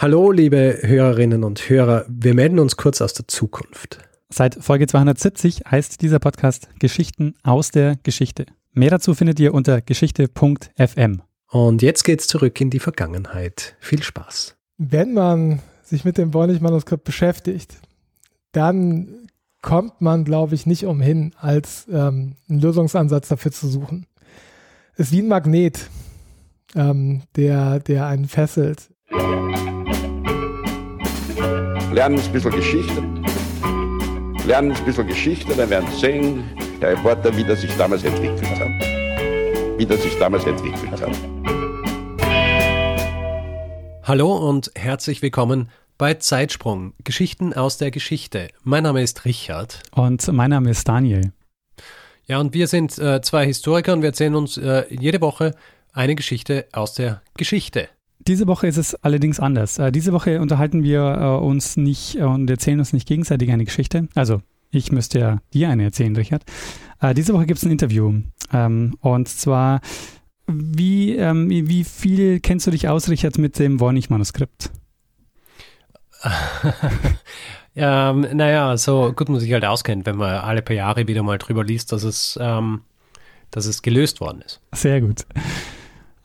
Hallo, 0.00 0.30
liebe 0.30 0.78
Hörerinnen 0.82 1.42
und 1.42 1.68
Hörer. 1.68 2.04
Wir 2.08 2.32
melden 2.32 2.60
uns 2.60 2.76
kurz 2.76 3.00
aus 3.00 3.14
der 3.14 3.26
Zukunft. 3.26 3.98
Seit 4.28 4.54
Folge 4.54 4.86
270 4.86 5.62
heißt 5.68 6.00
dieser 6.02 6.20
Podcast 6.20 6.68
Geschichten 6.78 7.34
aus 7.42 7.72
der 7.72 7.96
Geschichte. 8.04 8.46
Mehr 8.72 8.90
dazu 8.90 9.16
findet 9.16 9.40
ihr 9.40 9.52
unter 9.52 9.80
geschichte.fm. 9.80 11.22
Und 11.50 11.82
jetzt 11.82 12.04
geht's 12.04 12.28
zurück 12.28 12.60
in 12.60 12.70
die 12.70 12.78
Vergangenheit. 12.78 13.74
Viel 13.80 14.00
Spaß. 14.00 14.56
Wenn 14.76 15.14
man 15.14 15.58
sich 15.82 16.04
mit 16.04 16.16
dem 16.16 16.32
Voynich-Manuskript 16.32 17.02
beschäftigt, 17.02 17.80
dann 18.52 19.28
kommt 19.62 20.00
man, 20.00 20.22
glaube 20.22 20.54
ich, 20.54 20.64
nicht 20.64 20.84
umhin, 20.84 21.34
als 21.40 21.88
ähm, 21.90 22.36
einen 22.48 22.60
Lösungsansatz 22.60 23.26
dafür 23.26 23.50
zu 23.50 23.66
suchen. 23.66 24.06
Es 24.94 25.06
ist 25.06 25.12
wie 25.12 25.22
ein 25.22 25.28
Magnet, 25.28 25.90
ähm, 26.76 27.22
der, 27.34 27.80
der 27.80 28.06
einen 28.06 28.28
fesselt 28.28 28.90
lernen 31.92 32.20
ein 32.20 32.32
bisschen 32.32 32.52
Geschichte. 32.52 33.02
Lernen 34.46 34.72
ein 34.72 34.84
bisschen 34.84 35.06
Geschichte, 35.06 35.54
dann 35.54 35.70
werden 35.70 35.88
Sie 35.92 36.00
sehen, 36.00 36.44
der 36.80 36.90
Reporter, 36.90 37.36
wie 37.36 37.44
das 37.44 37.60
sich 37.60 37.76
damals 37.76 38.04
entwickelt 38.04 38.48
hat. 38.48 38.68
Wie 39.78 39.86
das 39.86 40.02
sich 40.02 40.16
damals 40.18 40.44
entwickelt 40.44 41.00
hat. 41.00 41.10
Hallo 44.04 44.36
und 44.36 44.70
herzlich 44.74 45.20
willkommen 45.22 45.68
bei 45.98 46.14
Zeitsprung, 46.14 46.94
Geschichten 47.04 47.52
aus 47.52 47.76
der 47.76 47.90
Geschichte. 47.90 48.48
Mein 48.62 48.84
Name 48.84 49.02
ist 49.02 49.24
Richard. 49.24 49.82
Und 49.94 50.26
mein 50.32 50.50
Name 50.50 50.70
ist 50.70 50.88
Daniel. 50.88 51.32
Ja, 52.26 52.38
und 52.38 52.54
wir 52.54 52.68
sind 52.68 52.98
äh, 52.98 53.20
zwei 53.22 53.44
Historiker 53.46 53.92
und 53.94 54.02
wir 54.02 54.10
erzählen 54.10 54.34
uns 54.34 54.56
äh, 54.56 54.84
jede 54.90 55.20
Woche 55.20 55.54
eine 55.92 56.14
Geschichte 56.14 56.66
aus 56.72 56.94
der 56.94 57.22
Geschichte. 57.36 57.88
Diese 58.20 58.46
Woche 58.46 58.66
ist 58.66 58.76
es 58.76 58.94
allerdings 58.96 59.40
anders. 59.40 59.78
Äh, 59.78 59.92
diese 59.92 60.12
Woche 60.12 60.40
unterhalten 60.40 60.82
wir 60.82 61.00
äh, 61.02 61.44
uns 61.44 61.76
nicht 61.76 62.16
äh, 62.16 62.24
und 62.24 62.50
erzählen 62.50 62.78
uns 62.78 62.92
nicht 62.92 63.06
gegenseitig 63.06 63.50
eine 63.50 63.64
Geschichte. 63.64 64.08
Also, 64.14 64.42
ich 64.70 64.92
müsste 64.92 65.18
ja 65.18 65.38
dir 65.54 65.70
eine 65.70 65.84
erzählen, 65.84 66.14
Richard. 66.14 66.44
Äh, 67.00 67.14
diese 67.14 67.32
Woche 67.32 67.46
gibt 67.46 67.58
es 67.58 67.64
ein 67.64 67.70
Interview. 67.70 68.20
Ähm, 68.52 68.96
und 69.00 69.28
zwar, 69.28 69.80
wie, 70.46 71.16
ähm, 71.16 71.48
wie 71.48 71.84
viel 71.84 72.40
kennst 72.40 72.66
du 72.66 72.70
dich 72.70 72.88
aus, 72.88 73.08
Richard, 73.08 73.38
mit 73.38 73.58
dem 73.58 73.80
Wornig-Manuskript? 73.80 74.70
ähm, 77.76 78.26
naja, 78.32 78.76
so 78.76 79.12
gut 79.12 79.28
man 79.28 79.40
sich 79.40 79.52
halt 79.52 79.64
auskennt, 79.64 80.04
wenn 80.06 80.16
man 80.16 80.36
alle 80.36 80.62
paar 80.62 80.74
Jahre 80.76 81.06
wieder 81.06 81.22
mal 81.22 81.38
drüber 81.38 81.64
liest, 81.64 81.92
dass 81.92 82.02
es, 82.02 82.38
ähm, 82.40 82.82
dass 83.50 83.66
es 83.66 83.82
gelöst 83.82 84.20
worden 84.20 84.42
ist. 84.42 84.60
Sehr 84.72 85.00
gut. 85.00 85.26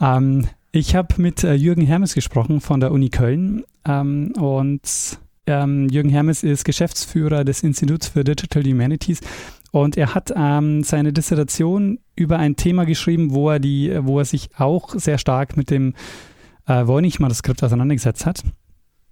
Ähm, 0.01 0.47
ich 0.73 0.95
habe 0.95 1.21
mit 1.21 1.43
äh, 1.43 1.53
Jürgen 1.53 1.85
Hermes 1.85 2.15
gesprochen 2.15 2.59
von 2.59 2.79
der 2.79 2.91
Uni 2.91 3.09
Köln 3.09 3.63
ähm, 3.85 4.33
und 4.35 5.19
ähm, 5.45 5.87
Jürgen 5.89 6.09
Hermes 6.09 6.41
ist 6.41 6.65
Geschäftsführer 6.65 7.43
des 7.43 7.61
Instituts 7.61 8.07
für 8.07 8.23
Digital 8.23 8.63
Humanities 8.63 9.21
und 9.71 9.97
er 9.97 10.15
hat 10.15 10.33
ähm, 10.35 10.83
seine 10.83 11.13
Dissertation 11.13 11.99
über 12.15 12.39
ein 12.39 12.55
Thema 12.55 12.85
geschrieben, 12.85 13.33
wo 13.33 13.51
er, 13.51 13.59
die, 13.59 13.95
wo 14.01 14.17
er 14.17 14.25
sich 14.25 14.49
auch 14.57 14.95
sehr 14.95 15.19
stark 15.19 15.55
mit 15.57 15.69
dem 15.69 15.93
äh, 16.65 16.87
Voynich-Manuskript 16.87 17.63
auseinandergesetzt 17.63 18.25
hat 18.25 18.43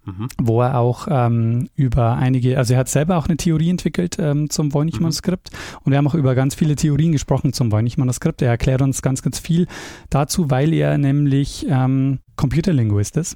mhm. 0.05 0.27
wo 0.39 0.61
er 0.61 0.77
auch 0.79 1.07
ähm, 1.09 1.69
über 1.75 2.15
einige, 2.15 2.57
also 2.57 2.73
er 2.73 2.79
hat 2.79 2.89
selber 2.89 3.17
auch 3.17 3.27
eine 3.27 3.37
Theorie 3.37 3.69
entwickelt 3.69 4.17
ähm, 4.19 4.49
zum 4.49 4.73
Voynich-Manuskript 4.73 5.51
mhm. 5.51 5.77
und 5.83 5.91
wir 5.91 5.97
haben 5.97 6.07
auch 6.07 6.15
über 6.15 6.35
ganz 6.35 6.55
viele 6.55 6.75
Theorien 6.75 7.11
gesprochen 7.11 7.53
zum 7.53 7.71
Voynich-Manuskript. 7.71 8.41
Er 8.41 8.49
erklärt 8.49 8.81
uns 8.81 9.01
ganz, 9.01 9.21
ganz 9.21 9.39
viel 9.39 9.67
dazu, 10.09 10.49
weil 10.49 10.73
er 10.73 10.97
nämlich 10.97 11.65
ähm, 11.69 12.19
Computerlinguist 12.35 13.17
ist. 13.17 13.35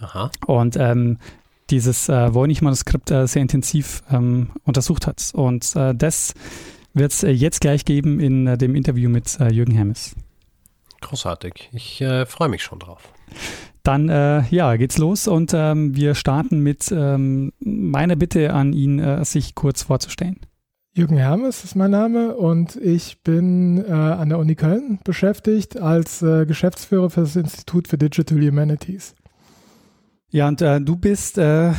Aha. 0.00 0.30
Und 0.46 0.76
ähm, 0.76 1.18
dieses 1.70 2.08
äh, 2.08 2.34
Voynich-Manuskript 2.34 3.10
äh, 3.10 3.26
sehr 3.26 3.42
intensiv 3.42 4.02
ähm, 4.10 4.50
untersucht 4.64 5.06
hat. 5.06 5.30
Und 5.32 5.74
äh, 5.76 5.94
das 5.94 6.34
wird 6.92 7.12
es 7.12 7.22
äh, 7.22 7.30
jetzt 7.30 7.60
gleich 7.60 7.84
geben 7.84 8.20
in 8.20 8.46
äh, 8.46 8.58
dem 8.58 8.74
Interview 8.74 9.08
mit 9.08 9.40
äh, 9.40 9.50
Jürgen 9.52 9.72
Hermes. 9.72 10.14
Großartig. 11.00 11.70
Ich 11.72 12.04
freue 12.28 12.48
mich 12.48 12.62
schon 12.62 12.78
drauf. 12.78 13.12
Dann 13.82 14.08
äh, 14.08 14.42
ja, 14.50 14.76
geht's 14.76 14.98
los 14.98 15.26
und 15.26 15.52
ähm, 15.54 15.96
wir 15.96 16.14
starten 16.14 16.60
mit 16.60 16.92
ähm, 16.92 17.52
meiner 17.58 18.16
Bitte 18.16 18.52
an 18.52 18.72
ihn, 18.72 19.00
äh, 19.00 19.24
sich 19.24 19.54
kurz 19.54 19.82
vorzustellen. 19.82 20.38
Jürgen 20.94 21.16
Hermes 21.16 21.64
ist 21.64 21.74
mein 21.74 21.90
Name 21.90 22.36
und 22.36 22.76
ich 22.76 23.22
bin 23.22 23.82
äh, 23.82 23.90
an 23.90 24.28
der 24.28 24.38
Uni 24.38 24.54
Köln 24.54 24.98
beschäftigt 25.04 25.80
als 25.80 26.20
äh, 26.20 26.44
Geschäftsführer 26.44 27.08
für 27.08 27.22
das 27.22 27.34
Institut 27.34 27.88
für 27.88 27.96
Digital 27.96 28.38
Humanities. 28.38 29.14
Ja, 30.30 30.48
und 30.48 30.60
äh, 30.60 30.80
du 30.80 30.96
bist 30.96 31.38
äh, 31.38 31.72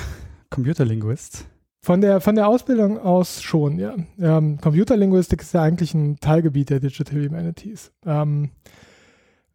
Computerlinguist. 0.50 1.46
Von 1.82 2.02
der, 2.02 2.22
von 2.22 2.36
der 2.36 2.48
Ausbildung 2.48 2.98
aus 2.98 3.42
schon, 3.42 3.78
ja. 3.78 3.94
Ähm, 4.20 4.58
Computerlinguistik 4.60 5.42
ist 5.42 5.54
ja 5.54 5.62
eigentlich 5.62 5.94
ein 5.94 6.18
Teilgebiet 6.20 6.70
der 6.70 6.80
Digital 6.80 7.26
Humanities. 7.26 7.92
Ähm, 8.06 8.50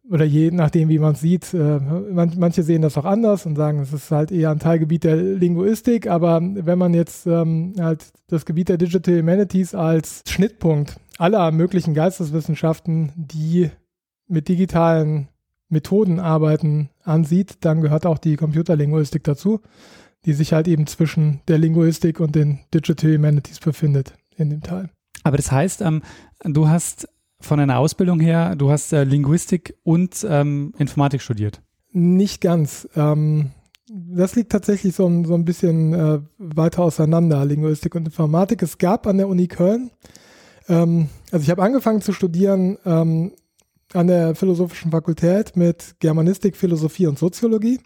oder 0.09 0.25
je 0.25 0.51
nachdem, 0.51 0.89
wie 0.89 0.99
man 0.99 1.13
es 1.13 1.21
sieht, 1.21 1.53
äh, 1.53 1.79
man, 1.79 2.33
manche 2.37 2.63
sehen 2.63 2.81
das 2.81 2.97
auch 2.97 3.05
anders 3.05 3.45
und 3.45 3.55
sagen, 3.55 3.79
es 3.79 3.93
ist 3.93 4.11
halt 4.11 4.31
eher 4.31 4.51
ein 4.51 4.59
Teilgebiet 4.59 5.03
der 5.03 5.15
Linguistik, 5.15 6.07
aber 6.07 6.41
wenn 6.41 6.79
man 6.79 6.93
jetzt 6.93 7.27
ähm, 7.27 7.73
halt 7.79 8.11
das 8.27 8.45
Gebiet 8.45 8.69
der 8.69 8.77
Digital 8.77 9.19
Humanities 9.19 9.75
als 9.75 10.23
Schnittpunkt 10.27 10.99
aller 11.17 11.51
möglichen 11.51 11.93
Geisteswissenschaften, 11.93 13.11
die 13.15 13.69
mit 14.27 14.47
digitalen 14.47 15.27
Methoden 15.69 16.19
arbeiten, 16.19 16.89
ansieht, 17.03 17.57
dann 17.61 17.81
gehört 17.81 18.05
auch 18.05 18.17
die 18.17 18.35
Computerlinguistik 18.35 19.23
dazu, 19.23 19.61
die 20.25 20.33
sich 20.33 20.53
halt 20.53 20.67
eben 20.67 20.87
zwischen 20.87 21.41
der 21.47 21.59
Linguistik 21.59 22.19
und 22.19 22.35
den 22.35 22.59
Digital 22.73 23.13
Humanities 23.13 23.59
befindet 23.59 24.13
in 24.35 24.49
dem 24.49 24.61
Teil. 24.61 24.89
Aber 25.23 25.37
das 25.37 25.51
heißt, 25.51 25.81
ähm, 25.81 26.01
du 26.43 26.67
hast 26.67 27.07
von 27.41 27.59
deiner 27.59 27.79
Ausbildung 27.79 28.19
her, 28.19 28.55
du 28.55 28.69
hast 28.69 28.91
äh, 28.93 29.03
Linguistik 29.03 29.75
und 29.83 30.25
ähm, 30.29 30.73
Informatik 30.77 31.21
studiert. 31.21 31.61
Nicht 31.91 32.41
ganz. 32.41 32.87
Ähm, 32.95 33.51
das 33.87 34.35
liegt 34.35 34.51
tatsächlich 34.51 34.95
so, 34.95 35.23
so 35.23 35.33
ein 35.33 35.45
bisschen 35.45 35.93
äh, 35.93 36.19
weiter 36.37 36.83
auseinander, 36.83 37.43
Linguistik 37.45 37.95
und 37.95 38.05
Informatik. 38.05 38.61
Es 38.61 38.77
gab 38.77 39.07
an 39.07 39.17
der 39.17 39.27
Uni 39.27 39.47
Köln, 39.47 39.89
ähm, 40.69 41.09
also 41.31 41.43
ich 41.43 41.49
habe 41.49 41.63
angefangen 41.63 42.01
zu 42.01 42.13
studieren 42.13 42.77
ähm, 42.85 43.33
an 43.93 44.07
der 44.07 44.35
Philosophischen 44.35 44.91
Fakultät 44.91 45.57
mit 45.57 45.95
Germanistik, 45.99 46.55
Philosophie 46.55 47.07
und 47.07 47.17
Soziologie. 47.17 47.79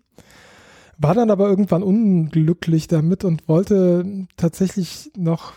War 0.97 1.15
dann 1.15 1.31
aber 1.31 1.49
irgendwann 1.49 1.81
unglücklich 1.81 2.87
damit 2.87 3.23
und 3.23 3.47
wollte 3.47 4.27
tatsächlich 4.35 5.11
noch 5.17 5.53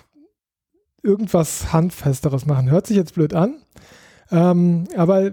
irgendwas 1.02 1.72
Handfesteres 1.72 2.46
machen. 2.46 2.70
Hört 2.70 2.86
sich 2.86 2.96
jetzt 2.96 3.14
blöd 3.14 3.34
an, 3.34 3.62
ähm, 4.30 4.84
aber 4.96 5.30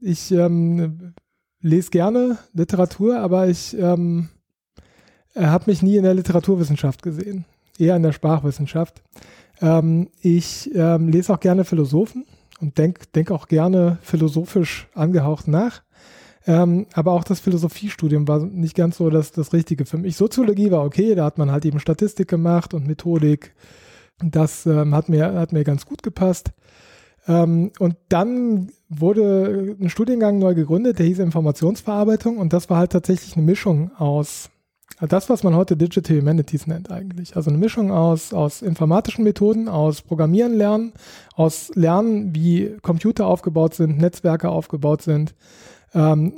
ich 0.00 0.32
ähm, 0.32 1.14
lese 1.60 1.90
gerne 1.90 2.38
Literatur, 2.52 3.18
aber 3.18 3.48
ich 3.48 3.76
ähm, 3.78 4.28
habe 5.36 5.64
mich 5.66 5.82
nie 5.82 5.96
in 5.96 6.04
der 6.04 6.14
Literaturwissenschaft 6.14 7.02
gesehen, 7.02 7.44
eher 7.78 7.96
in 7.96 8.02
der 8.02 8.12
Sprachwissenschaft. 8.12 9.02
Ähm, 9.60 10.08
ich 10.22 10.70
ähm, 10.74 11.08
lese 11.08 11.32
auch 11.32 11.40
gerne 11.40 11.64
Philosophen 11.64 12.24
und 12.60 12.78
denke 12.78 13.02
denk 13.14 13.30
auch 13.30 13.48
gerne 13.48 13.98
philosophisch 14.02 14.88
angehaucht 14.94 15.48
nach. 15.48 15.82
Ähm, 16.46 16.86
aber 16.94 17.12
auch 17.12 17.24
das 17.24 17.40
Philosophiestudium 17.40 18.26
war 18.26 18.40
nicht 18.40 18.74
ganz 18.74 18.96
so 18.96 19.10
das, 19.10 19.30
das 19.32 19.52
Richtige 19.52 19.84
für 19.84 19.98
mich. 19.98 20.16
Soziologie 20.16 20.70
war 20.70 20.84
okay, 20.84 21.14
da 21.14 21.24
hat 21.26 21.36
man 21.36 21.52
halt 21.52 21.66
eben 21.66 21.80
Statistik 21.80 22.28
gemacht 22.28 22.72
und 22.72 22.86
Methodik. 22.86 23.54
Das 24.22 24.64
ähm, 24.66 24.94
hat, 24.94 25.08
mir, 25.08 25.34
hat 25.34 25.52
mir 25.52 25.64
ganz 25.64 25.84
gut 25.84 26.02
gepasst. 26.02 26.52
Ähm, 27.26 27.70
und 27.78 27.96
dann 28.08 28.70
wurde 28.88 29.76
ein 29.80 29.90
Studiengang 29.90 30.38
neu 30.38 30.54
gegründet, 30.54 30.98
der 30.98 31.06
hieß 31.06 31.18
Informationsverarbeitung 31.20 32.38
und 32.38 32.52
das 32.52 32.70
war 32.70 32.78
halt 32.78 32.92
tatsächlich 32.92 33.36
eine 33.36 33.44
Mischung 33.46 33.90
aus 33.96 34.50
das, 35.08 35.30
was 35.30 35.42
man 35.42 35.54
heute 35.54 35.76
Digital 35.76 36.18
Humanities 36.18 36.66
nennt 36.66 36.90
eigentlich. 36.90 37.36
Also 37.36 37.50
eine 37.50 37.58
Mischung 37.58 37.90
aus, 37.90 38.34
aus 38.34 38.60
informatischen 38.60 39.24
Methoden, 39.24 39.68
aus 39.68 40.02
Programmieren 40.02 40.54
lernen, 40.54 40.92
aus 41.34 41.70
Lernen, 41.74 42.34
wie 42.34 42.76
Computer 42.82 43.26
aufgebaut 43.26 43.74
sind, 43.74 43.98
Netzwerke 43.98 44.50
aufgebaut 44.50 45.02
sind, 45.02 45.34
ähm, 45.94 46.34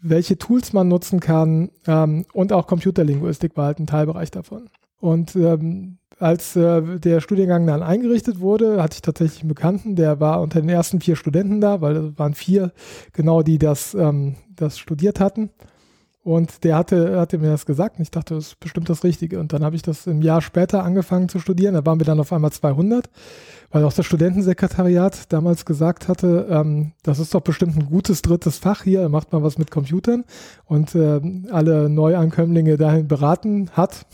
welche 0.00 0.38
Tools 0.38 0.72
man 0.72 0.88
nutzen 0.88 1.20
kann 1.20 1.70
ähm, 1.86 2.24
und 2.32 2.52
auch 2.52 2.66
Computerlinguistik 2.66 3.56
war 3.56 3.66
halt 3.66 3.80
ein 3.80 3.86
Teilbereich 3.86 4.30
davon. 4.30 4.70
Und 5.00 5.36
ähm, 5.36 5.98
als 6.18 6.56
äh, 6.56 6.98
der 6.98 7.20
Studiengang 7.20 7.66
dann 7.66 7.82
eingerichtet 7.82 8.40
wurde, 8.40 8.82
hatte 8.82 8.96
ich 8.96 9.02
tatsächlich 9.02 9.42
einen 9.42 9.48
Bekannten, 9.48 9.96
der 9.96 10.20
war 10.20 10.40
unter 10.40 10.60
den 10.60 10.68
ersten 10.68 11.00
vier 11.00 11.16
Studenten 11.16 11.60
da, 11.60 11.80
weil 11.80 11.96
es 11.96 12.18
waren 12.18 12.34
vier 12.34 12.72
genau, 13.12 13.42
die 13.42 13.58
das, 13.58 13.94
ähm, 13.94 14.36
das 14.54 14.78
studiert 14.78 15.20
hatten. 15.20 15.50
Und 16.28 16.62
der 16.64 16.76
hatte, 16.76 17.18
hatte 17.18 17.38
mir 17.38 17.48
das 17.48 17.64
gesagt 17.64 17.96
und 17.96 18.02
ich 18.02 18.10
dachte, 18.10 18.34
das 18.34 18.48
ist 18.48 18.60
bestimmt 18.60 18.90
das 18.90 19.02
Richtige. 19.02 19.40
Und 19.40 19.54
dann 19.54 19.64
habe 19.64 19.76
ich 19.76 19.82
das 19.82 20.06
im 20.06 20.20
Jahr 20.20 20.42
später 20.42 20.84
angefangen 20.84 21.30
zu 21.30 21.38
studieren. 21.38 21.72
Da 21.72 21.86
waren 21.86 22.00
wir 22.00 22.04
dann 22.04 22.20
auf 22.20 22.34
einmal 22.34 22.52
200, 22.52 23.08
weil 23.70 23.82
auch 23.82 23.94
das 23.94 24.04
Studentensekretariat 24.04 25.32
damals 25.32 25.64
gesagt 25.64 26.06
hatte, 26.06 26.46
ähm, 26.50 26.92
das 27.02 27.18
ist 27.18 27.34
doch 27.34 27.40
bestimmt 27.40 27.78
ein 27.78 27.86
gutes 27.86 28.20
drittes 28.20 28.58
Fach 28.58 28.82
hier, 28.82 29.08
macht 29.08 29.32
man 29.32 29.42
was 29.42 29.56
mit 29.56 29.70
Computern 29.70 30.24
und 30.66 30.94
äh, 30.94 31.20
alle 31.50 31.88
Neuankömmlinge 31.88 32.76
dahin 32.76 33.08
beraten 33.08 33.70
hat, 33.72 34.04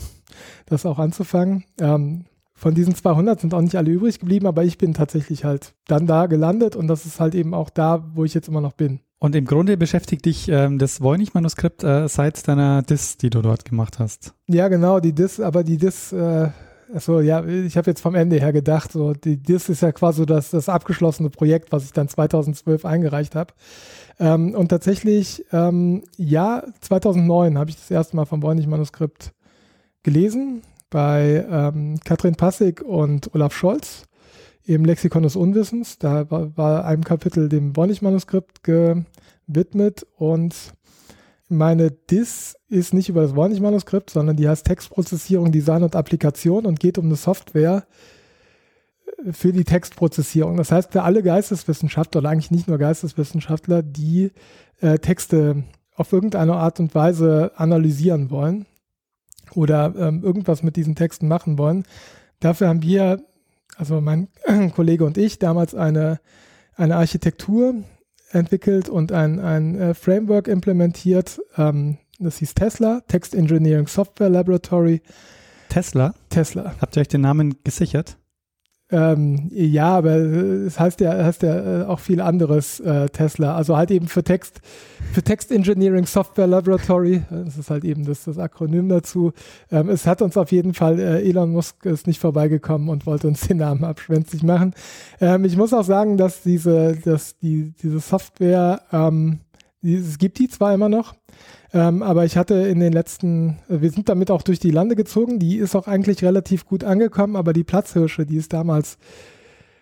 das 0.65 0.85
auch 0.85 0.99
anzufangen. 0.99 1.65
Ähm, 1.79 2.25
von 2.53 2.73
diesen 2.73 2.95
200 2.95 3.41
sind 3.41 3.53
auch 3.53 3.61
nicht 3.61 3.75
alle 3.75 3.91
übrig 3.91 4.19
geblieben, 4.19 4.47
aber 4.47 4.63
ich 4.63 4.77
bin 4.77 4.93
tatsächlich 4.93 5.43
halt 5.43 5.73
dann 5.87 6.07
da 6.07 6.25
gelandet 6.27 6.75
und 6.75 6.87
das 6.87 7.05
ist 7.05 7.19
halt 7.19 7.35
eben 7.35 7.53
auch 7.53 7.69
da, 7.69 8.09
wo 8.13 8.23
ich 8.23 8.33
jetzt 8.33 8.47
immer 8.47 8.61
noch 8.61 8.73
bin. 8.73 9.01
Und 9.19 9.35
im 9.35 9.45
Grunde 9.45 9.75
beschäftigt 9.75 10.25
dich 10.25 10.47
ähm, 10.49 10.77
das 10.77 11.01
Voynich-Manuskript 11.01 11.83
äh, 11.83 12.07
seit 12.07 12.47
deiner 12.47 12.81
Dis, 12.81 13.17
die 13.17 13.29
du 13.29 13.41
dort 13.41 13.65
gemacht 13.65 13.99
hast. 13.99 14.33
Ja, 14.47 14.67
genau, 14.67 14.99
die 14.99 15.13
Dis, 15.13 15.39
aber 15.39 15.63
die 15.63 15.77
Dis, 15.77 16.13
äh, 16.13 16.49
also 16.93 17.19
ja, 17.19 17.43
ich 17.43 17.75
habe 17.75 17.89
jetzt 17.89 18.01
vom 18.01 18.15
Ende 18.15 18.39
her 18.39 18.53
gedacht, 18.53 18.91
so 18.91 19.13
die 19.13 19.37
Dis 19.37 19.67
ist 19.69 19.81
ja 19.81 19.91
quasi 19.91 20.25
das, 20.25 20.51
das 20.51 20.69
abgeschlossene 20.69 21.29
Projekt, 21.29 21.71
was 21.71 21.85
ich 21.85 21.93
dann 21.93 22.07
2012 22.07 22.85
eingereicht 22.85 23.35
habe. 23.35 23.53
Ähm, 24.19 24.53
und 24.53 24.69
tatsächlich, 24.69 25.45
ähm, 25.51 26.03
ja, 26.17 26.63
2009 26.81 27.57
habe 27.57 27.69
ich 27.69 27.75
das 27.75 27.91
erste 27.91 28.15
Mal 28.15 28.25
vom 28.25 28.41
Voynich-Manuskript 28.41 29.33
gelesen 30.05 30.61
bei 30.89 31.45
ähm, 31.49 31.99
Katrin 32.05 32.35
Passig 32.35 32.81
und 32.81 33.33
Olaf 33.35 33.53
Scholz 33.53 34.03
im 34.63 34.85
Lexikon 34.85 35.23
des 35.23 35.35
Unwissens. 35.35 35.97
Da 35.99 36.29
war, 36.31 36.55
war 36.55 36.85
einem 36.85 37.03
Kapitel 37.03 37.49
dem 37.49 37.75
Wornig-Manuskript 37.75 38.63
gewidmet 38.63 40.05
und 40.15 40.55
meine 41.49 41.91
DIS 41.91 42.55
ist 42.69 42.93
nicht 42.93 43.09
über 43.09 43.23
das 43.23 43.35
Wornig-Manuskript, 43.35 44.11
sondern 44.11 44.37
die 44.37 44.47
heißt 44.47 44.65
Textprozessierung, 44.65 45.51
Design 45.51 45.83
und 45.83 45.95
Applikation 45.95 46.65
und 46.65 46.79
geht 46.79 46.97
um 46.97 47.05
eine 47.05 47.15
Software 47.15 47.85
für 49.31 49.53
die 49.53 49.63
Textprozessierung. 49.63 50.57
Das 50.57 50.71
heißt, 50.71 50.91
für 50.91 51.01
alle 51.01 51.23
Geisteswissenschaftler 51.23 52.19
oder 52.19 52.29
eigentlich 52.29 52.51
nicht 52.51 52.67
nur 52.67 52.77
Geisteswissenschaftler, 52.77 53.81
die 53.81 54.31
äh, 54.81 54.99
Texte 54.99 55.63
auf 55.95 56.13
irgendeine 56.13 56.55
Art 56.55 56.79
und 56.79 56.93
Weise 56.93 57.51
analysieren 57.55 58.29
wollen 58.29 58.67
oder 59.55 59.93
ähm, 59.97 60.23
irgendwas 60.23 60.63
mit 60.63 60.75
diesen 60.75 60.95
Texten 60.95 61.27
machen 61.27 61.57
wollen. 61.57 61.83
Dafür 62.39 62.67
haben 62.67 62.83
wir 62.83 63.23
also 63.77 64.01
mein 64.01 64.29
Kollege 64.75 65.05
und 65.05 65.17
ich, 65.17 65.39
damals 65.39 65.75
eine, 65.75 66.19
eine 66.75 66.95
Architektur 66.95 67.75
entwickelt 68.31 68.89
und 68.89 69.11
ein, 69.11 69.39
ein 69.39 69.79
äh, 69.79 69.93
Framework 69.93 70.47
implementiert. 70.47 71.41
Ähm, 71.57 71.97
das 72.19 72.37
hieß 72.37 72.53
Tesla, 72.53 73.01
Text 73.07 73.35
Engineering 73.35 73.87
Software 73.87 74.29
Laboratory. 74.29 75.01
Tesla? 75.69 76.13
Tesla. 76.29 76.75
Habt 76.79 76.95
ihr 76.95 77.01
euch 77.01 77.07
den 77.07 77.21
Namen 77.21 77.55
gesichert? 77.63 78.17
Ähm, 78.91 79.49
ja, 79.51 79.97
aber 79.97 80.15
es 80.15 80.79
heißt 80.79 81.01
ja, 81.01 81.11
heißt 81.11 81.41
ja 81.41 81.81
äh, 81.81 81.85
auch 81.85 81.99
viel 81.99 82.21
anderes 82.21 82.79
äh, 82.81 83.09
Tesla. 83.09 83.55
Also 83.55 83.75
halt 83.75 83.89
eben 83.89 84.07
für 84.07 84.23
Text, 84.23 84.61
für 85.11 85.23
Text 85.23 85.51
Engineering 85.51 86.05
Software 86.05 86.45
Laboratory. 86.45 87.23
Das 87.31 87.57
ist 87.57 87.71
halt 87.71 87.83
eben 87.83 88.05
das, 88.05 88.25
das 88.25 88.37
Akronym 88.37 88.87
dazu. 88.89 89.33
Ähm, 89.71 89.89
es 89.89 90.05
hat 90.05 90.21
uns 90.21 90.37
auf 90.37 90.51
jeden 90.51 90.75
Fall, 90.75 90.99
äh, 90.99 91.27
Elon 91.27 91.51
Musk 91.51 91.83
ist 91.85 92.05
nicht 92.05 92.19
vorbeigekommen 92.19 92.89
und 92.89 93.07
wollte 93.07 93.27
uns 93.27 93.47
den 93.47 93.57
Namen 93.57 93.83
abschwänzig 93.83 94.43
machen. 94.43 94.75
Ähm, 95.19 95.45
ich 95.45 95.57
muss 95.57 95.73
auch 95.73 95.83
sagen, 95.83 96.17
dass 96.17 96.43
diese, 96.43 96.95
dass 97.03 97.39
die, 97.39 97.73
diese 97.81 97.99
Software, 97.99 98.81
ähm, 98.91 99.39
die, 99.81 99.95
es 99.95 100.19
gibt 100.19 100.37
die 100.37 100.47
zwar 100.47 100.75
immer 100.75 100.89
noch, 100.89 101.15
ähm, 101.75 102.03
aber 102.03 102.23
ich 102.23 102.37
hatte 102.37 102.55
in 102.55 102.79
den 102.79 102.93
letzten, 102.93 103.57
äh, 103.67 103.81
wir 103.81 103.91
sind 103.91 104.07
damit 104.07 104.31
auch 104.31 104.43
durch 104.43 104.59
die 104.59 104.71
Lande 104.71 104.95
gezogen. 104.95 105.39
Die 105.39 105.57
ist 105.57 105.75
auch 105.75 105.87
eigentlich 105.87 106.23
relativ 106.23 106.65
gut 106.65 106.85
angekommen, 106.85 107.35
aber 107.35 107.51
die 107.51 107.65
Platzhirsche, 107.65 108.25
die 108.25 108.37
ist 108.37 108.53
damals, 108.53 108.97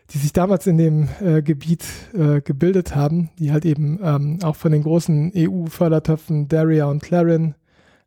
die 0.09 0.17
sich 0.17 0.33
damals 0.33 0.65
in 0.65 0.79
dem 0.79 1.07
äh, 1.21 1.43
Gebiet 1.43 1.85
äh, 2.15 2.41
gebildet 2.41 2.95
haben, 2.95 3.29
die 3.37 3.51
halt 3.51 3.63
eben 3.63 3.99
ähm, 4.03 4.39
auch 4.41 4.55
von 4.55 4.71
den 4.71 4.81
großen 4.81 5.33
EU-Fördertöpfen 5.35 6.47
Daria 6.47 6.87
und 6.87 7.03
Clarin 7.03 7.53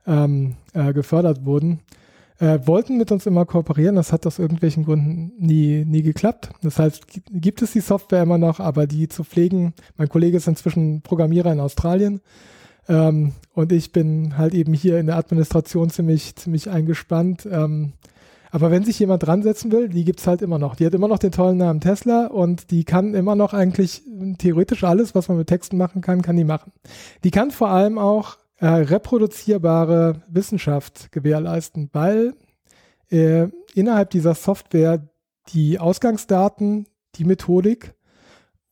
ähm, 0.04 0.56
äh, 0.74 0.92
gefördert 0.92 1.44
wurden, 1.44 1.78
äh, 2.40 2.58
wollten 2.64 2.96
mit 2.96 3.12
uns 3.12 3.24
immer 3.24 3.46
kooperieren. 3.46 3.94
Das 3.94 4.12
hat 4.12 4.26
aus 4.26 4.40
irgendwelchen 4.40 4.84
Gründen 4.84 5.30
nie, 5.38 5.84
nie 5.84 6.02
geklappt. 6.02 6.50
Das 6.60 6.80
heißt, 6.80 7.06
gibt 7.30 7.62
es 7.62 7.70
die 7.70 7.80
Software 7.80 8.24
immer 8.24 8.38
noch, 8.38 8.58
aber 8.58 8.88
die 8.88 9.06
zu 9.06 9.22
pflegen, 9.22 9.74
mein 9.96 10.08
Kollege 10.08 10.38
ist 10.38 10.48
inzwischen 10.48 11.02
Programmierer 11.02 11.52
in 11.52 11.60
Australien, 11.60 12.20
ähm, 12.88 13.32
und 13.54 13.72
ich 13.72 13.92
bin 13.92 14.38
halt 14.38 14.54
eben 14.54 14.72
hier 14.72 14.98
in 14.98 15.06
der 15.06 15.16
Administration 15.16 15.90
ziemlich, 15.90 16.36
ziemlich 16.36 16.70
eingespannt. 16.70 17.48
Ähm, 17.50 17.92
aber 18.50 18.70
wenn 18.70 18.84
sich 18.84 18.98
jemand 18.98 19.26
dran 19.26 19.42
setzen 19.42 19.72
will, 19.72 19.88
die 19.88 20.04
gibt 20.04 20.20
es 20.20 20.26
halt 20.26 20.40
immer 20.40 20.58
noch. 20.58 20.76
Die 20.76 20.86
hat 20.86 20.94
immer 20.94 21.08
noch 21.08 21.18
den 21.18 21.32
tollen 21.32 21.58
Namen 21.58 21.80
Tesla 21.80 22.26
und 22.26 22.70
die 22.70 22.84
kann 22.84 23.14
immer 23.14 23.34
noch 23.34 23.52
eigentlich 23.52 24.02
theoretisch 24.38 24.84
alles, 24.84 25.14
was 25.14 25.28
man 25.28 25.36
mit 25.36 25.48
Texten 25.48 25.76
machen 25.76 26.00
kann, 26.00 26.22
kann 26.22 26.36
die 26.36 26.44
machen. 26.44 26.72
Die 27.24 27.30
kann 27.30 27.50
vor 27.50 27.68
allem 27.68 27.98
auch 27.98 28.38
äh, 28.58 28.66
reproduzierbare 28.66 30.22
Wissenschaft 30.28 31.12
gewährleisten, 31.12 31.90
weil 31.92 32.34
äh, 33.10 33.48
innerhalb 33.74 34.10
dieser 34.10 34.34
Software 34.34 35.06
die 35.48 35.78
Ausgangsdaten, 35.78 36.86
die 37.16 37.24
Methodik 37.24 37.94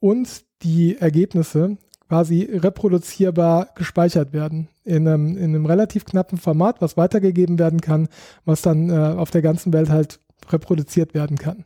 und 0.01 0.45
die 0.63 0.97
Ergebnisse 0.97 1.77
quasi 2.15 2.49
reproduzierbar 2.53 3.71
gespeichert 3.75 4.33
werden. 4.33 4.69
In 4.85 5.09
einem, 5.09 5.37
in 5.37 5.47
einem 5.47 5.67
relativ 5.67 6.05
knappen 6.05 6.39
Format, 6.39 6.81
was 6.81 6.97
weitergegeben 6.97 7.59
werden 7.59 7.81
kann, 7.81 8.07
was 8.45 8.63
dann 8.63 8.89
äh, 8.89 8.93
auf 8.93 9.33
der 9.33 9.43
ganzen 9.43 9.73
Welt 9.73 9.91
halt 9.91 10.21
reproduziert 10.49 11.13
werden 11.13 11.39
kann. 11.39 11.65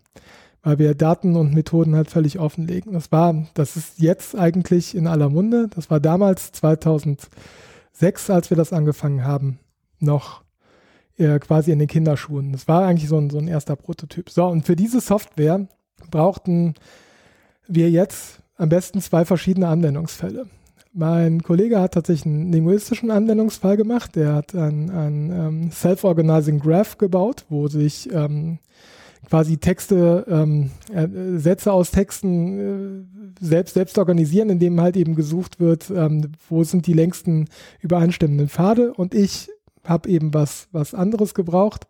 Weil 0.62 0.78
wir 0.78 0.94
Daten 0.94 1.36
und 1.36 1.52
Methoden 1.52 1.94
halt 1.94 2.08
völlig 2.08 2.38
offenlegen. 2.38 2.94
Das 2.94 3.12
war, 3.12 3.46
das 3.52 3.76
ist 3.76 3.98
jetzt 3.98 4.34
eigentlich 4.36 4.94
in 4.94 5.06
aller 5.06 5.28
Munde. 5.28 5.68
Das 5.74 5.90
war 5.90 6.00
damals 6.00 6.50
2006, 6.52 8.30
als 8.30 8.48
wir 8.48 8.56
das 8.56 8.72
angefangen 8.72 9.26
haben, 9.26 9.58
noch 9.98 10.44
äh, 11.18 11.38
quasi 11.40 11.72
in 11.72 11.78
den 11.78 11.88
Kinderschuhen. 11.88 12.52
Das 12.52 12.66
war 12.68 12.86
eigentlich 12.86 13.10
so 13.10 13.18
ein, 13.18 13.28
so 13.28 13.36
ein 13.36 13.48
erster 13.48 13.76
Prototyp. 13.76 14.30
So, 14.30 14.46
und 14.46 14.64
für 14.64 14.76
diese 14.76 15.02
Software 15.02 15.68
brauchten 16.10 16.72
wir 17.66 17.90
jetzt 17.90 18.40
am 18.58 18.68
besten 18.68 19.00
zwei 19.00 19.24
verschiedene 19.24 19.68
Anwendungsfälle. 19.68 20.46
Mein 20.92 21.42
Kollege 21.42 21.80
hat 21.80 21.94
tatsächlich 21.94 22.26
einen 22.26 22.52
linguistischen 22.52 23.10
Anwendungsfall 23.10 23.76
gemacht. 23.76 24.16
Der 24.16 24.34
hat 24.34 24.54
ein, 24.54 24.90
ein 24.90 25.30
ähm, 25.30 25.70
Self-Organizing 25.70 26.58
Graph 26.58 26.98
gebaut, 26.98 27.44
wo 27.48 27.68
sich 27.68 28.12
ähm, 28.12 28.58
quasi 29.28 29.58
Texte, 29.58 30.26
ähm, 30.28 30.70
äh, 30.92 31.38
Sätze 31.38 31.72
aus 31.72 31.92
Texten 31.92 33.06
äh, 33.40 33.44
selbst, 33.44 33.74
selbst 33.74 33.98
organisieren, 33.98 34.50
indem 34.50 34.80
halt 34.80 34.96
eben 34.96 35.14
gesucht 35.14 35.60
wird, 35.60 35.90
ähm, 35.90 36.32
wo 36.48 36.64
sind 36.64 36.86
die 36.86 36.94
längsten 36.94 37.48
übereinstimmenden 37.80 38.48
Pfade. 38.48 38.92
Und 38.92 39.14
ich 39.14 39.50
habe 39.84 40.08
eben 40.08 40.34
was, 40.34 40.68
was 40.72 40.94
anderes 40.94 41.34
gebraucht. 41.34 41.86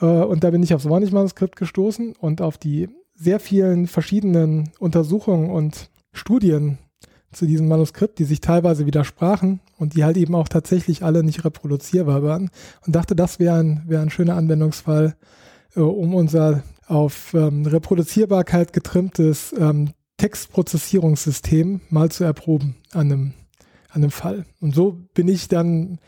Äh, 0.00 0.04
und 0.04 0.44
da 0.44 0.50
bin 0.50 0.62
ich 0.62 0.74
aufs 0.74 0.88
Warnig-Manuskript 0.88 1.56
gestoßen 1.56 2.14
und 2.18 2.42
auf 2.42 2.58
die 2.58 2.88
sehr 3.20 3.38
vielen 3.38 3.86
verschiedenen 3.86 4.70
Untersuchungen 4.78 5.50
und 5.50 5.90
Studien 6.12 6.78
zu 7.32 7.46
diesem 7.46 7.68
Manuskript, 7.68 8.18
die 8.18 8.24
sich 8.24 8.40
teilweise 8.40 8.86
widersprachen 8.86 9.60
und 9.76 9.94
die 9.94 10.04
halt 10.04 10.16
eben 10.16 10.34
auch 10.34 10.48
tatsächlich 10.48 11.04
alle 11.04 11.22
nicht 11.22 11.44
reproduzierbar 11.44 12.22
waren 12.22 12.50
und 12.86 12.96
dachte, 12.96 13.14
das 13.14 13.38
wäre 13.38 13.58
ein, 13.58 13.82
wär 13.86 14.00
ein 14.00 14.10
schöner 14.10 14.36
Anwendungsfall, 14.36 15.14
äh, 15.76 15.80
um 15.80 16.14
unser 16.14 16.64
auf 16.86 17.34
ähm, 17.34 17.66
Reproduzierbarkeit 17.66 18.72
getrimmtes 18.72 19.54
ähm, 19.56 19.90
Textprozessierungssystem 20.16 21.82
mal 21.90 22.10
zu 22.10 22.24
erproben 22.24 22.76
an 22.92 23.12
einem, 23.12 23.32
an 23.90 24.02
einem 24.02 24.10
Fall. 24.10 24.44
Und 24.60 24.74
so 24.74 24.98
bin 25.14 25.28
ich 25.28 25.46
dann, 25.46 25.98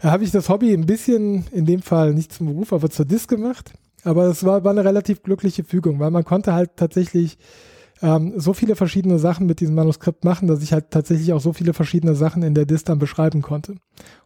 äh, 0.00 0.06
habe 0.06 0.24
ich 0.24 0.30
das 0.30 0.48
Hobby 0.48 0.72
ein 0.72 0.86
bisschen, 0.86 1.44
in 1.52 1.66
dem 1.66 1.82
Fall 1.82 2.14
nicht 2.14 2.32
zum 2.32 2.46
Beruf, 2.46 2.72
aber 2.72 2.88
zur 2.88 3.04
Dis 3.04 3.28
gemacht 3.28 3.74
aber 4.04 4.24
es 4.26 4.44
war, 4.44 4.64
war 4.64 4.72
eine 4.72 4.84
relativ 4.84 5.22
glückliche 5.22 5.64
Fügung, 5.64 6.00
weil 6.00 6.10
man 6.10 6.24
konnte 6.24 6.52
halt 6.54 6.76
tatsächlich 6.76 7.38
ähm, 8.02 8.34
so 8.36 8.52
viele 8.52 8.74
verschiedene 8.74 9.18
Sachen 9.18 9.46
mit 9.46 9.60
diesem 9.60 9.76
Manuskript 9.76 10.24
machen, 10.24 10.48
dass 10.48 10.62
ich 10.62 10.72
halt 10.72 10.90
tatsächlich 10.90 11.32
auch 11.32 11.40
so 11.40 11.52
viele 11.52 11.72
verschiedene 11.72 12.14
Sachen 12.14 12.42
in 12.42 12.54
der 12.54 12.66
Dist 12.66 12.88
dann 12.88 12.98
beschreiben 12.98 13.42
konnte. 13.42 13.76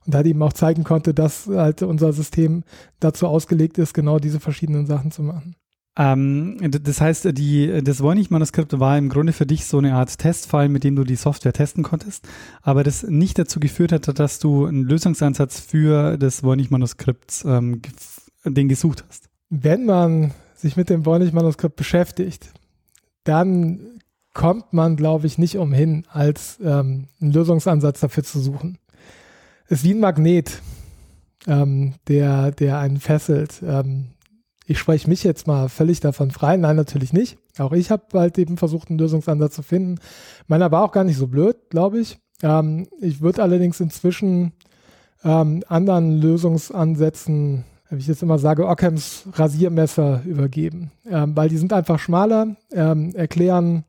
Und 0.06 0.14
halt 0.14 0.26
eben 0.26 0.42
auch 0.42 0.54
zeigen 0.54 0.82
konnte, 0.82 1.12
dass 1.12 1.46
halt 1.46 1.82
unser 1.82 2.12
System 2.12 2.64
dazu 3.00 3.26
ausgelegt 3.26 3.78
ist, 3.78 3.92
genau 3.92 4.18
diese 4.18 4.40
verschiedenen 4.40 4.86
Sachen 4.86 5.10
zu 5.10 5.22
machen. 5.22 5.56
Ähm, 5.98 6.58
das 6.62 7.00
heißt, 7.00 7.28
die, 7.36 7.82
das 7.82 8.02
Voynich-Manuskript 8.02 8.78
war 8.78 8.96
im 8.96 9.08
Grunde 9.08 9.32
für 9.32 9.46
dich 9.46 9.66
so 9.66 9.78
eine 9.78 9.94
Art 9.94 10.18
Testfall, 10.18 10.68
mit 10.68 10.84
dem 10.84 10.96
du 10.96 11.04
die 11.04 11.16
Software 11.16 11.52
testen 11.52 11.82
konntest, 11.82 12.26
aber 12.62 12.82
das 12.82 13.02
nicht 13.02 13.38
dazu 13.38 13.60
geführt 13.60 13.92
hat, 13.92 14.18
dass 14.18 14.38
du 14.38 14.66
einen 14.66 14.84
Lösungsansatz 14.84 15.60
für 15.60 16.16
das 16.18 16.42
Voynich-Manuskript 16.42 17.44
ähm, 17.46 17.80
den 18.44 18.68
gesucht 18.68 19.04
hast 19.08 19.25
wenn 19.48 19.84
man 19.84 20.32
sich 20.54 20.76
mit 20.76 20.90
dem 20.90 21.04
Voynich-Manuskript 21.04 21.76
beschäftigt, 21.76 22.52
dann 23.24 24.00
kommt 24.32 24.72
man, 24.72 24.96
glaube 24.96 25.26
ich, 25.26 25.38
nicht 25.38 25.56
umhin, 25.56 26.04
als 26.10 26.58
ähm, 26.62 27.08
einen 27.20 27.32
Lösungsansatz 27.32 28.00
dafür 28.00 28.22
zu 28.22 28.38
suchen. 28.40 28.78
ist 29.68 29.84
wie 29.84 29.94
ein 29.94 30.00
Magnet, 30.00 30.60
ähm, 31.46 31.94
der, 32.08 32.52
der 32.52 32.78
einen 32.78 32.98
fesselt. 32.98 33.62
Ähm, 33.64 34.08
ich 34.66 34.78
spreche 34.78 35.08
mich 35.08 35.22
jetzt 35.22 35.46
mal 35.46 35.68
völlig 35.68 36.00
davon 36.00 36.30
frei. 36.32 36.56
Nein, 36.56 36.76
natürlich 36.76 37.12
nicht. 37.12 37.38
Auch 37.58 37.72
ich 37.72 37.90
habe 37.90 38.18
halt 38.18 38.36
eben 38.36 38.56
versucht, 38.56 38.90
einen 38.90 38.98
Lösungsansatz 38.98 39.54
zu 39.54 39.62
finden. 39.62 39.98
Meiner 40.48 40.70
war 40.70 40.82
auch 40.82 40.92
gar 40.92 41.04
nicht 41.04 41.16
so 41.16 41.28
blöd, 41.28 41.56
glaube 41.70 42.00
ich. 42.00 42.18
Ähm, 42.42 42.88
ich 43.00 43.20
würde 43.20 43.42
allerdings 43.42 43.80
inzwischen 43.80 44.52
ähm, 45.24 45.62
anderen 45.68 46.20
Lösungsansätzen, 46.20 47.64
wie 47.90 47.98
ich 47.98 48.06
jetzt 48.06 48.22
immer 48.22 48.38
sage, 48.38 48.66
Ockhams 48.66 49.28
Rasiermesser 49.32 50.22
übergeben, 50.24 50.90
ähm, 51.08 51.36
weil 51.36 51.48
die 51.48 51.56
sind 51.56 51.72
einfach 51.72 51.98
schmaler, 51.98 52.56
ähm, 52.72 53.14
erklären 53.14 53.84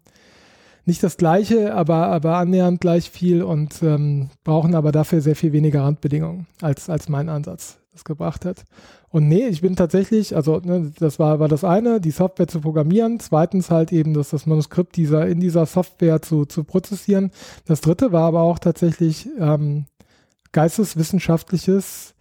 nicht 0.85 1.03
das 1.03 1.17
Gleiche, 1.17 1.75
aber, 1.75 2.07
aber 2.07 2.37
annähernd 2.37 2.79
gleich 2.79 3.09
viel 3.09 3.43
und 3.43 3.83
ähm, 3.83 4.29
brauchen 4.45 4.73
aber 4.73 4.93
dafür 4.93 5.19
sehr 5.19 5.35
viel 5.35 5.51
weniger 5.51 5.83
Randbedingungen 5.83 6.47
als, 6.61 6.89
als 6.89 7.09
mein 7.09 7.27
Ansatz 7.27 7.77
das 7.91 8.05
gebracht 8.05 8.45
hat. 8.45 8.63
Und 9.09 9.27
nee, 9.27 9.47
ich 9.47 9.61
bin 9.61 9.75
tatsächlich, 9.75 10.35
also 10.35 10.59
ne, 10.59 10.91
das 10.99 11.17
war, 11.19 11.39
war 11.39 11.47
das 11.47 11.63
eine, 11.63 11.99
die 11.99 12.11
Software 12.11 12.47
zu 12.47 12.61
programmieren. 12.61 13.19
Zweitens 13.19 13.69
halt 13.71 13.91
eben, 13.91 14.13
dass 14.13 14.29
das 14.29 14.45
Manuskript 14.45 14.95
dieser, 14.95 15.27
in 15.27 15.39
dieser 15.39 15.65
Software 15.65 16.21
zu, 16.21 16.45
zu 16.45 16.63
prozessieren. 16.63 17.31
Das 17.65 17.81
dritte 17.81 18.11
war 18.11 18.23
aber 18.23 18.41
auch 18.41 18.59
tatsächlich 18.59 19.27
ähm, 19.39 19.85
geisteswissenschaftliches 20.51 22.15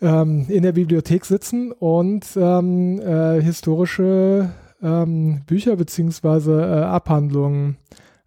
ähm, 0.00 0.46
in 0.48 0.62
der 0.62 0.72
Bibliothek 0.72 1.24
sitzen 1.24 1.72
und 1.72 2.26
ähm, 2.36 3.00
äh, 3.00 3.40
historische 3.40 4.50
ähm, 4.82 5.42
Bücher 5.46 5.76
beziehungsweise 5.76 6.60
äh, 6.60 6.84
Abhandlungen 6.84 7.76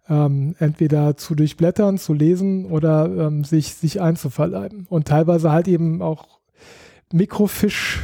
ähm, 0.08 0.54
entweder 0.58 1.16
zu 1.16 1.34
durchblättern, 1.34 1.98
zu 1.98 2.12
lesen 2.12 2.66
oder 2.66 3.06
ähm, 3.06 3.44
sich, 3.44 3.74
sich 3.74 4.00
einzuverleiben. 4.00 4.86
Und 4.88 5.08
teilweise 5.08 5.52
halt 5.52 5.68
eben 5.68 6.02
auch 6.02 6.40
Mikrofisch, 7.12 8.00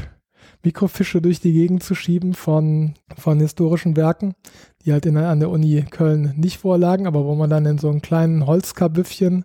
Mikrofische 0.62 1.22
durch 1.22 1.40
die 1.40 1.52
Gegend 1.52 1.82
zu 1.82 1.94
schieben 1.94 2.34
von, 2.34 2.94
von 3.16 3.40
historischen 3.40 3.96
Werken, 3.96 4.34
die 4.84 4.92
halt 4.92 5.06
in, 5.06 5.16
an 5.16 5.40
der 5.40 5.50
Uni 5.50 5.84
Köln 5.90 6.34
nicht 6.36 6.58
vorlagen, 6.58 7.06
aber 7.06 7.24
wo 7.24 7.34
man 7.34 7.48
dann 7.48 7.64
in 7.64 7.78
so 7.78 7.88
einem 7.88 8.02
kleinen 8.02 8.46
Holzkabüffchen 8.46 9.44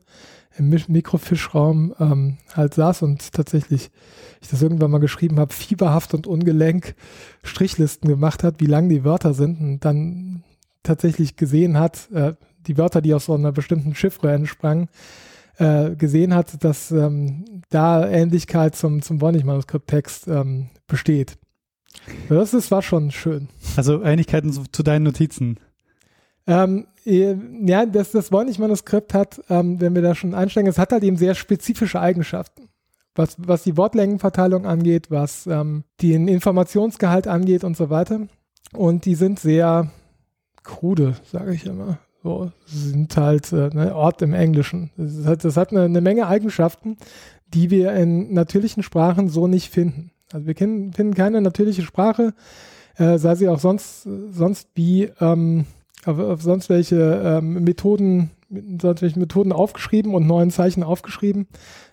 im 0.58 0.70
Mikrofischraum 0.70 1.94
ähm, 2.00 2.38
halt 2.54 2.74
saß 2.74 3.02
und 3.02 3.34
tatsächlich, 3.34 3.92
ich 4.42 4.50
das 4.50 4.62
irgendwann 4.62 4.92
mal 4.92 5.00
geschrieben 5.00 5.40
habe, 5.40 5.54
fieberhaft 5.54 6.14
und 6.14 6.28
ungelenk 6.28 6.96
Strichlisten 7.44 8.10
gemacht 8.10 8.44
hat, 8.44 8.60
wie 8.60 8.68
lang 8.68 8.90
die 8.90 9.04
Wörter 9.04 9.34
sind 9.34 9.60
und 9.60 9.86
dann 9.86 10.44
tatsächlich 10.84 11.36
gesehen 11.36 11.80
hat, 11.80 12.12
äh, 12.12 12.34
die 12.68 12.78
Wörter, 12.78 13.02
die 13.02 13.14
aus 13.14 13.26
so 13.26 13.34
einer 13.34 13.52
bestimmten 13.52 13.96
Chiffre 13.96 14.32
entsprangen, 14.32 14.90
äh, 15.58 15.96
gesehen 15.96 16.34
hat, 16.34 16.64
dass 16.64 16.92
ähm, 16.92 17.46
da 17.70 18.08
Ähnlichkeit 18.08 18.76
zum, 18.76 19.02
zum 19.02 19.22
Voynich-Manuskript-Text 19.22 20.28
ähm, 20.28 20.70
besteht. 20.88 21.38
Das 22.30 22.54
ist, 22.54 22.72
war 22.72 22.82
schon 22.82 23.12
schön. 23.12 23.50
Also 23.76 24.04
Ähnlichkeiten 24.04 24.52
zu 24.72 24.84
deinen 24.84 25.04
Notizen. 25.04 25.60
Ähm, 26.48 26.88
äh, 27.06 27.36
ja, 27.66 27.86
das, 27.86 28.12
das 28.12 28.32
Voynich-Manuskript 28.32 29.14
hat, 29.14 29.42
ähm, 29.50 29.80
wenn 29.80 29.96
wir 29.96 30.02
da 30.02 30.16
schon 30.16 30.34
einsteigen, 30.34 30.70
es 30.70 30.78
hat 30.78 30.92
halt 30.92 31.04
eben 31.04 31.18
sehr 31.18 31.36
spezifische 31.36 32.00
Eigenschaften. 32.00 32.70
Was, 33.16 33.36
was 33.38 33.64
die 33.64 33.78
Wortlängenverteilung 33.78 34.66
angeht, 34.66 35.12
was 35.12 35.46
ähm, 35.46 35.84
den 36.02 36.28
Informationsgehalt 36.28 37.28
angeht 37.28 37.64
und 37.64 37.78
so 37.78 37.92
weiter. 37.92 38.28
Und 38.74 39.06
die 39.06 39.14
sind 39.14 39.40
sehr 39.40 39.92
krude, 40.64 41.16
sage 41.24 41.54
ich 41.54 41.66
immer. 41.66 42.00
So, 42.24 42.52
sind 42.66 43.16
halt 43.18 43.52
äh, 43.52 43.70
ne, 43.74 43.94
Ort 43.94 44.22
im 44.22 44.34
Englischen. 44.34 44.92
Das 44.98 45.26
hat, 45.26 45.44
das 45.44 45.58
hat 45.58 45.72
eine, 45.72 45.84
eine, 45.84 46.02
Menge 46.02 46.26
Eigenschaften, 46.26 46.98
die 47.48 47.70
wir 47.70 47.92
in 47.94 48.34
natürlichen 48.34 48.82
Sprachen 48.82 49.30
so 49.30 49.48
nicht 49.48 49.72
finden. 49.72 50.12
Also 50.32 50.48
wir 50.48 50.54
kennen, 50.54 50.94
finden 50.94 51.14
keine 51.14 51.42
natürliche 51.42 51.82
Sprache, 51.82 52.34
äh, 52.96 53.18
sei 53.18 53.36
sie 53.36 53.50
auch 53.50 53.60
sonst, 53.60 54.08
sonst 54.32 54.70
wie 54.74 55.12
ähm, 55.20 55.66
auf, 56.06 56.20
auf, 56.20 56.42
sonst 56.42 56.70
welche 56.70 57.22
ähm, 57.24 57.64
Methoden, 57.64 58.32
sonst 58.82 59.02
welche 59.02 59.20
Methoden 59.20 59.52
aufgeschrieben 59.52 60.14
und 60.14 60.28
neuen 60.28 60.52
Zeichen 60.52 60.84
aufgeschrieben. 60.84 61.48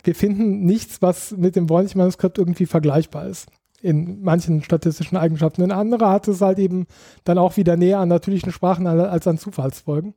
Wir 0.05 0.14
finden 0.14 0.64
nichts, 0.64 1.02
was 1.02 1.37
mit 1.37 1.57
dem 1.57 1.69
Voynich-Manuskript 1.69 2.38
irgendwie 2.38 2.67
vergleichbar 2.67 3.26
ist 3.26 3.49
in 3.83 4.23
manchen 4.23 4.62
statistischen 4.62 5.17
Eigenschaften. 5.17 5.62
Ein 5.62 5.73
anderer 5.73 6.11
hat 6.11 6.29
es 6.29 6.40
halt 6.40 6.59
eben 6.59 6.87
dann 7.25 7.38
auch 7.38 7.57
wieder 7.57 7.76
näher 7.76 7.99
an 7.99 8.09
natürlichen 8.09 8.52
Sprachen 8.52 8.87
als 8.87 9.26
an 9.26 9.38
Zufallsfolgen. 9.38 10.14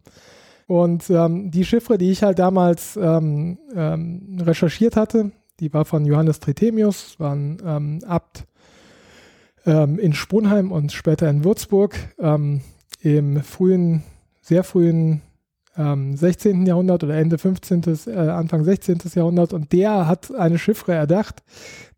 Und 0.67 1.09
ähm, 1.09 1.51
die 1.51 1.65
Chiffre, 1.65 1.97
die 1.97 2.11
ich 2.11 2.23
halt 2.23 2.39
damals 2.39 2.97
ähm, 2.97 3.57
ähm, 3.75 4.37
recherchiert 4.41 4.95
hatte, 4.95 5.31
die 5.59 5.73
war 5.73 5.85
von 5.85 6.05
Johannes 6.05 6.39
Trithemius, 6.39 7.19
war 7.19 7.33
ein 7.33 7.57
ähm, 7.65 7.99
Abt 8.05 8.45
ähm, 9.65 9.99
in 9.99 10.13
Sponheim 10.13 10.71
und 10.71 10.91
später 10.91 11.29
in 11.29 11.43
Würzburg 11.43 11.95
ähm, 12.19 12.61
im 13.03 13.43
frühen, 13.43 14.03
sehr 14.41 14.63
frühen 14.63 15.21
16. 15.75 16.51
Ähm, 16.61 16.65
Jahrhundert 16.67 17.03
oder 17.03 17.15
Ende 17.15 17.37
15., 17.37 17.83
äh, 18.07 18.11
Anfang 18.11 18.63
16. 18.63 18.99
Jahrhundert. 19.15 19.53
Und 19.53 19.73
der 19.73 20.07
hat 20.07 20.33
eine 20.33 20.59
Chiffre 20.59 20.93
erdacht, 20.93 21.43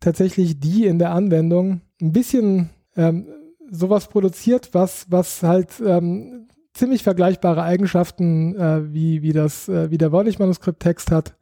tatsächlich 0.00 0.58
die 0.58 0.86
in 0.86 0.98
der 0.98 1.10
Anwendung 1.10 1.82
ein 2.00 2.12
bisschen 2.12 2.70
ähm, 2.96 3.26
sowas 3.70 4.08
produziert, 4.08 4.70
was, 4.72 5.06
was 5.10 5.42
halt 5.42 5.70
ähm, 5.84 6.48
ziemlich 6.72 7.02
vergleichbare 7.02 7.62
Eigenschaften 7.62 8.56
äh, 8.56 8.92
wie, 8.92 9.22
wie, 9.22 9.32
das, 9.32 9.68
äh, 9.68 9.90
wie 9.90 9.98
der 9.98 10.12
Wollnich-Manuskript-Text 10.12 11.10
hat. 11.10 11.36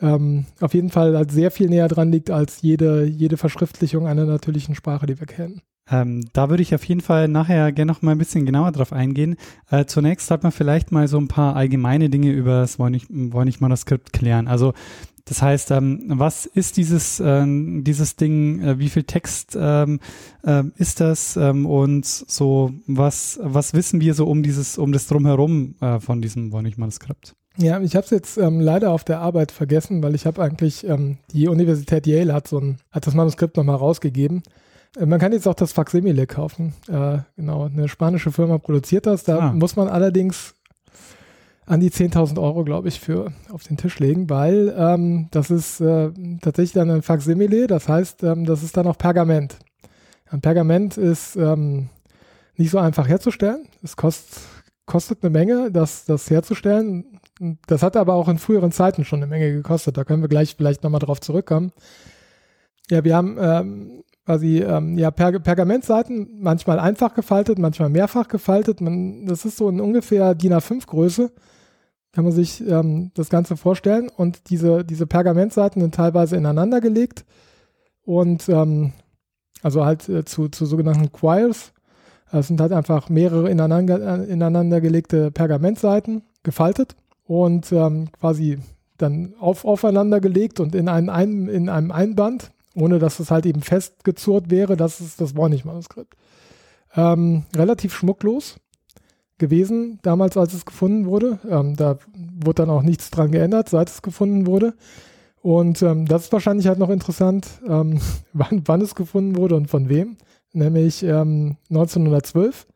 Ähm, 0.00 0.46
auf 0.60 0.74
jeden 0.74 0.90
Fall 0.90 1.16
halt 1.16 1.30
sehr 1.30 1.50
viel 1.50 1.68
näher 1.68 1.88
dran 1.88 2.10
liegt 2.10 2.30
als 2.30 2.62
jede, 2.62 3.04
jede 3.04 3.36
Verschriftlichung 3.36 4.06
einer 4.06 4.24
natürlichen 4.24 4.74
Sprache, 4.74 5.06
die 5.06 5.20
wir 5.20 5.26
kennen. 5.26 5.62
Ähm, 5.90 6.24
da 6.32 6.50
würde 6.50 6.62
ich 6.62 6.74
auf 6.74 6.84
jeden 6.84 7.00
Fall 7.00 7.28
nachher 7.28 7.72
gerne 7.72 7.92
noch 7.92 8.02
mal 8.02 8.12
ein 8.12 8.18
bisschen 8.18 8.46
genauer 8.46 8.72
drauf 8.72 8.92
eingehen. 8.92 9.36
Äh, 9.70 9.86
zunächst 9.86 10.28
sollte 10.28 10.44
man 10.44 10.52
vielleicht 10.52 10.92
mal 10.92 11.08
so 11.08 11.18
ein 11.18 11.28
paar 11.28 11.56
allgemeine 11.56 12.10
Dinge 12.10 12.30
über 12.30 12.60
das 12.60 12.78
Voynich-Manuskript 12.78 14.12
klären. 14.12 14.48
Also 14.48 14.72
das 15.24 15.42
heißt, 15.42 15.70
ähm, 15.70 16.02
was 16.08 16.46
ist 16.46 16.76
dieses, 16.76 17.20
äh, 17.20 17.44
dieses 17.46 18.16
Ding, 18.16 18.62
äh, 18.62 18.78
wie 18.78 18.88
viel 18.88 19.04
Text 19.04 19.56
ähm, 19.58 20.00
äh, 20.44 20.64
ist 20.76 21.00
das 21.00 21.36
ähm, 21.36 21.66
und 21.66 22.04
so, 22.04 22.72
was, 22.86 23.38
was 23.42 23.74
wissen 23.74 24.00
wir 24.00 24.14
so 24.14 24.26
um 24.26 24.42
dieses, 24.42 24.76
um 24.76 24.92
das 24.92 25.06
Drumherum 25.06 25.76
äh, 25.80 26.00
von 26.00 26.20
diesem 26.20 26.50
Voynich-Manuskript? 26.52 27.34
Ja, 27.56 27.80
ich 27.80 27.94
habe 27.94 28.04
es 28.04 28.10
jetzt 28.10 28.38
ähm, 28.38 28.60
leider 28.60 28.90
auf 28.90 29.04
der 29.04 29.20
Arbeit 29.20 29.52
vergessen, 29.52 30.02
weil 30.02 30.14
ich 30.14 30.26
habe 30.26 30.42
eigentlich, 30.42 30.84
ähm, 30.86 31.18
die 31.32 31.46
Universität 31.48 32.06
Yale 32.06 32.32
hat 32.32 32.48
so 32.48 32.58
ein, 32.58 32.78
hat 32.90 33.06
das 33.06 33.14
Manuskript 33.14 33.56
nochmal 33.56 33.76
rausgegeben. 33.76 34.42
Äh, 34.96 35.06
man 35.06 35.18
kann 35.18 35.32
jetzt 35.32 35.46
auch 35.46 35.54
das 35.54 35.72
Facsimile 35.72 36.26
kaufen. 36.26 36.74
Äh, 36.88 37.18
genau, 37.36 37.66
eine 37.66 37.88
spanische 37.88 38.32
Firma 38.32 38.58
produziert 38.58 39.06
das. 39.06 39.24
Da 39.24 39.38
ah. 39.38 39.52
muss 39.52 39.76
man 39.76 39.88
allerdings 39.88 40.54
an 41.66 41.80
die 41.80 41.90
10.000 41.90 42.40
Euro, 42.42 42.64
glaube 42.64 42.88
ich, 42.88 42.98
für 42.98 43.32
auf 43.50 43.62
den 43.62 43.76
Tisch 43.76 44.00
legen, 44.00 44.28
weil 44.28 44.74
ähm, 44.76 45.28
das 45.30 45.50
ist 45.50 45.80
äh, 45.80 46.10
tatsächlich 46.40 46.72
dann 46.72 46.90
ein 46.90 47.02
Facsimile. 47.02 47.68
Das 47.68 47.88
heißt, 47.88 48.24
ähm, 48.24 48.44
das 48.44 48.62
ist 48.62 48.76
dann 48.76 48.88
auch 48.88 48.98
Pergament. 48.98 49.56
Ein 50.26 50.40
Pergament 50.40 50.96
ist 50.96 51.36
ähm, 51.36 51.88
nicht 52.56 52.70
so 52.70 52.78
einfach 52.78 53.06
herzustellen. 53.06 53.68
Es 53.82 53.96
kost, 53.96 54.40
kostet 54.84 55.22
eine 55.22 55.30
Menge, 55.30 55.70
das, 55.70 56.04
das 56.06 56.28
herzustellen. 56.28 57.20
Das 57.66 57.82
hat 57.82 57.96
aber 57.96 58.14
auch 58.14 58.28
in 58.28 58.38
früheren 58.38 58.72
Zeiten 58.72 59.04
schon 59.04 59.20
eine 59.20 59.28
Menge 59.28 59.52
gekostet. 59.52 59.96
Da 59.96 60.04
können 60.04 60.22
wir 60.22 60.28
gleich 60.28 60.56
vielleicht 60.56 60.82
nochmal 60.82 61.00
drauf 61.00 61.20
zurückkommen. 61.20 61.72
Ja, 62.90 63.04
wir 63.04 63.14
haben 63.14 63.38
ähm, 63.40 64.02
quasi 64.30 64.58
ähm, 64.58 64.96
ja, 64.96 65.10
per 65.10 65.40
Pergamentseiten, 65.40 66.38
manchmal 66.38 66.78
einfach 66.78 67.14
gefaltet, 67.14 67.58
manchmal 67.58 67.88
mehrfach 67.88 68.28
gefaltet. 68.28 68.80
Man, 68.80 69.26
das 69.26 69.44
ist 69.44 69.56
so 69.56 69.68
in 69.68 69.80
ungefähr 69.80 70.36
DIN 70.36 70.52
A5 70.52 70.86
Größe, 70.86 71.32
kann 72.12 72.22
man 72.22 72.32
sich 72.32 72.64
ähm, 72.64 73.10
das 73.14 73.28
Ganze 73.28 73.56
vorstellen. 73.56 74.08
Und 74.08 74.48
diese, 74.48 74.84
diese 74.84 75.08
Pergamentseiten 75.08 75.82
sind 75.82 75.96
teilweise 75.96 76.36
ineinander 76.36 76.80
gelegt 76.80 77.24
und 78.04 78.48
ähm, 78.48 78.92
also 79.62 79.84
halt 79.84 80.08
äh, 80.08 80.24
zu, 80.24 80.48
zu 80.48 80.64
sogenannten 80.64 81.10
Quires. 81.10 81.72
Das 82.30 82.46
sind 82.46 82.60
halt 82.60 82.70
einfach 82.70 83.08
mehrere 83.08 83.50
ineinander, 83.50 84.28
ineinander 84.28 84.80
gelegte 84.80 85.32
Pergamentseiten 85.32 86.22
gefaltet 86.44 86.94
und 87.24 87.72
ähm, 87.72 88.10
quasi 88.12 88.58
dann 88.96 89.34
auf, 89.40 89.64
aufeinander 89.64 90.20
gelegt 90.20 90.60
und 90.60 90.76
in, 90.76 90.88
einen, 90.88 91.48
in 91.48 91.68
einem 91.68 91.90
Einband 91.90 92.52
ohne 92.74 92.98
dass 92.98 93.20
es 93.20 93.30
halt 93.30 93.46
eben 93.46 93.62
festgezurrt 93.62 94.50
wäre. 94.50 94.76
Das 94.76 95.00
ist 95.00 95.20
das 95.20 95.36
Warnig-Manuskript. 95.36 96.14
Ähm, 96.94 97.44
relativ 97.54 97.94
schmucklos 97.94 98.58
gewesen, 99.38 99.98
damals 100.02 100.36
als 100.36 100.54
es 100.54 100.66
gefunden 100.66 101.06
wurde. 101.06 101.38
Ähm, 101.48 101.76
da 101.76 101.98
wurde 102.14 102.62
dann 102.62 102.70
auch 102.70 102.82
nichts 102.82 103.10
dran 103.10 103.30
geändert, 103.30 103.68
seit 103.68 103.88
es 103.88 104.02
gefunden 104.02 104.46
wurde. 104.46 104.74
Und 105.42 105.82
ähm, 105.82 106.06
das 106.06 106.24
ist 106.24 106.32
wahrscheinlich 106.32 106.66
halt 106.66 106.78
noch 106.78 106.90
interessant, 106.90 107.48
ähm, 107.66 108.00
wann, 108.32 108.62
wann, 108.66 108.80
es 108.82 108.94
gefunden 108.94 109.36
wurde 109.36 109.56
und 109.56 109.68
von 109.68 109.88
wem. 109.88 110.16
Nämlich 110.52 111.04
1912 111.04 112.66
ähm, 112.68 112.74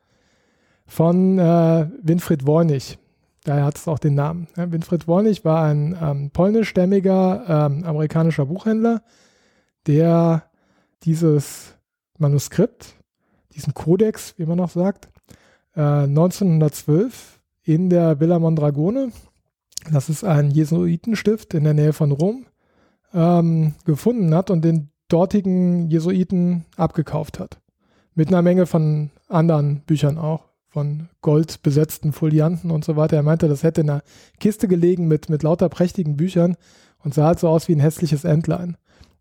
von 0.87 1.39
äh, 1.39 1.87
Winfried 2.01 2.47
Wornig. 2.47 2.97
Daher 3.45 3.65
hat 3.65 3.77
es 3.77 3.87
auch 3.87 3.99
den 3.99 4.15
Namen. 4.15 4.47
Ja, 4.57 4.71
Winfried 4.71 5.07
Wolnich 5.07 5.45
war 5.45 5.63
ein 5.65 5.95
ähm, 6.01 6.31
polnischstämmiger 6.31 7.45
ähm, 7.47 7.83
amerikanischer 7.83 8.47
Buchhändler, 8.47 9.03
der 9.87 10.49
dieses 11.03 11.75
Manuskript, 12.17 12.95
diesen 13.53 13.73
Kodex, 13.73 14.33
wie 14.37 14.45
man 14.45 14.57
noch 14.57 14.69
sagt, 14.69 15.09
äh, 15.75 16.07
1912 16.07 17.39
in 17.63 17.89
der 17.89 18.19
Villa 18.19 18.39
Mondragone, 18.39 19.11
das 19.91 20.09
ist 20.09 20.23
ein 20.23 20.51
Jesuitenstift 20.51 21.53
in 21.53 21.63
der 21.63 21.73
Nähe 21.73 21.93
von 21.93 22.11
Rom, 22.11 22.45
ähm, 23.13 23.75
gefunden 23.85 24.33
hat 24.33 24.49
und 24.49 24.63
den 24.63 24.89
dortigen 25.07 25.89
Jesuiten 25.89 26.65
abgekauft 26.75 27.39
hat. 27.39 27.59
Mit 28.15 28.29
einer 28.29 28.41
Menge 28.41 28.65
von 28.65 29.11
anderen 29.27 29.81
Büchern 29.81 30.17
auch, 30.17 30.45
von 30.67 31.09
Gold 31.21 31.61
besetzten 31.61 32.11
Folianten 32.11 32.71
und 32.71 32.83
so 32.83 32.95
weiter. 32.95 33.15
Er 33.15 33.23
meinte, 33.23 33.47
das 33.47 33.63
hätte 33.63 33.81
in 33.81 33.89
einer 33.89 34.03
Kiste 34.39 34.67
gelegen 34.67 35.07
mit, 35.07 35.29
mit 35.29 35.43
lauter 35.43 35.69
prächtigen 35.69 36.17
Büchern 36.17 36.57
und 37.03 37.13
sah 37.13 37.27
halt 37.27 37.39
so 37.39 37.47
aus 37.47 37.67
wie 37.67 37.75
ein 37.75 37.79
hässliches 37.79 38.25
Entlein. 38.25 38.77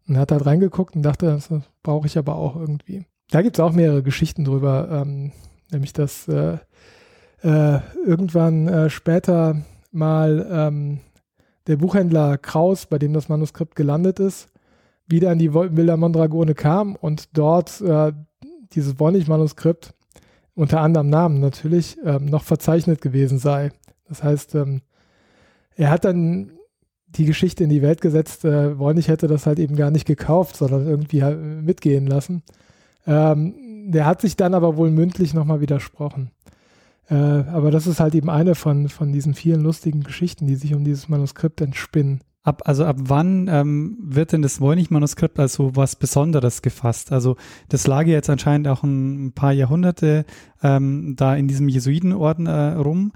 Und 0.07 0.19
hat 0.19 0.33
halt 0.33 0.45
reingeguckt 0.45 0.97
und 0.97 1.03
dachte, 1.03 1.27
das 1.27 1.49
brauche 1.83 2.07
ich 2.07 2.19
aber 2.19 2.37
auch 2.37 2.57
irgendwie. 2.57 3.07
Da 3.31 3.43
gibt 3.43 3.57
es 3.57 3.61
auch 3.61 3.73
mehrere 3.73 4.03
Geschichten 4.03 4.45
drüber, 4.45 4.89
ähm, 4.91 5.33
nämlich 5.71 5.93
dass 5.93 6.29
äh, 6.29 6.59
äh, 7.43 7.81
irgendwann 8.05 8.69
äh, 8.69 8.91
später 8.91 9.63
mal 9.93 10.47
ähm, 10.51 11.01
der 11.67 11.77
Buchhändler 11.77 12.37
Kraus, 12.37 12.87
bei 12.87 12.99
dem 12.99 13.13
das 13.13 13.29
Manuskript 13.29 13.77
gelandet 13.77 14.21
ist, 14.21 14.49
wieder 15.07 15.33
in 15.33 15.39
die 15.39 15.55
Villa 15.55 15.97
Mondragone 15.97 16.55
kam 16.55 16.97
und 16.97 17.37
dort 17.37 17.81
äh, 17.81 18.13
dieses 18.73 18.99
Wolnich-Manuskript 18.99 19.95
unter 20.55 20.81
anderem 20.81 21.09
Namen 21.11 21.41
natürlich 21.41 21.99
ähm, 22.05 22.27
noch 22.27 22.45
verzeichnet 22.45 23.01
gewesen 23.01 23.39
sei. 23.39 23.73
Das 24.09 24.23
heißt, 24.23 24.55
ähm, 24.55 24.83
er 25.77 25.91
hat 25.91 26.05
dann 26.05 26.53
die 27.17 27.25
Geschichte 27.25 27.65
in 27.65 27.71
die 27.71 27.83
Welt 27.83 28.01
gesetzt, 28.01 28.45
äh, 28.45 28.79
Wolnich 28.79 29.09
hätte 29.09 29.27
das 29.27 29.47
halt 29.47 29.59
eben 29.59 29.77
gar 29.77 29.91
nicht 29.91 30.07
gekauft, 30.07 30.57
sondern 30.57 30.87
irgendwie 30.87 31.23
halt 31.23 31.39
mitgehen 31.41 32.07
lassen. 32.07 32.43
Ähm, 33.07 33.55
der 33.87 34.07
hat 34.07 34.21
sich 34.21 34.37
dann 34.37 34.55
aber 34.55 34.77
wohl 34.77 34.91
mündlich 34.91 35.35
nochmal 35.35 35.61
widersprochen. 35.61 36.31
Äh, 37.09 37.15
aber 37.15 37.71
das 37.71 37.87
ist 37.87 38.01
halt 38.01 38.15
eben 38.15 38.31
eine 38.31 38.55
von, 38.55 38.89
von 38.89 39.13
diesen 39.13 39.35
vielen 39.35 39.63
lustigen 39.63 40.03
Geschichten, 40.03 40.47
die 40.47 40.57
sich 40.57 40.75
um 40.75 40.85
dieses 40.85 41.09
Manuskript 41.09 41.61
entspinnen. 41.61 42.21
Ab, 42.43 42.63
also 42.67 42.85
ab 42.85 42.97
wann 43.01 43.49
ähm, 43.51 43.97
wird 44.03 44.33
denn 44.33 44.43
das 44.43 44.61
Voynich-Manuskript 44.61 45.39
als 45.39 45.55
so 45.55 45.77
was 45.77 45.97
Besonderes 45.97 46.61
gefasst? 46.61 47.11
Also 47.11 47.37
das 47.71 47.87
lag 47.87 48.07
jetzt 48.07 48.29
anscheinend 48.29 48.69
auch 48.69 48.83
ein 48.83 49.33
paar 49.35 49.53
Jahrhunderte 49.53 50.27
ähm, 50.63 51.15
da 51.17 51.37
in 51.37 51.49
diesem 51.49 51.69
Jesuitenorden 51.69 52.47
äh, 52.47 52.73
rum. 52.75 53.13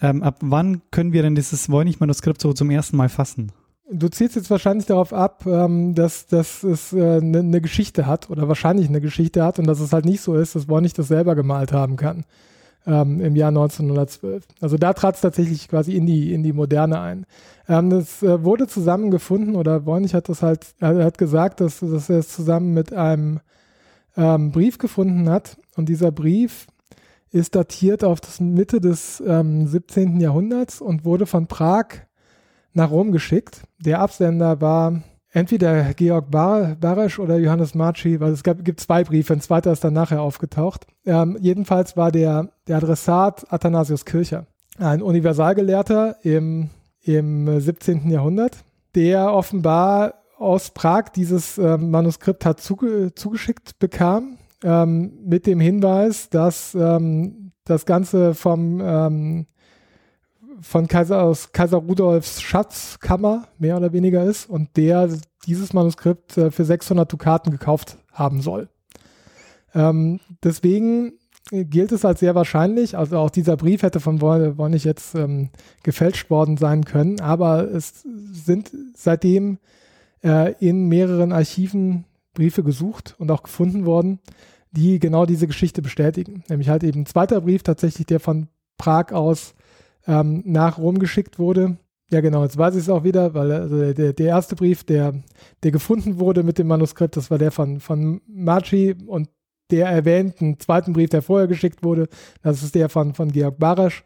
Ähm, 0.00 0.22
ab 0.22 0.36
wann 0.40 0.82
können 0.90 1.12
wir 1.12 1.22
denn 1.22 1.34
dieses 1.34 1.70
Voynich-Manuskript 1.70 2.40
so 2.40 2.52
zum 2.52 2.70
ersten 2.70 2.96
Mal 2.96 3.08
fassen? 3.08 3.52
Du 3.90 4.08
zielst 4.08 4.36
jetzt 4.36 4.50
wahrscheinlich 4.50 4.86
darauf 4.86 5.12
ab, 5.12 5.44
ähm, 5.46 5.94
dass, 5.94 6.26
dass 6.26 6.62
es 6.62 6.92
eine 6.92 7.16
äh, 7.16 7.20
ne, 7.20 7.42
ne 7.42 7.60
Geschichte 7.60 8.06
hat 8.06 8.28
oder 8.28 8.46
wahrscheinlich 8.46 8.88
eine 8.88 9.00
Geschichte 9.00 9.42
hat 9.42 9.58
und 9.58 9.66
dass 9.66 9.80
es 9.80 9.92
halt 9.92 10.04
nicht 10.04 10.20
so 10.20 10.34
ist, 10.34 10.54
dass 10.54 10.68
Voynich 10.68 10.92
das 10.92 11.08
selber 11.08 11.34
gemalt 11.34 11.72
haben 11.72 11.96
kann 11.96 12.24
ähm, 12.86 13.20
im 13.20 13.36
Jahr 13.36 13.48
1912. 13.48 14.44
Also 14.60 14.76
da 14.76 14.92
trat 14.92 15.16
es 15.16 15.20
tatsächlich 15.20 15.68
quasi 15.68 15.94
in 15.94 16.06
die, 16.06 16.32
in 16.32 16.42
die 16.42 16.52
Moderne 16.52 17.00
ein. 17.00 17.26
Ähm, 17.68 17.90
das 17.90 18.22
äh, 18.22 18.42
wurde 18.44 18.66
zusammengefunden 18.66 19.56
oder 19.56 19.86
Voynich 19.86 20.14
hat 20.14 20.28
das 20.28 20.42
halt, 20.42 20.66
er 20.80 21.04
hat 21.04 21.18
gesagt, 21.18 21.60
dass, 21.60 21.80
dass 21.80 22.08
er 22.08 22.18
es 22.18 22.28
zusammen 22.28 22.74
mit 22.74 22.92
einem 22.92 23.40
ähm, 24.16 24.52
Brief 24.52 24.78
gefunden 24.78 25.28
hat 25.28 25.56
und 25.76 25.88
dieser 25.88 26.10
Brief 26.10 26.66
ist 27.30 27.54
datiert 27.54 28.04
auf 28.04 28.20
das 28.20 28.40
Mitte 28.40 28.80
des 28.80 29.22
ähm, 29.26 29.66
17. 29.66 30.20
Jahrhunderts 30.20 30.80
und 30.80 31.04
wurde 31.04 31.26
von 31.26 31.46
Prag 31.46 31.86
nach 32.72 32.90
Rom 32.90 33.12
geschickt. 33.12 33.62
Der 33.78 34.00
Absender 34.00 34.60
war 34.60 35.02
entweder 35.30 35.94
Georg 35.94 36.30
Bar 36.30 36.76
Barisch 36.80 37.18
oder 37.18 37.36
Johannes 37.38 37.74
Marci, 37.74 38.20
weil 38.20 38.32
es 38.32 38.42
gab, 38.42 38.64
gibt 38.64 38.80
zwei 38.80 39.04
Briefe, 39.04 39.32
ein 39.32 39.40
zweiter 39.40 39.72
ist 39.72 39.84
dann 39.84 39.92
nachher 39.92 40.22
aufgetaucht. 40.22 40.86
Ähm, 41.04 41.36
jedenfalls 41.40 41.96
war 41.96 42.10
der, 42.12 42.50
der 42.66 42.78
Adressat 42.78 43.52
Athanasius 43.52 44.04
Kircher, 44.04 44.46
ein 44.78 45.02
Universalgelehrter 45.02 46.16
im, 46.22 46.70
im 47.02 47.60
17. 47.60 48.10
Jahrhundert, 48.10 48.56
der 48.94 49.32
offenbar 49.32 50.14
aus 50.38 50.70
Prag 50.70 51.10
dieses 51.14 51.58
ähm, 51.58 51.90
Manuskript 51.90 52.46
hat 52.46 52.60
zuge 52.60 53.12
zugeschickt 53.14 53.78
bekam, 53.78 54.37
ähm, 54.62 55.12
mit 55.24 55.46
dem 55.46 55.60
Hinweis, 55.60 56.30
dass 56.30 56.74
ähm, 56.74 57.52
das 57.64 57.86
Ganze 57.86 58.34
vom 58.34 58.80
ähm, 58.82 59.46
von 60.60 60.88
Kaiser 60.88 61.22
aus 61.22 61.52
Kaiser 61.52 61.78
Rudolfs 61.78 62.42
Schatzkammer 62.42 63.46
mehr 63.58 63.76
oder 63.76 63.92
weniger 63.92 64.24
ist 64.24 64.48
und 64.50 64.76
der 64.76 65.08
dieses 65.46 65.72
Manuskript 65.72 66.36
äh, 66.36 66.50
für 66.50 66.64
600 66.64 67.10
Dukaten 67.10 67.52
gekauft 67.52 67.98
haben 68.12 68.40
soll. 68.40 68.68
Ähm, 69.74 70.20
deswegen 70.42 71.12
gilt 71.50 71.92
es 71.92 72.04
als 72.04 72.20
sehr 72.20 72.34
wahrscheinlich, 72.34 72.96
also 72.96 73.18
auch 73.18 73.30
dieser 73.30 73.56
Brief 73.56 73.82
hätte 73.82 74.00
von 74.00 74.20
Wolnich 74.20 74.84
jetzt 74.84 75.14
ähm, 75.14 75.50
gefälscht 75.82 76.28
worden 76.30 76.56
sein 76.56 76.84
können, 76.84 77.20
aber 77.20 77.70
es 77.70 78.02
sind 78.02 78.70
seitdem 78.94 79.58
äh, 80.22 80.54
in 80.60 80.88
mehreren 80.88 81.32
Archiven 81.32 82.04
Briefe 82.38 82.62
gesucht 82.62 83.16
und 83.18 83.30
auch 83.32 83.42
gefunden 83.42 83.84
worden, 83.84 84.20
die 84.70 85.00
genau 85.00 85.26
diese 85.26 85.48
Geschichte 85.48 85.82
bestätigen. 85.82 86.44
Nämlich 86.48 86.68
halt 86.68 86.84
eben 86.84 87.00
ein 87.00 87.06
zweiter 87.06 87.40
Brief, 87.40 87.64
tatsächlich 87.64 88.06
der 88.06 88.20
von 88.20 88.46
Prag 88.76 89.12
aus 89.12 89.54
ähm, 90.06 90.42
nach 90.46 90.78
Rom 90.78 91.00
geschickt 91.00 91.40
wurde. 91.40 91.78
Ja, 92.10 92.20
genau, 92.20 92.44
jetzt 92.44 92.56
weiß 92.56 92.76
ich 92.76 92.82
es 92.82 92.88
auch 92.88 93.02
wieder, 93.02 93.34
weil 93.34 93.50
also 93.50 93.92
der, 93.92 94.12
der 94.12 94.26
erste 94.26 94.54
Brief, 94.54 94.84
der, 94.84 95.14
der 95.64 95.72
gefunden 95.72 96.20
wurde 96.20 96.44
mit 96.44 96.58
dem 96.58 96.68
Manuskript, 96.68 97.16
das 97.16 97.30
war 97.30 97.38
der 97.38 97.50
von, 97.50 97.80
von 97.80 98.20
Marci 98.28 98.94
und 99.06 99.28
der 99.70 99.88
erwähnten 99.88 100.58
zweiten 100.60 100.92
Brief, 100.92 101.10
der 101.10 101.22
vorher 101.22 101.48
geschickt 101.48 101.82
wurde, 101.82 102.08
das 102.42 102.62
ist 102.62 102.76
der 102.76 102.88
von, 102.88 103.14
von 103.14 103.32
Georg 103.32 103.58
Barasch, 103.58 104.04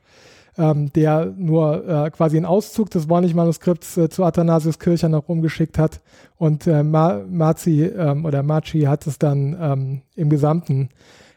ähm, 0.59 0.93
der 0.93 1.33
nur 1.37 1.88
äh, 1.88 2.11
quasi 2.11 2.37
einen 2.37 2.47
Auszug 2.47 2.91
des 2.91 3.09
Warnig-Manuskripts 3.09 3.97
äh, 3.97 4.09
zu 4.09 4.25
Athanasius 4.25 4.79
Kircher 4.79 5.09
nach 5.09 5.29
Rom 5.29 5.41
geschickt 5.41 5.79
hat 5.79 6.01
und 6.37 6.67
äh, 6.67 6.83
Ma 6.83 7.23
Marzi 7.29 7.85
ähm, 7.85 8.25
oder 8.25 8.43
Marci 8.43 8.83
hat 8.83 9.07
es 9.07 9.19
dann 9.19 9.57
ähm, 9.61 10.03
im 10.15 10.29
Gesamten 10.29 10.91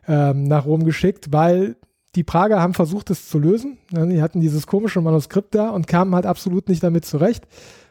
ähm, 0.07 0.43
nach 0.43 0.65
Rom 0.65 0.83
geschickt, 0.83 1.31
weil 1.31 1.77
die 2.15 2.23
Prager 2.23 2.61
haben 2.61 2.73
versucht, 2.73 3.09
es 3.09 3.27
zu 3.27 3.39
lösen. 3.39 3.77
Die 3.91 4.21
hatten 4.21 4.39
dieses 4.39 4.67
komische 4.67 5.01
Manuskript 5.01 5.53
da 5.53 5.69
und 5.69 5.87
kamen 5.87 6.15
halt 6.15 6.25
absolut 6.25 6.69
nicht 6.69 6.81
damit 6.81 7.03
zurecht, 7.03 7.45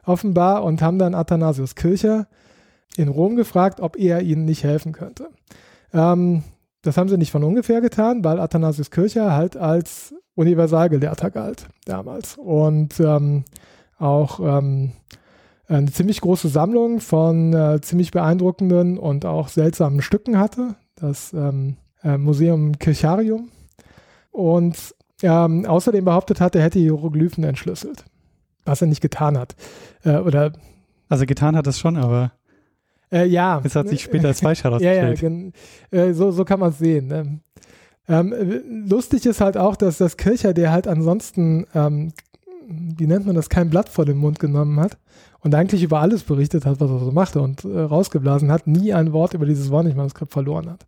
offenbar, 0.06 0.64
und 0.64 0.80
haben 0.80 0.98
dann 0.98 1.14
Athanasius 1.14 1.74
Kircher 1.74 2.26
in 2.96 3.08
Rom 3.08 3.36
gefragt, 3.36 3.80
ob 3.80 3.96
er 3.98 4.22
ihnen 4.22 4.46
nicht 4.46 4.64
helfen 4.64 4.92
könnte. 4.92 5.28
Ähm, 5.92 6.42
das 6.84 6.96
haben 6.96 7.08
sie 7.08 7.18
nicht 7.18 7.32
von 7.32 7.44
ungefähr 7.44 7.80
getan, 7.80 8.24
weil 8.24 8.38
Athanasius 8.38 8.90
Kircher 8.90 9.32
halt 9.32 9.56
als 9.56 10.14
Universalgelehrter 10.34 11.30
galt 11.30 11.66
damals 11.86 12.36
und 12.36 13.00
ähm, 13.00 13.44
auch 13.98 14.40
ähm, 14.40 14.92
eine 15.66 15.90
ziemlich 15.90 16.20
große 16.20 16.48
Sammlung 16.48 17.00
von 17.00 17.54
äh, 17.54 17.80
ziemlich 17.80 18.10
beeindruckenden 18.10 18.98
und 18.98 19.24
auch 19.24 19.48
seltsamen 19.48 20.02
Stücken 20.02 20.38
hatte. 20.38 20.74
Das 20.96 21.32
ähm, 21.32 21.76
äh, 22.02 22.18
Museum 22.18 22.78
Kircharium 22.78 23.48
und 24.30 24.94
ähm, 25.22 25.64
außerdem 25.64 26.04
behauptet 26.04 26.40
hat, 26.40 26.54
er 26.54 26.62
hätte 26.62 26.78
Hieroglyphen 26.78 27.44
entschlüsselt. 27.44 28.04
Was 28.66 28.82
er 28.82 28.88
nicht 28.88 29.00
getan 29.00 29.38
hat. 29.38 29.56
Äh, 30.04 30.18
oder 30.18 30.52
also 31.08 31.24
getan 31.26 31.56
hat 31.56 31.66
es 31.66 31.78
schon, 31.78 31.96
aber 31.96 32.32
äh, 33.12 33.26
ja. 33.26 33.60
Es 33.64 33.76
hat 33.76 33.88
sich 33.88 34.02
später 34.02 34.28
als 34.28 34.40
falsch 34.40 34.64
herausgestellt. 34.64 35.20
ja, 35.92 35.98
ja, 35.98 36.04
äh, 36.06 36.14
so, 36.14 36.30
so 36.30 36.44
kann 36.44 36.60
man 36.60 36.70
es 36.70 36.78
sehen. 36.78 37.08
Ne? 37.08 37.40
Ähm, 38.08 38.34
lustig 38.88 39.24
ist 39.26 39.40
halt 39.40 39.56
auch, 39.56 39.76
dass 39.76 39.98
das 39.98 40.16
Kircher, 40.16 40.52
der 40.52 40.72
halt 40.72 40.86
ansonsten, 40.86 41.66
ähm, 41.74 42.12
wie 42.66 43.06
nennt 43.06 43.26
man 43.26 43.34
das, 43.34 43.48
kein 43.48 43.70
Blatt 43.70 43.88
vor 43.88 44.04
den 44.04 44.18
Mund 44.18 44.38
genommen 44.38 44.78
hat 44.80 44.98
und 45.40 45.54
eigentlich 45.54 45.82
über 45.82 46.00
alles 46.00 46.22
berichtet 46.22 46.66
hat, 46.66 46.80
was 46.80 46.90
er 46.90 46.98
so 46.98 47.12
machte 47.12 47.40
und 47.40 47.64
äh, 47.64 47.80
rausgeblasen 47.80 48.50
hat, 48.50 48.66
nie 48.66 48.92
ein 48.92 49.12
Wort 49.12 49.34
über 49.34 49.46
dieses 49.46 49.70
Warnig-Manuskript 49.70 50.32
verloren 50.32 50.70
hat. 50.70 50.86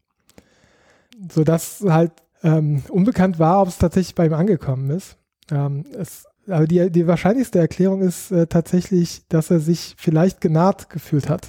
Sodass 1.30 1.84
halt 1.86 2.12
ähm, 2.42 2.82
unbekannt 2.88 3.38
war, 3.38 3.62
ob 3.62 3.68
es 3.68 3.78
tatsächlich 3.78 4.14
bei 4.14 4.26
ihm 4.26 4.34
angekommen 4.34 4.90
ist. 4.90 5.16
Ähm, 5.50 5.84
es, 5.98 6.26
aber 6.48 6.66
die, 6.66 6.90
die 6.90 7.06
wahrscheinlichste 7.06 7.58
Erklärung 7.58 8.02
ist 8.02 8.30
äh, 8.30 8.46
tatsächlich, 8.46 9.26
dass 9.28 9.50
er 9.50 9.60
sich 9.60 9.94
vielleicht 9.98 10.40
genaht 10.40 10.90
gefühlt 10.90 11.28
hat. 11.28 11.48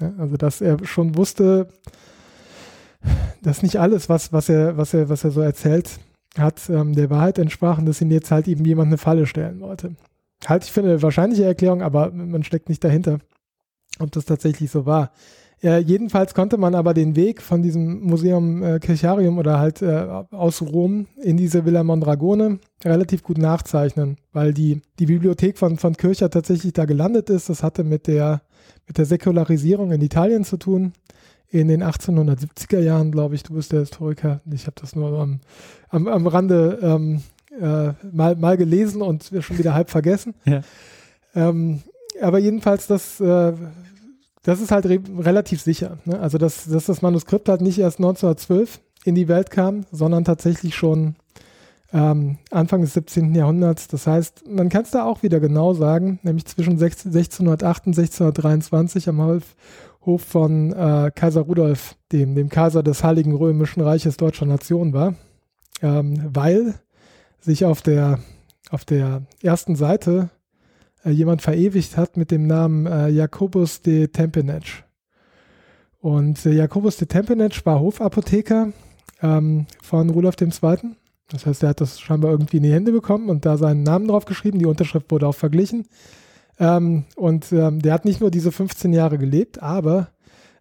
Ja, 0.00 0.12
also 0.18 0.36
dass 0.36 0.60
er 0.60 0.84
schon 0.84 1.16
wusste, 1.16 1.68
dass 3.42 3.62
nicht 3.62 3.76
alles, 3.76 4.08
was, 4.08 4.32
was, 4.32 4.48
er, 4.48 4.76
was, 4.76 4.94
er, 4.94 5.08
was 5.08 5.24
er 5.24 5.30
so 5.30 5.40
erzählt 5.40 5.98
hat, 6.38 6.68
ähm, 6.70 6.94
der 6.94 7.10
Wahrheit 7.10 7.38
entsprach 7.38 7.78
und 7.78 7.86
dass 7.86 8.00
ihm 8.00 8.10
jetzt 8.10 8.30
halt 8.30 8.48
eben 8.48 8.64
jemand 8.64 8.88
eine 8.88 8.98
Falle 8.98 9.26
stellen 9.26 9.60
wollte. 9.60 9.96
Halt, 10.46 10.64
ich 10.64 10.72
finde, 10.72 10.90
eine 10.90 11.02
wahrscheinliche 11.02 11.44
Erklärung, 11.44 11.82
aber 11.82 12.10
man 12.12 12.44
steckt 12.44 12.68
nicht 12.68 12.82
dahinter, 12.82 13.18
ob 13.98 14.10
das 14.12 14.24
tatsächlich 14.24 14.70
so 14.70 14.86
war. 14.86 15.12
Ja, 15.62 15.76
jedenfalls 15.76 16.32
konnte 16.32 16.56
man 16.56 16.74
aber 16.74 16.94
den 16.94 17.16
Weg 17.16 17.42
von 17.42 17.60
diesem 17.60 18.00
Museum 18.00 18.62
äh, 18.62 18.78
Kircharium 18.78 19.36
oder 19.36 19.58
halt 19.58 19.82
äh, 19.82 20.06
aus 20.30 20.62
Rom 20.62 21.06
in 21.22 21.36
diese 21.36 21.66
Villa 21.66 21.84
Mondragone 21.84 22.60
relativ 22.82 23.22
gut 23.22 23.36
nachzeichnen, 23.36 24.16
weil 24.32 24.54
die, 24.54 24.80
die 24.98 25.04
Bibliothek 25.04 25.58
von, 25.58 25.76
von 25.76 25.98
Kircher 25.98 26.30
tatsächlich 26.30 26.72
da 26.72 26.86
gelandet 26.86 27.28
ist. 27.28 27.50
Das 27.50 27.62
hatte 27.62 27.84
mit 27.84 28.06
der, 28.06 28.40
mit 28.90 28.98
der 28.98 29.04
Säkularisierung 29.04 29.92
in 29.92 30.02
Italien 30.02 30.44
zu 30.44 30.56
tun. 30.56 30.94
In 31.48 31.68
den 31.68 31.84
1870er 31.84 32.80
Jahren, 32.80 33.12
glaube 33.12 33.36
ich, 33.36 33.44
du 33.44 33.54
bist 33.54 33.70
der 33.70 33.80
Historiker. 33.80 34.40
Ich 34.52 34.66
habe 34.66 34.74
das 34.80 34.96
nur 34.96 35.16
am, 35.16 35.38
am, 35.90 36.08
am 36.08 36.26
Rande 36.26 36.80
ähm, 36.82 37.22
äh, 37.60 37.92
mal, 38.12 38.34
mal 38.34 38.56
gelesen 38.56 39.00
und 39.00 39.30
schon 39.40 39.58
wieder 39.58 39.74
halb 39.74 39.90
vergessen. 39.90 40.34
Ja. 40.44 40.62
Ähm, 41.36 41.82
aber 42.20 42.40
jedenfalls, 42.40 42.88
das 42.88 43.20
äh, 43.20 43.52
das 44.42 44.60
ist 44.60 44.72
halt 44.72 44.86
re 44.86 44.98
relativ 45.18 45.62
sicher. 45.62 45.98
Ne? 46.04 46.18
Also, 46.18 46.36
dass, 46.36 46.64
dass 46.64 46.86
das 46.86 47.00
Manuskript 47.00 47.48
halt 47.48 47.60
nicht 47.60 47.78
erst 47.78 47.98
1912 47.98 48.80
in 49.04 49.14
die 49.14 49.28
Welt 49.28 49.52
kam, 49.52 49.84
sondern 49.92 50.24
tatsächlich 50.24 50.74
schon 50.74 51.14
ähm, 51.92 52.38
Anfang 52.50 52.82
des 52.82 52.94
17. 52.94 53.34
Jahrhunderts. 53.34 53.88
Das 53.88 54.06
heißt, 54.06 54.48
man 54.48 54.68
kann 54.68 54.82
es 54.82 54.90
da 54.90 55.04
auch 55.04 55.22
wieder 55.22 55.40
genau 55.40 55.74
sagen, 55.74 56.20
nämlich 56.22 56.46
zwischen 56.46 56.72
1608 56.72 57.86
und 57.86 57.98
1623 57.98 59.08
am 59.08 59.40
Hof 60.04 60.22
von 60.22 60.72
äh, 60.72 61.10
Kaiser 61.14 61.42
Rudolf, 61.42 61.96
dem, 62.12 62.34
dem 62.34 62.48
Kaiser 62.48 62.82
des 62.82 63.04
Heiligen 63.04 63.34
Römischen 63.34 63.80
Reiches 63.80 64.16
deutscher 64.16 64.46
Nation 64.46 64.92
war, 64.92 65.14
ähm, 65.82 66.30
weil 66.32 66.74
sich 67.40 67.64
auf 67.64 67.82
der, 67.82 68.20
auf 68.70 68.84
der 68.84 69.22
ersten 69.42 69.76
Seite 69.76 70.30
äh, 71.04 71.10
jemand 71.10 71.42
verewigt 71.42 71.96
hat 71.96 72.16
mit 72.16 72.30
dem 72.30 72.46
Namen 72.46 72.86
äh, 72.86 73.08
Jakobus 73.08 73.82
de 73.82 74.08
Tempenec. 74.08 74.84
Und 76.00 76.46
äh, 76.46 76.52
Jakobus 76.52 76.96
de 76.96 77.08
Tempenec 77.08 77.64
war 77.66 77.80
Hofapotheker 77.80 78.72
ähm, 79.22 79.66
von 79.82 80.08
Rudolf 80.10 80.36
II. 80.40 80.50
Das 81.30 81.46
heißt, 81.46 81.62
er 81.62 81.70
hat 81.70 81.80
das 81.80 82.00
scheinbar 82.00 82.30
irgendwie 82.30 82.58
in 82.58 82.62
die 82.64 82.72
Hände 82.72 82.92
bekommen 82.92 83.28
und 83.28 83.46
da 83.46 83.56
seinen 83.56 83.82
Namen 83.82 84.08
drauf 84.08 84.24
geschrieben. 84.24 84.58
Die 84.58 84.66
Unterschrift 84.66 85.10
wurde 85.10 85.28
auch 85.28 85.34
verglichen. 85.34 85.86
Ähm, 86.58 87.04
und 87.16 87.52
ähm, 87.52 87.80
der 87.80 87.94
hat 87.94 88.04
nicht 88.04 88.20
nur 88.20 88.30
diese 88.30 88.52
15 88.52 88.92
Jahre 88.92 89.18
gelebt, 89.18 89.62
aber 89.62 90.08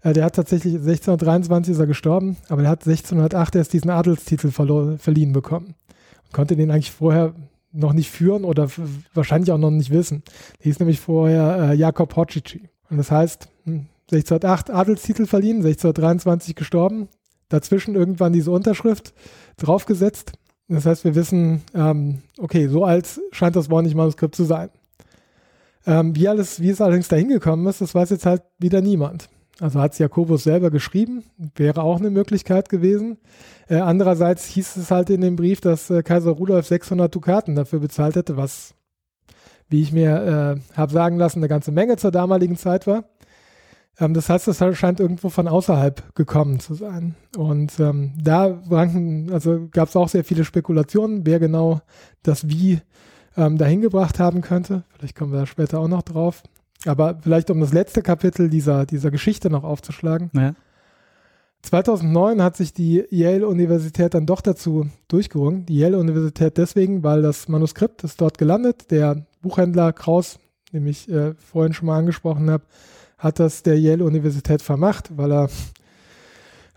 äh, 0.01 0.13
der 0.13 0.25
hat 0.25 0.35
tatsächlich 0.35 0.75
1623 0.75 1.73
ist 1.73 1.79
er 1.79 1.87
gestorben, 1.87 2.37
aber 2.47 2.63
er 2.63 2.69
hat 2.69 2.87
1608 2.87 3.55
erst 3.55 3.73
diesen 3.73 3.89
Adelstitel 3.89 4.51
verliehen 4.51 5.33
bekommen. 5.33 5.75
Und 6.23 6.33
konnte 6.33 6.55
den 6.55 6.71
eigentlich 6.71 6.91
vorher 6.91 7.33
noch 7.71 7.93
nicht 7.93 8.09
führen 8.09 8.45
oder 8.45 8.67
wahrscheinlich 9.13 9.51
auch 9.51 9.57
noch 9.57 9.71
nicht 9.71 9.91
wissen. 9.91 10.23
Der 10.59 10.65
hieß 10.65 10.79
nämlich 10.79 10.99
vorher 10.99 11.71
äh, 11.71 11.75
Jakob 11.75 12.15
Hocici. 12.15 12.69
Und 12.89 12.97
das 12.97 13.11
heißt, 13.11 13.49
1608 14.11 14.69
hm, 14.69 14.75
Adelstitel 14.75 15.25
verliehen, 15.25 15.57
1623 15.57 16.55
gestorben, 16.55 17.09
dazwischen 17.49 17.95
irgendwann 17.95 18.33
diese 18.33 18.51
Unterschrift 18.51 19.13
draufgesetzt. 19.57 20.33
Das 20.69 20.85
heißt, 20.85 21.03
wir 21.03 21.15
wissen, 21.15 21.63
ähm, 21.73 22.19
okay, 22.37 22.67
so 22.67 22.85
alt 22.85 23.19
scheint 23.31 23.55
das 23.55 23.69
Wornisch-Manuskript 23.71 24.35
zu 24.35 24.43
sein. 24.43 24.69
Ähm, 25.85 26.15
wie, 26.15 26.27
alles, 26.27 26.61
wie 26.61 26.69
es 26.69 26.79
allerdings 26.79 27.07
dahin 27.07 27.29
gekommen 27.29 27.65
ist, 27.67 27.81
das 27.81 27.95
weiß 27.95 28.11
jetzt 28.11 28.27
halt 28.27 28.43
wieder 28.59 28.79
niemand. 28.81 29.29
Also 29.59 29.81
hat 29.81 29.93
es 29.93 29.99
Jakobus 29.99 30.43
selber 30.43 30.69
geschrieben, 30.69 31.23
wäre 31.55 31.81
auch 31.81 31.99
eine 31.99 32.11
Möglichkeit 32.11 32.69
gewesen. 32.69 33.17
Äh, 33.67 33.77
andererseits 33.77 34.45
hieß 34.45 34.77
es 34.77 34.91
halt 34.91 35.09
in 35.09 35.21
dem 35.21 35.35
Brief, 35.35 35.59
dass 35.59 35.89
äh, 35.89 36.03
Kaiser 36.03 36.31
Rudolf 36.31 36.67
600 36.67 37.13
Dukaten 37.13 37.55
dafür 37.55 37.79
bezahlt 37.79 38.15
hätte, 38.15 38.37
was, 38.37 38.75
wie 39.67 39.81
ich 39.81 39.91
mir 39.91 40.61
äh, 40.71 40.77
habe 40.77 40.93
sagen 40.93 41.17
lassen, 41.17 41.39
eine 41.39 41.49
ganze 41.49 41.71
Menge 41.71 41.97
zur 41.97 42.11
damaligen 42.11 42.55
Zeit 42.55 42.87
war. 42.87 43.05
Ähm, 43.99 44.13
das 44.13 44.29
heißt, 44.29 44.47
es 44.47 44.77
scheint 44.77 44.99
irgendwo 44.99 45.29
von 45.29 45.47
außerhalb 45.47 46.15
gekommen 46.15 46.59
zu 46.59 46.73
sein. 46.73 47.15
Und 47.37 47.79
ähm, 47.79 48.13
da 48.21 48.59
ranken, 48.69 49.31
also 49.31 49.67
gab 49.71 49.89
es 49.89 49.95
auch 49.95 50.09
sehr 50.09 50.23
viele 50.23 50.45
Spekulationen, 50.45 51.25
wer 51.25 51.39
genau 51.39 51.81
das 52.23 52.47
Wie 52.47 52.81
ähm, 53.37 53.57
dahin 53.57 53.81
gebracht 53.81 54.19
haben 54.19 54.41
könnte. 54.41 54.83
Vielleicht 54.89 55.15
kommen 55.15 55.31
wir 55.31 55.39
da 55.39 55.45
später 55.45 55.79
auch 55.79 55.87
noch 55.87 56.03
drauf. 56.03 56.43
Aber 56.85 57.19
vielleicht 57.21 57.49
um 57.49 57.59
das 57.59 57.73
letzte 57.73 58.01
Kapitel 58.01 58.49
dieser, 58.49 58.85
dieser 58.85 59.11
Geschichte 59.11 59.49
noch 59.49 59.63
aufzuschlagen. 59.63 60.31
Ja. 60.33 60.53
2009 61.61 62.41
hat 62.41 62.55
sich 62.55 62.73
die 62.73 63.03
Yale-Universität 63.09 64.13
dann 64.13 64.25
doch 64.25 64.39
dazu 64.39 64.87
durchgerungen. 65.09 65.65
Die 65.65 65.77
Yale-Universität 65.77 66.57
deswegen, 66.57 67.03
weil 67.03 67.21
das 67.21 67.49
Manuskript 67.49 68.05
ist 68.05 68.21
dort 68.21 68.37
gelandet. 68.37 68.91
Der 68.91 69.25
Buchhändler 69.41 69.91
Kraus, 69.91 70.39
den 70.71 70.87
ich 70.87 71.09
äh, 71.11 71.33
vorhin 71.33 71.73
schon 71.73 71.87
mal 71.87 71.99
angesprochen 71.99 72.49
habe, 72.49 72.63
hat 73.19 73.39
das 73.39 73.63
der 73.63 73.79
Yale-Universität 73.79 74.61
vermacht, 74.61 75.15
weil 75.15 75.31
er, 75.31 75.49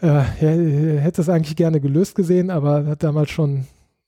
äh, 0.02 0.24
er 0.40 1.00
hätte 1.00 1.22
es 1.22 1.28
eigentlich 1.28 1.56
gerne 1.56 1.80
gelöst 1.80 2.14
gesehen, 2.14 2.50
aber 2.50 2.84
hat 2.86 3.02
damals 3.02 3.30
schon 3.30 3.66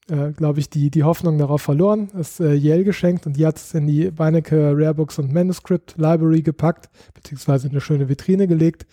äh, 0.09 0.31
glaube 0.31 0.59
ich, 0.59 0.69
die, 0.69 0.91
die 0.91 1.03
Hoffnung 1.03 1.37
darauf 1.37 1.63
verloren, 1.63 2.09
ist 2.19 2.39
äh, 2.39 2.53
Yale 2.53 2.83
geschenkt 2.83 3.25
und 3.25 3.37
die 3.37 3.45
hat 3.45 3.57
es 3.57 3.73
in 3.73 3.87
die 3.87 4.11
Beinecke 4.11 4.73
Rare 4.75 4.93
Books 4.93 5.17
und 5.17 5.33
Manuscript 5.33 5.95
Library 5.97 6.43
gepackt, 6.43 6.89
beziehungsweise 7.15 7.67
in 7.67 7.71
eine 7.71 7.81
schöne 7.81 8.07
Vitrine 8.07 8.47
gelegt. 8.47 8.85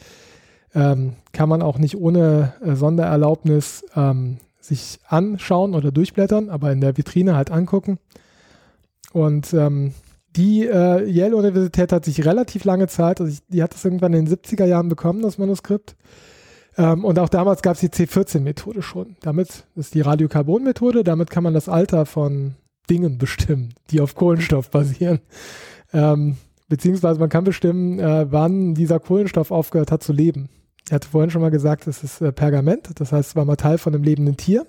Ähm, 0.75 1.17
kann 1.33 1.51
man 1.51 1.61
auch 1.61 1.77
nicht 1.77 1.97
ohne 1.99 2.55
äh, 2.65 2.75
Sondererlaubnis 2.75 3.85
ähm, 3.95 4.39
sich 4.59 5.01
anschauen 5.07 5.75
oder 5.75 5.93
durchblättern, 5.93 6.49
aber 6.49 6.73
in 6.73 6.81
der 6.81 6.97
Vitrine 6.97 7.37
halt 7.37 7.51
angucken. 7.51 7.99
Und 9.13 9.53
ähm, 9.53 9.93
die 10.37 10.67
äh, 10.67 11.09
Yale-Universität 11.09 11.93
hat 11.93 12.05
sich 12.05 12.25
relativ 12.25 12.65
lange 12.65 12.87
Zeit, 12.87 13.21
also 13.21 13.33
ich, 13.33 13.41
die 13.49 13.63
hat 13.63 13.75
es 13.75 13.85
irgendwann 13.85 14.15
in 14.15 14.25
den 14.25 14.35
70er 14.35 14.65
Jahren 14.65 14.89
bekommen, 14.89 15.23
das 15.23 15.39
Manuskript, 15.39 15.97
ähm, 16.77 17.05
und 17.05 17.19
auch 17.19 17.29
damals 17.29 17.63
gab 17.63 17.75
es 17.75 17.81
die 17.81 17.89
C14-Methode 17.89 18.83
schon. 18.83 19.17
Damit 19.21 19.65
ist 19.77 19.95
die 19.95 20.01
Radiokarbon-Methode, 20.01 21.05
damit 21.05 21.31
kann 21.31 21.45
man 21.45 21.55
das 21.55 21.69
Alter 21.69 22.07
von 22.07 22.55
Dingen 22.89 23.19
bestimmen, 23.19 23.75
die 23.91 24.01
auf 24.01 24.15
Kohlenstoff 24.15 24.71
basieren. 24.71 25.21
Ähm, 25.93 26.37
beziehungsweise 26.69 27.21
man 27.21 27.29
kann 27.29 27.45
bestimmen, 27.45 27.99
äh, 27.99 28.27
wann 28.31 28.75
dieser 28.75 28.99
Kohlenstoff 29.01 29.51
aufgehört 29.51 29.93
hat 29.93 30.03
zu 30.03 30.13
leben. 30.13 30.49
Ich 30.87 30.93
hatte 30.93 31.09
vorhin 31.09 31.31
schon 31.31 31.43
mal 31.43 31.51
gesagt, 31.51 31.87
es 31.87 32.03
ist 32.03 32.21
äh, 32.21 32.33
Pergament, 32.33 32.91
das 32.97 33.13
heißt, 33.13 33.31
es 33.31 33.37
war 33.37 33.45
mal 33.45 33.57
Teil 33.57 33.79
von 33.79 33.95
einem 33.95 34.03
lebenden 34.03 34.37
Tier, 34.37 34.67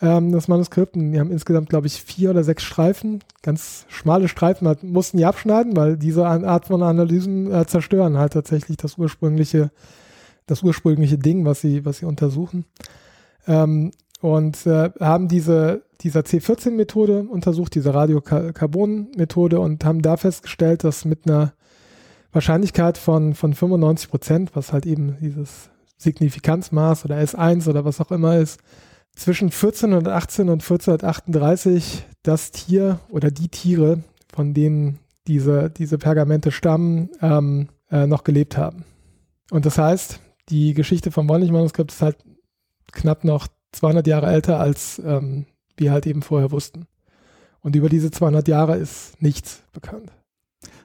ähm, 0.00 0.32
das 0.32 0.48
Manuskript. 0.48 0.96
Und 0.96 1.12
die 1.12 1.20
haben 1.20 1.30
insgesamt, 1.30 1.68
glaube 1.68 1.86
ich, 1.86 2.02
vier 2.02 2.30
oder 2.30 2.44
sechs 2.44 2.62
Streifen, 2.62 3.20
ganz 3.42 3.86
schmale 3.88 4.28
Streifen, 4.28 4.66
halt, 4.66 4.82
mussten 4.82 5.18
die 5.18 5.24
abschneiden, 5.24 5.76
weil 5.76 5.96
diese 5.96 6.26
Art 6.26 6.66
von 6.66 6.82
Analysen 6.82 7.52
äh, 7.52 7.66
zerstören 7.66 8.18
halt 8.18 8.32
tatsächlich 8.32 8.76
das 8.76 8.98
ursprüngliche 8.98 9.70
das 10.50 10.62
ursprüngliche 10.62 11.16
Ding, 11.16 11.44
was 11.44 11.60
sie, 11.60 11.84
was 11.84 11.98
sie 11.98 12.06
untersuchen. 12.06 12.64
Ähm, 13.46 13.92
und 14.20 14.66
äh, 14.66 14.90
haben 15.00 15.28
diese, 15.28 15.82
dieser 16.00 16.20
C14-Methode 16.20 17.22
untersucht, 17.22 17.74
diese 17.74 17.94
Radiokarbon-Methode 17.94 19.60
und 19.60 19.84
haben 19.84 20.02
da 20.02 20.16
festgestellt, 20.16 20.84
dass 20.84 21.04
mit 21.04 21.26
einer 21.26 21.52
Wahrscheinlichkeit 22.32 22.98
von, 22.98 23.34
von 23.34 23.54
95 23.54 24.10
Prozent, 24.10 24.50
was 24.54 24.72
halt 24.72 24.86
eben 24.86 25.16
dieses 25.20 25.70
Signifikanzmaß 25.96 27.04
oder 27.04 27.16
S1 27.16 27.68
oder 27.68 27.84
was 27.84 28.00
auch 28.00 28.10
immer 28.10 28.36
ist, 28.36 28.60
zwischen 29.14 29.46
1418 29.46 30.48
und 30.48 30.62
1438 30.62 32.06
das 32.22 32.50
Tier 32.52 33.00
oder 33.10 33.30
die 33.30 33.48
Tiere, 33.48 34.02
von 34.32 34.54
denen 34.54 34.98
diese, 35.26 35.70
diese 35.70 35.98
Pergamente 35.98 36.50
stammen, 36.50 37.10
ähm, 37.20 37.68
äh, 37.90 38.06
noch 38.06 38.24
gelebt 38.24 38.56
haben. 38.56 38.84
Und 39.50 39.66
das 39.66 39.78
heißt, 39.78 40.20
die 40.48 40.74
Geschichte 40.74 41.10
vom 41.10 41.28
Wollnich-Manuskript 41.28 41.92
ist 41.92 42.02
halt 42.02 42.16
knapp 42.92 43.24
noch 43.24 43.46
200 43.72 44.06
Jahre 44.06 44.26
älter, 44.26 44.58
als 44.58 45.00
ähm, 45.04 45.46
wir 45.76 45.92
halt 45.92 46.06
eben 46.06 46.22
vorher 46.22 46.50
wussten. 46.50 46.86
Und 47.60 47.76
über 47.76 47.88
diese 47.88 48.10
200 48.10 48.48
Jahre 48.48 48.76
ist 48.76 49.20
nichts 49.20 49.62
bekannt. 49.72 50.12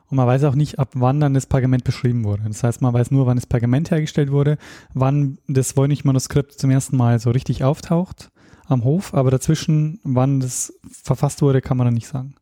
Und 0.10 0.18
man 0.18 0.28
weiß 0.28 0.44
auch 0.44 0.56
nicht, 0.56 0.78
ab 0.78 0.90
wann 0.94 1.20
dann 1.20 1.34
das 1.34 1.48
Pergament 1.48 1.84
beschrieben 1.84 2.24
wurde. 2.24 2.44
Das 2.48 2.64
heißt, 2.64 2.82
man 2.82 2.94
weiß 2.94 3.12
nur, 3.12 3.26
wann 3.26 3.38
das 3.38 3.48
Pergament 3.48 3.90
hergestellt 3.92 4.32
wurde, 4.32 4.58
wann 4.94 5.40
das 5.48 5.76
Wollnich-Manuskript 5.76 6.54
zum 6.54 6.70
ersten 6.70 6.98
Mal 6.98 7.20
so 7.20 7.32
richtig 7.32 7.64
auftaucht 7.64 8.30
am 8.68 8.84
Hof, 8.84 9.14
aber 9.14 9.32
dazwischen, 9.32 10.00
wann 10.04 10.40
das 10.40 10.74
verfasst 10.90 11.42
wurde, 11.42 11.62
kann 11.62 11.78
man 11.78 11.86
dann 11.86 11.94
nicht 11.94 12.08
sagen. 12.08 12.36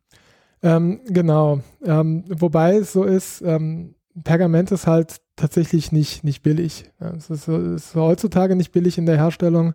Ähm, 0.62 1.00
genau. 1.06 1.60
Ähm, 1.84 2.24
wobei 2.28 2.76
es 2.76 2.92
so 2.92 3.04
ist, 3.04 3.42
ähm, 3.42 3.94
Pergament 4.22 4.70
ist 4.70 4.86
halt 4.86 5.20
tatsächlich 5.36 5.92
nicht, 5.92 6.24
nicht 6.24 6.42
billig. 6.42 6.90
es 6.98 7.28
ist, 7.28 7.48
ist, 7.48 7.94
heutzutage 7.94 8.56
nicht 8.56 8.72
billig 8.72 8.96
in 8.96 9.06
der 9.06 9.16
Herstellung, 9.16 9.74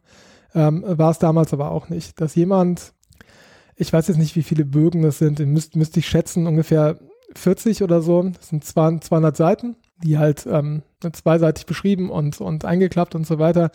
ähm, 0.56 0.84
war 0.88 1.12
es 1.12 1.19
damals 1.19 1.54
aber 1.54 1.71
auch 1.71 1.89
nicht. 1.89 2.19
Dass 2.21 2.36
jemand, 2.36 2.93
ich 3.75 3.91
weiß 3.91 4.08
jetzt 4.08 4.17
nicht, 4.17 4.36
wie 4.36 4.43
viele 4.43 4.65
Bögen 4.65 5.02
das 5.02 5.17
sind, 5.19 5.39
müsste 5.39 5.78
müsst 5.78 5.97
ich 5.97 6.08
schätzen, 6.08 6.47
ungefähr 6.47 6.97
40 7.36 7.84
oder 7.84 8.02
so. 8.02 8.24
Das 8.24 8.50
sind 8.50 8.63
200 8.63 9.36
Seiten, 9.36 9.76
die 10.04 10.18
halt 10.18 10.46
ähm, 10.50 10.84
zweiseitig 11.12 11.65
beschrieben 11.65 12.10
und, 12.10 12.42
und 12.42 12.65
eingeklappt 12.65 13.15
und 13.15 13.26
so 13.26 13.39
weiter. 13.39 13.72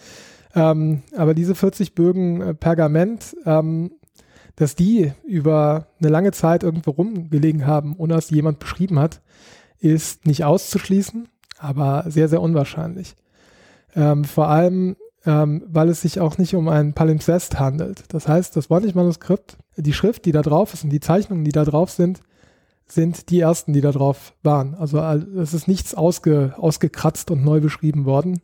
Ähm, 0.55 1.03
aber 1.17 1.35
diese 1.35 1.55
40 1.55 1.95
Bögen 1.95 2.41
äh, 2.41 2.55
Pergament, 2.55 3.37
ähm, 3.45 3.93
dass 4.57 4.77
die 4.77 5.13
über 5.25 5.89
eine 6.01 6.11
lange 6.11 6.33
Zeit 6.33 6.63
irgendwo 6.63 6.93
rumgelegen 6.93 7.67
haben, 7.67 7.97
ohne 7.97 8.15
dass 8.15 8.31
jemand 8.31 8.61
beschrieben 8.61 8.99
hat, 8.99 9.21
ist 9.81 10.27
nicht 10.27 10.45
auszuschließen. 10.45 11.29
aber 11.59 12.05
sehr, 12.09 12.29
sehr 12.29 12.41
unwahrscheinlich. 12.41 13.17
Ähm, 13.97 14.25
vor 14.25 14.49
allem, 14.49 14.97
ähm, 15.27 15.63
weil 15.67 15.89
es 15.89 16.03
sich 16.03 16.21
auch 16.21 16.39
nicht 16.39 16.55
um 16.55 16.69
ein 16.69 16.95
Palimpsest 16.95 17.59
handelt. 17.59 18.05
Das 18.09 18.29
heißt, 18.29 18.57
das 18.57 18.71
Voynich-Manuskript, 18.71 19.57
die 19.77 19.93
Schrift, 19.93 20.25
die 20.25 20.33
da 20.33 20.43
drauf 20.43 20.75
ist 20.75 20.85
und 20.85 20.91
die 20.91 21.01
Zeichnungen, 21.01 21.45
die 21.45 21.53
da 21.53 21.65
drauf 21.65 21.91
sind, 21.91 22.21
sind 22.87 23.31
die 23.31 23.41
ersten, 23.41 23.73
die 23.73 23.81
da 23.81 23.93
drauf 23.93 24.35
waren. 24.43 24.75
Also 24.75 24.99
es 25.01 25.55
ist 25.55 25.69
nichts 25.69 25.95
ausge, 25.95 26.55
ausgekratzt 26.57 27.31
und 27.31 27.45
neu 27.45 27.61
beschrieben 27.61 28.05
worden, 28.05 28.41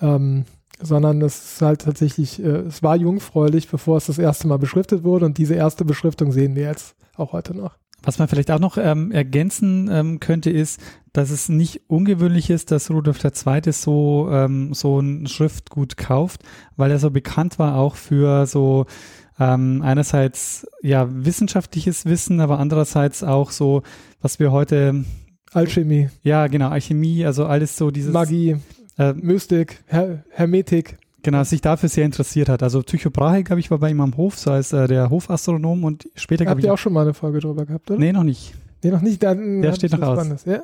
ähm, 0.00 0.44
sondern 0.80 1.22
es 1.22 1.52
ist 1.52 1.62
halt 1.62 1.82
tatsächlich, 1.82 2.42
äh, 2.42 2.64
es 2.66 2.82
war 2.82 2.96
jungfräulich, 2.96 3.68
bevor 3.68 3.96
es 3.96 4.06
das 4.06 4.18
erste 4.18 4.48
Mal 4.48 4.58
beschriftet 4.58 5.04
wurde 5.04 5.26
und 5.26 5.38
diese 5.38 5.54
erste 5.54 5.84
Beschriftung 5.84 6.32
sehen 6.32 6.54
wir 6.54 6.64
jetzt 6.64 6.96
auch 7.16 7.32
heute 7.32 7.56
noch. 7.56 7.76
Was 8.02 8.18
man 8.18 8.28
vielleicht 8.28 8.50
auch 8.50 8.60
noch 8.60 8.76
ähm, 8.78 9.10
ergänzen 9.10 9.88
ähm, 9.90 10.20
könnte, 10.20 10.50
ist, 10.50 10.80
dass 11.12 11.30
es 11.30 11.48
nicht 11.48 11.88
ungewöhnlich 11.88 12.50
ist, 12.50 12.70
dass 12.70 12.90
Rudolf 12.90 13.18
II. 13.24 13.72
so, 13.72 14.28
ähm, 14.30 14.74
so 14.74 15.00
ein 15.00 15.26
Schriftgut 15.26 15.96
kauft, 15.96 16.42
weil 16.76 16.90
er 16.90 16.98
so 16.98 17.10
bekannt 17.10 17.58
war 17.58 17.76
auch 17.76 17.96
für 17.96 18.46
so 18.46 18.86
ähm, 19.38 19.82
einerseits 19.82 20.66
ja 20.82 21.08
wissenschaftliches 21.10 22.06
Wissen, 22.06 22.40
aber 22.40 22.58
andererseits 22.58 23.22
auch 23.22 23.50
so, 23.50 23.82
was 24.20 24.38
wir 24.38 24.52
heute 24.52 25.04
Alchemie. 25.52 26.08
Ja, 26.22 26.46
genau, 26.46 26.68
Alchemie, 26.68 27.24
also 27.24 27.46
alles 27.46 27.76
so 27.76 27.90
dieses 27.90 28.12
Magie, 28.12 28.56
äh, 28.98 29.12
Mystik, 29.12 29.82
Her 29.86 30.24
Hermetik. 30.30 30.98
Genau, 31.22 31.42
sich 31.42 31.60
dafür 31.60 31.88
sehr 31.88 32.04
interessiert 32.04 32.48
hat. 32.48 32.62
Also 32.62 32.82
Tycho 32.82 33.10
Brahe, 33.10 33.42
glaube 33.42 33.58
ich, 33.58 33.70
war 33.70 33.78
bei 33.78 33.90
ihm 33.90 34.00
am 34.00 34.16
Hof, 34.16 34.38
so 34.38 34.52
als 34.52 34.72
äh, 34.72 34.86
der 34.86 35.10
Hofastronom 35.10 35.82
und 35.82 36.08
später 36.14 36.46
Habt 36.46 36.62
ihr 36.62 36.72
auch 36.72 36.78
schon 36.78 36.92
mal 36.92 37.02
eine 37.02 37.14
Folge 37.14 37.40
drüber 37.40 37.66
gehabt, 37.66 37.90
oder? 37.90 37.98
Nee, 37.98 38.12
noch 38.12 38.22
nicht. 38.22 38.54
Nee, 38.84 38.90
noch 38.90 39.00
nicht. 39.00 39.22
Dann 39.22 39.60
der 39.60 39.74
steht 39.74 39.90
noch 39.92 40.02
aus. 40.02 40.44
Ja? 40.44 40.62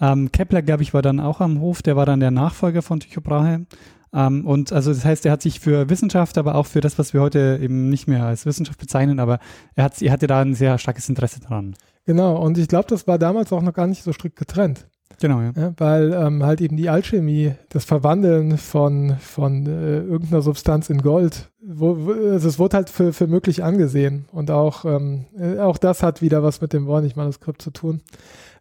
Ähm, 0.00 0.32
Kepler, 0.32 0.62
glaube 0.62 0.82
ich, 0.82 0.94
war 0.94 1.02
dann 1.02 1.20
auch 1.20 1.40
am 1.40 1.60
Hof, 1.60 1.80
der 1.80 1.94
war 1.94 2.06
dann 2.06 2.18
der 2.18 2.32
Nachfolger 2.32 2.82
von 2.82 2.98
Tycho 2.98 3.20
Brahe. 3.20 3.66
Ähm, 4.14 4.46
und 4.46 4.72
also 4.72 4.92
das 4.92 5.04
heißt, 5.04 5.26
er 5.26 5.32
hat 5.32 5.42
sich 5.42 5.60
für 5.60 5.88
Wissenschaft, 5.88 6.38
aber 6.38 6.54
auch 6.54 6.66
für 6.66 6.80
das, 6.80 6.98
was 6.98 7.14
wir 7.14 7.20
heute 7.20 7.58
eben 7.62 7.88
nicht 7.88 8.08
mehr 8.08 8.24
als 8.24 8.46
Wissenschaft 8.46 8.78
bezeichnen, 8.78 9.20
aber 9.20 9.38
er, 9.74 9.84
hat, 9.84 10.00
er 10.02 10.12
hatte 10.12 10.26
da 10.26 10.40
ein 10.40 10.54
sehr 10.54 10.78
starkes 10.78 11.08
Interesse 11.08 11.40
dran. 11.40 11.74
Genau, 12.04 12.36
und 12.36 12.58
ich 12.58 12.68
glaube, 12.68 12.88
das 12.88 13.06
war 13.06 13.18
damals 13.18 13.52
auch 13.52 13.62
noch 13.62 13.72
gar 13.72 13.86
nicht 13.86 14.02
so 14.02 14.12
strikt 14.12 14.36
getrennt. 14.36 14.86
Genau, 15.20 15.40
ja. 15.40 15.52
ja 15.56 15.72
weil 15.76 16.12
ähm, 16.12 16.42
halt 16.42 16.60
eben 16.60 16.76
die 16.76 16.88
Alchemie, 16.88 17.54
das 17.68 17.84
Verwandeln 17.84 18.58
von, 18.58 19.16
von 19.20 19.66
äh, 19.66 19.98
irgendeiner 20.00 20.42
Substanz 20.42 20.90
in 20.90 21.00
Gold, 21.00 21.50
wo, 21.64 22.06
wo, 22.06 22.12
also 22.12 22.48
es 22.48 22.58
wurde 22.58 22.78
halt 22.78 22.90
für, 22.90 23.12
für 23.12 23.28
möglich 23.28 23.62
angesehen. 23.62 24.26
Und 24.32 24.50
auch, 24.50 24.84
ähm, 24.84 25.26
äh, 25.38 25.58
auch 25.60 25.78
das 25.78 26.02
hat 26.02 26.22
wieder 26.22 26.42
was 26.42 26.60
mit 26.60 26.72
dem 26.72 26.86
Wornig-Manuskript 26.86 27.62
zu 27.62 27.70
tun. 27.70 28.00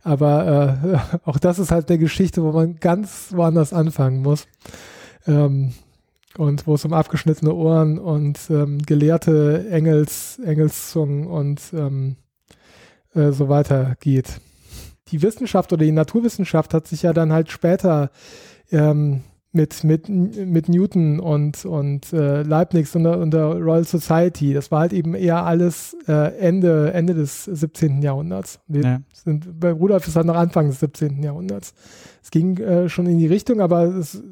Aber 0.03 0.77
äh, 0.93 1.17
auch 1.29 1.39
das 1.39 1.57
ist 1.57 1.71
halt 1.71 1.89
eine 1.89 1.97
Geschichte, 1.97 2.43
wo 2.43 2.51
man 2.51 2.75
ganz 2.75 3.31
woanders 3.35 3.73
anfangen 3.73 4.21
muss. 4.21 4.47
Ähm, 5.27 5.73
und 6.37 6.65
wo 6.65 6.75
es 6.75 6.85
um 6.85 6.93
abgeschnittene 6.93 7.53
Ohren 7.53 7.99
und 7.99 8.39
ähm, 8.49 8.79
gelehrte 8.79 9.67
Engels, 9.69 10.39
Engelszungen 10.39 11.27
und 11.27 11.61
ähm, 11.73 12.15
äh, 13.13 13.31
so 13.31 13.49
weiter 13.49 13.95
geht 13.99 14.39
die 15.11 15.21
Wissenschaft 15.21 15.71
oder 15.73 15.83
die 15.83 15.91
Naturwissenschaft 15.91 16.73
hat 16.73 16.87
sich 16.87 17.03
ja 17.03 17.13
dann 17.13 17.31
halt 17.31 17.51
später 17.51 18.11
ähm, 18.71 19.21
mit, 19.53 19.83
mit, 19.83 20.07
mit 20.07 20.69
Newton 20.69 21.19
und, 21.19 21.65
und 21.65 22.13
äh, 22.13 22.43
Leibniz 22.43 22.95
und 22.95 23.03
der, 23.03 23.19
und 23.19 23.31
der 23.31 23.47
Royal 23.47 23.83
Society. 23.83 24.53
Das 24.53 24.71
war 24.71 24.79
halt 24.79 24.93
eben 24.93 25.13
eher 25.13 25.45
alles 25.45 25.95
äh, 26.07 26.37
Ende, 26.37 26.93
Ende 26.93 27.13
des 27.13 27.45
17. 27.45 28.01
Jahrhunderts. 28.01 28.61
Wir 28.67 28.81
ja. 28.81 29.01
sind, 29.13 29.59
bei 29.59 29.73
Rudolf 29.73 30.07
ist 30.07 30.15
halt 30.15 30.27
noch 30.27 30.35
Anfang 30.35 30.67
des 30.67 30.79
17. 30.79 31.21
Jahrhunderts. 31.21 31.73
Es 32.23 32.31
ging 32.31 32.57
äh, 32.59 32.87
schon 32.87 33.07
in 33.07 33.19
die 33.19 33.27
Richtung, 33.27 33.59
aber 33.59 33.83
es 33.83 34.23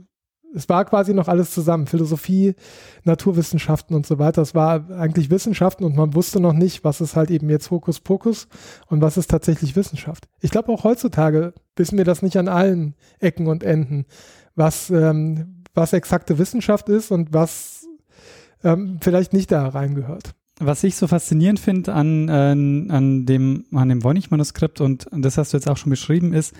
es 0.56 0.68
war 0.70 0.86
quasi 0.86 1.14
noch 1.14 1.28
alles 1.28 1.52
zusammen. 1.52 1.88
Philosophie, 1.88 2.56
Naturwissenschaften 3.04 3.96
und 3.96 4.06
so 4.06 4.20
weiter. 4.20 4.42
Es 4.42 4.56
war 4.56 4.90
eigentlich 4.92 5.30
Wissenschaften 5.30 5.84
und 5.84 5.96
man 5.96 6.14
wusste 6.14 6.40
noch 6.40 6.54
nicht, 6.54 6.84
was 6.84 7.02
ist 7.02 7.16
halt 7.16 7.32
eben 7.32 7.50
jetzt 7.50 7.72
Hokuspokus 7.72 8.48
und 8.88 9.02
was 9.02 9.18
ist 9.18 9.30
tatsächlich 9.30 9.76
Wissenschaft. 9.76 10.28
Ich 10.42 10.52
glaube, 10.52 10.72
auch 10.72 10.84
heutzutage 10.84 11.54
wissen 11.76 11.98
wir 11.98 12.06
das 12.06 12.22
nicht 12.22 12.38
an 12.38 12.48
allen 12.48 12.96
Ecken 13.20 13.48
und 13.48 13.64
Enden, 13.64 14.06
was, 14.56 14.90
ähm, 14.90 15.64
was 15.74 15.94
exakte 15.94 16.38
Wissenschaft 16.38 16.90
ist 16.90 17.12
und 17.12 17.34
was 17.34 17.88
ähm, 18.64 18.98
vielleicht 19.02 19.34
nicht 19.34 19.52
da 19.52 19.68
reingehört. 19.68 20.32
Was 20.62 20.84
ich 20.84 20.98
so 20.98 21.08
faszinierend 21.08 21.60
finde 21.60 21.94
an, 21.94 22.28
äh, 22.28 22.32
an 22.92 23.26
dem, 23.26 23.66
an 23.74 23.88
dem 23.88 24.04
Voynich-Manuskript 24.04 24.82
und 24.82 25.08
das 25.12 25.38
hast 25.38 25.54
du 25.54 25.58
jetzt 25.58 25.70
auch 25.70 25.78
schon 25.78 25.90
beschrieben, 25.90 26.34
ist, 26.34 26.54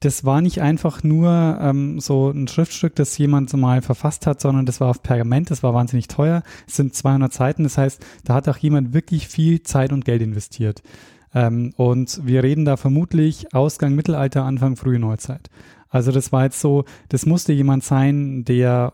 das 0.00 0.24
war 0.24 0.40
nicht 0.40 0.60
einfach 0.60 1.02
nur 1.02 1.58
ähm, 1.60 2.00
so 2.00 2.30
ein 2.30 2.48
Schriftstück, 2.48 2.94
das 2.94 3.16
jemand 3.16 3.52
mal 3.54 3.82
verfasst 3.82 4.26
hat, 4.26 4.40
sondern 4.40 4.66
das 4.66 4.80
war 4.80 4.88
auf 4.88 5.02
Pergament, 5.02 5.50
das 5.50 5.62
war 5.62 5.74
wahnsinnig 5.74 6.08
teuer. 6.08 6.42
Es 6.66 6.76
sind 6.76 6.94
200 6.94 7.32
Seiten, 7.32 7.62
das 7.62 7.78
heißt, 7.78 8.04
da 8.24 8.34
hat 8.34 8.48
auch 8.48 8.58
jemand 8.58 8.92
wirklich 8.92 9.28
viel 9.28 9.62
Zeit 9.62 9.92
und 9.92 10.04
Geld 10.04 10.22
investiert. 10.22 10.82
Ähm, 11.34 11.72
und 11.76 12.20
wir 12.24 12.42
reden 12.42 12.64
da 12.64 12.76
vermutlich 12.76 13.54
Ausgang 13.54 13.94
Mittelalter, 13.94 14.44
Anfang 14.44 14.76
frühe 14.76 14.98
Neuzeit. 14.98 15.50
Also 15.88 16.12
das 16.12 16.32
war 16.32 16.44
jetzt 16.44 16.60
so, 16.60 16.84
das 17.08 17.24
musste 17.24 17.52
jemand 17.52 17.84
sein, 17.84 18.44
der 18.44 18.92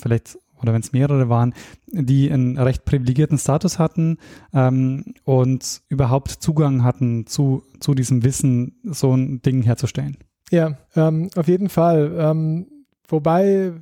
vielleicht 0.00 0.38
oder 0.64 0.72
wenn 0.72 0.80
es 0.80 0.92
mehrere 0.92 1.28
waren, 1.28 1.52
die 1.88 2.30
einen 2.30 2.56
recht 2.56 2.86
privilegierten 2.86 3.36
Status 3.36 3.78
hatten 3.78 4.16
ähm, 4.54 5.14
und 5.24 5.82
überhaupt 5.90 6.30
Zugang 6.30 6.82
hatten 6.82 7.26
zu, 7.26 7.64
zu 7.80 7.94
diesem 7.94 8.24
Wissen, 8.24 8.80
so 8.82 9.14
ein 9.14 9.42
Ding 9.42 9.62
herzustellen. 9.62 10.16
Ja, 10.54 10.76
ähm, 10.94 11.30
auf 11.34 11.48
jeden 11.48 11.68
Fall. 11.68 12.12
Ähm, 12.16 12.66
wobei 13.08 13.72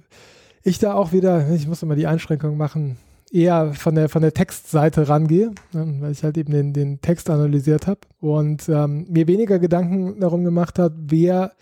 ich 0.62 0.78
da 0.78 0.94
auch 0.94 1.12
wieder, 1.12 1.50
ich 1.50 1.68
muss 1.68 1.82
immer 1.82 1.96
die 1.96 2.06
Einschränkung 2.06 2.56
machen, 2.56 2.96
eher 3.30 3.74
von 3.74 3.94
der, 3.94 4.08
von 4.08 4.22
der 4.22 4.32
Textseite 4.32 5.06
rangehe, 5.06 5.50
ne, 5.74 5.96
weil 6.00 6.12
ich 6.12 6.24
halt 6.24 6.38
eben 6.38 6.50
den, 6.50 6.72
den 6.72 7.02
Text 7.02 7.28
analysiert 7.28 7.86
habe 7.86 8.00
und 8.20 8.70
ähm, 8.70 9.04
mir 9.10 9.26
weniger 9.26 9.58
Gedanken 9.58 10.18
darum 10.18 10.44
gemacht 10.44 10.78
hat, 10.78 10.94
wer 10.96 11.52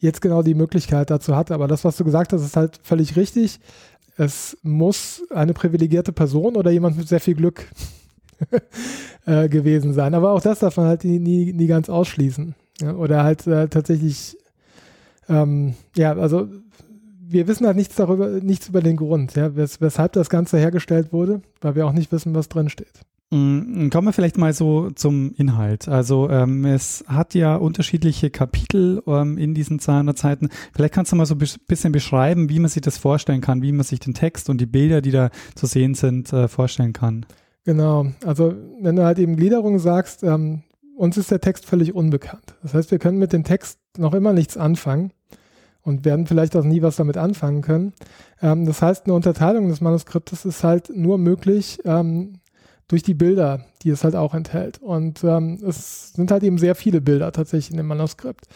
jetzt 0.00 0.20
genau 0.20 0.42
die 0.42 0.54
Möglichkeit 0.54 1.10
dazu 1.10 1.36
hat. 1.36 1.52
Aber 1.52 1.68
das, 1.68 1.84
was 1.84 1.96
du 1.96 2.02
gesagt 2.02 2.32
hast, 2.32 2.42
ist 2.42 2.56
halt 2.56 2.80
völlig 2.82 3.14
richtig. 3.14 3.60
Es 4.16 4.58
muss 4.64 5.22
eine 5.30 5.54
privilegierte 5.54 6.12
Person 6.12 6.56
oder 6.56 6.72
jemand 6.72 6.96
mit 6.96 7.06
sehr 7.06 7.20
viel 7.20 7.36
Glück 7.36 7.68
äh, 9.26 9.48
gewesen 9.48 9.92
sein. 9.94 10.12
Aber 10.14 10.32
auch 10.32 10.42
das 10.42 10.58
darf 10.58 10.76
man 10.76 10.86
halt 10.86 11.04
nie, 11.04 11.52
nie, 11.52 11.66
ganz 11.68 11.88
ausschließen. 11.88 12.56
Ja, 12.80 12.94
oder 12.94 13.22
halt 13.22 13.46
äh, 13.46 13.68
tatsächlich 13.68 14.36
ähm, 15.28 15.74
ja, 15.96 16.12
also 16.16 16.48
wir 17.28 17.48
wissen 17.48 17.66
halt 17.66 17.76
nichts 17.76 17.96
darüber, 17.96 18.28
nichts 18.28 18.68
über 18.68 18.80
den 18.80 18.96
Grund, 18.96 19.34
ja, 19.34 19.56
wes 19.56 19.80
weshalb 19.80 20.12
das 20.12 20.30
Ganze 20.30 20.58
hergestellt 20.58 21.12
wurde, 21.12 21.42
weil 21.60 21.74
wir 21.74 21.86
auch 21.86 21.92
nicht 21.92 22.12
wissen, 22.12 22.34
was 22.34 22.48
drin 22.48 22.68
steht. 22.68 23.00
Mm, 23.30 23.88
kommen 23.88 24.06
wir 24.06 24.12
vielleicht 24.12 24.38
mal 24.38 24.52
so 24.52 24.90
zum 24.90 25.32
Inhalt. 25.36 25.88
Also 25.88 26.30
ähm, 26.30 26.64
es 26.64 27.04
hat 27.08 27.34
ja 27.34 27.56
unterschiedliche 27.56 28.30
Kapitel 28.30 29.02
ähm, 29.06 29.36
in 29.36 29.52
diesen 29.52 29.80
200 29.80 30.16
Seiten. 30.16 30.48
Vielleicht 30.72 30.94
kannst 30.94 31.10
du 31.10 31.16
mal 31.16 31.26
so 31.26 31.34
ein 31.34 31.44
bisschen 31.66 31.90
beschreiben, 31.90 32.48
wie 32.48 32.60
man 32.60 32.68
sich 32.68 32.82
das 32.82 32.98
vorstellen 32.98 33.40
kann, 33.40 33.62
wie 33.62 33.72
man 33.72 33.84
sich 33.84 33.98
den 33.98 34.14
Text 34.14 34.48
und 34.48 34.60
die 34.60 34.66
Bilder, 34.66 35.00
die 35.00 35.10
da 35.10 35.30
zu 35.56 35.66
sehen 35.66 35.94
sind, 35.94 36.32
äh, 36.32 36.46
vorstellen 36.46 36.92
kann. 36.92 37.26
Genau. 37.64 38.06
Also 38.24 38.54
wenn 38.80 38.94
du 38.94 39.04
halt 39.04 39.18
eben 39.18 39.34
Gliederung 39.34 39.80
sagst, 39.80 40.22
ähm, 40.22 40.62
uns 40.96 41.16
ist 41.16 41.30
der 41.30 41.40
Text 41.40 41.66
völlig 41.66 41.94
unbekannt. 41.94 42.54
Das 42.62 42.74
heißt, 42.74 42.90
wir 42.90 42.98
können 42.98 43.18
mit 43.18 43.32
dem 43.32 43.44
Text 43.44 43.78
noch 43.98 44.14
immer 44.14 44.32
nichts 44.32 44.56
anfangen 44.56 45.12
und 45.82 46.04
werden 46.04 46.26
vielleicht 46.26 46.56
auch 46.56 46.64
nie 46.64 46.82
was 46.82 46.96
damit 46.96 47.16
anfangen 47.16 47.62
können. 47.62 47.92
Ähm, 48.42 48.66
das 48.66 48.82
heißt, 48.82 49.04
eine 49.04 49.14
Unterteilung 49.14 49.68
des 49.68 49.80
Manuskriptes 49.80 50.44
ist 50.44 50.64
halt 50.64 50.90
nur 50.94 51.18
möglich 51.18 51.78
ähm, 51.84 52.40
durch 52.88 53.02
die 53.02 53.14
Bilder, 53.14 53.64
die 53.82 53.90
es 53.90 54.04
halt 54.04 54.16
auch 54.16 54.34
enthält. 54.34 54.78
Und 54.78 55.22
ähm, 55.22 55.60
es 55.66 56.12
sind 56.12 56.30
halt 56.30 56.42
eben 56.42 56.58
sehr 56.58 56.74
viele 56.74 57.00
Bilder 57.00 57.30
tatsächlich 57.30 57.70
in 57.70 57.76
dem 57.76 57.86
Manuskript. 57.86 58.46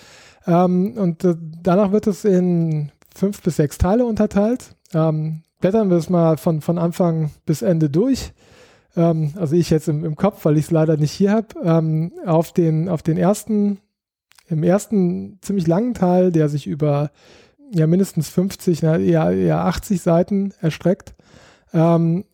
Ähm, 0.46 0.94
und 0.96 1.24
äh, 1.24 1.36
danach 1.62 1.92
wird 1.92 2.06
es 2.06 2.24
in 2.24 2.90
fünf 3.14 3.42
bis 3.42 3.56
sechs 3.56 3.78
Teile 3.78 4.04
unterteilt. 4.06 4.74
Ähm, 4.94 5.42
blättern 5.60 5.90
wir 5.90 5.98
es 5.98 6.08
mal 6.08 6.36
von, 6.36 6.60
von 6.60 6.78
Anfang 6.78 7.30
bis 7.44 7.62
Ende 7.62 7.90
durch. 7.90 8.32
Ähm, 8.96 9.32
also 9.36 9.56
ich 9.56 9.70
jetzt 9.70 9.88
im, 9.88 10.04
im 10.04 10.16
Kopf, 10.16 10.44
weil 10.44 10.56
ich 10.56 10.66
es 10.66 10.70
leider 10.70 10.96
nicht 10.96 11.12
hier 11.12 11.32
habe. 11.32 12.12
auf, 12.26 12.52
den, 12.52 12.88
auf 12.88 13.02
den 13.02 13.16
ersten 13.16 13.80
im 14.50 14.64
ersten 14.64 15.38
ziemlich 15.42 15.66
langen 15.66 15.94
Teil, 15.94 16.32
der 16.32 16.48
sich 16.48 16.66
über 16.66 17.10
ja 17.72 17.86
mindestens 17.86 18.28
50, 18.30 18.82
na, 18.82 18.98
eher, 18.98 19.30
eher 19.30 19.64
80 19.64 20.02
Seiten 20.02 20.52
erstreckt. 20.60 21.14
Ähm, 21.72 22.24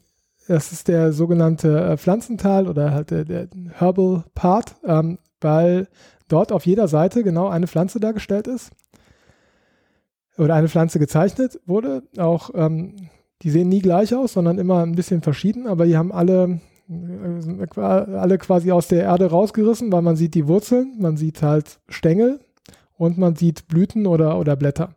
das 0.49 0.73
ist 0.73 0.89
der 0.89 1.13
sogenannte 1.13 1.79
äh, 1.79 1.97
Pflanzenteil 1.99 2.69
oder 2.69 2.93
halt 2.93 3.11
der, 3.11 3.25
der 3.25 3.49
Herbal 3.73 4.25
Part, 4.35 4.77
ähm, 4.85 5.19
weil 5.41 5.89
dort 6.29 6.53
auf 6.53 6.65
jeder 6.65 6.89
Seite 6.89 7.23
genau 7.23 7.49
eine 7.49 7.67
Pflanze 7.67 8.01
dargestellt 8.01 8.47
ist 8.47 8.71
oder 10.39 10.55
eine 10.55 10.69
Pflanze 10.69 10.99
gezeichnet 10.99 11.61
wurde. 11.67 12.05
Auch 12.17 12.51
ähm, 12.55 13.09
die 13.43 13.51
sehen 13.51 13.69
nie 13.69 13.83
gleich 13.83 14.15
aus, 14.15 14.33
sondern 14.33 14.59
immer 14.59 14.83
ein 14.83 14.95
bisschen 14.95 15.23
verschieden, 15.23 15.67
aber 15.67 15.87
die 15.87 15.97
haben 15.97 16.13
alle 16.13 16.61
alle 16.89 18.39
quasi 18.39 18.71
aus 18.71 18.87
der 18.87 19.03
Erde 19.03 19.27
rausgerissen, 19.27 19.91
weil 19.91 20.03
man 20.03 20.15
sieht 20.15 20.35
die 20.35 20.47
Wurzeln, 20.47 20.95
man 21.01 21.17
sieht 21.17 21.43
halt 21.43 21.81
Stängel 21.89 22.39
und 22.97 23.19
man 23.19 23.35
sieht 23.35 23.67
Blüten 23.67 24.07
oder, 24.07 24.39
oder 24.39 24.55
Blätter. 24.57 24.95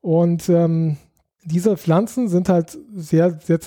Und 0.00 0.48
ähm, 0.48 0.96
diese 1.44 1.76
Pflanzen 1.76 2.28
sind 2.28 2.48
halt 2.48 2.78
sehr, 2.94 3.38
sehr 3.40 3.58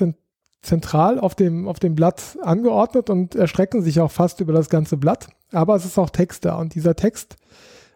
zentral 0.61 1.19
auf 1.19 1.35
dem, 1.35 1.67
auf 1.67 1.79
dem 1.79 1.95
Blatt 1.95 2.37
angeordnet 2.41 3.09
und 3.09 3.35
erstrecken 3.35 3.81
sich 3.81 3.99
auch 3.99 4.11
fast 4.11 4.39
über 4.39 4.53
das 4.53 4.69
ganze 4.69 4.97
Blatt. 4.97 5.27
Aber 5.51 5.75
es 5.75 5.85
ist 5.85 5.97
auch 5.97 6.09
Text 6.09 6.45
da 6.45 6.55
und 6.55 6.73
dieser 6.73 6.95
Text 6.95 7.35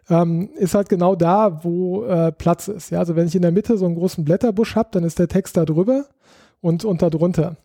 ähm, 0.08 0.50
ist 0.56 0.74
halt 0.74 0.88
genau 0.88 1.14
da, 1.14 1.62
wo 1.64 2.04
äh, 2.04 2.32
Platz 2.32 2.68
ist. 2.68 2.90
Ja, 2.90 3.00
also 3.00 3.16
wenn 3.16 3.26
ich 3.26 3.34
in 3.34 3.42
der 3.42 3.52
Mitte 3.52 3.76
so 3.76 3.86
einen 3.86 3.96
großen 3.96 4.24
Blätterbusch 4.24 4.76
habe, 4.76 4.88
dann 4.92 5.04
ist 5.04 5.18
der 5.18 5.28
Text 5.28 5.56
da 5.56 5.64
drüber 5.64 6.06
und 6.60 6.84
unter 6.84 7.10
drunter 7.10 7.56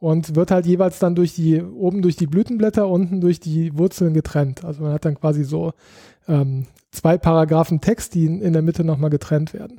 und 0.00 0.34
wird 0.34 0.50
halt 0.50 0.66
jeweils 0.66 0.98
dann 0.98 1.14
durch 1.14 1.34
die, 1.34 1.62
oben 1.62 2.02
durch 2.02 2.16
die 2.16 2.26
Blütenblätter, 2.26 2.88
unten 2.88 3.20
durch 3.20 3.38
die 3.38 3.76
Wurzeln 3.76 4.14
getrennt. 4.14 4.64
Also 4.64 4.82
man 4.82 4.92
hat 4.92 5.04
dann 5.04 5.14
quasi 5.14 5.44
so 5.44 5.72
ähm, 6.26 6.66
zwei 6.90 7.18
Paragraphen 7.18 7.80
Text, 7.80 8.14
die 8.14 8.24
in, 8.24 8.40
in 8.40 8.54
der 8.54 8.62
Mitte 8.62 8.82
nochmal 8.82 9.10
getrennt 9.10 9.52
werden. 9.52 9.78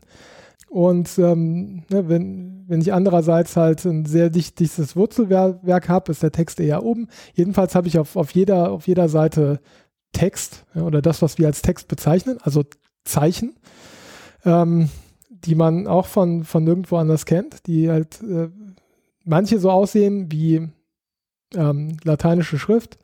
Und 0.70 1.18
ähm, 1.18 1.84
ne, 1.90 2.08
wenn, 2.08 2.64
wenn 2.68 2.80
ich 2.80 2.94
andererseits 2.94 3.58
halt 3.58 3.84
ein 3.84 4.06
sehr 4.06 4.30
dicht, 4.30 4.58
dichtes 4.60 4.96
Wurzelwerk 4.96 5.90
habe, 5.90 6.12
ist 6.12 6.24
der 6.24 6.32
Text 6.32 6.62
eher 6.62 6.86
oben. 6.86 7.10
Jedenfalls 7.34 7.76
habe 7.76 7.90
ich 7.90 8.00
auf, 8.00 8.16
auf, 8.16 8.32
jeder, 8.32 8.72
auf 8.72 8.88
jeder 8.88 9.10
Seite 9.10 9.60
Text 10.14 10.66
ja, 10.76 10.84
oder 10.84 11.02
das, 11.02 11.22
was 11.22 11.38
wir 11.38 11.48
als 11.48 11.62
Text 11.62 11.88
bezeichnen, 11.88 12.38
also 12.42 12.64
Zeichen, 13.04 13.56
ähm, 14.46 14.90
die 15.30 15.56
man 15.56 15.88
auch 15.88 16.06
von, 16.06 16.44
von 16.44 16.64
nirgendwo 16.64 16.98
anders 16.98 17.26
kennt, 17.26 17.66
die 17.68 17.90
halt 17.90 18.22
äh, 18.22 18.50
manche 19.24 19.60
so 19.60 19.72
aussehen 19.72 20.32
wie 20.32 20.70
ähm, 21.56 21.98
lateinische 22.04 22.60
Schrift, 22.60 22.98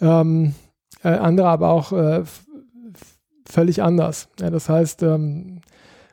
ähm, 0.00 0.54
äh, 1.02 1.08
andere 1.08 1.48
aber 1.48 1.70
auch 1.70 1.92
äh, 1.92 2.24
völlig 3.48 3.82
anders. 3.82 4.28
Ja, 4.40 4.50
das 4.50 4.68
heißt, 4.68 5.02
ähm, 5.02 5.60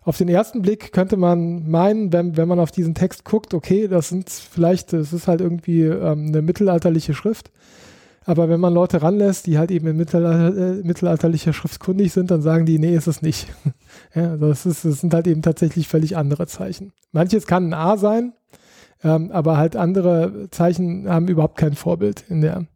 auf 0.04 0.18
den 0.18 0.30
ersten 0.30 0.62
Blick 0.62 0.92
könnte 0.92 1.18
man 1.18 1.70
meinen, 1.70 2.12
wenn, 2.14 2.38
wenn 2.38 2.48
man 2.48 2.60
auf 2.60 2.72
diesen 2.72 2.96
Text 2.96 3.26
guckt, 3.26 3.54
okay, 3.54 3.88
das 3.88 4.10
sind 4.10 4.30
vielleicht, 4.30 4.94
das 4.94 5.14
ist 5.14 5.28
halt 5.28 5.42
irgendwie 5.42 5.84
ähm, 5.84 6.28
eine 6.28 6.42
mittelalterliche 6.42 7.14
Schrift. 7.14 7.52
Aber 8.30 8.48
wenn 8.48 8.60
man 8.60 8.76
Leute 8.76 9.02
ranlässt, 9.02 9.48
die 9.48 9.58
halt 9.58 9.72
eben 9.72 9.88
in 9.88 9.98
Mittelalter, 9.98 10.56
äh, 10.56 10.84
mittelalterlicher 10.84 11.52
Schrift 11.52 11.80
kundig 11.80 12.14
sind, 12.14 12.30
dann 12.30 12.44
sagen 12.44 12.68
die, 12.68 12.78
nee, 12.78 12.96
ist 12.96 13.08
es 13.08 13.24
nicht. 13.24 13.48
ja, 14.14 14.38
das, 14.38 14.68
ist, 14.68 14.86
das 14.86 15.00
sind 15.02 15.16
halt 15.16 15.26
eben 15.26 15.42
tatsächlich 15.42 15.88
völlig 15.88 16.16
andere 16.16 16.46
Zeichen. 16.46 16.94
Manches 17.12 17.48
kann 17.48 17.70
ein 17.70 17.74
A 17.74 17.98
sein, 17.98 18.34
ähm, 19.04 19.32
aber 19.32 19.58
halt 19.58 19.76
andere 19.76 20.48
Zeichen 20.52 21.10
haben 21.10 21.28
überhaupt 21.28 21.58
kein 21.58 21.74
Vorbild 21.74 22.24
in 22.30 22.42
der, 22.42 22.68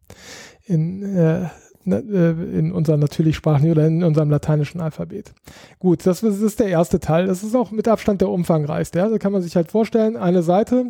in, 0.64 1.04
äh, 1.04 1.44
äh 1.86 2.58
in 2.58 2.72
unserem 2.72 2.98
natürlich 2.98 3.36
sprachlichen 3.36 3.70
oder 3.70 3.86
in 3.86 4.02
unserem 4.02 4.30
lateinischen 4.30 4.80
Alphabet. 4.80 5.34
Gut, 5.78 6.04
das 6.04 6.24
ist 6.24 6.58
der 6.58 6.66
erste 6.66 6.98
Teil. 6.98 7.28
Das 7.28 7.44
ist 7.44 7.54
auch 7.54 7.70
mit 7.70 7.86
Abstand 7.86 8.22
der 8.22 8.28
umfangreichste. 8.28 8.98
Ja? 8.98 9.04
Also 9.04 9.18
kann 9.18 9.30
man 9.30 9.42
sich 9.42 9.54
halt 9.54 9.70
vorstellen, 9.70 10.16
eine 10.16 10.42
Seite, 10.42 10.88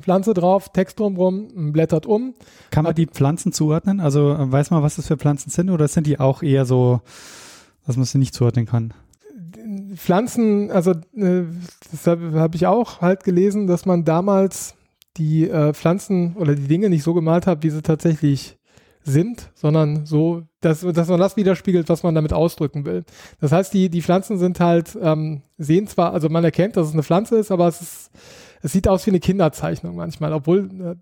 Pflanze 0.00 0.34
drauf, 0.34 0.70
Text 0.72 0.98
drumherum, 0.98 1.72
blättert 1.72 2.06
um. 2.06 2.34
Kann 2.70 2.84
man 2.84 2.94
die 2.94 3.06
Pflanzen 3.06 3.52
zuordnen? 3.52 4.00
Also 4.00 4.34
weiß 4.38 4.70
man, 4.70 4.82
was 4.82 4.96
das 4.96 5.06
für 5.06 5.16
Pflanzen 5.16 5.50
sind 5.50 5.70
oder 5.70 5.88
sind 5.88 6.06
die 6.06 6.18
auch 6.20 6.42
eher 6.42 6.64
so, 6.64 7.00
dass 7.86 7.96
man 7.96 8.06
sie 8.06 8.18
nicht 8.18 8.34
zuordnen 8.34 8.66
kann? 8.66 8.94
Pflanzen, 9.94 10.70
also 10.70 10.92
äh, 11.16 11.44
das 11.90 12.06
habe 12.06 12.32
hab 12.40 12.54
ich 12.54 12.66
auch 12.66 13.00
halt 13.00 13.24
gelesen, 13.24 13.66
dass 13.66 13.86
man 13.86 14.04
damals 14.04 14.74
die 15.16 15.48
äh, 15.48 15.72
Pflanzen 15.74 16.36
oder 16.36 16.54
die 16.54 16.68
Dinge 16.68 16.88
nicht 16.88 17.02
so 17.02 17.14
gemalt 17.14 17.46
hat, 17.46 17.62
wie 17.62 17.70
sie 17.70 17.82
tatsächlich 17.82 18.56
sind, 19.02 19.50
sondern 19.54 20.06
so, 20.06 20.42
dass, 20.60 20.80
dass 20.80 21.08
man 21.08 21.18
das 21.18 21.36
widerspiegelt, 21.36 21.88
was 21.88 22.02
man 22.02 22.14
damit 22.14 22.32
ausdrücken 22.32 22.84
will. 22.84 23.04
Das 23.40 23.50
heißt, 23.50 23.72
die, 23.72 23.88
die 23.88 24.02
Pflanzen 24.02 24.38
sind 24.38 24.60
halt, 24.60 24.96
ähm, 25.00 25.42
sehen 25.58 25.86
zwar, 25.86 26.12
also 26.12 26.28
man 26.28 26.44
erkennt, 26.44 26.76
dass 26.76 26.88
es 26.88 26.92
eine 26.92 27.02
Pflanze 27.02 27.36
ist, 27.36 27.50
aber 27.50 27.66
es 27.68 27.80
ist, 27.80 28.10
es 28.62 28.72
sieht 28.72 28.88
aus 28.88 29.06
wie 29.06 29.10
eine 29.10 29.20
Kinderzeichnung 29.20 29.96
manchmal, 29.96 30.32
obwohl 30.32 30.70
äh, 30.80 30.96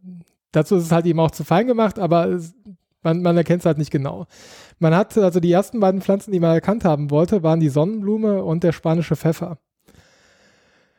dazu 0.52 0.76
ist 0.76 0.84
es 0.84 0.92
halt 0.92 1.06
eben 1.06 1.20
auch 1.20 1.30
zu 1.30 1.44
fein 1.44 1.66
gemacht, 1.66 1.98
aber 1.98 2.26
es, 2.26 2.54
man, 3.02 3.22
man 3.22 3.36
erkennt 3.36 3.60
es 3.60 3.66
halt 3.66 3.78
nicht 3.78 3.90
genau. 3.90 4.26
Man 4.78 4.94
hat, 4.94 5.16
also 5.16 5.40
die 5.40 5.52
ersten 5.52 5.80
beiden 5.80 6.00
Pflanzen, 6.00 6.32
die 6.32 6.40
man 6.40 6.54
erkannt 6.54 6.84
haben 6.84 7.10
wollte, 7.10 7.42
waren 7.42 7.60
die 7.60 7.68
Sonnenblume 7.68 8.42
und 8.44 8.64
der 8.64 8.72
spanische 8.72 9.16
Pfeffer. 9.16 9.58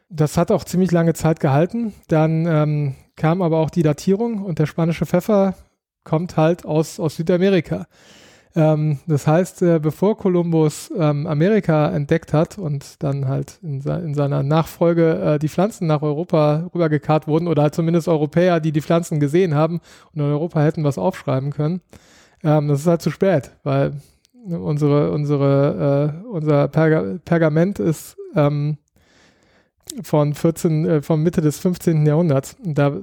Das 0.10 0.38
hat 0.38 0.52
auch 0.52 0.64
ziemlich 0.64 0.92
lange 0.92 1.14
Zeit 1.14 1.40
gehalten. 1.40 1.94
Dann 2.08 2.46
ähm, 2.48 2.96
kam 3.16 3.42
aber 3.42 3.60
auch 3.60 3.70
die 3.70 3.84
Datierung 3.84 4.44
und 4.44 4.60
der 4.60 4.66
spanische 4.66 5.06
Pfeffer 5.06 5.56
kommt 6.04 6.38
halt 6.38 6.66
aus, 6.66 7.00
aus 7.00 7.16
Südamerika. 7.18 7.86
Ähm, 8.56 9.00
das 9.06 9.28
heißt, 9.28 9.62
äh, 9.62 9.80
bevor 9.80 10.18
Kolumbus 10.18 10.92
ähm, 10.98 11.28
Amerika 11.28 11.90
entdeckt 11.90 12.34
hat 12.34 12.58
und 12.58 13.02
dann 13.04 13.28
halt 13.28 13.60
in, 13.62 13.82
in 13.82 14.14
seiner 14.16 14.42
Nachfolge 14.42 15.20
äh, 15.20 15.40
die 15.40 15.50
Pflanzen 15.50 15.86
nach 15.88 16.02
Europa 16.02 16.70
rübergekarrt 16.74 17.28
wurden 17.28 17.48
oder 17.48 17.62
halt 17.62 17.76
zumindest 17.76 18.08
Europäer, 18.08 18.60
die 18.60 18.72
die 18.72 18.82
Pflanzen 18.82 19.20
gesehen 19.20 19.54
haben 19.54 19.82
und 20.14 20.22
in 20.22 20.26
Europa 20.26 20.62
hätten 20.62 20.84
was 20.84 20.98
aufschreiben 20.98 21.52
können, 21.52 21.82
ähm, 22.44 22.68
das 22.68 22.82
ist 22.82 22.88
halt 22.88 23.02
zu 23.04 23.12
spät, 23.12 23.52
weil 23.64 23.94
unsere, 24.46 25.12
unsere, 25.12 26.24
äh, 26.24 26.28
unser 26.28 26.68
Perga 26.68 27.20
Pergament 27.24 27.80
ist 27.80 28.18
ähm, 28.36 28.78
von 30.04 30.34
14, 30.34 30.86
äh, 30.86 31.02
von 31.02 31.22
Mitte 31.22 31.42
des 31.42 31.60
15. 31.60 32.06
Jahrhunderts. 32.06 32.56
Und 32.64 32.78
da 32.78 32.98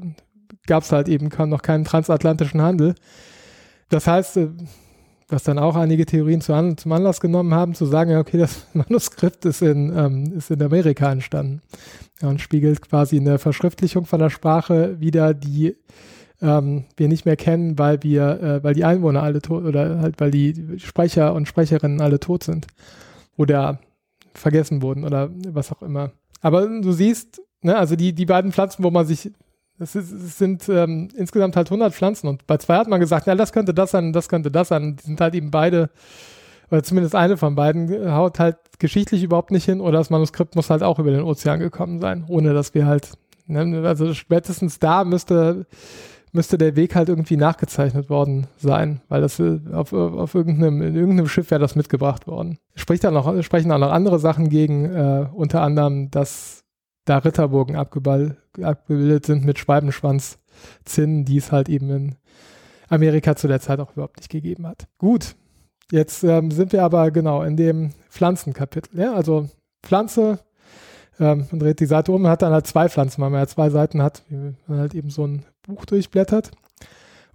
gab 0.66 0.82
es 0.82 0.92
halt 0.92 1.08
eben 1.08 1.28
noch 1.48 1.62
keinen 1.62 1.84
transatlantischen 1.84 2.62
Handel. 2.62 2.94
Das 3.88 4.06
heißt, 4.06 4.36
äh, 4.38 4.48
was 5.28 5.42
dann 5.42 5.58
auch 5.58 5.74
einige 5.74 6.06
Theorien 6.06 6.40
zu 6.40 6.52
an, 6.52 6.76
zum 6.76 6.92
Anlass 6.92 7.20
genommen 7.20 7.52
haben, 7.52 7.74
zu 7.74 7.84
sagen, 7.86 8.10
ja, 8.10 8.20
okay, 8.20 8.38
das 8.38 8.66
Manuskript 8.74 9.44
ist 9.44 9.62
in, 9.62 9.96
ähm, 9.96 10.32
ist 10.36 10.50
in 10.50 10.62
Amerika 10.62 11.10
entstanden 11.10 11.62
ja, 12.22 12.28
und 12.28 12.40
spiegelt 12.40 12.82
quasi 12.82 13.16
eine 13.16 13.38
Verschriftlichung 13.38 14.06
von 14.06 14.20
der 14.20 14.30
Sprache 14.30 15.00
wieder, 15.00 15.34
die 15.34 15.76
ähm, 16.40 16.84
wir 16.96 17.08
nicht 17.08 17.24
mehr 17.24 17.36
kennen, 17.36 17.78
weil 17.78 18.02
wir, 18.02 18.40
äh, 18.42 18.64
weil 18.64 18.74
die 18.74 18.84
Einwohner 18.84 19.22
alle 19.22 19.40
tot 19.40 19.64
oder 19.64 20.00
halt 20.00 20.20
weil 20.20 20.30
die 20.30 20.78
Sprecher 20.78 21.34
und 21.34 21.48
Sprecherinnen 21.48 22.00
alle 22.00 22.20
tot 22.20 22.44
sind 22.44 22.66
oder 23.36 23.80
vergessen 24.34 24.82
wurden 24.82 25.04
oder 25.04 25.30
was 25.48 25.72
auch 25.72 25.82
immer. 25.82 26.12
Aber 26.40 26.66
du 26.66 26.92
siehst, 26.92 27.40
ne, 27.62 27.76
also 27.76 27.96
die, 27.96 28.12
die 28.12 28.26
beiden 28.26 28.52
Pflanzen, 28.52 28.84
wo 28.84 28.90
man 28.90 29.06
sich, 29.06 29.32
es, 29.78 29.92
sind 29.92 30.68
ähm, 30.68 31.08
insgesamt 31.16 31.56
halt 31.56 31.68
100 31.68 31.94
Pflanzen 31.94 32.28
und 32.28 32.46
bei 32.46 32.56
zwei 32.56 32.76
hat 32.76 32.88
man 32.88 33.00
gesagt, 33.00 33.26
ja, 33.26 33.34
das 33.34 33.52
könnte 33.52 33.74
das 33.74 33.90
sein, 33.90 34.12
das 34.12 34.28
könnte 34.28 34.50
das 34.50 34.68
sein. 34.68 34.96
Die 34.96 35.06
sind 35.06 35.20
halt 35.20 35.34
eben 35.34 35.50
beide, 35.50 35.90
oder 36.70 36.82
zumindest 36.82 37.14
eine 37.14 37.36
von 37.36 37.54
beiden, 37.54 38.12
haut 38.12 38.38
halt 38.38 38.56
geschichtlich 38.78 39.22
überhaupt 39.22 39.50
nicht 39.50 39.64
hin 39.64 39.80
oder 39.80 39.98
das 39.98 40.10
Manuskript 40.10 40.56
muss 40.56 40.70
halt 40.70 40.82
auch 40.82 40.98
über 40.98 41.10
den 41.10 41.22
Ozean 41.22 41.60
gekommen 41.60 42.00
sein, 42.00 42.24
ohne 42.28 42.54
dass 42.54 42.74
wir 42.74 42.86
halt, 42.86 43.12
ne, 43.46 43.86
also 43.86 44.14
spätestens 44.14 44.78
da 44.78 45.04
müsste 45.04 45.66
müsste 46.36 46.58
der 46.58 46.76
Weg 46.76 46.94
halt 46.94 47.08
irgendwie 47.08 47.36
nachgezeichnet 47.36 48.08
worden 48.08 48.46
sein, 48.58 49.00
weil 49.08 49.20
das 49.20 49.40
äh, 49.40 49.58
auf, 49.72 49.92
auf 49.92 50.34
irgendeinem, 50.34 50.82
in 50.82 50.94
irgendeinem 50.94 51.28
Schiff 51.28 51.50
wäre 51.50 51.60
das 51.60 51.74
mitgebracht 51.74 52.28
worden. 52.28 52.58
Spricht 52.76 53.02
dann 53.02 53.14
noch, 53.14 53.42
sprechen 53.42 53.72
auch 53.72 53.78
noch 53.78 53.90
andere 53.90 54.20
Sachen 54.20 54.48
gegen, 54.48 54.84
äh, 54.84 55.26
unter 55.32 55.62
anderem, 55.62 56.10
dass 56.10 56.62
da 57.06 57.18
Ritterburgen 57.18 57.76
abgebildet 57.76 59.26
sind 59.26 59.44
mit 59.44 59.58
Schwalbenschwanzzinnen, 59.58 61.24
die 61.24 61.38
es 61.38 61.52
halt 61.52 61.68
eben 61.68 61.88
in 61.90 62.14
Amerika 62.88 63.34
zu 63.36 63.48
der 63.48 63.60
Zeit 63.60 63.80
auch 63.80 63.92
überhaupt 63.92 64.18
nicht 64.18 64.28
gegeben 64.28 64.66
hat. 64.66 64.86
Gut, 64.98 65.36
jetzt 65.90 66.22
ähm, 66.24 66.50
sind 66.50 66.72
wir 66.72 66.82
aber 66.82 67.10
genau 67.10 67.42
in 67.42 67.56
dem 67.56 67.92
Pflanzenkapitel. 68.10 69.00
Ja, 69.00 69.14
also 69.14 69.48
Pflanze, 69.82 70.40
ähm, 71.18 71.46
man 71.50 71.60
dreht 71.60 71.80
die 71.80 71.86
Seite 71.86 72.12
um, 72.12 72.22
man 72.22 72.32
hat 72.32 72.42
dann 72.42 72.52
halt 72.52 72.66
zwei 72.66 72.88
Pflanzen, 72.88 73.22
weil 73.22 73.30
man 73.30 73.40
ja 73.40 73.46
zwei 73.46 73.70
Seiten 73.70 74.02
hat, 74.02 74.24
wie 74.28 74.54
man 74.66 74.78
halt 74.78 74.94
eben 74.94 75.10
so 75.10 75.26
ein 75.26 75.46
Buch 75.62 75.84
durchblättert. 75.84 76.50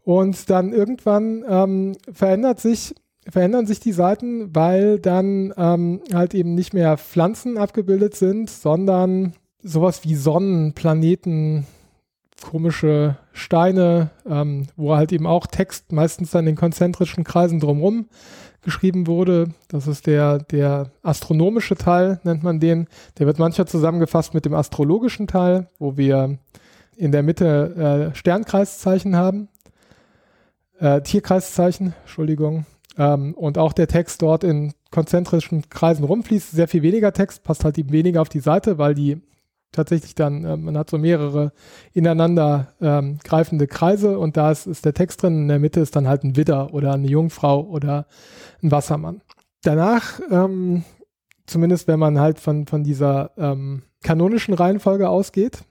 Und 0.04 0.50
dann 0.50 0.74
irgendwann 0.74 1.46
ähm, 1.48 1.96
verändert 2.12 2.60
sich, 2.60 2.96
verändern 3.30 3.68
sich 3.68 3.80
die 3.80 3.92
Seiten, 3.94 4.54
weil 4.54 5.00
dann 5.00 5.54
ähm, 5.56 6.02
halt 6.12 6.34
eben 6.34 6.56
nicht 6.56 6.74
mehr 6.74 6.98
Pflanzen 6.98 7.58
abgebildet 7.58 8.16
sind, 8.16 8.50
sondern 8.50 9.34
sowas 9.64 10.04
wie 10.04 10.16
Sonnen, 10.16 10.74
Planeten, 10.74 11.66
komische 12.42 13.18
Steine, 13.34 14.10
ähm, 14.28 14.68
wo 14.76 14.96
halt 14.96 15.12
eben 15.12 15.28
auch 15.28 15.48
Text 15.48 15.92
meistens 15.92 16.32
dann 16.32 16.48
in 16.48 16.56
konzentrischen 16.56 17.24
Kreisen 17.24 17.60
drumherum 17.60 18.08
geschrieben 18.62 19.08
wurde. 19.08 19.50
Das 19.70 19.88
ist 19.88 20.08
der, 20.08 20.40
der 20.40 20.92
astronomische 21.04 21.76
Teil, 21.76 22.20
nennt 22.24 22.44
man 22.44 22.60
den. 22.60 22.88
Der 23.18 23.28
wird 23.28 23.40
manchmal 23.40 23.68
zusammengefasst 23.68 24.34
mit 24.34 24.46
dem 24.46 24.54
astrologischen 24.54 25.28
Teil, 25.28 25.68
wo 25.80 25.98
wir 25.98 26.38
in 26.96 27.12
der 27.12 27.24
Mitte 27.24 28.12
äh, 28.12 28.16
Sternkreiszeichen 28.16 29.16
haben, 29.16 29.48
äh, 30.80 31.02
Tierkreiszeichen, 31.02 31.94
Entschuldigung, 32.02 32.66
ähm, 32.98 33.34
und 33.34 33.58
auch 33.58 33.74
der 33.74 33.88
Text 33.88 34.22
dort 34.22 34.44
in 34.44 34.74
konzentrischen 34.92 35.70
Kreisen 35.70 36.04
rumfließt. 36.04 36.52
Sehr 36.52 36.68
viel 36.68 36.84
weniger 36.84 37.14
Text, 37.14 37.44
passt 37.44 37.64
halt 37.64 37.78
eben 37.78 37.92
weniger 37.92 38.22
auf 38.22 38.30
die 38.30 38.40
Seite, 38.40 38.78
weil 38.78 38.94
die 38.94 39.22
tatsächlich 39.72 40.16
dann, 40.16 40.44
äh, 40.46 40.58
man 40.58 40.78
hat 40.78 40.90
so 40.90 40.98
mehrere 40.98 41.52
ineinander 41.94 42.74
ähm, 42.82 43.20
greifende 43.24 43.68
Kreise 43.68 44.20
und 44.20 44.38
da 44.38 44.52
ist, 44.52 44.68
ist 44.68 44.86
der 44.86 44.94
Text 44.94 45.24
drin, 45.24 45.44
in 45.44 45.48
der 45.48 45.60
Mitte 45.60 45.80
ist 45.80 45.96
dann 45.96 46.08
halt 46.08 46.24
ein 46.24 46.36
Widder 46.36 46.74
oder 46.74 46.94
eine 46.94 47.08
Jungfrau 47.08 47.62
oder 47.62 48.06
ein 48.62 48.72
Wassermann. 48.72 49.22
danach, 49.64 50.20
ähm, 50.32 50.84
zumindest 51.46 51.88
wenn 51.88 52.00
man 52.00 52.20
halt 52.20 52.40
von, 52.40 52.66
von 52.66 52.84
dieser 52.84 53.32
ähm, 53.38 53.84
kanonischen 54.04 54.54
Reihenfolge 54.54 55.10
ausgeht, 55.10 55.64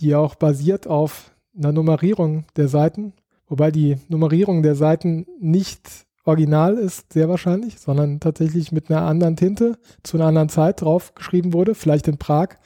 die 0.00 0.14
auch 0.14 0.34
basiert 0.34 0.86
auf 0.86 1.32
einer 1.56 1.72
Nummerierung 1.72 2.44
der 2.56 2.68
Seiten, 2.68 3.12
wobei 3.48 3.70
die 3.70 3.96
Nummerierung 4.08 4.62
der 4.62 4.74
Seiten 4.74 5.26
nicht 5.40 6.06
original 6.24 6.76
ist, 6.76 7.12
sehr 7.12 7.28
wahrscheinlich, 7.28 7.78
sondern 7.78 8.20
tatsächlich 8.20 8.72
mit 8.72 8.90
einer 8.90 9.02
anderen 9.02 9.36
Tinte 9.36 9.78
zu 10.02 10.16
einer 10.16 10.26
anderen 10.26 10.48
Zeit 10.48 10.82
drauf 10.82 11.14
geschrieben 11.14 11.52
wurde, 11.52 11.74
vielleicht 11.74 12.08
in 12.08 12.18
Prag, 12.18 12.56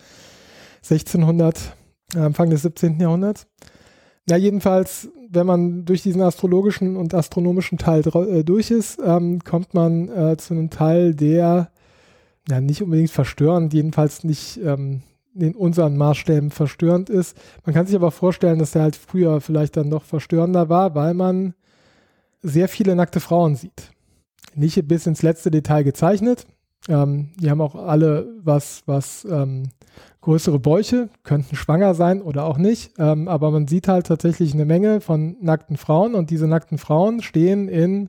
1600, 0.85 1.75
Anfang 2.15 2.51
des 2.51 2.63
17. 2.63 3.01
Jahrhunderts. 3.01 3.47
Ja, 4.29 4.37
jedenfalls, 4.37 5.09
wenn 5.29 5.47
man 5.47 5.85
durch 5.85 6.03
diesen 6.03 6.23
astrologischen 6.23 6.97
und 6.97 7.13
astronomischen 7.13 7.79
Teil 7.79 8.03
äh, 8.07 8.45
durch 8.45 8.71
ist, 8.71 8.99
ähm, 9.05 9.41
kommt 9.45 9.75
man 9.75 10.09
äh, 10.09 10.37
zu 10.37 10.55
einem 10.55 10.71
Teil, 10.71 11.15
der 11.15 11.71
ja 12.49 12.61
nicht 12.61 12.83
unbedingt 12.83 13.11
verstörend, 13.11 13.73
jedenfalls 13.75 14.25
nicht 14.25 14.59
ähm, 14.63 15.03
in 15.35 15.55
unseren 15.55 15.97
Maßstäben 15.97 16.51
verstörend 16.51 17.11
ist. 17.11 17.37
Man 17.65 17.75
kann 17.75 17.87
sich 17.87 17.97
aber 17.97 18.11
vorstellen, 18.11 18.59
dass 18.59 18.73
der 18.73 18.83
halt 18.83 18.97
früher 18.97 19.41
vielleicht 19.41 19.77
dann 19.77 19.89
noch 19.89 20.05
verstörender 20.05 20.69
war, 20.69 20.95
weil 20.95 21.15
man 21.15 21.55
sehr 22.43 22.69
viele 22.69 22.95
nackte 22.95 23.21
Frauen 23.21 23.57
sieht. 23.57 23.91
Nicht 24.55 24.87
bis 24.87 25.07
ins 25.07 25.23
letzte 25.23 25.51
Detail 25.51 25.83
gezeichnet. 25.83 26.47
Ähm, 26.89 27.31
die 27.37 27.51
haben 27.51 27.61
auch 27.61 27.75
alle 27.75 28.29
was, 28.43 28.83
was 28.87 29.27
ähm, 29.31 29.71
größere 30.25 30.59
Bäuche, 30.59 31.11
könnten 31.23 31.55
schwanger 31.55 31.95
sein 31.95 32.23
oder 32.23 32.47
auch 32.47 32.57
nicht. 32.57 32.93
Ähm, 32.99 33.29
aber 33.29 33.51
man 33.51 33.69
sieht 33.69 33.89
halt 33.89 34.07
tatsächlich 34.07 34.55
eine 34.55 34.65
Menge 34.65 35.03
von 35.03 35.37
nackten 35.41 35.77
Frauen 35.77 36.15
und 36.15 36.31
diese 36.31 36.49
nackten 36.49 36.79
Frauen 36.79 37.21
stehen 37.21 37.69
in 37.69 38.09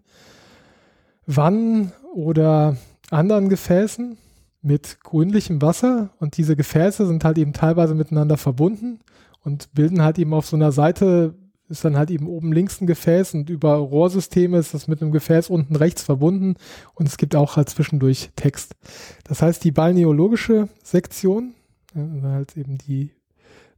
Wannen 1.25 1.91
oder 2.13 2.77
anderen 3.11 3.49
Gefäßen 3.49 4.17
mit 4.61 4.99
grünlichem 5.03 5.61
Wasser 5.61 6.09
und 6.19 6.37
diese 6.37 6.55
Gefäße 6.55 7.05
sind 7.05 7.25
halt 7.25 7.37
eben 7.37 7.51
teilweise 7.51 7.93
miteinander 7.93 8.37
verbunden 8.37 8.99
und 9.43 9.73
bilden 9.73 10.01
halt 10.01 10.17
eben 10.17 10.33
auf 10.33 10.45
so 10.45 10.55
einer 10.55 10.71
Seite 10.71 11.35
ist 11.67 11.83
dann 11.83 11.97
halt 11.97 12.11
eben 12.11 12.27
oben 12.27 12.53
links 12.53 12.79
ein 12.79 12.87
Gefäß 12.87 13.33
und 13.33 13.49
über 13.49 13.73
Rohrsysteme 13.73 14.57
ist 14.57 14.73
das 14.73 14.87
mit 14.87 15.01
einem 15.01 15.11
Gefäß 15.11 15.49
unten 15.49 15.75
rechts 15.75 16.03
verbunden 16.03 16.55
und 16.93 17.07
es 17.07 17.17
gibt 17.17 17.35
auch 17.35 17.57
halt 17.57 17.69
zwischendurch 17.69 18.29
Text. 18.35 18.75
Das 19.23 19.41
heißt, 19.41 19.63
die 19.63 19.71
balneologische 19.71 20.69
Sektion, 20.83 21.55
halt 21.95 22.57
eben 22.57 22.77
die 22.77 23.11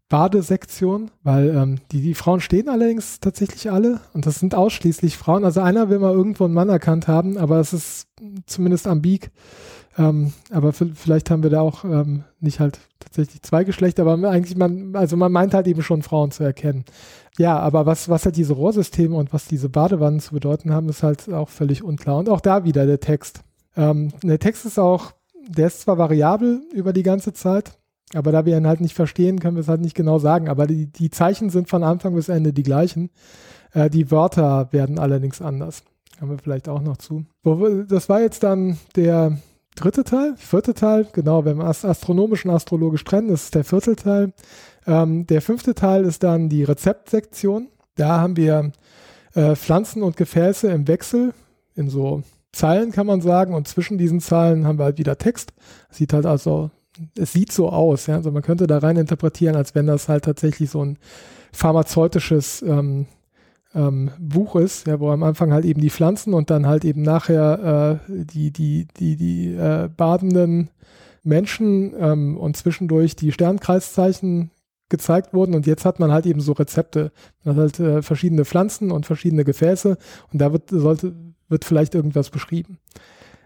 Badesektion, 0.10 1.12
weil 1.24 1.50
ähm, 1.50 1.80
die, 1.92 2.02
die 2.02 2.14
Frauen 2.14 2.40
stehen 2.40 2.70
allerdings 2.70 3.20
tatsächlich 3.20 3.70
alle 3.72 4.00
und 4.14 4.26
das 4.26 4.40
sind 4.40 4.56
ausschließlich 4.56 5.18
Frauen. 5.18 5.44
Also 5.44 5.60
einer 5.60 5.90
will 5.90 6.00
mal 6.00 6.14
irgendwo 6.14 6.46
einen 6.46 6.54
Mann 6.54 6.70
erkannt 6.70 7.08
haben, 7.08 7.38
aber 7.38 7.60
es 7.60 7.74
ist 7.74 8.08
zumindest 8.46 8.88
ambig. 8.88 9.32
Ähm, 9.98 10.32
aber 10.52 10.74
vielleicht 10.74 11.32
haben 11.32 11.44
wir 11.44 11.50
da 11.50 11.62
auch 11.62 11.84
ähm, 11.84 12.24
nicht 12.40 12.60
halt 12.60 12.80
tatsächlich 13.00 13.42
zwei 13.42 13.64
Geschlechter, 13.64 14.04
aber 14.06 14.30
eigentlich 14.30 14.56
man, 14.56 14.96
also 14.96 15.18
man 15.18 15.32
meint 15.32 15.54
halt 15.54 15.68
eben 15.68 15.82
schon 15.82 16.04
Frauen 16.04 16.32
zu 16.32 16.44
erkennen. 16.44 16.86
Ja, 17.38 17.60
aber 17.60 17.86
was, 17.86 18.08
was 18.08 18.24
halt 18.24 18.38
diese 18.38 18.54
Rohrsysteme 18.54 19.16
und 19.16 19.34
was 19.34 19.46
diese 19.46 19.70
Badewannen 19.70 20.20
zu 20.20 20.34
bedeuten 20.34 20.72
haben, 20.72 20.88
ist 20.88 21.04
halt 21.04 21.32
auch 21.34 21.50
völlig 21.50 21.84
unklar. 21.84 22.18
Und 22.18 22.30
auch 22.30 22.42
da 22.42 22.64
wieder 22.64 22.86
der 22.86 23.00
Text. 23.00 23.42
Ähm, 23.76 24.14
der 24.24 24.40
Text 24.40 24.66
ist 24.66 24.80
auch, 24.80 25.14
der 25.48 25.68
ist 25.68 25.82
zwar 25.82 25.98
variabel 25.98 26.62
über 26.74 26.94
die 26.94 27.04
ganze 27.04 27.34
Zeit, 27.34 27.78
aber 28.14 28.32
da 28.32 28.46
wir 28.46 28.58
ihn 28.58 28.68
halt 28.68 28.82
nicht 28.82 28.96
verstehen, 28.96 29.40
können 29.40 29.56
wir 29.56 29.62
es 29.62 29.68
halt 29.68 29.82
nicht 29.82 29.96
genau 29.96 30.20
sagen. 30.20 30.48
Aber 30.48 30.66
die, 30.68 30.88
die 30.88 31.10
Zeichen 31.10 31.50
sind 31.50 31.70
von 31.70 31.84
Anfang 31.84 32.16
bis 32.16 32.30
Ende 32.30 32.54
die 32.54 32.64
gleichen. 32.64 33.10
Äh, 33.74 33.90
die 33.90 34.12
Wörter 34.12 34.70
werden 34.72 35.00
allerdings 35.00 35.42
anders. 35.42 35.84
Haben 36.20 36.32
wir 36.32 36.38
vielleicht 36.38 36.70
auch 36.70 36.82
noch 36.82 36.98
zu. 36.98 37.26
Das 37.88 38.10
war 38.10 38.22
jetzt 38.22 38.44
dann 38.44 38.78
der 38.96 39.38
dritte 39.76 40.04
Teil, 40.04 40.34
vierte 40.38 40.74
Teil, 40.74 41.08
genau, 41.14 41.46
wenn 41.46 41.58
wir 41.58 41.66
astronomisch 41.66 42.46
und 42.46 42.52
astrologisch 42.52 43.04
trennen, 43.04 43.28
das 43.28 43.44
ist 43.44 43.56
der 43.56 43.64
vierte 43.64 43.96
Teil. 43.96 44.34
Ähm, 44.88 45.28
der 45.28 45.42
fünfte 45.42 45.76
Teil 45.76 46.06
ist 46.06 46.24
dann 46.24 46.50
die 46.50 46.64
Rezeptsektion. 46.64 47.68
Da 47.96 48.20
haben 48.20 48.36
wir 48.36 48.72
äh, 49.36 49.56
Pflanzen 49.56 50.02
und 50.02 50.18
Gefäße 50.18 50.70
im 50.72 50.88
Wechsel, 50.88 51.34
in 51.76 51.90
so 51.90 52.24
Zeilen 52.52 52.92
kann 52.92 53.06
man 53.06 53.22
sagen, 53.22 53.54
und 53.54 53.68
zwischen 53.68 54.00
diesen 54.00 54.20
Zeilen 54.20 54.66
haben 54.66 54.80
wir 54.80 54.86
halt 54.86 54.98
wieder 54.98 55.18
Text. 55.18 55.54
Sieht 55.92 56.14
halt 56.14 56.26
also, 56.26 56.72
es 57.18 57.34
sieht 57.34 57.52
so 57.52 57.70
aus, 57.70 58.08
ja, 58.08 58.16
also 58.16 58.32
man 58.32 58.44
könnte 58.44 58.68
da 58.68 58.78
rein 58.80 58.98
interpretieren, 58.98 59.56
als 59.56 59.76
wenn 59.76 59.88
das 59.88 60.10
halt 60.10 60.26
tatsächlich 60.26 60.70
so 60.70 60.84
ein 60.84 60.98
pharmazeutisches 61.52 62.62
ähm, 62.62 63.08
ähm, 63.74 64.12
Buch 64.20 64.56
ist, 64.56 64.88
ja, 64.88 65.00
wo 65.00 65.10
am 65.12 65.24
Anfang 65.24 65.52
halt 65.52 65.66
eben 65.66 65.82
die 65.82 65.90
Pflanzen 65.90 66.34
und 66.34 66.50
dann 66.50 66.68
halt 66.68 66.86
eben 66.86 67.02
nachher 67.02 68.00
äh, 68.10 68.24
die, 68.26 68.52
die, 68.52 68.88
die, 68.98 69.16
die 69.16 69.54
äh, 69.54 69.90
badenden 69.96 70.70
Menschen 71.24 71.94
ähm, 72.00 72.38
und 72.38 72.58
zwischendurch 72.58 73.16
die 73.16 73.32
Sternkreiszeichen 73.32 74.52
gezeigt 74.90 75.34
wurden 75.34 75.54
und 75.54 75.68
jetzt 75.68 75.84
hat 75.84 76.00
man 76.00 76.12
halt 76.12 76.26
eben 76.26 76.40
so 76.40 76.54
Rezepte. 76.54 77.12
Man 77.44 77.56
hat 77.56 77.62
halt 77.62 77.80
äh, 77.80 78.02
verschiedene 78.02 78.46
Pflanzen 78.46 78.92
und 78.92 79.06
verschiedene 79.06 79.44
Gefäße 79.44 79.98
und 80.32 80.42
da 80.42 80.54
wird, 80.54 80.70
sollte, 80.70 81.14
wird 81.50 81.66
vielleicht 81.66 81.94
irgendwas 81.94 82.30
beschrieben. 82.30 82.78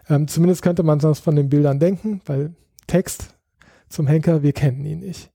Ähm, 0.08 0.28
zumindest 0.28 0.62
könnte 0.62 0.84
man 0.84 1.00
das 1.00 1.18
von 1.18 1.34
den 1.34 1.48
Bildern 1.48 1.80
denken, 1.80 2.20
weil 2.26 2.54
Text 2.86 3.31
zum 3.92 4.06
Henker, 4.06 4.42
wir 4.42 4.52
kennen 4.52 4.84
ihn 4.84 5.00
nicht. 5.00 5.30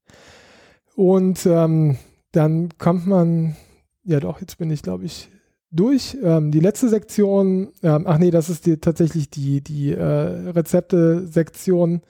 Und 0.95 1.45
ähm, 1.45 1.97
dann 2.31 2.69
kommt 2.77 3.07
man 3.07 3.55
ja 4.03 4.19
doch, 4.19 4.41
jetzt 4.41 4.57
bin 4.57 4.71
ich, 4.71 4.81
glaube 4.81 5.05
ich, 5.05 5.29
durch. 5.71 6.17
Ähm, 6.23 6.51
die 6.51 6.59
letzte 6.59 6.89
Sektion, 6.89 7.69
ähm, 7.83 8.05
ach 8.07 8.17
nee, 8.17 8.31
das 8.31 8.49
ist 8.49 8.65
die, 8.65 8.77
tatsächlich 8.77 9.29
die, 9.29 9.61
die 9.61 9.91
äh, 9.91 10.01
Rezepte-Sektion, 10.01 12.01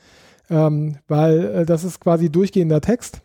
ähm, 0.49 0.97
weil 1.07 1.45
äh, 1.45 1.65
das 1.65 1.83
ist 1.83 1.99
quasi 1.99 2.29
durchgehender 2.29 2.81
Text. 2.81 3.21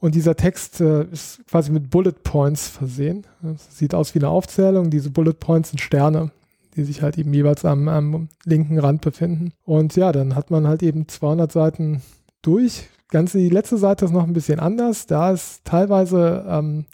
Und 0.00 0.14
dieser 0.14 0.34
Text 0.34 0.80
äh, 0.80 1.04
ist 1.04 1.46
quasi 1.46 1.70
mit 1.70 1.90
Bullet 1.90 2.14
Points 2.22 2.68
versehen. 2.68 3.26
Das 3.42 3.76
sieht 3.76 3.94
aus 3.94 4.14
wie 4.14 4.18
eine 4.18 4.30
Aufzählung. 4.30 4.90
Diese 4.90 5.10
Bullet 5.10 5.34
Points 5.34 5.70
sind 5.70 5.80
Sterne, 5.80 6.30
die 6.74 6.84
sich 6.84 7.02
halt 7.02 7.18
eben 7.18 7.34
jeweils 7.34 7.66
am, 7.66 7.86
am 7.86 8.28
linken 8.46 8.78
Rand 8.78 9.02
befinden. 9.02 9.52
Und 9.64 9.96
ja, 9.96 10.10
dann 10.10 10.34
hat 10.34 10.50
man 10.50 10.66
halt 10.66 10.82
eben 10.82 11.06
200 11.06 11.52
Seiten 11.52 12.00
durch. 12.42 12.88
Ganz 13.10 13.32
die 13.32 13.48
letzte 13.48 13.76
Seite 13.76 14.04
ist 14.04 14.12
noch 14.12 14.26
ein 14.26 14.32
bisschen 14.32 14.60
anders. 14.60 15.06
Da 15.06 15.32
ist 15.32 15.64
teilweise 15.64 16.44
ähm, 16.48 16.86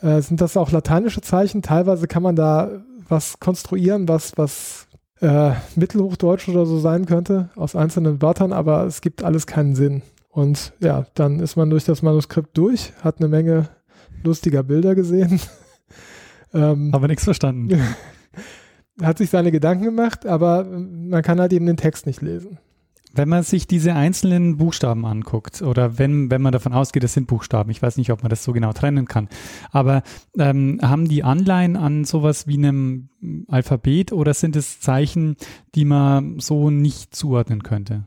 äh, 0.00 0.20
sind 0.20 0.40
das 0.40 0.56
auch 0.56 0.70
lateinische 0.70 1.20
Zeichen. 1.20 1.62
Teilweise 1.62 2.06
kann 2.06 2.22
man 2.22 2.36
da 2.36 2.82
was 3.08 3.38
konstruieren, 3.38 4.08
was, 4.08 4.36
was 4.36 4.86
äh, 5.20 5.52
Mittelhochdeutsch 5.74 6.48
oder 6.48 6.66
so 6.66 6.78
sein 6.78 7.06
könnte, 7.06 7.50
aus 7.56 7.76
einzelnen 7.76 8.20
Wörtern, 8.22 8.52
aber 8.52 8.84
es 8.84 9.00
gibt 9.00 9.22
alles 9.22 9.46
keinen 9.46 9.74
Sinn. 9.74 10.02
Und 10.30 10.74
ja, 10.80 11.06
dann 11.14 11.40
ist 11.40 11.56
man 11.56 11.70
durch 11.70 11.84
das 11.84 12.02
Manuskript 12.02 12.56
durch, 12.58 12.92
hat 13.02 13.18
eine 13.18 13.28
Menge 13.28 13.68
lustiger 14.22 14.62
Bilder 14.62 14.94
gesehen. 14.94 15.40
ähm, 16.54 16.90
aber 16.92 17.08
nichts 17.08 17.24
verstanden. 17.24 17.80
hat 19.02 19.18
sich 19.18 19.30
seine 19.30 19.52
Gedanken 19.52 19.84
gemacht, 19.84 20.26
aber 20.26 20.64
man 20.64 21.22
kann 21.22 21.40
halt 21.40 21.52
eben 21.52 21.66
den 21.66 21.76
Text 21.76 22.06
nicht 22.06 22.22
lesen. 22.22 22.58
Wenn 23.16 23.28
man 23.28 23.42
sich 23.42 23.66
diese 23.66 23.94
einzelnen 23.94 24.58
Buchstaben 24.58 25.06
anguckt 25.06 25.62
oder 25.62 25.98
wenn, 25.98 26.30
wenn 26.30 26.42
man 26.42 26.52
davon 26.52 26.72
ausgeht, 26.72 27.02
das 27.02 27.14
sind 27.14 27.26
Buchstaben, 27.26 27.70
ich 27.70 27.80
weiß 27.80 27.96
nicht, 27.96 28.12
ob 28.12 28.22
man 28.22 28.30
das 28.30 28.44
so 28.44 28.52
genau 28.52 28.72
trennen 28.72 29.06
kann, 29.06 29.28
aber 29.70 30.02
ähm, 30.38 30.78
haben 30.82 31.08
die 31.08 31.24
Anleihen 31.24 31.76
an 31.76 32.04
sowas 32.04 32.46
wie 32.46 32.58
einem 32.58 33.08
Alphabet 33.48 34.12
oder 34.12 34.34
sind 34.34 34.56
es 34.56 34.80
Zeichen, 34.80 35.36
die 35.74 35.84
man 35.84 36.38
so 36.40 36.70
nicht 36.70 37.14
zuordnen 37.14 37.62
könnte? 37.62 38.04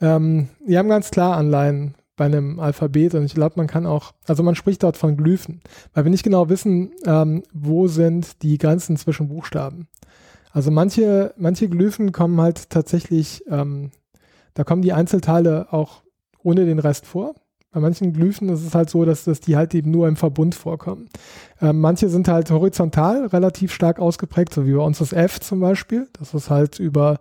Ähm, 0.00 0.48
die 0.66 0.76
haben 0.76 0.88
ganz 0.88 1.10
klar 1.10 1.36
Anleihen 1.36 1.94
bei 2.16 2.26
einem 2.26 2.58
Alphabet 2.58 3.14
und 3.14 3.24
ich 3.24 3.34
glaube, 3.34 3.54
man 3.56 3.68
kann 3.68 3.86
auch, 3.86 4.12
also 4.26 4.42
man 4.42 4.54
spricht 4.54 4.82
dort 4.82 4.96
von 4.96 5.16
Glyphen, 5.16 5.60
weil 5.94 6.04
wir 6.04 6.10
nicht 6.10 6.24
genau 6.24 6.48
wissen, 6.48 6.90
ähm, 7.06 7.42
wo 7.52 7.86
sind 7.86 8.42
die 8.42 8.58
Grenzen 8.58 8.96
zwischen 8.96 9.28
Buchstaben. 9.28 9.88
Also 10.50 10.70
manche, 10.70 11.34
manche 11.36 11.68
Glyphen 11.68 12.12
kommen 12.12 12.40
halt 12.40 12.70
tatsächlich 12.70 13.44
ähm, 13.48 13.90
da 14.58 14.64
kommen 14.64 14.82
die 14.82 14.92
Einzelteile 14.92 15.72
auch 15.72 16.02
ohne 16.42 16.66
den 16.66 16.80
Rest 16.80 17.06
vor. 17.06 17.36
Bei 17.70 17.78
manchen 17.78 18.12
Glyphen 18.12 18.48
ist 18.48 18.66
es 18.66 18.74
halt 18.74 18.90
so, 18.90 19.04
dass, 19.04 19.22
dass 19.22 19.38
die 19.38 19.56
halt 19.56 19.72
eben 19.72 19.92
nur 19.92 20.08
im 20.08 20.16
Verbund 20.16 20.56
vorkommen. 20.56 21.08
Ähm, 21.62 21.80
manche 21.80 22.08
sind 22.08 22.26
halt 22.26 22.50
horizontal 22.50 23.26
relativ 23.26 23.72
stark 23.72 24.00
ausgeprägt, 24.00 24.52
so 24.52 24.66
wie 24.66 24.72
bei 24.72 24.82
uns 24.82 24.98
das 24.98 25.12
F 25.12 25.38
zum 25.38 25.60
Beispiel. 25.60 26.08
Das 26.18 26.34
ist 26.34 26.50
halt 26.50 26.80
über 26.80 27.20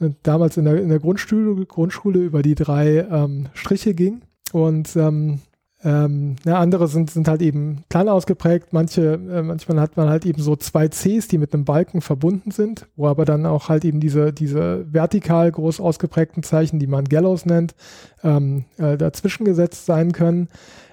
ne, 0.00 0.16
damals 0.24 0.56
in 0.56 0.64
der, 0.64 0.82
in 0.82 0.88
der 0.88 0.98
Grundschule, 0.98 1.64
Grundschule 1.64 2.18
über 2.18 2.42
die 2.42 2.56
drei 2.56 3.06
ähm, 3.08 3.50
Striche 3.54 3.94
ging. 3.94 4.22
Und 4.52 4.96
ähm, 4.96 5.42
ähm, 5.84 6.36
ja, 6.46 6.58
andere 6.58 6.88
sind, 6.88 7.10
sind 7.10 7.28
halt 7.28 7.42
eben 7.42 7.84
klein 7.90 8.08
ausgeprägt. 8.08 8.72
Manche, 8.72 9.20
äh, 9.30 9.42
manchmal 9.42 9.80
hat 9.80 9.98
man 9.98 10.08
halt 10.08 10.24
eben 10.24 10.40
so 10.40 10.56
zwei 10.56 10.88
Cs, 10.88 11.28
die 11.28 11.36
mit 11.36 11.52
einem 11.52 11.66
Balken 11.66 12.00
verbunden 12.00 12.50
sind, 12.50 12.86
wo 12.96 13.06
aber 13.06 13.26
dann 13.26 13.44
auch 13.44 13.68
halt 13.68 13.84
eben 13.84 14.00
diese, 14.00 14.32
diese 14.32 14.86
vertikal 14.90 15.52
groß 15.52 15.80
ausgeprägten 15.80 16.42
Zeichen, 16.42 16.78
die 16.78 16.86
man 16.86 17.04
Gallows 17.04 17.44
nennt, 17.44 17.74
ähm, 18.22 18.64
äh, 18.78 18.96
dazwischen 18.96 19.44
gesetzt 19.44 19.84
sein 19.84 20.12
können. 20.12 20.48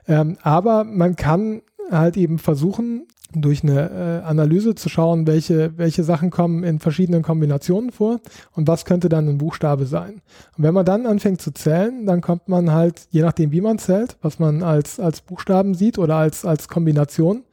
Ähm, 0.09 0.37
aber 0.41 0.83
man 0.83 1.15
kann 1.15 1.61
halt 1.89 2.17
eben 2.17 2.39
versuchen, 2.39 3.07
durch 3.33 3.63
eine 3.63 3.89
äh, 4.23 4.25
Analyse 4.25 4.75
zu 4.75 4.89
schauen, 4.89 5.25
welche, 5.25 5.77
welche 5.77 6.03
Sachen 6.03 6.29
kommen 6.31 6.63
in 6.63 6.79
verschiedenen 6.79 7.21
Kombinationen 7.21 7.91
vor 7.91 8.19
und 8.51 8.67
was 8.67 8.85
könnte 8.85 9.09
dann 9.09 9.27
ein 9.29 9.37
Buchstabe 9.37 9.85
sein. 9.85 10.21
Und 10.57 10.63
wenn 10.63 10.73
man 10.73 10.85
dann 10.85 11.05
anfängt 11.05 11.41
zu 11.41 11.51
zählen, 11.53 12.05
dann 12.05 12.21
kommt 12.21 12.49
man 12.49 12.71
halt, 12.71 13.07
je 13.11 13.21
nachdem 13.21 13.51
wie 13.51 13.61
man 13.61 13.79
zählt, 13.79 14.17
was 14.21 14.39
man 14.39 14.63
als, 14.63 14.99
als 14.99 15.21
Buchstaben 15.21 15.75
sieht 15.75 15.97
oder 15.97 16.15
als, 16.15 16.45
als 16.45 16.67
Kombination, 16.67 17.43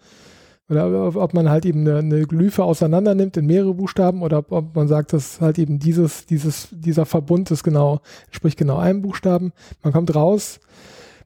oder 0.71 1.17
ob 1.17 1.33
man 1.33 1.49
halt 1.49 1.65
eben 1.65 1.81
eine, 1.81 1.99
eine 1.99 2.27
Glyphe 2.27 2.63
auseinander 2.63 3.15
nimmt 3.15 3.39
in 3.39 3.47
mehrere 3.47 3.73
Buchstaben 3.73 4.23
oder 4.23 4.45
ob 4.51 4.77
man 4.77 4.87
sagt, 4.87 5.15
dass 5.15 5.41
halt 5.41 5.59
eben 5.59 5.79
dieses, 5.79 6.27
dieses, 6.27 6.69
dieser 6.71 7.07
Verbund 7.07 7.51
ist 7.51 7.65
genau, 7.65 8.01
entspricht 8.27 8.59
genau 8.59 8.77
einem 8.77 9.01
Buchstaben. 9.01 9.53
Man 9.83 9.95
kommt 9.95 10.15
raus, 10.15 10.61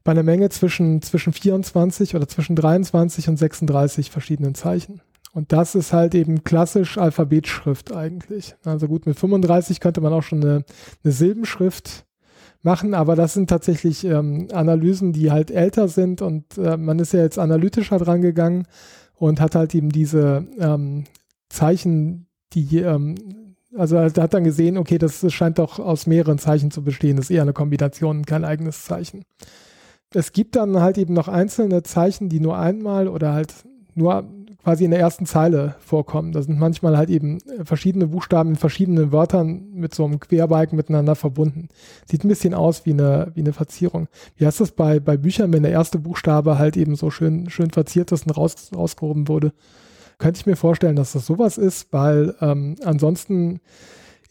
bei 0.03 0.11
einer 0.11 0.23
Menge 0.23 0.49
zwischen, 0.49 1.01
zwischen 1.01 1.33
24 1.33 2.15
oder 2.15 2.27
zwischen 2.27 2.55
23 2.55 3.29
und 3.29 3.37
36 3.37 4.11
verschiedenen 4.11 4.55
Zeichen. 4.55 5.01
Und 5.33 5.51
das 5.51 5.75
ist 5.75 5.93
halt 5.93 6.13
eben 6.13 6.43
klassisch 6.43 6.97
Alphabetschrift 6.97 7.91
eigentlich. 7.91 8.55
Also 8.65 8.87
gut, 8.87 9.05
mit 9.05 9.17
35 9.17 9.79
könnte 9.79 10.01
man 10.01 10.13
auch 10.13 10.21
schon 10.21 10.43
eine, 10.43 10.63
eine 11.03 11.13
Silbenschrift 11.13 12.05
machen, 12.61 12.93
aber 12.93 13.15
das 13.15 13.33
sind 13.33 13.49
tatsächlich 13.49 14.05
ähm, 14.05 14.47
Analysen, 14.53 15.11
die 15.11 15.31
halt 15.31 15.51
älter 15.51 15.87
sind 15.87 16.21
und 16.21 16.57
äh, 16.57 16.77
man 16.77 16.99
ist 16.99 17.13
ja 17.13 17.21
jetzt 17.21 17.39
analytischer 17.39 17.97
dran 17.97 18.21
gegangen 18.21 18.67
und 19.15 19.41
hat 19.41 19.55
halt 19.55 19.73
eben 19.75 19.89
diese 19.89 20.47
ähm, 20.59 21.05
Zeichen, 21.49 22.27
die 22.53 22.79
ähm, 22.79 23.15
also 23.75 23.95
er 23.95 24.05
hat 24.05 24.33
dann 24.35 24.43
gesehen, 24.43 24.77
okay, 24.77 24.99
das, 24.99 25.25
scheint 25.33 25.57
doch 25.57 25.79
aus 25.79 26.05
mehreren 26.05 26.37
Zeichen 26.37 26.69
zu 26.69 26.83
bestehen. 26.83 27.17
Das 27.17 27.25
ist 27.25 27.31
eher 27.31 27.41
eine 27.41 27.53
Kombination, 27.53 28.23
kein 28.23 28.45
eigenes 28.45 28.83
Zeichen 28.85 29.25
es 30.15 30.31
gibt 30.31 30.55
dann 30.55 30.79
halt 30.79 30.97
eben 30.97 31.13
noch 31.13 31.27
einzelne 31.27 31.83
Zeichen, 31.83 32.29
die 32.29 32.39
nur 32.39 32.57
einmal 32.57 33.07
oder 33.07 33.33
halt 33.33 33.53
nur 33.95 34.25
quasi 34.63 34.85
in 34.85 34.91
der 34.91 34.99
ersten 34.99 35.25
Zeile 35.25 35.75
vorkommen. 35.79 36.31
Da 36.31 36.41
sind 36.41 36.57
manchmal 36.57 36.97
halt 36.97 37.09
eben 37.09 37.39
verschiedene 37.65 38.07
Buchstaben 38.07 38.51
in 38.51 38.55
verschiedenen 38.55 39.11
Wörtern 39.11 39.73
mit 39.73 39.93
so 39.93 40.05
einem 40.05 40.19
Querbalken 40.19 40.77
miteinander 40.77 41.15
verbunden. 41.15 41.67
Sieht 42.09 42.23
ein 42.23 42.29
bisschen 42.29 42.53
aus 42.53 42.85
wie 42.85 42.93
eine, 42.93 43.31
wie 43.35 43.41
eine 43.41 43.53
Verzierung. 43.53 44.07
Wie 44.37 44.45
heißt 44.45 44.61
das 44.61 44.71
bei, 44.71 44.99
bei 44.99 45.17
Büchern, 45.17 45.51
wenn 45.51 45.63
der 45.63 45.73
erste 45.73 45.99
Buchstabe 45.99 46.57
halt 46.57 46.77
eben 46.77 46.95
so 46.95 47.11
schön, 47.11 47.49
schön 47.49 47.71
verziert 47.71 48.11
ist 48.13 48.25
und 48.25 48.37
raus, 48.37 48.71
rausgehoben 48.73 49.27
wurde? 49.27 49.51
Könnte 50.17 50.39
ich 50.39 50.45
mir 50.45 50.55
vorstellen, 50.55 50.95
dass 50.95 51.11
das 51.11 51.25
sowas 51.25 51.57
ist, 51.57 51.91
weil 51.91 52.33
ähm, 52.39 52.75
ansonsten 52.83 53.59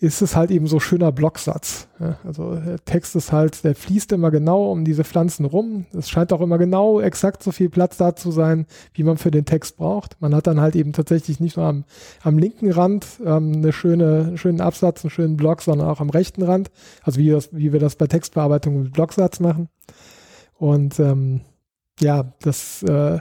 ist 0.03 0.21
es 0.21 0.35
halt 0.35 0.51
eben 0.51 0.67
so 0.67 0.81
schöner 0.81 1.13
Blocksatz. 1.13 1.87
Ja, 2.01 2.19
also 2.25 2.57
der 2.57 2.85
Text 2.85 3.15
ist 3.15 3.31
halt, 3.31 3.63
der 3.63 3.77
fließt 3.77 4.11
immer 4.11 4.33
genau 4.33 4.73
um 4.73 4.85
diese 4.85 5.05
Pflanzen 5.05 5.45
rum. 5.45 5.87
Es 5.97 6.11
scheint 6.11 6.33
auch 6.33 6.41
immer 6.41 6.59
genau 6.59 7.01
exakt 7.01 7.45
so 7.45 7.53
viel 7.53 7.71
Platz 7.71 7.99
da 7.99 8.17
zu 8.17 8.33
sein, 8.33 8.67
wie 8.95 9.05
man 9.05 9.17
für 9.17 9.31
den 9.31 9.45
Text 9.45 9.77
braucht. 9.77 10.21
Man 10.21 10.35
hat 10.35 10.49
dann 10.49 10.61
halt 10.61 10.75
eben 10.75 10.93
tatsächlich 10.93 11.39
nicht 11.39 11.57
nur 11.57 11.67
am, 11.67 11.85
am 12.25 12.37
linken 12.37 12.73
Rand 12.73 13.07
ähm, 13.25 13.53
eine 13.53 13.73
schöne, 13.73 14.25
einen 14.27 14.39
schönen 14.39 14.61
Absatz, 14.61 15.05
einen 15.05 15.11
schönen 15.11 15.37
Block, 15.37 15.63
sondern 15.63 15.89
auch 15.89 16.01
am 16.01 16.11
rechten 16.11 16.43
Rand. 16.43 16.73
Also 17.05 17.21
wie, 17.21 17.31
das, 17.31 17.51
wie 17.53 17.73
wir 17.73 17.79
das 17.79 17.95
bei 17.95 18.09
Textbearbeitung 18.09 18.83
mit 18.83 18.93
Blocksatz 18.93 19.39
machen. 19.39 19.69
Und 20.59 20.99
ähm, 20.99 21.43
ja, 22.01 22.33
das 22.41 22.83
äh, 22.83 23.21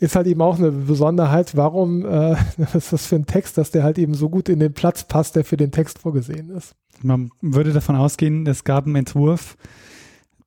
ist 0.00 0.16
halt 0.16 0.26
eben 0.26 0.40
auch 0.42 0.58
eine 0.58 0.70
Besonderheit, 0.70 1.56
warum 1.56 2.04
äh, 2.04 2.36
ist 2.74 2.92
das 2.92 3.06
für 3.06 3.16
ein 3.16 3.26
Text, 3.26 3.58
dass 3.58 3.70
der 3.70 3.82
halt 3.82 3.98
eben 3.98 4.14
so 4.14 4.28
gut 4.28 4.48
in 4.48 4.60
den 4.60 4.72
Platz 4.72 5.04
passt, 5.04 5.36
der 5.36 5.44
für 5.44 5.56
den 5.56 5.72
Text 5.72 5.98
vorgesehen 5.98 6.50
ist. 6.50 6.74
Man 7.02 7.30
würde 7.40 7.72
davon 7.72 7.96
ausgehen, 7.96 8.46
es 8.46 8.64
gab 8.64 8.86
einen 8.86 8.96
Entwurf, 8.96 9.56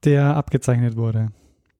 der 0.03 0.35
abgezeichnet 0.35 0.95
wurde. 0.97 1.29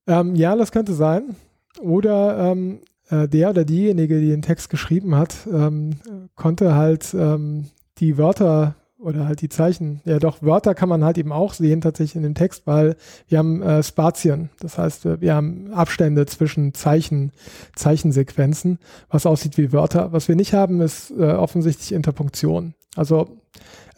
Ähm, 0.08 0.36
ja, 0.36 0.56
das 0.56 0.72
könnte 0.72 0.94
sein. 0.94 1.36
Oder 1.80 2.52
ähm, 2.52 2.80
äh, 3.10 3.28
der 3.28 3.50
oder 3.50 3.66
diejenige, 3.66 4.20
die 4.20 4.30
den 4.30 4.42
Text 4.42 4.70
geschrieben 4.70 5.16
hat, 5.16 5.36
ähm, 5.52 5.98
konnte 6.36 6.76
halt 6.76 7.14
ähm, 7.14 7.66
die 7.98 8.18
Wörter 8.18 8.76
oder 9.02 9.28
halt 9.28 9.42
die 9.42 9.50
Zeichen. 9.50 10.02
Ja, 10.06 10.20
doch, 10.20 10.42
Wörter 10.42 10.76
kann 10.76 10.90
man 10.90 11.04
halt 11.04 11.18
eben 11.18 11.32
auch 11.32 11.54
sehen 11.54 11.82
tatsächlich 11.82 12.16
in 12.16 12.24
dem 12.24 12.36
Text, 12.36 12.68
weil 12.68 12.96
wir 13.28 13.38
haben 13.38 13.62
äh, 13.62 13.84
Spazien. 13.84 14.50
Das 14.60 14.78
heißt, 14.78 15.22
wir 15.22 15.34
haben 15.34 15.72
Abstände 15.74 16.26
zwischen 16.26 16.74
Zeichen, 16.74 17.32
Zeichensequenzen, 17.76 18.80
was 19.10 19.26
aussieht 19.26 19.58
wie 19.58 19.72
Wörter. 19.74 20.12
Was 20.14 20.28
wir 20.28 20.36
nicht 20.36 20.54
haben, 20.54 20.82
ist 20.82 21.12
äh, 21.12 21.24
offensichtlich 21.24 21.92
Interpunktion. 21.92 22.74
Also 22.96 23.38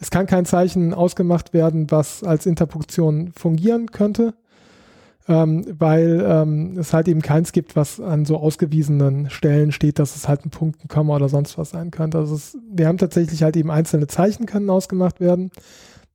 es 0.00 0.10
kann 0.10 0.26
kein 0.26 0.44
Zeichen 0.44 0.92
ausgemacht 0.94 1.52
werden, 1.52 1.90
was 1.90 2.22
als 2.24 2.46
Interpunktion 2.46 3.32
fungieren 3.34 3.90
könnte 3.90 4.34
ähm, 5.26 5.64
weil 5.78 6.24
ähm, 6.26 6.76
es 6.78 6.92
halt 6.92 7.08
eben 7.08 7.22
keins 7.22 7.52
gibt, 7.52 7.76
was 7.76 7.98
an 8.00 8.24
so 8.24 8.36
ausgewiesenen 8.36 9.30
Stellen 9.30 9.72
steht, 9.72 9.98
dass 9.98 10.16
es 10.16 10.28
halt 10.28 10.44
ein 10.44 10.50
Punkt, 10.50 10.84
ein 10.84 10.88
Komma 10.88 11.16
oder 11.16 11.28
sonst 11.28 11.56
was 11.56 11.70
sein 11.70 11.90
könnte. 11.90 12.18
Also 12.18 12.34
es, 12.34 12.58
wir 12.70 12.86
haben 12.88 12.98
tatsächlich 12.98 13.42
halt 13.42 13.56
eben 13.56 13.70
einzelne 13.70 14.06
Zeichen 14.06 14.46
können 14.46 14.68
ausgemacht 14.68 15.20
werden. 15.20 15.50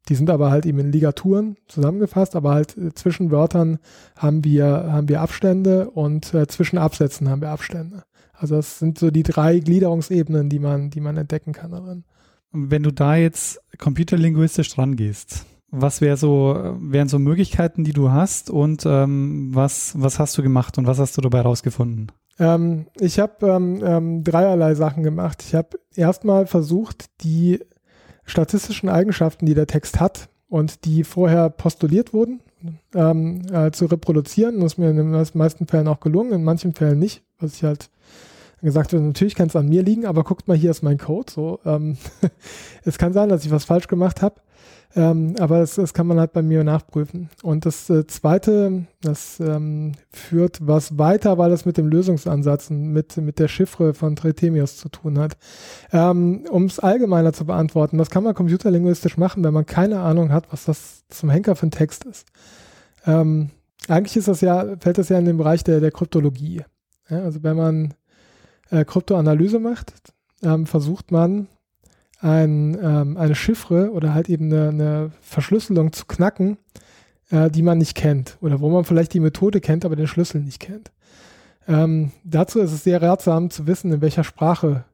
Die 0.10 0.16
sind 0.16 0.30
aber 0.30 0.52
halt 0.52 0.66
eben 0.66 0.80
in 0.80 0.92
Ligaturen 0.92 1.58
zusammengefasst, 1.68 2.36
aber 2.36 2.54
halt 2.54 2.78
äh, 2.78 2.94
zwischen 2.94 3.32
Wörtern 3.32 3.80
haben 4.16 4.44
wir, 4.44 4.66
haben 4.68 5.10
wir 5.10 5.22
Abstände 5.22 5.90
und 5.90 6.34
äh, 6.34 6.48
zwischen 6.48 6.78
Absätzen 6.78 7.30
haben 7.30 7.42
wir 7.42 7.50
Abstände. 7.50 8.04
Also 8.34 8.56
das 8.56 8.80
sind 8.80 8.98
so 8.98 9.12
die 9.12 9.24
drei 9.24 9.60
Gliederungsebenen, 9.60 10.50
die 10.50 10.60
man, 10.60 10.92
die 10.92 11.02
man 11.02 11.18
entdecken 11.18 11.52
kann 11.52 11.72
darin. 11.72 12.06
Wenn 12.52 12.84
du 12.84 12.92
da 12.92 13.16
jetzt 13.16 13.60
computerlinguistisch 13.78 14.70
dran 14.70 14.96
gehst, 14.96 15.46
was 15.72 16.02
wär 16.02 16.18
so, 16.18 16.76
wären 16.80 17.08
so 17.08 17.20
Möglichkeiten, 17.20 17.84
die 17.84 17.94
du 17.94 18.12
hast 18.12 18.50
und 18.50 18.86
ähm, 18.86 19.50
was, 19.54 19.94
was 20.00 20.20
hast 20.20 20.38
du 20.38 20.44
gemacht 20.44 20.78
und 20.78 20.88
was 20.88 21.00
hast 21.00 21.18
du 21.18 21.22
dabei 21.22 21.42
rausgefunden? 21.42 22.12
Ähm, 22.40 22.88
ich 23.00 23.20
habe 23.20 23.48
ähm, 23.48 23.84
ähm, 23.84 24.24
dreierlei 24.24 24.74
Sachen 24.76 25.04
gemacht. 25.04 25.44
Ich 25.46 25.54
habe 25.54 25.80
erstmal 25.96 26.48
versucht, 26.48 27.06
die 27.22 27.60
statistischen 28.26 28.90
Eigenschaften, 28.90 29.46
die 29.46 29.54
der 29.54 29.68
Text 29.68 30.00
hat 30.00 30.30
und 30.48 30.86
die 30.86 31.04
vorher 31.04 31.50
postuliert 31.50 32.14
wurden, 32.14 32.42
ähm, 32.96 33.42
äh, 33.52 33.72
zu 33.72 33.86
reproduzieren. 33.86 34.60
Das 34.60 34.74
ist 34.74 34.78
mir 34.78 34.90
in 34.90 34.98
den 34.98 35.26
meisten 35.34 35.68
Fällen 35.68 35.88
auch 35.88 36.00
gelungen, 36.00 36.32
in 36.32 36.44
manchen 36.44 36.74
Fällen 36.74 37.00
nicht, 37.00 37.24
was 37.40 37.56
ich 37.56 37.64
halt 37.64 37.90
gesagt 38.68 38.94
habe, 38.94 39.04
natürlich 39.04 39.36
kann 39.36 39.48
es 39.48 39.56
an 39.56 39.70
mir 39.70 39.84
liegen, 39.84 40.06
aber 40.06 40.24
guckt 40.24 40.48
mal, 40.48 40.58
hier 40.58 40.72
ist 40.72 40.84
mein 40.84 40.98
Code. 40.98 41.32
So, 41.32 41.60
ähm, 41.66 41.98
es 42.84 42.98
kann 42.98 43.14
sein, 43.14 43.30
dass 43.30 43.46
ich 43.46 43.52
was 43.52 43.66
falsch 43.66 43.88
gemacht 43.88 44.22
habe. 44.22 44.36
Ähm, 44.96 45.36
aber 45.40 45.60
das, 45.60 45.76
das 45.76 45.94
kann 45.94 46.08
man 46.08 46.20
halt 46.20 46.34
bei 46.34 46.42
mir 46.42 46.64
nachprüfen. 46.64 47.30
Und 47.44 47.66
das 47.66 47.90
äh, 47.92 48.08
Zweite, 48.08 48.88
das 49.02 49.40
ähm, 49.40 49.92
führt 50.12 50.66
was 50.66 50.98
weiter, 50.98 51.38
weil 51.38 51.52
das 51.52 51.66
mit 51.66 51.78
dem 51.78 51.88
Lösungsansatz 51.88 52.72
und 52.72 52.92
mit, 52.92 53.16
mit 53.18 53.38
der 53.38 53.48
Chiffre 53.48 53.94
von 53.94 54.16
Tretemius 54.16 54.78
zu 54.78 54.90
tun 54.90 55.20
hat. 55.20 55.38
Ähm, 55.92 56.46
um 56.50 56.66
es 56.66 56.80
allgemeiner 56.80 57.34
zu 57.34 57.46
beantworten, 57.46 58.00
das 58.00 58.10
kann 58.10 58.24
man 58.24 58.34
computerlinguistisch 58.34 59.18
machen, 59.18 59.44
wenn 59.44 59.54
man 59.54 59.68
keine 59.68 60.00
Ahnung 60.00 60.32
hat, 60.32 60.52
was 60.52 60.66
das 60.66 61.04
zum 61.10 61.30
Henker 61.30 61.56
für 61.56 61.68
ein 61.68 61.72
Text 61.72 62.06
ist. 62.06 62.28
Ähm, 63.06 63.52
eigentlich 63.88 64.18
ist 64.18 64.28
das 64.28 64.42
ja, 64.42 64.76
fällt 64.80 64.98
das 64.98 65.10
ja 65.10 65.20
in 65.20 65.26
den 65.26 65.38
Bereich 65.38 65.64
der, 65.64 65.82
der 65.82 65.92
Kryptologie. 65.92 66.64
Ja, 67.10 67.24
also 67.24 67.44
wenn 67.44 67.58
man 67.58 67.94
äh, 68.70 68.86
Kryptoanalyse 68.86 69.60
macht, 69.60 69.94
ähm, 70.44 70.66
versucht 70.66 71.12
man 71.12 71.48
ein, 72.20 72.78
ähm, 72.82 73.18
eine 73.18 73.36
Chiffre 73.36 73.92
oder 73.92 74.14
halt 74.14 74.30
eben 74.30 74.52
eine, 74.52 74.70
eine 74.70 75.12
Verschlüsselung 75.22 75.94
zu 75.94 76.06
knacken, 76.06 76.58
äh, 77.30 77.50
die 77.50 77.62
man 77.62 77.78
nicht 77.78 77.96
kennt 77.96 78.38
oder 78.42 78.60
wo 78.60 78.70
man 78.70 78.84
vielleicht 78.84 79.14
die 79.14 79.20
Methode 79.20 79.62
kennt, 79.62 79.86
aber 79.86 79.96
den 79.96 80.08
Schlüssel 80.08 80.42
nicht 80.42 80.60
kennt. 80.60 80.92
Ähm, 81.68 82.12
dazu 82.24 82.60
ist 82.60 82.74
es 82.74 82.84
sehr 82.84 83.02
ratsam 83.02 83.50
zu 83.50 83.68
wissen, 83.68 83.92
in 83.92 84.02
welcher 84.02 84.24
Sprache, 84.24 84.86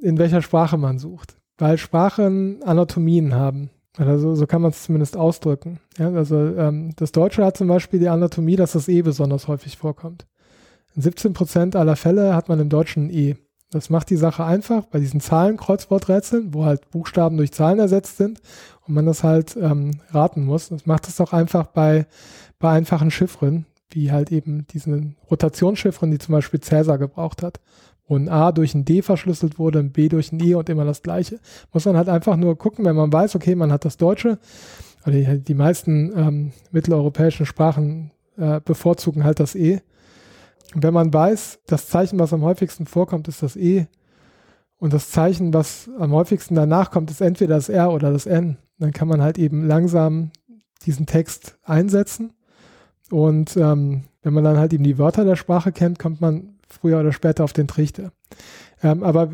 in 0.00 0.18
welcher 0.18 0.42
Sprache 0.42 0.78
man 0.78 0.98
sucht, 0.98 1.36
weil 1.58 1.76
Sprachen 1.76 2.62
Anatomien 2.62 3.34
haben. 3.34 3.70
Also 3.96 4.36
so 4.36 4.46
kann 4.46 4.62
man 4.62 4.70
es 4.70 4.84
zumindest 4.84 5.16
ausdrücken. 5.16 5.80
Ja, 5.98 6.12
also 6.12 6.36
ähm, 6.36 6.92
das 6.96 7.10
Deutsche 7.10 7.44
hat 7.44 7.56
zum 7.56 7.66
Beispiel 7.66 7.98
die 7.98 8.08
Anatomie, 8.08 8.54
dass 8.54 8.72
das 8.72 8.86
E 8.86 9.02
besonders 9.02 9.48
häufig 9.48 9.76
vorkommt. 9.76 10.26
In 10.94 11.02
17 11.02 11.32
Prozent 11.32 11.76
aller 11.76 11.96
Fälle 11.96 12.34
hat 12.34 12.48
man 12.48 12.60
im 12.60 12.68
Deutschen 12.68 13.06
ein 13.06 13.10
E. 13.10 13.36
Das 13.70 13.90
macht 13.90 14.08
die 14.08 14.16
Sache 14.16 14.44
einfach 14.44 14.86
bei 14.86 14.98
diesen 14.98 15.20
Zahlen-Kreuzworträtseln, 15.20 16.54
wo 16.54 16.64
halt 16.64 16.90
Buchstaben 16.90 17.36
durch 17.36 17.52
Zahlen 17.52 17.78
ersetzt 17.78 18.16
sind 18.16 18.40
und 18.86 18.94
man 18.94 19.04
das 19.04 19.22
halt 19.22 19.56
ähm, 19.60 20.00
raten 20.10 20.44
muss. 20.44 20.70
Das 20.70 20.86
macht 20.86 21.06
es 21.06 21.20
auch 21.20 21.34
einfach 21.34 21.66
bei, 21.66 22.06
bei 22.58 22.70
einfachen 22.70 23.10
Chiffren, 23.10 23.66
wie 23.90 24.10
halt 24.10 24.32
eben 24.32 24.66
diesen 24.68 25.16
Rotationschiffren, 25.30 26.10
die 26.10 26.18
zum 26.18 26.32
Beispiel 26.32 26.60
Cäsar 26.60 26.96
gebraucht 26.96 27.42
hat, 27.42 27.60
wo 28.06 28.16
ein 28.16 28.30
A 28.30 28.52
durch 28.52 28.74
ein 28.74 28.86
D 28.86 29.02
verschlüsselt 29.02 29.58
wurde, 29.58 29.80
ein 29.80 29.92
B 29.92 30.08
durch 30.08 30.32
ein 30.32 30.40
E 30.40 30.54
und 30.54 30.70
immer 30.70 30.86
das 30.86 31.02
gleiche. 31.02 31.38
Muss 31.70 31.84
man 31.84 31.96
halt 31.96 32.08
einfach 32.08 32.36
nur 32.36 32.56
gucken, 32.56 32.86
wenn 32.86 32.96
man 32.96 33.12
weiß, 33.12 33.34
okay, 33.36 33.54
man 33.54 33.70
hat 33.70 33.84
das 33.84 33.98
Deutsche, 33.98 34.38
oder 35.04 35.12
die, 35.12 35.40
die 35.40 35.54
meisten 35.54 36.12
ähm, 36.16 36.52
mitteleuropäischen 36.70 37.44
Sprachen 37.44 38.12
äh, 38.38 38.60
bevorzugen 38.64 39.24
halt 39.24 39.40
das 39.40 39.54
E 39.54 39.82
wenn 40.74 40.94
man 40.94 41.12
weiß, 41.12 41.60
das 41.66 41.88
Zeichen, 41.88 42.18
was 42.18 42.32
am 42.32 42.42
häufigsten 42.42 42.86
vorkommt, 42.86 43.28
ist 43.28 43.42
das 43.42 43.56
E 43.56 43.86
und 44.78 44.92
das 44.92 45.10
Zeichen, 45.10 45.52
was 45.54 45.90
am 45.98 46.12
häufigsten 46.12 46.54
danach 46.54 46.90
kommt, 46.90 47.10
ist 47.10 47.20
entweder 47.20 47.56
das 47.56 47.68
R 47.68 47.92
oder 47.92 48.12
das 48.12 48.26
N, 48.26 48.58
dann 48.78 48.92
kann 48.92 49.08
man 49.08 49.22
halt 49.22 49.38
eben 49.38 49.66
langsam 49.66 50.30
diesen 50.84 51.06
Text 51.06 51.58
einsetzen. 51.64 52.32
Und 53.10 53.56
ähm, 53.56 54.04
wenn 54.22 54.34
man 54.34 54.44
dann 54.44 54.58
halt 54.58 54.72
eben 54.72 54.84
die 54.84 54.98
Wörter 54.98 55.24
der 55.24 55.36
Sprache 55.36 55.72
kennt, 55.72 55.98
kommt 55.98 56.20
man 56.20 56.58
früher 56.68 57.00
oder 57.00 57.12
später 57.12 57.44
auf 57.44 57.52
den 57.52 57.66
Trichter. 57.66 58.12
Ähm, 58.82 59.02
aber 59.02 59.30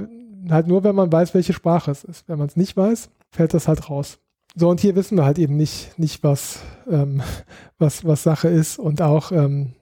halt 0.48 0.68
nur, 0.68 0.84
wenn 0.84 0.94
man 0.94 1.12
weiß, 1.12 1.34
welche 1.34 1.52
Sprache 1.52 1.90
es 1.90 2.04
ist. 2.04 2.28
Wenn 2.28 2.38
man 2.38 2.46
es 2.46 2.56
nicht 2.56 2.76
weiß, 2.76 3.10
fällt 3.30 3.54
das 3.54 3.68
halt 3.68 3.90
raus. 3.90 4.18
So, 4.54 4.68
und 4.68 4.80
hier 4.80 4.94
wissen 4.94 5.18
wir 5.18 5.24
halt 5.24 5.38
eben 5.38 5.56
nicht, 5.56 5.98
nicht 5.98 6.22
was, 6.22 6.60
ähm, 6.88 7.22
was, 7.78 8.04
was 8.04 8.22
Sache 8.22 8.48
ist 8.48 8.78
und 8.78 9.02
auch, 9.02 9.32
ähm, 9.32 9.72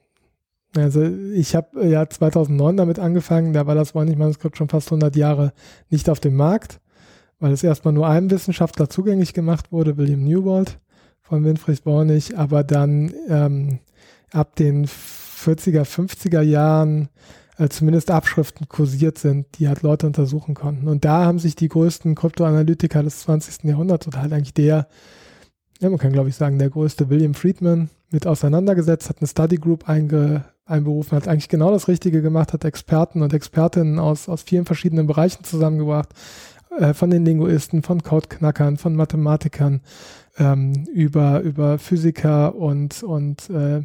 also 0.75 1.03
ich 1.03 1.55
habe 1.55 1.87
ja 1.87 2.09
2009 2.09 2.77
damit 2.77 2.99
angefangen, 2.99 3.53
da 3.53 3.67
war 3.67 3.75
das 3.75 3.95
Warnig-Manuskript 3.95 4.57
schon 4.57 4.69
fast 4.69 4.89
100 4.89 5.15
Jahre 5.17 5.53
nicht 5.91 6.09
auf 6.09 6.21
dem 6.21 6.35
Markt, 6.35 6.81
weil 7.39 7.53
es 7.53 7.63
erstmal 7.63 7.93
nur 7.93 8.07
einem 8.07 8.31
Wissenschaftler 8.31 8.89
zugänglich 8.89 9.35
gemacht 9.35 9.73
wurde, 9.73 9.97
William 9.97 10.25
Newbold 10.25 10.79
von 11.21 11.45
Winfried 11.45 11.85
Bornig, 11.85 12.39
aber 12.39 12.65
dann 12.65 13.13
ähm, 13.29 13.81
ab 14.33 14.57
den 14.57 14.87
40er, 14.87 15.85
50er 15.85 16.41
Jahren 16.41 17.09
äh, 17.59 17.69
zumindest 17.69 18.11
Abschriften 18.11 18.69
kursiert 18.69 19.19
sind, 19.19 19.47
die 19.59 19.69
halt 19.69 19.83
Leute 19.83 20.07
untersuchen 20.07 20.55
konnten. 20.55 20.89
Und 20.89 21.05
da 21.05 21.25
haben 21.25 21.39
sich 21.39 21.55
die 21.55 21.69
größten 21.69 22.15
Kryptoanalytiker 22.15 23.03
des 23.03 23.21
20. 23.21 23.65
Jahrhunderts 23.65 24.07
oder 24.07 24.23
halt 24.23 24.33
eigentlich 24.33 24.55
der, 24.55 24.89
ja, 25.81 25.91
man 25.91 25.99
kann 25.99 26.13
glaube 26.13 26.29
ich 26.29 26.37
sagen, 26.37 26.59
der 26.59 26.71
größte 26.71 27.11
William 27.11 27.35
Friedman 27.35 27.91
mit 28.11 28.27
auseinandergesetzt, 28.27 29.09
hat 29.09 29.19
eine 29.21 29.29
Study 29.29 29.57
Group 29.57 29.89
einge, 29.89 30.45
einberufen, 30.65 31.17
hat 31.17 31.29
eigentlich 31.29 31.49
genau 31.49 31.71
das 31.71 31.89
Richtige 31.89 32.23
gemacht, 32.23 32.53
hat 32.53 32.65
Experten 32.65 33.23
und 33.23 33.33
Expertinnen 33.33 33.99
aus, 33.99 34.29
aus 34.29 34.43
vielen 34.43 34.65
verschiedenen 34.65 35.07
Bereichen 35.07 35.45
zusammengebracht, 35.45 36.11
äh, 36.79 36.95
von 36.95 37.11
den 37.11 37.25
Linguisten, 37.25 37.83
von 37.83 38.03
Codeknackern, 38.03 38.77
von 38.77 38.95
Mathematikern, 38.95 39.81
ähm, 40.39 40.85
über, 40.93 41.41
über 41.41 41.79
Physiker 41.79 42.55
und, 42.55 43.03
und 43.03 43.51
äh, 43.51 43.83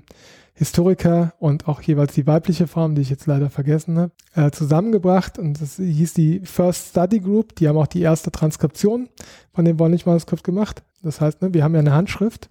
Historiker 0.54 1.34
und 1.38 1.68
auch 1.68 1.82
jeweils 1.84 2.14
die 2.14 2.26
weibliche 2.26 2.66
Form, 2.66 2.96
die 2.96 3.04
ich 3.04 3.12
jetzt 3.12 3.28
leider 3.28 3.52
vergessen 3.52 4.00
habe, 4.00 4.12
äh, 4.34 4.50
zusammengebracht 4.50 5.38
und 5.38 5.62
das 5.62 5.76
hieß 5.76 6.14
die 6.14 6.40
First 6.40 6.90
Study 6.90 7.20
Group. 7.20 7.56
Die 7.56 7.68
haben 7.68 7.78
auch 7.78 7.88
die 7.88 8.02
erste 8.02 8.32
Transkription 8.32 9.08
von 9.54 9.66
dem 9.66 9.78
Wollnich-Manuskript 9.78 10.44
gemacht. 10.44 10.82
Das 11.04 11.22
heißt, 11.22 11.44
ne, 11.44 11.54
wir 11.54 11.64
haben 11.64 11.76
ja 11.76 11.82
eine 11.82 11.94
Handschrift 11.94 12.50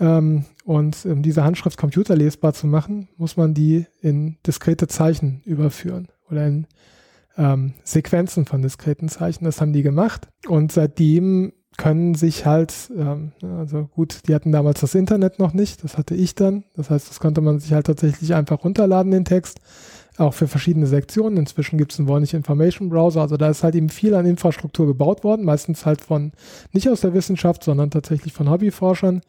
ähm, 0.00 0.44
und 0.64 1.04
um 1.04 1.22
diese 1.22 1.44
Handschrift 1.44 1.78
computerlesbar 1.78 2.54
zu 2.54 2.66
machen, 2.66 3.08
muss 3.16 3.36
man 3.36 3.54
die 3.54 3.86
in 4.00 4.36
diskrete 4.46 4.88
Zeichen 4.88 5.42
überführen 5.44 6.08
oder 6.30 6.46
in 6.46 6.66
ähm, 7.36 7.74
Sequenzen 7.84 8.46
von 8.46 8.62
diskreten 8.62 9.08
Zeichen. 9.08 9.44
Das 9.44 9.60
haben 9.60 9.72
die 9.72 9.82
gemacht 9.82 10.28
und 10.48 10.72
seitdem 10.72 11.52
können 11.76 12.14
sich 12.14 12.46
halt, 12.46 12.72
ähm, 12.96 13.32
also 13.42 13.86
gut, 13.86 14.28
die 14.28 14.34
hatten 14.34 14.52
damals 14.52 14.80
das 14.80 14.94
Internet 14.94 15.38
noch 15.38 15.52
nicht, 15.52 15.82
das 15.82 15.98
hatte 15.98 16.14
ich 16.14 16.34
dann. 16.34 16.64
Das 16.74 16.90
heißt, 16.90 17.10
das 17.10 17.20
konnte 17.20 17.40
man 17.40 17.58
sich 17.58 17.72
halt 17.72 17.86
tatsächlich 17.86 18.34
einfach 18.34 18.62
runterladen, 18.64 19.10
den 19.10 19.24
Text, 19.24 19.60
auch 20.18 20.34
für 20.34 20.48
verschiedene 20.48 20.86
Sektionen. 20.86 21.36
Inzwischen 21.36 21.78
gibt 21.78 21.92
es 21.92 21.98
einen 21.98 22.08
Warnish 22.08 22.34
Information 22.34 22.88
Browser, 22.88 23.22
also 23.22 23.36
da 23.36 23.48
ist 23.48 23.64
halt 23.64 23.74
eben 23.74 23.88
viel 23.88 24.14
an 24.14 24.26
Infrastruktur 24.26 24.86
gebaut 24.86 25.24
worden, 25.24 25.44
meistens 25.44 25.86
halt 25.86 26.00
von, 26.00 26.32
nicht 26.72 26.88
aus 26.88 27.00
der 27.00 27.14
Wissenschaft, 27.14 27.64
sondern 27.64 27.90
tatsächlich 27.90 28.32
von 28.32 28.50
Hobbyforschern, 28.50 29.22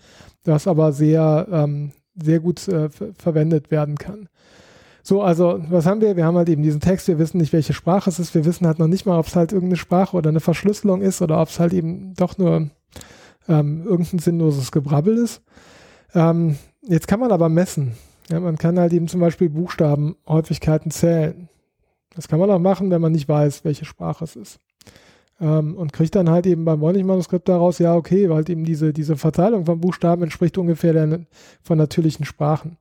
das 0.44 0.68
aber 0.68 0.92
sehr, 0.92 1.48
ähm, 1.52 1.92
sehr 2.22 2.40
gut 2.40 2.68
äh, 2.68 2.90
verwendet 3.18 3.72
werden 3.72 3.98
kann. 3.98 4.30
So, 5.08 5.22
also 5.22 5.62
was 5.70 5.86
haben 5.86 6.02
wir? 6.02 6.16
Wir 6.16 6.26
haben 6.26 6.38
halt 6.38 6.50
eben 6.50 6.64
diesen 6.64 6.82
Text, 6.82 7.08
wir 7.08 7.20
wissen 7.20 7.38
nicht, 7.38 7.54
welche 7.54 7.74
Sprache 7.74 8.10
es 8.10 8.18
ist, 8.18 8.34
wir 8.34 8.44
wissen 8.44 8.66
halt 8.66 8.80
noch 8.80 8.88
nicht 8.88 9.06
mal, 9.06 9.20
ob 9.20 9.28
es 9.28 9.36
halt 9.36 9.52
irgendeine 9.52 9.78
Sprache 9.78 10.18
oder 10.18 10.30
eine 10.30 10.40
Verschlüsselung 10.40 11.02
ist 11.02 11.22
oder 11.22 11.40
ob 11.40 11.50
es 11.50 11.60
halt 11.60 11.74
eben 11.74 12.16
doch 12.16 12.40
nur 12.40 12.72
ähm, 13.48 13.84
irgendein 13.86 14.18
sinnloses 14.18 14.72
Gebrabbel 14.72 15.18
ist. 15.18 15.44
Ähm, 16.16 16.58
jetzt 16.82 17.08
kann 17.08 17.20
man 17.20 17.32
aber 17.32 17.50
messen. 17.50 17.92
Ja, 18.30 18.40
man 18.40 18.58
kann 18.58 18.80
halt 18.80 18.94
eben 18.94 19.08
zum 19.08 19.20
Beispiel 19.22 19.50
Buchstabenhäufigkeiten 19.50 20.92
zählen. 20.92 21.50
Das 22.16 22.28
kann 22.28 22.40
man 22.40 22.50
auch 22.50 22.60
machen, 22.60 22.90
wenn 22.92 23.02
man 23.02 23.12
nicht 23.12 23.28
weiß, 23.28 23.66
welche 23.66 23.86
Sprache 23.86 24.24
es 24.24 24.36
ist. 24.36 24.60
Ähm, 25.40 25.76
und 25.76 25.94
kriegt 25.94 26.16
dann 26.16 26.30
halt 26.30 26.48
eben 26.48 26.66
beim 26.66 26.80
Voynich-Manuskript 26.80 27.50
daraus, 27.50 27.78
ja, 27.80 27.94
okay, 27.94 28.30
weil 28.30 28.38
halt 28.38 28.50
eben 28.50 28.64
diese, 28.64 28.94
diese 28.94 29.18
Verteilung 29.18 29.66
von 29.66 29.82
Buchstaben 29.82 30.24
entspricht 30.24 30.58
ungefähr 30.58 30.94
der 30.94 31.26
von 31.62 31.78
natürlichen 31.78 32.26
Sprachen. 32.26 32.78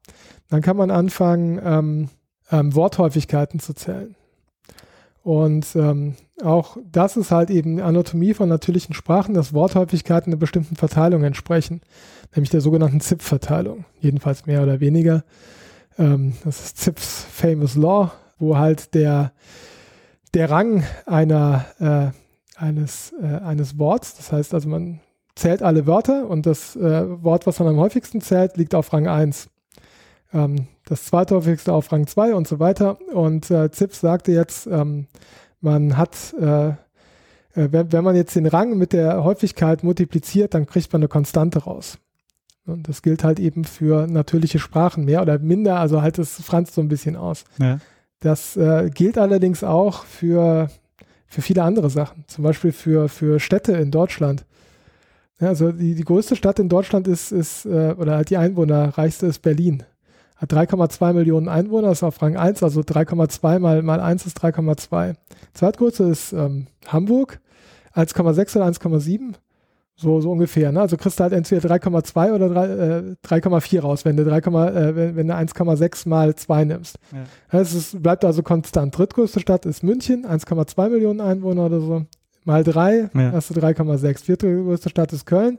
Dann 0.48 0.62
kann 0.62 0.76
man 0.76 0.90
anfangen, 0.90 1.60
ähm, 1.62 2.08
ähm, 2.50 2.74
Worthäufigkeiten 2.74 3.58
zu 3.58 3.74
zählen. 3.74 4.14
Und 5.24 5.74
ähm, 5.74 6.16
auch 6.42 6.76
das 6.92 7.16
ist 7.16 7.30
halt 7.30 7.48
eben 7.48 7.80
Anatomie 7.80 8.34
von 8.34 8.46
natürlichen 8.46 8.94
Sprachen, 8.94 9.32
dass 9.32 9.54
Worthäufigkeiten 9.54 10.30
einer 10.30 10.38
bestimmten 10.38 10.76
Verteilung 10.76 11.24
entsprechen, 11.24 11.80
nämlich 12.34 12.50
der 12.50 12.60
sogenannten 12.60 13.00
ZIP-Verteilung, 13.00 13.86
jedenfalls 14.00 14.44
mehr 14.44 14.62
oder 14.62 14.80
weniger. 14.80 15.24
Ähm, 15.98 16.34
das 16.44 16.66
ist 16.66 16.76
ZIPs 16.76 17.24
Famous 17.24 17.74
Law, 17.74 18.12
wo 18.38 18.58
halt 18.58 18.92
der, 18.92 19.32
der 20.34 20.50
Rang 20.50 20.84
einer, 21.06 21.64
äh, 21.78 22.60
eines, 22.62 23.14
äh, 23.18 23.24
eines 23.24 23.78
Worts, 23.78 24.16
das 24.16 24.30
heißt 24.30 24.52
also 24.52 24.68
man 24.68 25.00
zählt 25.36 25.62
alle 25.62 25.86
Wörter 25.86 26.28
und 26.28 26.44
das 26.44 26.76
äh, 26.76 27.22
Wort, 27.24 27.46
was 27.46 27.58
man 27.60 27.68
am 27.68 27.78
häufigsten 27.78 28.20
zählt, 28.20 28.58
liegt 28.58 28.74
auf 28.74 28.92
Rang 28.92 29.08
1 29.08 29.48
ähm, 30.34 30.66
das 30.86 31.04
zweithäufigste 31.04 31.72
auf 31.72 31.90
Rang 31.92 32.06
2 32.06 32.34
und 32.34 32.46
so 32.46 32.58
weiter. 32.58 32.98
Und 33.12 33.50
äh, 33.50 33.70
Zips 33.70 34.00
sagte 34.00 34.32
jetzt, 34.32 34.66
ähm, 34.66 35.06
man 35.60 35.96
hat, 35.96 36.34
äh, 36.38 36.68
äh, 36.68 36.74
wenn, 37.54 37.92
wenn 37.92 38.04
man 38.04 38.16
jetzt 38.16 38.36
den 38.36 38.46
Rang 38.46 38.76
mit 38.76 38.92
der 38.92 39.24
Häufigkeit 39.24 39.82
multipliziert, 39.82 40.54
dann 40.54 40.66
kriegt 40.66 40.92
man 40.92 41.00
eine 41.00 41.08
Konstante 41.08 41.60
raus. 41.60 41.98
Und 42.66 42.88
das 42.88 43.02
gilt 43.02 43.24
halt 43.24 43.40
eben 43.40 43.64
für 43.64 44.06
natürliche 44.06 44.58
Sprachen 44.58 45.04
mehr 45.04 45.22
oder 45.22 45.38
minder, 45.38 45.80
also 45.80 46.00
halt 46.00 46.18
das 46.18 46.40
franzt 46.40 46.74
so 46.74 46.80
ein 46.80 46.88
bisschen 46.88 47.16
aus. 47.16 47.44
Ja. 47.58 47.78
Das 48.20 48.56
äh, 48.56 48.90
gilt 48.92 49.18
allerdings 49.18 49.62
auch 49.62 50.04
für, 50.04 50.70
für 51.26 51.42
viele 51.42 51.62
andere 51.62 51.90
Sachen, 51.90 52.24
zum 52.26 52.44
Beispiel 52.44 52.72
für, 52.72 53.10
für 53.10 53.38
Städte 53.38 53.72
in 53.72 53.90
Deutschland. 53.90 54.46
Ja, 55.40 55.48
also 55.48 55.72
die, 55.72 55.94
die 55.94 56.04
größte 56.04 56.36
Stadt 56.36 56.58
in 56.58 56.70
Deutschland 56.70 57.06
ist, 57.06 57.32
ist 57.32 57.66
äh, 57.66 57.94
oder 57.98 58.16
halt 58.16 58.30
die 58.30 58.38
einwohnerreichste 58.38 59.26
ist 59.26 59.42
Berlin 59.42 59.82
hat 60.36 60.52
3,2 60.52 61.12
Millionen 61.12 61.48
Einwohner, 61.48 61.92
ist 61.92 62.02
auf 62.02 62.20
Rang 62.20 62.36
1, 62.36 62.62
also 62.62 62.80
3,2 62.80 63.58
mal, 63.58 63.82
mal 63.82 64.00
1 64.00 64.26
ist 64.26 64.42
3,2. 64.42 65.14
Zweitgrößte 65.52 66.04
ist 66.04 66.32
ähm, 66.32 66.66
Hamburg, 66.86 67.40
1,6 67.94 68.56
oder 68.56 68.66
1,7. 68.66 69.34
So, 69.96 70.20
so 70.20 70.32
ungefähr. 70.32 70.72
Ne? 70.72 70.80
Also 70.80 70.96
kriegst 70.96 71.20
du 71.20 71.22
halt 71.22 71.32
entweder 71.32 71.68
3,2 71.72 72.32
oder 72.32 72.46
äh, 72.46 73.14
3,4 73.24 73.80
raus, 73.80 74.04
wenn 74.04 74.16
du, 74.16 74.24
3, 74.24 74.38
äh, 74.38 74.96
wenn, 74.96 75.16
wenn 75.16 75.28
du 75.28 75.34
1,6 75.34 76.08
mal 76.08 76.34
2 76.34 76.64
nimmst. 76.64 76.98
Ja. 77.12 77.60
Es 77.60 77.74
ist, 77.74 78.02
bleibt 78.02 78.24
also 78.24 78.42
konstant. 78.42 78.96
Drittgrößte 78.98 79.38
Stadt 79.38 79.66
ist 79.66 79.84
München, 79.84 80.26
1,2 80.26 80.88
Millionen 80.88 81.20
Einwohner 81.20 81.66
oder 81.66 81.80
so. 81.80 82.06
Mal 82.42 82.64
3 82.64 83.10
ja. 83.14 83.32
hast 83.32 83.50
du 83.50 83.54
3,6. 83.54 84.24
Viertgrößte 84.24 84.90
Stadt 84.90 85.12
ist 85.12 85.26
Köln, 85.26 85.58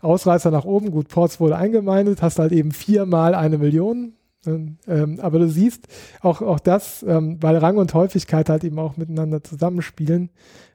Ausreißer 0.00 0.50
nach 0.50 0.64
oben, 0.64 0.90
gut, 0.90 1.08
Ports 1.08 1.40
wurde 1.40 1.56
eingemeindet, 1.56 2.22
hast 2.22 2.38
halt 2.38 2.52
eben 2.52 2.72
viermal 2.72 3.34
eine 3.34 3.58
Million. 3.58 4.14
Ähm, 4.46 5.18
aber 5.20 5.38
du 5.38 5.48
siehst 5.48 5.86
auch, 6.22 6.40
auch 6.40 6.60
das, 6.60 7.02
ähm, 7.02 7.36
weil 7.42 7.56
Rang 7.58 7.76
und 7.76 7.92
Häufigkeit 7.92 8.48
halt 8.48 8.64
eben 8.64 8.78
auch 8.78 8.96
miteinander 8.96 9.44
zusammenspielen, 9.44 10.30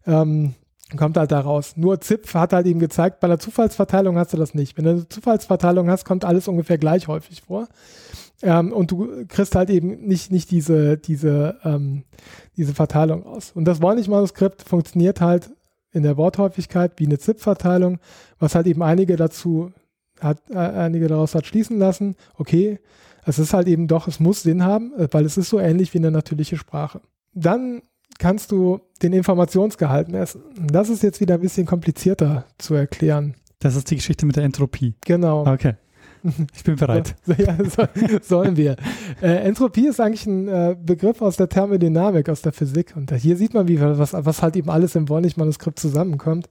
ähm, 0.05 0.53
kommt 0.97 1.17
halt 1.17 1.31
da 1.31 1.39
raus. 1.39 1.73
Nur 1.75 1.99
ZIP 1.99 2.31
hat 2.35 2.53
halt 2.53 2.67
eben 2.67 2.79
gezeigt, 2.79 3.19
bei 3.19 3.27
der 3.27 3.39
Zufallsverteilung 3.39 4.17
hast 4.17 4.33
du 4.33 4.37
das 4.37 4.53
nicht. 4.53 4.77
Wenn 4.77 4.85
du 4.85 4.91
eine 4.91 5.09
Zufallsverteilung 5.09 5.89
hast, 5.89 6.05
kommt 6.05 6.25
alles 6.25 6.47
ungefähr 6.47 6.77
gleich 6.77 7.07
häufig 7.07 7.41
vor. 7.41 7.67
Ähm, 8.43 8.71
und 8.71 8.91
du 8.91 9.25
kriegst 9.27 9.55
halt 9.55 9.71
eben 9.71 10.05
nicht, 10.05 10.31
nicht 10.31 10.51
diese, 10.51 10.97
diese, 10.97 11.57
ähm, 11.63 12.03
diese 12.57 12.75
Verteilung 12.75 13.25
aus. 13.25 13.51
Und 13.51 13.65
das 13.65 13.81
Voynich-Manuskript 13.81 14.61
funktioniert 14.61 15.21
halt 15.21 15.51
in 15.91 16.03
der 16.03 16.17
Worthäufigkeit 16.17 16.93
wie 16.97 17.05
eine 17.05 17.17
ZIP-Verteilung, 17.17 17.99
was 18.45 18.53
halt 18.53 18.67
eben 18.67 18.83
einige 18.83 19.15
dazu 19.15 19.71
hat, 20.21 20.37
äh, 20.51 20.57
einige 20.57 21.07
daraus 21.07 21.33
hat 21.33 21.47
schließen 21.47 21.79
lassen, 21.79 22.15
okay, 22.35 22.79
es 23.25 23.39
ist 23.39 23.55
halt 23.55 23.67
eben 23.67 23.87
doch, 23.87 24.07
es 24.07 24.19
muss 24.19 24.43
Sinn 24.43 24.63
haben, 24.63 24.93
äh, 24.93 25.07
weil 25.09 25.25
es 25.25 25.35
ist 25.35 25.49
so 25.49 25.59
ähnlich 25.59 25.95
wie 25.95 25.97
eine 25.97 26.11
natürliche 26.11 26.55
Sprache. 26.55 27.01
Dann 27.33 27.81
kannst 28.19 28.51
du 28.51 28.81
den 29.01 29.13
Informationsgehalt 29.13 30.09
messen. 30.09 30.43
Das 30.61 30.89
ist 30.89 31.01
jetzt 31.01 31.21
wieder 31.21 31.33
ein 31.33 31.41
bisschen 31.41 31.65
komplizierter 31.65 32.45
zu 32.59 32.75
erklären. 32.75 33.33
Das 33.57 33.75
ist 33.75 33.89
die 33.89 33.95
Geschichte 33.95 34.27
mit 34.27 34.35
der 34.35 34.43
Entropie. 34.43 34.93
Genau. 35.01 35.47
Okay. 35.47 35.73
Ich 36.55 36.63
bin 36.63 36.75
bereit. 36.75 37.15
So, 37.25 37.33
ja, 37.37 37.57
so, 37.65 37.87
sollen 38.21 38.57
wir. 38.57 38.75
Äh, 39.21 39.47
Entropie 39.47 39.87
ist 39.87 39.99
eigentlich 39.99 40.27
ein 40.27 40.47
äh, 40.47 40.75
Begriff 40.79 41.21
aus 41.21 41.37
der 41.37 41.49
Thermodynamik, 41.49 42.29
aus 42.29 42.41
der 42.41 42.51
Physik. 42.51 42.93
Und 42.95 43.11
hier 43.13 43.37
sieht 43.37 43.55
man, 43.55 43.67
wie 43.67 43.81
was, 43.81 44.13
was 44.13 44.41
halt 44.41 44.55
eben 44.55 44.69
alles 44.69 44.95
im 44.95 45.09
Wollnich-Manuskript 45.09 45.79
zusammenkommt. 45.79 46.47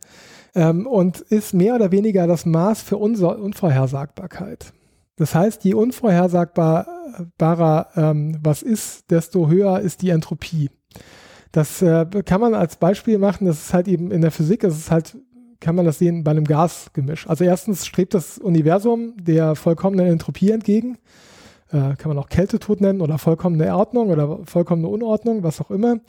Ähm, 0.54 0.86
und 0.86 1.20
ist 1.20 1.54
mehr 1.54 1.74
oder 1.74 1.92
weniger 1.92 2.26
das 2.26 2.46
Maß 2.46 2.82
für 2.82 2.96
Unso 2.96 3.30
Unvorhersagbarkeit. 3.32 4.72
Das 5.16 5.34
heißt, 5.34 5.64
je 5.64 5.74
unvorhersagbarer 5.74 7.88
ähm, 7.96 8.38
was 8.42 8.62
ist, 8.62 9.10
desto 9.10 9.48
höher 9.48 9.80
ist 9.80 10.02
die 10.02 10.10
Entropie. 10.10 10.70
Das 11.52 11.82
äh, 11.82 12.06
kann 12.24 12.40
man 12.40 12.54
als 12.54 12.76
Beispiel 12.76 13.18
machen. 13.18 13.46
Das 13.46 13.66
ist 13.66 13.74
halt 13.74 13.88
eben 13.88 14.10
in 14.10 14.22
der 14.22 14.32
Physik, 14.32 14.60
das 14.60 14.76
ist 14.76 14.90
halt 14.90 15.16
kann 15.64 15.76
man 15.76 15.86
das 15.86 15.98
sehen 15.98 16.24
bei 16.24 16.30
einem 16.30 16.44
Gasgemisch. 16.44 17.26
Also 17.26 17.44
erstens 17.44 17.86
strebt 17.86 18.12
das 18.12 18.38
Universum 18.38 19.14
der 19.16 19.56
vollkommenen 19.56 20.06
Entropie 20.06 20.50
entgegen. 20.50 20.98
äh, 21.70 21.96
kann 21.96 22.08
man 22.08 22.18
auch 22.18 22.28
Kältetod 22.28 22.82
nennen 22.82 23.00
oder 23.00 23.18
vollkommene 23.18 23.74
Ordnung 23.74 24.10
oder 24.10 24.40
vollkommene 24.44 24.88
Unordnung, 24.88 25.42
was 25.42 25.62
auch 25.62 25.70
immer. 25.70 26.00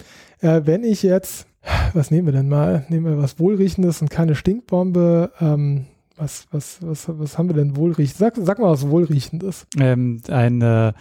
Äh, 0.42 0.62
wenn 0.66 0.84
ich 0.84 1.04
jetzt, 1.04 1.48
was 1.94 2.12
nehmen 2.12 2.28
wir 2.28 2.34
denn 2.34 2.50
mal? 2.50 2.86
Nehmen 2.90 3.06
wir 3.06 3.18
was 3.18 3.40
Wohlriechendes 3.40 4.02
und 4.02 4.10
keine 4.10 4.36
Stinkbombe. 4.36 5.32
Ähm, 5.40 5.86
was, 6.18 6.48
was, 6.52 6.78
was, 6.82 7.06
was 7.08 7.38
haben 7.38 7.50
wir 7.50 7.56
denn 7.56 7.76
wohlriechendes? 7.76 8.18
Sag, 8.18 8.36
sag 8.38 8.60
mal 8.60 8.72
was 8.72 8.88
Wohlriechendes. 8.90 9.68
Ähm, 9.78 10.22
ein 10.30 10.62
äh, 10.62 10.94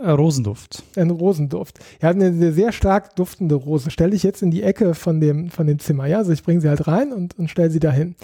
Rosenduft. 0.00 0.82
Ein 0.96 1.10
Rosenduft. 1.10 1.78
Ja, 2.00 2.10
eine 2.10 2.52
sehr 2.52 2.72
stark 2.72 3.16
duftende 3.16 3.54
Rose. 3.54 3.90
Stelle 3.90 4.14
ich 4.14 4.22
jetzt 4.22 4.42
in 4.42 4.50
die 4.50 4.62
Ecke 4.62 4.94
von 4.94 5.20
dem, 5.20 5.50
von 5.50 5.66
dem 5.66 5.78
Zimmer. 5.78 6.06
Ja, 6.06 6.18
also 6.18 6.32
ich 6.32 6.42
bringe 6.42 6.60
sie 6.60 6.68
halt 6.68 6.86
rein 6.86 7.12
und, 7.12 7.38
und 7.38 7.50
stelle 7.50 7.70
sie 7.70 7.80
dahin. 7.80 8.14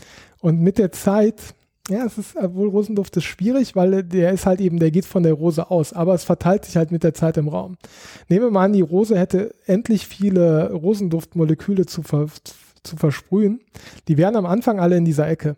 Und 0.41 0.61
mit 0.61 0.79
der 0.79 0.93
Zeit 0.93 1.55
ja, 1.89 2.05
es 2.05 2.17
ist 2.17 2.37
wohl 2.37 2.69
Rosenduft 2.69 3.17
ist 3.17 3.25
schwierig, 3.25 3.75
weil 3.75 4.05
der 4.05 4.33
ist 4.33 4.47
halt 4.47 4.61
eben, 4.61 4.79
der 4.79 4.93
geht 4.93 5.05
von 5.05 5.25
der 5.25 5.33
Rose 5.33 5.71
aus, 5.71 5.93
aber 5.93 6.15
es 6.15 6.23
verteilt 6.23 6.65
sich 6.65 6.77
halt 6.77 6.93
mit 6.93 7.03
der 7.03 7.15
Zeit 7.15 7.37
im 7.37 7.49
Raum. 7.49 7.77
Nehmen 8.29 8.45
wir 8.47 8.51
mal 8.51 8.65
an, 8.67 8.73
die 8.73 8.83
Rose 8.83 9.19
hätte 9.19 9.53
endlich 9.67 10.07
viele 10.07 10.73
Rosenduftmoleküle 10.73 11.87
zu, 11.87 12.03
ver, 12.03 12.27
zu 12.85 12.97
versprühen. 12.97 13.61
Die 14.07 14.17
wären 14.17 14.37
am 14.37 14.47
Anfang 14.47 14.79
alle 14.79 14.97
in 14.97 15.05
dieser 15.05 15.29
Ecke. 15.29 15.57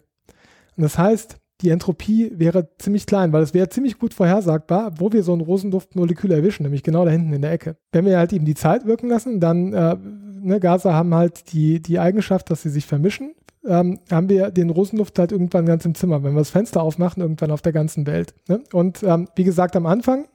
Und 0.76 0.82
das 0.82 0.96
heißt, 0.96 1.36
die 1.60 1.68
Entropie 1.68 2.32
wäre 2.34 2.70
ziemlich 2.78 3.06
klein, 3.06 3.32
weil 3.32 3.42
es 3.42 3.54
wäre 3.54 3.68
ziemlich 3.68 3.98
gut 3.98 4.14
vorhersagbar, 4.14 4.98
wo 4.98 5.12
wir 5.12 5.22
so 5.22 5.34
ein 5.34 5.40
Rosenduftmolekül 5.40 6.32
erwischen, 6.32 6.64
nämlich 6.64 6.82
genau 6.82 7.04
da 7.04 7.10
hinten 7.10 7.34
in 7.34 7.42
der 7.42 7.52
Ecke. 7.52 7.76
Wenn 7.92 8.06
wir 8.06 8.18
halt 8.18 8.32
eben 8.32 8.44
die 8.44 8.54
Zeit 8.54 8.86
wirken 8.86 9.08
lassen, 9.08 9.40
dann 9.40 9.72
äh, 9.72 9.96
ne, 10.40 10.58
Gase 10.58 10.94
haben 10.94 11.14
halt 11.14 11.52
die, 11.52 11.80
die 11.80 11.98
Eigenschaft, 11.98 12.50
dass 12.50 12.62
sie 12.62 12.70
sich 12.70 12.86
vermischen 12.86 13.34
ähm, 13.66 14.00
haben 14.10 14.28
wir 14.28 14.50
den 14.50 14.70
Rosenduft 14.70 15.18
halt 15.18 15.32
irgendwann 15.32 15.66
ganz 15.66 15.84
im 15.84 15.94
Zimmer, 15.94 16.22
wenn 16.22 16.34
wir 16.34 16.40
das 16.40 16.50
Fenster 16.50 16.82
aufmachen, 16.82 17.22
irgendwann 17.22 17.50
auf 17.50 17.62
der 17.62 17.72
ganzen 17.72 18.06
Welt. 18.06 18.34
Ne? 18.48 18.62
Und 18.72 19.02
ähm, 19.02 19.28
wie 19.36 19.44
gesagt, 19.44 19.76
am 19.76 19.86
Anfang 19.86 20.26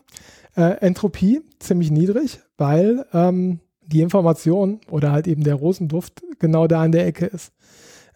äh, 0.55 0.77
Entropie 0.81 1.41
ziemlich 1.59 1.91
niedrig, 1.91 2.39
weil 2.57 3.05
ähm, 3.13 3.59
die 3.81 4.01
Information 4.01 4.79
oder 4.89 5.11
halt 5.11 5.27
eben 5.27 5.43
der 5.43 5.55
Rosenduft 5.55 6.21
genau 6.39 6.67
da 6.67 6.81
an 6.81 6.91
der 6.91 7.05
Ecke 7.05 7.25
ist. 7.25 7.53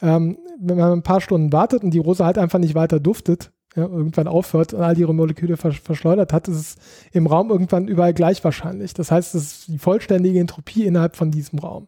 Ähm, 0.02 0.38
wenn 0.60 0.78
man 0.78 0.92
ein 0.92 1.04
paar 1.04 1.22
Stunden 1.22 1.52
wartet 1.52 1.84
und 1.84 1.92
die 1.92 2.00
Rose 2.00 2.26
halt 2.26 2.38
einfach 2.38 2.60
nicht 2.60 2.76
weiter 2.76 3.00
duftet, 3.00 3.52
ja, 3.76 3.84
irgendwann 3.84 4.28
aufhört 4.28 4.74
und 4.74 4.82
all 4.82 4.98
ihre 4.98 5.16
Moleküle 5.16 5.58
vers 5.58 5.78
verschleudert 5.78 6.32
hat, 6.32 6.48
ist 6.48 6.58
es 6.58 6.76
im 7.12 7.26
Raum 7.26 7.50
irgendwann 7.50 7.88
überall 7.88 8.14
gleich 8.14 8.44
wahrscheinlich. 8.44 8.94
Das 8.94 9.10
heißt, 9.10 9.34
es 9.34 9.44
ist 9.44 9.68
die 9.68 9.80
vollständige 9.80 10.40
Entropie 10.40 10.86
innerhalb 10.86 11.16
von 11.16 11.32
diesem 11.32 11.58
Raum. 11.60 11.88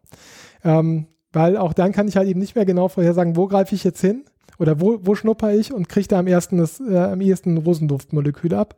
Ähm, 0.63 1.07
weil 1.35 1.57
auch 1.57 1.73
dann 1.73 1.91
kann 1.91 2.07
ich 2.07 2.15
halt 2.15 2.29
eben 2.29 2.39
nicht 2.39 2.55
mehr 2.55 2.65
genau 2.65 2.87
vorhersagen, 2.87 3.35
wo 3.35 3.47
greife 3.47 3.75
ich 3.75 3.83
jetzt 3.83 3.99
hin 3.99 4.23
oder 4.57 4.79
wo, 4.79 4.99
wo 5.03 5.15
schnupper 5.15 5.53
ich 5.53 5.73
und 5.73 5.89
kriege 5.89 6.07
da 6.07 6.17
am 6.17 6.27
ersten 6.27 6.57
das, 6.57 6.79
äh, 6.79 6.97
am 6.97 7.19
ehesten 7.19 7.57
Rosenduftmolekül 7.57 8.53
ab. 8.53 8.75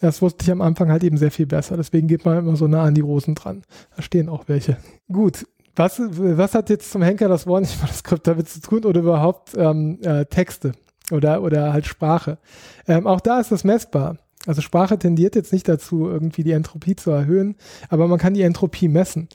Das 0.00 0.22
wusste 0.22 0.44
ich 0.44 0.50
am 0.52 0.60
Anfang 0.60 0.90
halt 0.90 1.02
eben 1.02 1.16
sehr 1.16 1.32
viel 1.32 1.46
besser. 1.46 1.76
Deswegen 1.76 2.06
geht 2.06 2.24
man 2.24 2.38
immer 2.38 2.54
so 2.54 2.68
nah 2.68 2.84
an 2.84 2.94
die 2.94 3.00
Rosen 3.00 3.34
dran. 3.34 3.62
Da 3.96 4.02
stehen 4.02 4.28
auch 4.28 4.44
welche. 4.46 4.76
Gut. 5.10 5.46
Was, 5.74 6.00
was 6.00 6.54
hat 6.54 6.70
jetzt 6.70 6.90
zum 6.90 7.02
Henker 7.02 7.28
das 7.28 7.46
Wort 7.46 7.60
nicht 7.62 7.80
mal 7.80 7.88
das 7.88 7.98
Skript 7.98 8.26
damit 8.26 8.48
zu 8.48 8.60
tun 8.60 8.84
oder 8.84 9.00
überhaupt 9.00 9.54
ähm, 9.56 9.98
äh, 10.02 10.24
Texte 10.26 10.72
oder, 11.10 11.42
oder 11.42 11.72
halt 11.72 11.86
Sprache? 11.86 12.38
Ähm, 12.86 13.08
auch 13.08 13.20
da 13.20 13.40
ist 13.40 13.50
das 13.50 13.64
messbar. 13.64 14.16
Also 14.46 14.60
Sprache 14.62 14.96
tendiert 14.96 15.34
jetzt 15.34 15.52
nicht 15.52 15.66
dazu, 15.66 16.08
irgendwie 16.08 16.44
die 16.44 16.52
Entropie 16.52 16.94
zu 16.94 17.10
erhöhen, 17.10 17.56
aber 17.88 18.06
man 18.06 18.20
kann 18.20 18.34
die 18.34 18.42
Entropie 18.42 18.86
messen. 18.86 19.28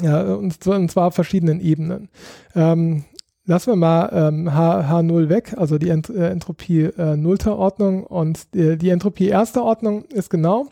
Ja, 0.00 0.22
und, 0.34 0.66
und 0.66 0.90
zwar 0.90 1.08
auf 1.08 1.14
verschiedenen 1.14 1.60
Ebenen. 1.60 2.08
Ähm, 2.54 3.04
lassen 3.44 3.72
wir 3.72 3.76
mal 3.76 4.08
ähm, 4.12 4.54
H, 4.54 4.88
H0 4.88 5.28
weg, 5.28 5.54
also 5.56 5.78
die 5.78 5.90
Ent, 5.90 6.08
äh, 6.08 6.30
Entropie 6.30 6.84
äh, 6.84 7.16
nullter 7.16 7.56
Ordnung 7.56 8.04
und 8.04 8.54
die, 8.54 8.78
die 8.78 8.90
Entropie 8.90 9.28
erster 9.28 9.64
Ordnung 9.64 10.04
ist 10.06 10.30
genau, 10.30 10.68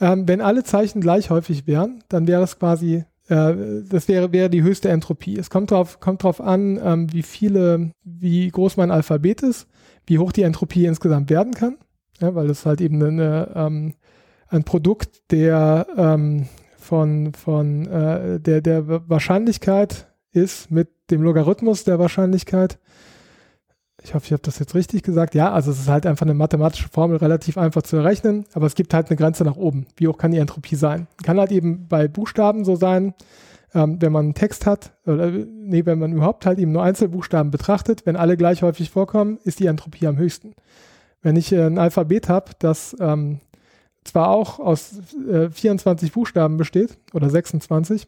ähm, 0.00 0.26
wenn 0.26 0.40
alle 0.40 0.64
Zeichen 0.64 1.00
gleich 1.00 1.30
häufig 1.30 1.66
wären, 1.66 2.02
dann 2.08 2.26
wäre 2.26 2.42
es 2.42 2.58
quasi 2.58 3.04
äh, 3.28 3.82
das 3.88 4.08
wäre, 4.08 4.32
wäre 4.32 4.50
die 4.50 4.62
höchste 4.62 4.90
Entropie. 4.90 5.38
Es 5.38 5.50
kommt 5.50 5.70
drauf, 5.70 6.00
kommt 6.00 6.22
drauf 6.22 6.40
an, 6.40 6.80
ähm, 6.82 7.12
wie 7.12 7.22
viele, 7.22 7.92
wie 8.04 8.48
groß 8.48 8.76
mein 8.76 8.90
Alphabet 8.90 9.42
ist, 9.42 9.66
wie 10.06 10.18
hoch 10.18 10.32
die 10.32 10.42
Entropie 10.42 10.86
insgesamt 10.86 11.30
werden 11.30 11.54
kann, 11.54 11.76
ja, 12.20 12.34
weil 12.34 12.48
das 12.48 12.66
halt 12.66 12.80
eben 12.80 13.02
eine, 13.02 13.52
ähm, 13.54 13.94
ein 14.48 14.64
Produkt 14.64 15.30
der 15.30 15.86
ähm, 15.96 16.46
von, 16.84 17.32
von 17.32 17.86
äh, 17.86 18.38
der, 18.40 18.60
der 18.60 19.08
Wahrscheinlichkeit 19.08 20.06
ist 20.32 20.70
mit 20.70 20.88
dem 21.10 21.22
Logarithmus 21.22 21.84
der 21.84 21.98
Wahrscheinlichkeit. 21.98 22.78
Ich 24.02 24.14
hoffe, 24.14 24.26
ich 24.26 24.32
habe 24.32 24.42
das 24.42 24.58
jetzt 24.58 24.74
richtig 24.74 25.02
gesagt. 25.02 25.34
Ja, 25.34 25.52
also 25.52 25.70
es 25.70 25.80
ist 25.80 25.88
halt 25.88 26.04
einfach 26.04 26.26
eine 26.26 26.34
mathematische 26.34 26.88
Formel, 26.90 27.16
relativ 27.16 27.56
einfach 27.56 27.82
zu 27.82 27.96
errechnen, 27.96 28.44
aber 28.52 28.66
es 28.66 28.74
gibt 28.74 28.92
halt 28.92 29.08
eine 29.08 29.16
Grenze 29.16 29.44
nach 29.44 29.56
oben. 29.56 29.86
Wie 29.96 30.08
hoch 30.08 30.18
kann 30.18 30.30
die 30.30 30.38
Entropie 30.38 30.76
sein? 30.76 31.06
Kann 31.22 31.38
halt 31.38 31.52
eben 31.52 31.88
bei 31.88 32.06
Buchstaben 32.06 32.66
so 32.66 32.76
sein, 32.76 33.14
ähm, 33.72 33.96
wenn 34.00 34.12
man 34.12 34.26
einen 34.26 34.34
Text 34.34 34.66
hat, 34.66 34.92
oder 35.06 35.30
nee, 35.30 35.86
wenn 35.86 35.98
man 35.98 36.12
überhaupt 36.12 36.44
halt 36.44 36.58
eben 36.58 36.72
nur 36.72 36.82
Einzelbuchstaben 36.82 37.50
betrachtet, 37.50 38.04
wenn 38.04 38.16
alle 38.16 38.36
gleich 38.36 38.62
häufig 38.62 38.90
vorkommen, 38.90 39.38
ist 39.44 39.58
die 39.58 39.66
Entropie 39.66 40.06
am 40.06 40.18
höchsten. 40.18 40.54
Wenn 41.22 41.36
ich 41.36 41.50
äh, 41.50 41.64
ein 41.64 41.78
Alphabet 41.78 42.28
habe, 42.28 42.50
das 42.58 42.94
ähm, 43.00 43.40
zwar 44.04 44.28
auch 44.28 44.58
aus 44.58 45.00
äh, 45.28 45.50
24 45.50 46.12
Buchstaben 46.12 46.56
besteht 46.56 46.98
oder 47.12 47.30
26, 47.30 48.06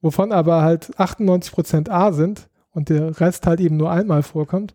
wovon 0.00 0.32
aber 0.32 0.62
halt 0.62 0.96
98% 0.98 1.90
A 1.90 2.12
sind 2.12 2.48
und 2.72 2.88
der 2.88 3.20
Rest 3.20 3.46
halt 3.46 3.60
eben 3.60 3.76
nur 3.76 3.90
einmal 3.90 4.22
vorkommt, 4.22 4.74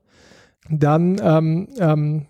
dann 0.70 1.20
ähm, 1.24 1.68
ähm, 1.80 2.26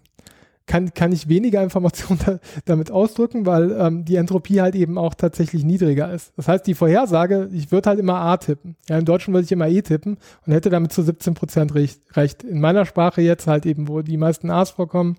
kann, 0.66 0.94
kann 0.94 1.12
ich 1.12 1.28
weniger 1.28 1.62
Informationen 1.64 2.20
da, 2.26 2.40
damit 2.66 2.92
ausdrücken, 2.92 3.46
weil 3.46 3.72
ähm, 3.72 4.06
die 4.06 4.16
Entropie 4.16 4.62
halt 4.62 4.76
eben 4.76 4.98
auch 4.98 5.14
tatsächlich 5.14 5.64
niedriger 5.64 6.12
ist. 6.14 6.34
Das 6.38 6.48
heißt, 6.48 6.66
die 6.68 6.76
Vorhersage, 6.76 7.50
ich 7.52 7.72
würde 7.72 7.90
halt 7.90 8.00
immer 8.00 8.16
A 8.16 8.38
tippen. 8.38 8.76
Ja, 8.88 8.98
im 8.98 9.06
Deutschen 9.06 9.34
würde 9.34 9.46
ich 9.46 9.52
immer 9.52 9.68
E 9.68 9.82
tippen 9.82 10.18
und 10.46 10.54
hätte 10.54 10.70
damit 10.70 10.94
zu 10.94 11.02
17 11.02 11.34
Prozent 11.34 11.74
recht. 11.76 12.44
In 12.44 12.62
meiner 12.62 12.86
Sprache 12.86 13.22
jetzt 13.22 13.48
halt 13.48 13.66
eben, 13.66 13.88
wo 13.88 14.02
die 14.02 14.18
meisten 14.18 14.50
A's 14.50 14.72
vorkommen, 14.72 15.18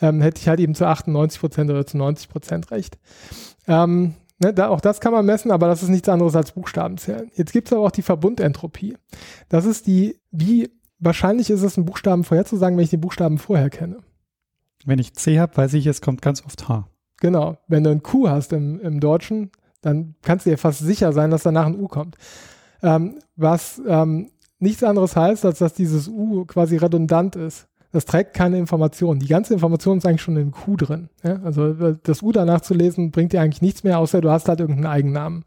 ähm, 0.00 0.20
hätte 0.20 0.40
ich 0.40 0.48
halt 0.48 0.60
eben 0.60 0.74
zu 0.74 0.86
98 0.86 1.40
Prozent 1.40 1.70
oder 1.70 1.86
zu 1.86 1.96
90 1.96 2.28
Prozent 2.28 2.70
recht. 2.70 2.98
Ähm, 3.66 4.14
Ne, 4.40 4.52
da, 4.52 4.68
auch 4.68 4.80
das 4.80 5.00
kann 5.00 5.12
man 5.12 5.24
messen, 5.24 5.52
aber 5.52 5.68
das 5.68 5.82
ist 5.82 5.90
nichts 5.90 6.08
anderes 6.08 6.34
als 6.34 6.52
Buchstabenzählen. 6.52 7.30
Jetzt 7.34 7.52
gibt 7.52 7.68
es 7.68 7.72
aber 7.72 7.82
auch 7.82 7.92
die 7.92 8.02
Verbundentropie. 8.02 8.96
Das 9.48 9.64
ist 9.64 9.86
die, 9.86 10.20
wie 10.32 10.70
wahrscheinlich 10.98 11.50
ist 11.50 11.62
es, 11.62 11.76
einen 11.76 11.86
Buchstaben 11.86 12.24
vorherzusagen, 12.24 12.76
wenn 12.76 12.84
ich 12.84 12.90
den 12.90 13.00
Buchstaben 13.00 13.38
vorher 13.38 13.70
kenne. 13.70 13.98
Wenn 14.84 14.98
ich 14.98 15.14
C 15.14 15.40
habe, 15.40 15.56
weiß 15.56 15.74
ich, 15.74 15.86
es 15.86 16.00
kommt 16.00 16.22
ganz 16.22 16.44
oft 16.44 16.68
H. 16.68 16.88
Genau. 17.20 17.56
Wenn 17.68 17.84
du 17.84 17.90
ein 17.90 18.02
Q 18.02 18.28
hast 18.28 18.52
im, 18.52 18.80
im 18.80 19.00
Deutschen, 19.00 19.50
dann 19.82 20.14
kannst 20.22 20.46
du 20.46 20.50
dir 20.50 20.58
fast 20.58 20.80
sicher 20.80 21.12
sein, 21.12 21.30
dass 21.30 21.42
danach 21.42 21.66
ein 21.66 21.78
U 21.78 21.88
kommt. 21.88 22.16
Ähm, 22.82 23.18
was 23.36 23.80
ähm, 23.86 24.30
nichts 24.58 24.82
anderes 24.82 25.16
heißt, 25.16 25.44
als 25.44 25.58
dass 25.58 25.74
dieses 25.74 26.08
U 26.08 26.44
quasi 26.44 26.76
redundant 26.76 27.36
ist. 27.36 27.68
Das 27.92 28.06
trägt 28.06 28.34
keine 28.34 28.58
Information. 28.58 29.20
Die 29.20 29.28
ganze 29.28 29.54
Information 29.54 29.98
ist 29.98 30.06
eigentlich 30.06 30.22
schon 30.22 30.36
im 30.36 30.50
Q 30.50 30.76
drin. 30.76 31.10
Ja? 31.22 31.40
Also 31.44 31.92
das 31.92 32.22
U 32.22 32.32
danach 32.32 32.60
zu 32.60 32.74
lesen, 32.74 33.12
bringt 33.12 33.32
dir 33.32 33.40
eigentlich 33.40 33.62
nichts 33.62 33.84
mehr, 33.84 34.00
außer 34.00 34.20
du 34.20 34.30
hast 34.30 34.48
halt 34.48 34.60
irgendeinen 34.60 34.92
Eigennamen. 34.92 35.44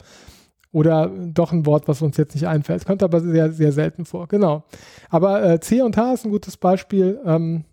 Oder 0.71 1.07
doch 1.07 1.51
ein 1.51 1.65
Wort, 1.65 1.87
was 1.87 2.01
uns 2.01 2.17
jetzt 2.17 2.35
nicht 2.35 2.47
einfällt. 2.47 2.85
Kommt 2.85 3.03
aber 3.03 3.19
sehr, 3.19 3.51
sehr 3.51 3.71
selten 3.71 4.05
vor. 4.05 4.27
Genau. 4.27 4.63
Aber 5.09 5.43
äh, 5.43 5.59
C 5.59 5.81
und 5.81 5.97
H 5.97 6.13
ist 6.13 6.25
ein 6.25 6.31
gutes 6.31 6.57
Beispiel. 6.57 7.19
Ähm, 7.25 7.65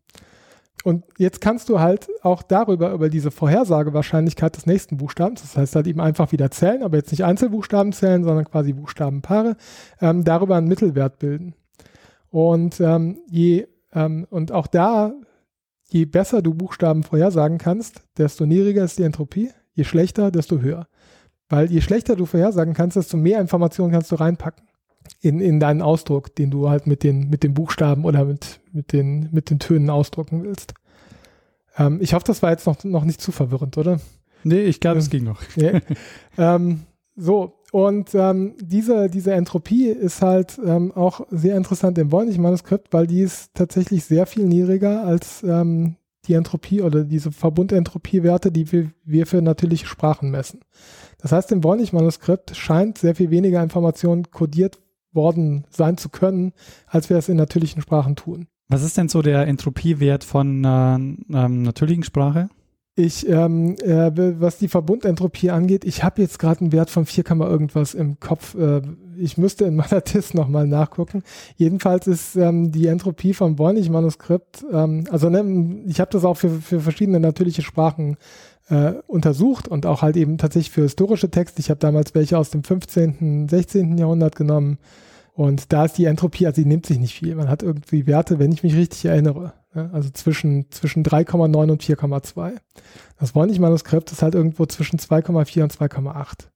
und 0.85 1.03
jetzt 1.16 1.41
kannst 1.41 1.70
du 1.70 1.80
halt 1.80 2.09
auch 2.22 2.43
darüber, 2.43 2.93
über 2.93 3.09
diese 3.09 3.30
Vorhersagewahrscheinlichkeit 3.30 4.55
des 4.55 4.66
nächsten 4.66 4.99
Buchstabens, 4.99 5.41
das 5.41 5.57
heißt 5.57 5.76
halt 5.76 5.87
eben 5.87 5.99
einfach 5.99 6.30
wieder 6.30 6.51
zählen, 6.51 6.82
aber 6.82 6.99
jetzt 6.99 7.11
nicht 7.11 7.24
Einzelbuchstaben 7.24 7.95
zählen, 7.95 8.22
sondern 8.22 8.45
quasi 8.45 8.74
Buchstabenpaare, 8.74 9.57
ähm, 10.03 10.24
darüber 10.24 10.57
einen 10.57 10.68
Mittelwert 10.68 11.18
bilden. 11.18 11.55
Und 12.28 12.80
ähm, 12.80 13.16
je, 13.30 13.66
ähm, 13.95 14.26
und 14.28 14.53
auch 14.53 14.66
da, 14.66 15.14
je 15.89 16.05
besser 16.05 16.43
du 16.43 16.53
Buchstaben 16.53 17.03
vorhersagen 17.03 17.57
kannst, 17.57 18.03
desto 18.18 18.45
niedriger 18.45 18.85
ist 18.85 18.99
die 18.99 19.05
Entropie, 19.05 19.53
je 19.72 19.85
schlechter, 19.85 20.30
desto 20.30 20.61
höher. 20.61 20.87
Weil 21.49 21.72
je 21.72 21.80
schlechter 21.80 22.14
du 22.14 22.26
vorhersagen 22.26 22.74
kannst, 22.74 22.99
desto 22.99 23.16
mehr 23.16 23.41
Informationen 23.41 23.91
kannst 23.91 24.12
du 24.12 24.16
reinpacken 24.16 24.66
in, 25.20 25.40
in 25.40 25.61
deinen 25.61 25.82
Ausdruck, 25.82 26.34
den 26.34 26.50
du 26.50 26.68
halt 26.68 26.86
mit 26.86 27.02
den, 27.02 27.30
mit 27.30 27.42
den 27.42 27.55
Buchstaben 27.55 28.05
oder 28.05 28.24
mit, 28.24 28.61
mit, 28.72 28.92
den, 28.92 29.28
mit 29.32 29.50
den 29.50 29.59
Tönen 29.59 29.90
ausdrucken 29.90 30.42
willst. 30.42 30.74
Ähm, 31.76 31.98
ich 32.00 32.14
hoffe, 32.14 32.24
das 32.26 32.42
war 32.42 32.50
jetzt 32.50 32.66
noch, 32.66 32.82
noch 32.84 33.05
nicht 33.05 33.20
zu 33.20 33.32
verwirrend, 33.32 33.78
oder? 33.78 34.00
Nee, 34.44 34.62
ich 34.62 34.80
glaube, 34.80 34.98
es 34.98 35.11
ging 35.11 35.24
noch. 35.24 35.42
Ja. 35.57 35.80
ähm, 36.36 36.82
so, 37.16 37.55
und 37.72 38.14
ähm, 38.14 38.55
diese, 38.61 39.09
diese 39.09 39.32
Entropie 39.32 39.88
ist 39.88 40.22
halt 40.22 40.61
ähm, 40.64 40.92
auch 40.92 41.26
sehr 41.30 41.57
interessant 41.57 41.98
im 41.98 42.12
Voynich-Manuskript, 42.12 42.92
weil 42.92 43.07
die 43.07 43.20
ist 43.20 43.50
tatsächlich 43.55 44.05
sehr 44.05 44.26
viel 44.26 44.46
niedriger 44.46 45.05
als 45.05 45.42
ähm, 45.42 45.96
die 46.26 46.34
Entropie 46.34 46.82
oder 46.82 47.05
diese 47.05 47.32
Verbundentropie-Werte, 47.32 48.50
die 48.50 48.70
wir, 48.70 48.90
wir 49.05 49.26
für 49.26 49.42
natürliche 49.42 49.86
Sprachen 49.86 50.30
messen. 50.30 50.61
Das 51.18 51.32
heißt, 51.32 51.52
im 51.52 51.64
Voynich-Manuskript 51.64 52.57
scheint 52.57 52.98
sehr 52.98 53.14
viel 53.14 53.30
weniger 53.30 53.62
Information 53.62 54.30
kodiert 54.30 54.78
worden 55.14 55.64
sein 55.70 55.96
zu 55.96 56.08
können, 56.08 56.52
als 56.86 57.10
wir 57.10 57.16
es 57.16 57.28
in 57.28 57.36
natürlichen 57.36 57.82
Sprachen 57.82 58.16
tun. 58.16 58.46
Was 58.68 58.82
ist 58.82 58.96
denn 58.96 59.08
so 59.08 59.22
der 59.22 59.46
Entropiewert 59.46 60.24
von 60.24 60.64
äh, 60.64 60.94
ähm, 60.94 61.62
natürlichen 61.62 62.04
Sprache? 62.04 62.48
Ich, 62.96 63.28
ähm, 63.28 63.74
äh, 63.82 64.12
was 64.40 64.58
die 64.58 64.68
Verbundentropie 64.68 65.50
angeht, 65.50 65.84
ich 65.84 66.04
habe 66.04 66.22
jetzt 66.22 66.38
gerade 66.38 66.60
einen 66.60 66.72
Wert 66.72 66.90
von 66.90 67.06
4, 67.06 67.24
irgendwas 67.28 67.92
im 67.92 68.20
Kopf. 68.20 68.54
Äh, 68.54 68.82
ich 69.16 69.36
müsste 69.36 69.64
in 69.64 69.74
meiner 69.74 70.02
TIS 70.04 70.32
nochmal 70.32 70.68
nachgucken. 70.68 71.24
Jedenfalls 71.56 72.06
ist 72.06 72.36
ähm, 72.36 72.70
die 72.70 72.86
Entropie 72.86 73.34
vom 73.34 73.58
Voynich-Manuskript, 73.58 74.64
ähm, 74.72 75.06
also 75.10 75.28
ne, 75.28 75.82
ich 75.86 75.98
habe 76.00 76.12
das 76.12 76.24
auch 76.24 76.36
für, 76.36 76.50
für 76.50 76.78
verschiedene 76.78 77.18
natürliche 77.18 77.62
Sprachen 77.62 78.16
äh, 78.68 78.94
untersucht 79.06 79.68
und 79.68 79.86
auch 79.86 80.02
halt 80.02 80.16
eben 80.16 80.38
tatsächlich 80.38 80.70
für 80.70 80.82
historische 80.82 81.30
Texte. 81.30 81.60
Ich 81.60 81.70
habe 81.70 81.80
damals 81.80 82.14
welche 82.14 82.38
aus 82.38 82.50
dem 82.50 82.64
15., 82.64 83.48
16. 83.48 83.98
Jahrhundert 83.98 84.36
genommen. 84.36 84.78
Und 85.34 85.72
da 85.72 85.86
ist 85.86 85.98
die 85.98 86.04
Entropie, 86.04 86.46
also 86.46 86.62
sie 86.62 86.68
nimmt 86.68 86.86
sich 86.86 86.98
nicht 86.98 87.14
viel. 87.14 87.34
Man 87.34 87.48
hat 87.48 87.62
irgendwie 87.62 88.06
Werte, 88.06 88.38
wenn 88.38 88.52
ich 88.52 88.62
mich 88.62 88.76
richtig 88.76 89.04
erinnere, 89.06 89.52
ja, 89.74 89.90
also 89.92 90.08
zwischen, 90.10 90.70
zwischen 90.70 91.02
3,9 91.02 91.72
und 91.72 91.82
4,2. 91.82 92.52
Das 93.18 93.34
Voynich-Manuskript 93.34 94.12
ist 94.12 94.22
halt 94.22 94.36
irgendwo 94.36 94.64
zwischen 94.66 94.98
2,4 94.98 95.64
und 95.64 95.72
2,8. 95.72 96.48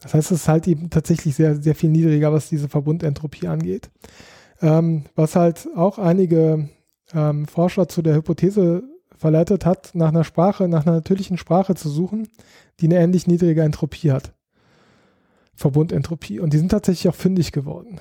Das 0.00 0.14
heißt, 0.14 0.30
es 0.30 0.42
ist 0.42 0.48
halt 0.48 0.68
eben 0.68 0.90
tatsächlich 0.90 1.34
sehr, 1.34 1.56
sehr 1.56 1.74
viel 1.74 1.90
niedriger, 1.90 2.32
was 2.32 2.48
diese 2.48 2.68
Verbundentropie 2.68 3.48
angeht. 3.48 3.90
Ähm, 4.62 5.04
was 5.16 5.34
halt 5.34 5.68
auch 5.74 5.98
einige 5.98 6.68
ähm, 7.12 7.46
Forscher 7.46 7.88
zu 7.88 8.02
der 8.02 8.14
Hypothese 8.14 8.84
verleitet 9.18 9.64
hat, 9.64 9.90
nach 9.94 10.08
einer 10.08 10.24
Sprache, 10.24 10.68
nach 10.68 10.86
einer 10.86 10.96
natürlichen 10.96 11.38
Sprache 11.38 11.74
zu 11.74 11.88
suchen, 11.88 12.28
die 12.80 12.86
eine 12.86 12.98
ähnlich 12.98 13.26
niedrige 13.26 13.62
Entropie 13.62 14.12
hat. 14.12 14.32
Verbundentropie. 15.54 16.40
Und 16.40 16.52
die 16.52 16.58
sind 16.58 16.70
tatsächlich 16.70 17.08
auch 17.08 17.14
fündig 17.14 17.52
geworden. 17.52 18.00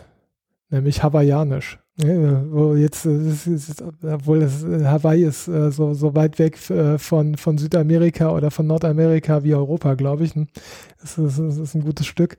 Nämlich 0.70 1.04
hawaiianisch. 1.04 1.80
Ja, 1.98 2.44
wo 2.52 2.76
jetzt, 2.76 3.06
ist, 3.06 3.48
ist, 3.48 3.82
obwohl 3.82 4.42
das, 4.42 4.66
Hawaii 4.66 5.24
ist 5.24 5.48
äh, 5.48 5.72
so, 5.72 5.94
so 5.94 6.14
weit 6.14 6.40
weg 6.40 6.58
äh, 6.70 6.98
von, 6.98 7.38
von 7.38 7.58
Südamerika 7.58 8.32
oder 8.32 8.52
von 8.52 8.68
Nordamerika 8.68 9.46
wie 9.46 9.56
Europa, 9.56 9.94
glaube 9.94 10.26
ich. 10.26 10.34
Das 11.00 11.18
ist, 11.18 11.40
das 11.40 11.58
ist, 11.58 11.74
ein 11.74 11.86
gutes 11.86 12.06
Stück. 12.06 12.38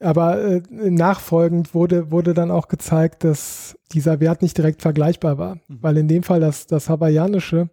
Aber 0.00 0.42
äh, 0.42 0.62
nachfolgend 0.72 1.72
wurde, 1.72 2.10
wurde 2.10 2.34
dann 2.34 2.50
auch 2.50 2.66
gezeigt, 2.66 3.22
dass 3.22 3.78
dieser 3.92 4.18
Wert 4.18 4.42
nicht 4.42 4.58
direkt 4.58 4.82
vergleichbar 4.82 5.38
war. 5.38 5.54
Mhm. 5.54 5.78
Weil 5.82 5.98
in 5.98 6.08
dem 6.08 6.24
Fall 6.24 6.40
das, 6.40 6.66
das 6.66 6.88
Hawaiianische 6.88 7.68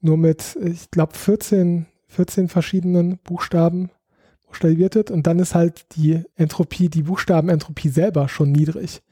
nur 0.00 0.16
mit, 0.16 0.56
ich 0.62 0.90
glaube, 0.90 1.14
14, 1.14 1.86
14 2.08 2.48
verschiedenen 2.48 3.18
Buchstaben 3.18 3.90
buchstabiert 4.46 4.94
wird. 4.94 5.10
Und 5.10 5.26
dann 5.26 5.38
ist 5.38 5.54
halt 5.54 5.86
die 5.96 6.22
Entropie, 6.36 6.88
die 6.88 7.02
Buchstabenentropie 7.02 7.88
selber 7.88 8.28
schon 8.28 8.52
niedrig. 8.52 9.02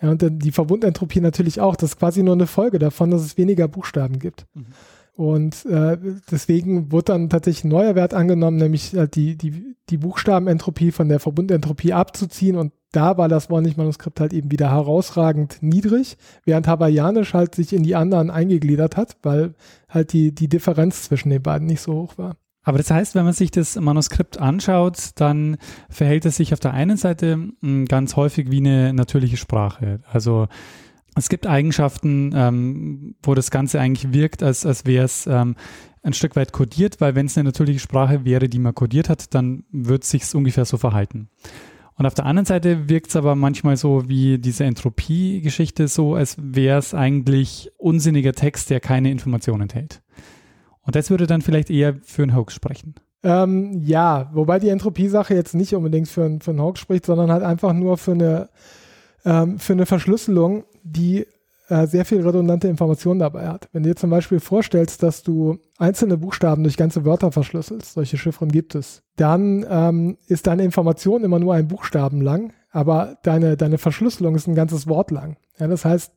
Ja, 0.00 0.10
und 0.10 0.22
dann 0.22 0.38
die 0.38 0.52
Verbundentropie 0.52 1.20
natürlich 1.20 1.60
auch. 1.60 1.76
Das 1.76 1.90
ist 1.90 1.98
quasi 1.98 2.22
nur 2.22 2.34
eine 2.34 2.46
Folge 2.46 2.78
davon, 2.78 3.10
dass 3.10 3.22
es 3.22 3.36
weniger 3.36 3.68
Buchstaben 3.68 4.18
gibt. 4.18 4.46
Mhm. 4.54 4.66
Und 5.14 5.66
äh, 5.66 5.98
deswegen 6.30 6.92
wurde 6.92 7.06
dann 7.06 7.28
tatsächlich 7.28 7.64
ein 7.64 7.70
neuer 7.70 7.96
Wert 7.96 8.14
angenommen, 8.14 8.56
nämlich 8.56 8.94
halt 8.94 9.16
die, 9.16 9.36
die, 9.36 9.74
die 9.88 9.96
Buchstabenentropie 9.96 10.92
von 10.92 11.08
der 11.08 11.18
Verbundentropie 11.18 11.92
abzuziehen. 11.92 12.54
Und 12.54 12.72
da 12.92 13.18
war 13.18 13.28
das 13.28 13.50
Wornisch-Manuskript 13.50 14.20
halt 14.20 14.32
eben 14.32 14.50
wieder 14.50 14.70
herausragend 14.70 15.58
niedrig, 15.60 16.16
während 16.44 16.66
Hawaiianisch 16.66 17.34
halt 17.34 17.54
sich 17.54 17.72
in 17.72 17.82
die 17.82 17.96
anderen 17.96 18.30
eingegliedert 18.30 18.96
hat, 18.96 19.16
weil 19.22 19.54
halt 19.88 20.12
die, 20.12 20.34
die 20.34 20.48
Differenz 20.48 21.02
zwischen 21.02 21.30
den 21.30 21.42
beiden 21.42 21.66
nicht 21.66 21.82
so 21.82 21.92
hoch 21.94 22.18
war. 22.18 22.36
Aber 22.62 22.78
das 22.78 22.90
heißt, 22.90 23.14
wenn 23.14 23.24
man 23.24 23.32
sich 23.32 23.50
das 23.50 23.76
Manuskript 23.76 24.38
anschaut, 24.38 25.10
dann 25.14 25.56
verhält 25.88 26.26
es 26.26 26.36
sich 26.36 26.52
auf 26.52 26.60
der 26.60 26.74
einen 26.74 26.96
Seite 26.96 27.48
hm, 27.60 27.86
ganz 27.86 28.16
häufig 28.16 28.50
wie 28.50 28.58
eine 28.58 28.92
natürliche 28.92 29.38
Sprache. 29.38 30.00
Also 30.10 30.48
es 31.14 31.28
gibt 31.28 31.46
Eigenschaften, 31.46 32.32
ähm, 32.34 33.14
wo 33.22 33.34
das 33.34 33.50
Ganze 33.50 33.80
eigentlich 33.80 34.12
wirkt, 34.12 34.42
als, 34.42 34.66
als 34.66 34.86
wäre 34.86 35.04
es 35.04 35.26
ähm, 35.26 35.56
ein 36.02 36.12
Stück 36.12 36.36
weit 36.36 36.52
kodiert, 36.52 37.00
weil 37.00 37.14
wenn 37.14 37.26
es 37.26 37.36
eine 37.36 37.48
natürliche 37.48 37.80
Sprache 37.80 38.24
wäre, 38.24 38.48
die 38.48 38.58
man 38.58 38.74
kodiert 38.74 39.08
hat, 39.08 39.34
dann 39.34 39.64
wird 39.72 40.04
es 40.04 40.10
sich 40.10 40.34
ungefähr 40.34 40.64
so 40.64 40.76
verhalten. 40.76 41.28
Und 41.98 42.06
auf 42.06 42.14
der 42.14 42.26
anderen 42.26 42.46
Seite 42.46 42.88
wirkt 42.88 43.08
es 43.08 43.16
aber 43.16 43.34
manchmal 43.34 43.76
so 43.76 44.08
wie 44.08 44.38
diese 44.38 44.64
Entropie-Geschichte, 44.64 45.88
so 45.88 46.14
als 46.14 46.36
wäre 46.40 46.78
es 46.78 46.94
eigentlich 46.94 47.72
unsinniger 47.76 48.32
Text, 48.32 48.70
der 48.70 48.78
keine 48.78 49.10
Information 49.10 49.60
enthält. 49.60 50.00
Und 50.82 50.94
das 50.94 51.10
würde 51.10 51.26
dann 51.26 51.42
vielleicht 51.42 51.70
eher 51.70 51.96
für 52.02 52.22
einen 52.22 52.36
Hoax 52.36 52.54
sprechen. 52.54 52.94
Ähm, 53.24 53.80
ja, 53.80 54.30
wobei 54.32 54.60
die 54.60 54.68
Entropie-Sache 54.68 55.34
jetzt 55.34 55.56
nicht 55.56 55.74
unbedingt 55.74 56.06
für, 56.06 56.38
für 56.40 56.52
einen 56.52 56.62
Hoax 56.62 56.78
spricht, 56.78 57.04
sondern 57.04 57.32
halt 57.32 57.42
einfach 57.42 57.72
nur 57.72 57.98
für 57.98 58.12
eine, 58.12 58.48
ähm, 59.24 59.58
für 59.58 59.72
eine 59.72 59.84
Verschlüsselung, 59.84 60.64
die 60.84 61.26
äh, 61.68 61.86
sehr 61.86 62.04
viel 62.04 62.20
redundante 62.20 62.68
Informationen 62.68 63.20
dabei 63.20 63.48
hat. 63.48 63.68
Wenn 63.72 63.82
du 63.82 63.90
dir 63.90 63.96
zum 63.96 64.10
Beispiel 64.10 64.40
vorstellst, 64.40 65.02
dass 65.02 65.22
du 65.22 65.58
einzelne 65.78 66.16
Buchstaben 66.16 66.62
durch 66.62 66.76
ganze 66.76 67.04
Wörter 67.04 67.30
verschlüsselst, 67.30 67.94
solche 67.94 68.16
Chiffren 68.16 68.50
gibt 68.50 68.74
es, 68.74 69.02
dann 69.16 69.66
ähm, 69.68 70.16
ist 70.26 70.46
deine 70.46 70.64
Information 70.64 71.24
immer 71.24 71.38
nur 71.38 71.54
ein 71.54 71.68
Buchstaben 71.68 72.20
lang, 72.20 72.52
aber 72.70 73.18
deine, 73.22 73.56
deine 73.56 73.78
Verschlüsselung 73.78 74.34
ist 74.34 74.46
ein 74.46 74.54
ganzes 74.54 74.86
Wort 74.86 75.10
lang. 75.10 75.36
Ja, 75.58 75.66
das 75.66 75.84
heißt, 75.84 76.12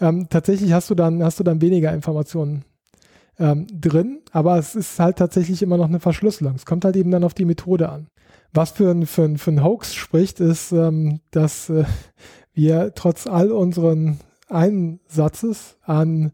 ähm, 0.00 0.26
tatsächlich 0.28 0.72
hast 0.72 0.90
du 0.90 0.94
dann, 0.94 1.22
hast 1.22 1.40
du 1.40 1.44
dann 1.44 1.60
weniger 1.60 1.92
Informationen 1.92 2.64
ähm, 3.38 3.66
drin, 3.72 4.20
aber 4.30 4.58
es 4.58 4.74
ist 4.74 4.98
halt 4.98 5.16
tatsächlich 5.16 5.62
immer 5.62 5.76
noch 5.76 5.88
eine 5.88 6.00
Verschlüsselung. 6.00 6.54
Es 6.54 6.66
kommt 6.66 6.84
halt 6.84 6.96
eben 6.96 7.10
dann 7.10 7.24
auf 7.24 7.34
die 7.34 7.44
Methode 7.44 7.88
an. 7.88 8.08
Was 8.52 8.72
für 8.72 8.90
ein, 8.90 9.06
für 9.06 9.22
ein, 9.22 9.38
für 9.38 9.52
ein 9.52 9.64
Hoax 9.64 9.94
spricht, 9.94 10.38
ist, 10.40 10.72
ähm, 10.72 11.20
dass 11.30 11.70
äh, 11.70 11.84
wir 12.52 12.92
trotz 12.94 13.26
all 13.26 13.50
unseren 13.50 14.18
Einsatzes 14.52 15.76
an 15.82 16.32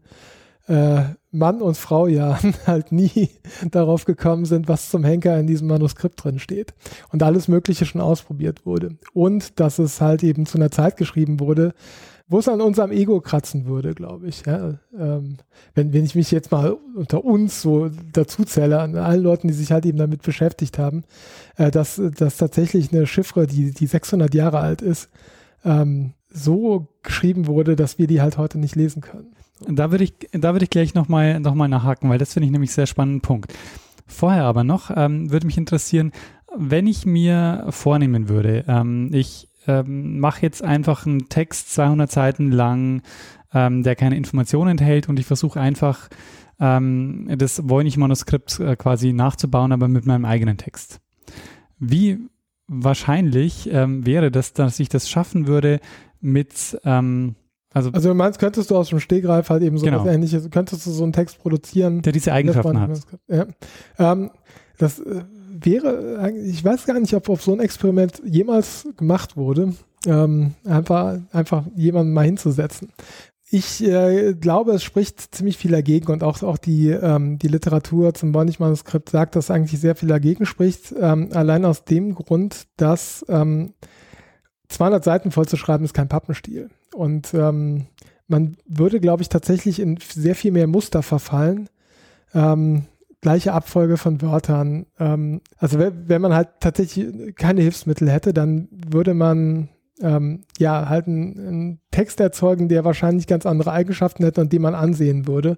äh, 0.67 1.01
Mann 1.31 1.61
und 1.61 1.77
Frau 1.77 2.07
Jahren 2.07 2.53
halt 2.67 2.91
nie 2.91 3.29
darauf 3.71 4.05
gekommen 4.05 4.45
sind, 4.45 4.67
was 4.67 4.89
zum 4.89 5.03
Henker 5.03 5.39
in 5.39 5.47
diesem 5.47 5.67
Manuskript 5.67 6.23
drin 6.23 6.39
steht. 6.39 6.73
Und 7.11 7.23
alles 7.23 7.47
Mögliche 7.47 7.85
schon 7.85 8.01
ausprobiert 8.01 8.65
wurde. 8.65 8.97
Und 9.13 9.59
dass 9.59 9.79
es 9.79 9.99
halt 9.99 10.23
eben 10.23 10.45
zu 10.45 10.57
einer 10.57 10.71
Zeit 10.71 10.97
geschrieben 10.97 11.39
wurde, 11.39 11.73
wo 12.27 12.37
es 12.37 12.47
an 12.47 12.61
unserem 12.61 12.91
Ego 12.91 13.19
kratzen 13.21 13.65
würde, 13.65 13.95
glaube 13.95 14.27
ich. 14.27 14.45
Ja? 14.45 14.75
Ähm, 14.95 15.37
wenn, 15.73 15.93
wenn 15.93 16.05
ich 16.05 16.13
mich 16.13 16.29
jetzt 16.29 16.51
mal 16.51 16.77
unter 16.95 17.25
uns 17.25 17.61
so 17.61 17.89
dazu 18.13 18.43
zähle, 18.43 18.79
an 18.79 18.95
allen 18.95 19.23
Leuten, 19.23 19.47
die 19.47 19.53
sich 19.55 19.71
halt 19.71 19.87
eben 19.87 19.97
damit 19.97 20.21
beschäftigt 20.21 20.77
haben, 20.77 21.03
äh, 21.57 21.71
dass, 21.71 21.99
dass 22.17 22.37
tatsächlich 22.37 22.93
eine 22.93 23.07
Chiffre, 23.07 23.47
die, 23.47 23.71
die 23.71 23.87
600 23.87 24.35
Jahre 24.35 24.59
alt 24.59 24.83
ist, 24.83 25.09
ähm, 25.65 26.13
so 26.29 26.87
geschrieben 27.03 27.47
wurde, 27.47 27.75
dass 27.75 27.97
wir 27.97 28.07
die 28.07 28.21
halt 28.21 28.37
heute 28.37 28.59
nicht 28.59 28.75
lesen 28.75 29.01
können. 29.01 29.33
Da 29.67 29.91
würde 29.91 30.03
ich, 30.03 30.13
da 30.31 30.53
würde 30.53 30.63
ich 30.63 30.69
gleich 30.69 30.93
nochmal 30.93 31.39
noch 31.39 31.55
mal 31.55 31.67
nachhaken, 31.67 32.09
weil 32.09 32.17
das 32.17 32.33
finde 32.33 32.45
ich 32.45 32.51
nämlich 32.51 32.71
sehr 32.71 32.87
spannenden 32.87 33.21
Punkt. 33.21 33.53
Vorher 34.07 34.45
aber 34.45 34.63
noch 34.63 34.91
ähm, 34.95 35.31
würde 35.31 35.45
mich 35.45 35.57
interessieren, 35.57 36.11
wenn 36.55 36.87
ich 36.87 37.05
mir 37.05 37.67
vornehmen 37.69 38.29
würde, 38.29 38.65
ähm, 38.67 39.09
ich 39.13 39.49
ähm, 39.67 40.19
mache 40.19 40.41
jetzt 40.41 40.63
einfach 40.63 41.05
einen 41.05 41.29
Text 41.29 41.73
200 41.73 42.11
Seiten 42.11 42.51
lang, 42.51 43.01
ähm, 43.53 43.83
der 43.83 43.95
keine 43.95 44.17
Informationen 44.17 44.71
enthält 44.71 45.09
und 45.09 45.19
ich 45.19 45.25
versuche 45.25 45.59
einfach 45.59 46.09
ähm, 46.59 47.27
das 47.37 47.67
Voynich-Manuskript 47.69 48.59
äh, 48.59 48.75
quasi 48.75 49.13
nachzubauen, 49.13 49.71
aber 49.71 49.87
mit 49.87 50.05
meinem 50.05 50.25
eigenen 50.25 50.57
Text. 50.57 50.99
Wie 51.77 52.17
wahrscheinlich 52.67 53.69
ähm, 53.71 54.05
wäre 54.05 54.31
das, 54.31 54.53
dass 54.53 54.79
ich 54.79 54.89
das 54.89 55.09
schaffen 55.09 55.47
würde 55.47 55.79
mit 56.21 56.79
ähm, 56.83 57.35
also, 57.71 57.91
also 57.91 58.09
du 58.09 58.15
meinst, 58.15 58.39
könntest 58.39 58.71
du 58.71 58.75
aus 58.75 58.89
dem 58.89 58.99
Stegreif 58.99 59.49
halt 59.49 59.61
eben 59.61 59.77
so 59.77 59.85
genau. 59.85 60.03
was 60.03 60.11
ähnliches, 60.11 60.49
könntest 60.49 60.85
du 60.87 60.91
so 60.91 61.03
einen 61.03 61.13
Text 61.13 61.39
produzieren, 61.39 62.01
der 62.01 62.13
diese 62.13 62.33
Eigenschaften 62.33 62.79
hat. 62.79 63.01
Ja. 63.27 63.45
Ähm, 63.99 64.31
das 64.79 64.99
äh, 64.99 65.23
wäre, 65.51 66.31
ich 66.45 66.63
weiß 66.63 66.85
gar 66.85 66.99
nicht, 66.99 67.13
ob, 67.13 67.29
ob 67.29 67.41
so 67.41 67.53
ein 67.53 67.59
Experiment 67.59 68.21
jemals 68.25 68.87
gemacht 68.97 69.37
wurde, 69.37 69.73
ähm, 70.07 70.55
einfach, 70.65 71.19
einfach 71.31 71.65
jemanden 71.75 72.13
mal 72.13 72.25
hinzusetzen. 72.25 72.91
Ich 73.51 73.83
äh, 73.83 74.35
glaube, 74.35 74.73
es 74.73 74.83
spricht 74.83 75.35
ziemlich 75.35 75.57
viel 75.57 75.71
dagegen 75.71 76.11
und 76.11 76.23
auch, 76.23 76.41
auch 76.43 76.57
die, 76.57 76.89
ähm, 76.89 77.39
die 77.39 77.47
Literatur 77.47 78.13
zum 78.13 78.31
Bonnig-Manuskript 78.31 79.09
sagt, 79.09 79.35
dass 79.35 79.49
eigentlich 79.51 79.79
sehr 79.79 79.95
viel 79.95 80.09
dagegen 80.09 80.45
spricht. 80.45 80.93
Ähm, 80.99 81.29
allein 81.33 81.65
aus 81.65 81.83
dem 81.83 82.13
Grund, 82.13 82.67
dass 82.77 83.25
ähm, 83.27 83.73
200 84.69 85.03
Seiten 85.03 85.31
vollzuschreiben 85.31 85.83
ist 85.83 85.93
kein 85.93 86.07
Pappenstiel. 86.07 86.69
Und 86.93 87.33
ähm, 87.33 87.87
man 88.27 88.57
würde, 88.67 88.99
glaube 88.99 89.23
ich, 89.23 89.29
tatsächlich 89.29 89.79
in 89.79 89.97
sehr 89.97 90.35
viel 90.35 90.51
mehr 90.51 90.67
Muster 90.67 91.03
verfallen. 91.03 91.69
Ähm, 92.33 92.85
gleiche 93.21 93.53
Abfolge 93.53 93.97
von 93.97 94.21
Wörtern. 94.21 94.85
Ähm, 94.99 95.41
also 95.57 95.79
wenn 95.79 96.21
man 96.21 96.33
halt 96.33 96.49
tatsächlich 96.59 97.35
keine 97.35 97.61
Hilfsmittel 97.61 98.09
hätte, 98.09 98.33
dann 98.33 98.69
würde 98.71 99.13
man 99.13 99.69
ähm, 100.01 100.43
ja 100.57 100.87
halt 100.87 101.07
einen, 101.07 101.39
einen, 101.39 101.79
Text 101.91 102.19
erzeugen, 102.19 102.69
der 102.69 102.85
wahrscheinlich 102.85 103.27
ganz 103.27 103.45
andere 103.45 103.71
Eigenschaften 103.71 104.23
hätte 104.23 104.39
und 104.39 104.53
den 104.53 104.61
man 104.61 104.75
ansehen 104.75 105.27
würde. 105.27 105.57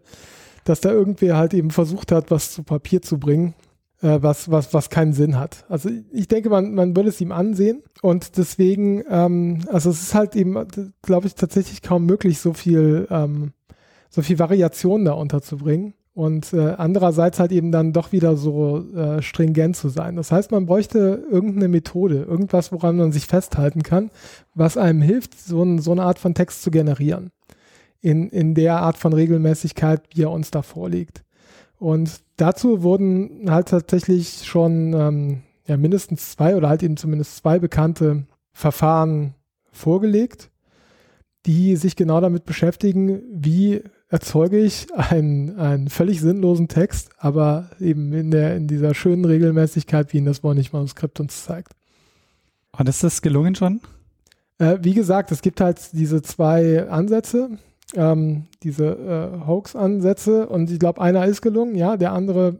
Dass 0.64 0.82
da 0.82 0.90
irgendwer 0.92 1.38
halt 1.38 1.54
eben 1.54 1.72
versucht 1.72 2.12
hat, 2.12 2.32
was 2.32 2.52
zu 2.52 2.64
Papier 2.64 3.02
zu 3.02 3.20
bringen, 3.20 3.54
was, 4.02 4.50
was, 4.50 4.74
was 4.74 4.90
keinen 4.90 5.14
Sinn 5.14 5.38
hat. 5.40 5.66
Also 5.70 5.90
ich 6.12 6.28
denke, 6.28 6.50
man, 6.50 6.74
man 6.74 6.96
würde 6.96 7.10
es 7.10 7.22
ihm 7.22 7.32
ansehen 7.32 7.84
und 8.02 8.38
deswegen, 8.38 9.04
ähm, 9.10 9.60
also 9.68 9.90
es 9.92 10.02
ist 10.02 10.16
halt 10.16 10.36
eben, 10.36 10.58
glaube 11.02 11.28
ich, 11.28 11.36
tatsächlich 11.36 11.82
kaum 11.82 12.06
möglich, 12.06 12.40
so 12.40 12.54
viel, 12.54 13.08
ähm, 13.12 13.54
so 14.10 14.22
viel 14.22 14.40
Variation 14.40 15.06
da 15.06 15.14
unterzubringen. 15.14 15.94
und 16.14 16.52
äh, 16.54 16.74
andererseits 16.78 17.40
halt 17.40 17.52
eben 17.52 17.72
dann 17.72 17.94
doch 17.94 18.12
wieder 18.12 18.36
so 18.36 18.84
äh, 18.94 19.22
stringent 19.22 19.78
zu 19.78 19.88
sein. 19.90 20.18
Das 20.18 20.32
heißt, 20.32 20.52
man 20.52 20.66
bräuchte 20.66 21.24
irgendeine 21.30 21.70
Methode, 21.70 22.24
irgendwas, 22.24 22.72
woran 22.72 22.98
man 22.98 23.12
sich 23.12 23.28
festhalten 23.28 23.82
kann, 23.84 24.12
was 24.54 24.78
einem 24.78 25.02
hilft, 25.02 25.40
so, 25.40 25.64
ein, 25.64 25.80
so 25.80 25.92
eine 25.92 26.04
Art 26.04 26.20
von 26.20 26.34
Text 26.34 26.64
zu 26.64 26.72
generieren. 26.72 27.32
In, 28.02 28.30
in 28.30 28.56
der 28.56 28.78
Art 28.78 28.98
von 28.98 29.14
Regelmäßigkeit, 29.14 30.02
wie 30.14 30.24
er 30.24 30.32
uns 30.32 30.50
da 30.52 30.64
vorliegt. 30.64 31.24
Und 31.82 32.22
dazu 32.38 32.84
wurden 32.84 33.50
halt 33.50 33.70
tatsächlich 33.70 34.44
schon 34.46 34.94
ähm, 34.94 35.42
ja, 35.66 35.78
mindestens 35.78 36.30
zwei 36.30 36.56
oder 36.56 36.70
halt 36.70 36.84
eben 36.84 36.96
zumindest 36.96 37.38
zwei 37.38 37.58
bekannte 37.58 38.28
Verfahren 38.54 39.34
vorgelegt, 39.72 40.52
die 41.48 41.76
sich 41.78 41.96
genau 41.96 42.22
damit 42.22 42.46
beschäftigen, 42.46 43.24
wie 43.34 43.82
erzeuge 44.10 44.60
ich 44.60 44.94
einen, 44.94 45.58
einen 45.58 45.88
völlig 45.88 46.22
sinnlosen 46.22 46.68
Text, 46.68 47.10
aber 47.18 47.72
eben 47.80 48.14
in, 48.14 48.30
der, 48.30 48.56
in 48.56 48.68
dieser 48.68 48.94
schönen 48.94 49.26
Regelmäßigkeit, 49.26 50.14
wie 50.14 50.20
ihn 50.20 50.26
das 50.26 50.44
Voynich-Manuskript 50.44 51.20
uns 51.20 51.46
zeigt. 51.46 51.74
Und 52.78 52.88
ist 52.88 53.04
das 53.04 53.24
gelungen 53.24 53.56
schon? 53.56 53.82
Äh, 54.60 54.78
wie 54.84 54.94
gesagt, 54.94 55.32
es 55.32 55.42
gibt 55.42 55.60
halt 55.60 55.80
diese 55.94 56.22
zwei 56.22 56.88
Ansätze, 56.88 57.58
ähm, 57.96 58.46
diese 58.64 58.86
äh, 58.86 59.48
Hoax-Ansätze 59.48 60.48
und 60.48 60.70
ich 60.70 60.80
glaube, 60.80 61.02
einer 61.02 61.26
ist 61.26 61.42
gelungen, 61.42 61.76
ja, 61.76 61.98
der 61.98 62.14
andere 62.14 62.60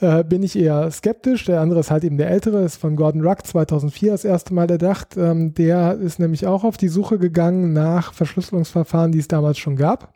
äh, 0.00 0.24
bin 0.24 0.42
ich 0.42 0.56
eher 0.56 0.90
skeptisch. 0.90 1.44
Der 1.44 1.60
andere 1.60 1.80
ist 1.80 1.90
halt 1.90 2.04
eben 2.04 2.18
der 2.18 2.30
ältere, 2.30 2.62
ist 2.62 2.76
von 2.76 2.96
Gordon 2.96 3.26
Ruck 3.26 3.46
2004 3.46 4.12
das 4.12 4.24
erste 4.24 4.54
Mal 4.54 4.70
erdacht. 4.70 5.16
Ähm, 5.16 5.54
der 5.54 5.94
ist 5.94 6.18
nämlich 6.18 6.46
auch 6.46 6.64
auf 6.64 6.76
die 6.76 6.88
Suche 6.88 7.18
gegangen 7.18 7.72
nach 7.72 8.12
Verschlüsselungsverfahren, 8.12 9.12
die 9.12 9.18
es 9.18 9.28
damals 9.28 9.58
schon 9.58 9.76
gab. 9.76 10.12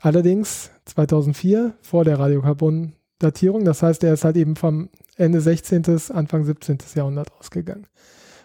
Allerdings 0.00 0.70
2004 0.86 1.74
vor 1.82 2.04
der 2.04 2.18
Radiokarbon-Datierung. 2.18 3.64
Das 3.64 3.82
heißt, 3.82 4.02
er 4.04 4.14
ist 4.14 4.24
halt 4.24 4.36
eben 4.36 4.56
vom 4.56 4.88
Ende 5.16 5.40
16., 5.40 5.84
Anfang 6.14 6.44
17. 6.44 6.78
Jahrhundert 6.94 7.30
ausgegangen. 7.38 7.86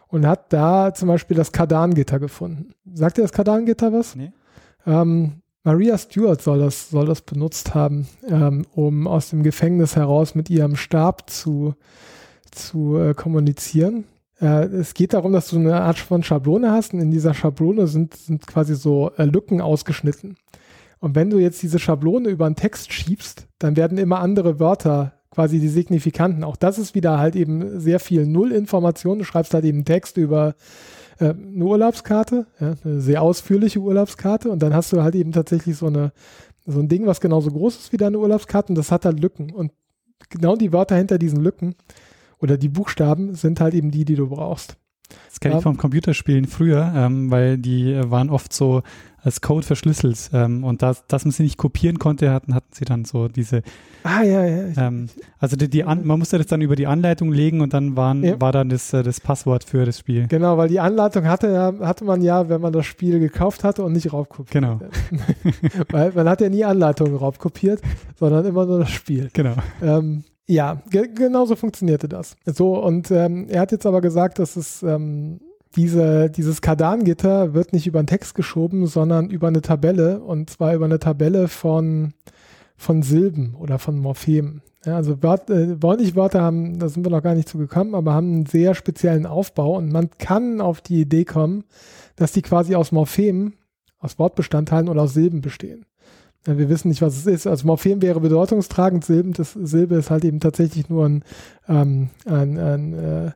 Und 0.07 0.27
hat 0.27 0.51
da 0.51 0.93
zum 0.93 1.07
Beispiel 1.07 1.37
das 1.37 1.51
Kardan-Gitter 1.51 2.19
gefunden. 2.19 2.73
Sagt 2.93 3.17
ihr 3.17 3.23
das 3.23 3.31
Kardan-Gitter 3.31 3.93
was? 3.93 4.15
Nee. 4.15 4.31
Ähm, 4.85 5.41
Maria 5.63 5.97
Stewart 5.97 6.41
soll 6.41 6.59
das, 6.59 6.91
soll 6.91 7.07
das 7.07 7.21
benutzt 7.21 7.73
haben, 7.73 8.07
ähm, 8.27 8.65
um 8.75 9.07
aus 9.07 9.31
dem 9.31 9.41
Gefängnis 9.41 9.95
heraus 9.95 10.35
mit 10.35 10.49
ihrem 10.49 10.75
Stab 10.75 11.29
zu, 11.29 11.73
zu 12.51 12.97
äh, 12.97 13.13
kommunizieren. 13.15 14.05
Äh, 14.39 14.65
es 14.65 14.93
geht 14.93 15.13
darum, 15.13 15.33
dass 15.33 15.49
du 15.49 15.57
eine 15.57 15.81
Art 15.81 15.97
von 15.97 16.21
Schablone 16.21 16.71
hast 16.71 16.93
und 16.93 16.99
in 16.99 17.09
dieser 17.09 17.33
Schablone 17.33 17.87
sind, 17.87 18.13
sind 18.13 18.45
quasi 18.45 18.75
so 18.75 19.11
äh, 19.17 19.25
Lücken 19.25 19.59
ausgeschnitten. 19.59 20.35
Und 20.99 21.15
wenn 21.15 21.31
du 21.31 21.39
jetzt 21.39 21.61
diese 21.63 21.79
Schablone 21.79 22.29
über 22.29 22.45
einen 22.45 22.55
Text 22.55 22.93
schiebst, 22.93 23.47
dann 23.59 23.75
werden 23.75 23.97
immer 23.97 24.19
andere 24.19 24.59
Wörter 24.59 25.13
quasi 25.31 25.59
die 25.59 25.67
signifikanten. 25.67 26.43
Auch 26.43 26.55
das 26.55 26.79
ist 26.79 26.95
wieder 26.95 27.19
halt 27.19 27.35
eben 27.35 27.79
sehr 27.79 27.99
viel 27.99 28.25
Nullinformation. 28.25 29.19
Du 29.19 29.25
schreibst 29.25 29.53
halt 29.53 29.65
eben 29.65 29.83
Text 29.83 30.17
über 30.17 30.55
äh, 31.19 31.29
eine 31.29 31.65
Urlaubskarte, 31.65 32.47
ja, 32.59 32.75
eine 32.83 33.01
sehr 33.01 33.21
ausführliche 33.21 33.79
Urlaubskarte. 33.79 34.49
Und 34.49 34.61
dann 34.61 34.73
hast 34.73 34.93
du 34.93 35.01
halt 35.01 35.15
eben 35.15 35.31
tatsächlich 35.31 35.77
so 35.77 35.87
eine 35.87 36.11
so 36.65 36.79
ein 36.79 36.87
Ding, 36.87 37.05
was 37.05 37.21
genauso 37.21 37.51
groß 37.51 37.77
ist 37.77 37.93
wie 37.93 37.97
deine 37.97 38.17
Urlaubskarte. 38.17 38.69
Und 38.69 38.75
das 38.75 38.91
hat 38.91 39.05
halt 39.05 39.19
Lücken. 39.19 39.51
Und 39.51 39.71
genau 40.29 40.55
die 40.55 40.73
Wörter 40.73 40.95
hinter 40.95 41.17
diesen 41.17 41.41
Lücken 41.41 41.75
oder 42.39 42.57
die 42.57 42.69
Buchstaben 42.69 43.35
sind 43.35 43.59
halt 43.59 43.73
eben 43.73 43.91
die, 43.91 44.05
die 44.05 44.15
du 44.15 44.29
brauchst. 44.29 44.77
Das 45.29 45.39
kenne 45.39 45.57
ich 45.57 45.63
vom 45.63 45.77
Computerspielen 45.77 46.45
früher, 46.45 46.91
ähm, 46.95 47.31
weil 47.31 47.57
die 47.57 47.91
äh, 47.91 48.09
waren 48.09 48.29
oft 48.29 48.53
so 48.53 48.83
als 49.25 49.41
Code 49.41 49.65
verschlüsselt. 49.65 50.29
Ähm, 50.33 50.63
und 50.63 50.81
das, 50.81 51.05
dass 51.07 51.25
man 51.25 51.31
sie 51.31 51.43
nicht 51.43 51.57
kopieren 51.57 51.97
konnte, 51.97 52.31
hatten, 52.31 52.53
hatten 52.53 52.71
sie 52.71 52.85
dann 52.85 53.05
so 53.05 53.27
diese. 53.27 53.63
Ah, 54.03 54.21
ja, 54.21 54.45
ja. 54.45 54.87
Ähm, 54.87 55.09
also 55.39 55.55
die, 55.55 55.67
die 55.67 55.83
An 55.83 56.05
man 56.05 56.19
musste 56.19 56.37
das 56.37 56.47
dann 56.47 56.61
über 56.61 56.75
die 56.75 56.85
Anleitung 56.85 57.31
legen 57.33 57.61
und 57.61 57.73
dann 57.73 57.97
waren, 57.97 58.23
ja. 58.23 58.39
war 58.39 58.51
dann 58.51 58.69
das, 58.69 58.93
äh, 58.93 59.01
das 59.01 59.19
Passwort 59.19 59.63
für 59.63 59.83
das 59.85 59.99
Spiel. 59.99 60.27
Genau, 60.27 60.57
weil 60.57 60.69
die 60.69 60.79
Anleitung 60.79 61.25
hatte, 61.25 61.79
hatte 61.81 62.05
man 62.05 62.21
ja, 62.21 62.47
wenn 62.49 62.61
man 62.61 62.71
das 62.71 62.85
Spiel 62.85 63.19
gekauft 63.19 63.63
hatte 63.63 63.83
und 63.83 63.93
nicht 63.93 64.13
raubkopiert. 64.13 64.51
Genau. 64.51 64.79
weil 65.89 66.11
man 66.13 66.29
hat 66.29 66.41
ja 66.41 66.49
nie 66.49 66.63
Anleitungen 66.63 67.15
raubkopiert, 67.15 67.81
sondern 68.19 68.45
immer 68.45 68.65
nur 68.65 68.79
das 68.79 68.91
Spiel. 68.91 69.29
Genau. 69.33 69.55
Ähm, 69.81 70.23
ja, 70.47 70.81
ge 70.89 71.09
genauso 71.13 71.55
funktionierte 71.55 72.07
das. 72.07 72.35
So, 72.45 72.81
und 72.81 73.11
ähm, 73.11 73.47
er 73.49 73.61
hat 73.61 73.71
jetzt 73.71 73.85
aber 73.85 74.01
gesagt, 74.01 74.39
dass 74.39 74.55
es 74.55 74.83
ähm, 74.83 75.39
diese, 75.75 76.29
dieses 76.29 76.61
Kardan-Gitter 76.61 77.53
wird 77.53 77.73
nicht 77.73 77.87
über 77.87 77.99
einen 77.99 78.07
Text 78.07 78.35
geschoben, 78.35 78.87
sondern 78.87 79.29
über 79.29 79.47
eine 79.47 79.61
Tabelle 79.61 80.21
und 80.21 80.49
zwar 80.49 80.73
über 80.73 80.85
eine 80.85 80.99
Tabelle 80.99 81.47
von, 81.47 82.13
von 82.77 83.01
Silben 83.01 83.55
oder 83.55 83.79
von 83.79 83.99
Morphemen. 83.99 84.61
Ja, 84.85 84.97
also 84.97 85.21
Wort, 85.23 85.49
äh, 85.49 85.81
Wörter 85.81 86.41
haben, 86.41 86.77
da 86.77 86.89
sind 86.89 87.03
wir 87.05 87.09
noch 87.09 87.23
gar 87.23 87.33
nicht 87.33 87.49
zu 87.49 87.57
gekommen, 87.57 87.95
aber 87.95 88.13
haben 88.13 88.31
einen 88.31 88.45
sehr 88.45 88.75
speziellen 88.75 89.25
Aufbau 89.25 89.77
und 89.77 89.91
man 89.91 90.09
kann 90.19 90.61
auf 90.61 90.81
die 90.81 91.01
Idee 91.01 91.25
kommen, 91.25 91.63
dass 92.15 92.31
die 92.31 92.43
quasi 92.43 92.75
aus 92.75 92.91
Morphemen, 92.91 93.55
aus 93.97 94.19
Wortbestandteilen 94.19 94.87
oder 94.87 95.01
aus 95.01 95.15
Silben 95.15 95.41
bestehen. 95.41 95.85
Ja, 96.47 96.57
wir 96.57 96.69
wissen 96.69 96.89
nicht, 96.89 97.01
was 97.01 97.17
es 97.17 97.25
ist. 97.25 97.47
Also 97.47 97.65
Morphem 97.65 98.01
wäre 98.01 98.19
bedeutungstragend, 98.19 99.03
Silben, 99.03 99.33
das 99.33 99.53
Silbe 99.53 99.95
ist 99.95 100.11
halt 100.11 100.25
eben 100.25 100.39
tatsächlich 100.39 100.89
nur 100.89 101.05
ein, 101.05 101.23
ähm, 101.67 102.09
ein, 102.25 102.57
ein 102.57 102.93
äh, 102.93 103.31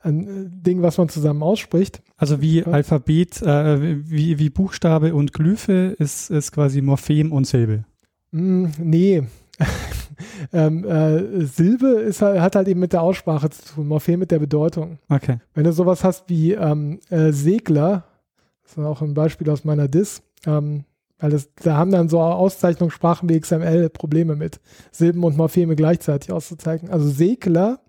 ein 0.00 0.26
äh, 0.26 0.48
Ding, 0.50 0.82
was 0.82 0.98
man 0.98 1.08
zusammen 1.08 1.42
ausspricht. 1.42 2.02
Also 2.16 2.40
wie 2.40 2.64
Alphabet, 2.64 3.42
äh, 3.42 4.08
wie, 4.08 4.38
wie 4.38 4.50
Buchstabe 4.50 5.14
und 5.14 5.32
Glyphe 5.32 5.96
ist, 5.98 6.30
ist 6.30 6.52
quasi 6.52 6.80
Morphem 6.80 7.32
und 7.32 7.46
Silbe. 7.46 7.84
Mm, 8.30 8.66
nee. 8.78 9.22
ähm, 10.52 10.84
äh, 10.84 11.44
Silbe 11.44 11.88
ist, 11.88 12.22
hat 12.22 12.56
halt 12.56 12.68
eben 12.68 12.80
mit 12.80 12.92
der 12.92 13.02
Aussprache 13.02 13.50
zu 13.50 13.74
tun, 13.74 13.88
Morphem 13.88 14.20
mit 14.20 14.30
der 14.30 14.38
Bedeutung. 14.38 14.98
Okay. 15.08 15.38
Wenn 15.54 15.64
du 15.64 15.72
sowas 15.72 16.04
hast 16.04 16.28
wie 16.28 16.52
ähm, 16.52 17.00
äh, 17.10 17.32
Segler, 17.32 18.04
das 18.62 18.72
ist 18.72 18.78
auch 18.78 19.02
ein 19.02 19.14
Beispiel 19.14 19.50
aus 19.50 19.64
meiner 19.64 19.88
Dis, 19.88 20.22
ähm, 20.46 20.84
weil 21.18 21.30
das, 21.30 21.52
da 21.54 21.76
haben 21.76 21.90
dann 21.90 22.08
so 22.08 22.20
Auszeichnungssprachen 22.20 23.28
wie 23.28 23.40
XML 23.40 23.88
Probleme 23.90 24.36
mit, 24.36 24.60
Silben 24.92 25.24
und 25.24 25.36
Morpheme 25.36 25.76
gleichzeitig 25.76 26.32
auszuzeichnen. 26.32 26.92
Also 26.92 27.08
Segler 27.08 27.80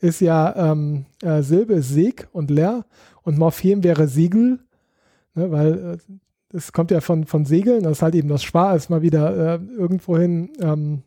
ist 0.00 0.20
ja 0.20 0.72
ähm, 0.72 1.04
äh, 1.22 1.42
Silbe 1.42 1.74
ist 1.74 1.90
Seg 1.90 2.28
und 2.32 2.50
leer 2.50 2.86
und 3.22 3.38
Morphem 3.38 3.84
wäre 3.84 4.08
Siegel, 4.08 4.60
ne, 5.34 5.50
weil 5.50 5.98
äh, 5.98 6.56
es 6.56 6.72
kommt 6.72 6.90
ja 6.90 7.00
von, 7.00 7.26
von 7.26 7.44
Segeln, 7.44 7.84
das 7.84 7.98
ist 7.98 8.02
halt 8.02 8.14
eben 8.14 8.28
das 8.28 8.42
Schwa 8.42 8.74
ist 8.74 8.90
mal 8.90 9.02
wieder 9.02 9.54
äh, 9.54 9.60
irgendwohin 9.76 10.50
ähm, 10.60 11.02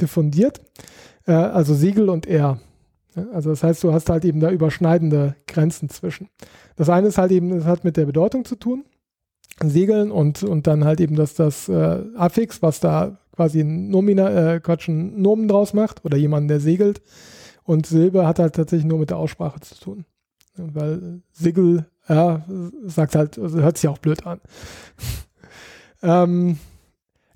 diffundiert, 0.00 0.60
äh, 1.26 1.32
also 1.32 1.74
Siegel 1.74 2.08
und 2.08 2.26
R. 2.26 2.58
Ne? 3.14 3.28
Also 3.32 3.50
das 3.50 3.62
heißt, 3.62 3.82
du 3.84 3.92
hast 3.92 4.10
halt 4.10 4.24
eben 4.24 4.40
da 4.40 4.50
überschneidende 4.50 5.36
Grenzen 5.46 5.88
zwischen. 5.88 6.28
Das 6.76 6.88
eine 6.88 7.08
ist 7.08 7.18
halt 7.18 7.30
eben, 7.32 7.50
das 7.50 7.64
hat 7.64 7.84
mit 7.84 7.96
der 7.96 8.06
Bedeutung 8.06 8.44
zu 8.44 8.56
tun, 8.56 8.84
Segeln 9.62 10.10
und, 10.10 10.42
und 10.42 10.66
dann 10.66 10.84
halt 10.84 11.00
eben 11.00 11.16
das, 11.16 11.34
das 11.34 11.68
äh, 11.68 12.02
Affix, 12.16 12.62
was 12.62 12.80
da 12.80 13.18
quasi 13.34 13.60
ein 13.60 13.88
Nomina, 13.90 14.54
äh, 14.54 14.60
Quatsch, 14.60 14.88
ein 14.88 15.20
Nomen 15.20 15.48
draus 15.48 15.72
macht 15.72 16.04
oder 16.04 16.16
jemanden, 16.16 16.48
der 16.48 16.60
segelt, 16.60 17.02
und 17.64 17.86
Silber 17.86 18.26
hat 18.26 18.38
halt 18.38 18.54
tatsächlich 18.54 18.86
nur 18.86 18.98
mit 18.98 19.10
der 19.10 19.18
Aussprache 19.18 19.60
zu 19.60 19.78
tun. 19.78 20.04
Weil 20.56 21.22
Sigel, 21.32 21.86
ja, 22.08 22.44
sagt 22.84 23.14
halt, 23.14 23.38
also 23.38 23.60
hört 23.60 23.78
sich 23.78 23.88
auch 23.88 23.98
blöd 23.98 24.26
an. 24.26 24.40
ähm, 26.02 26.58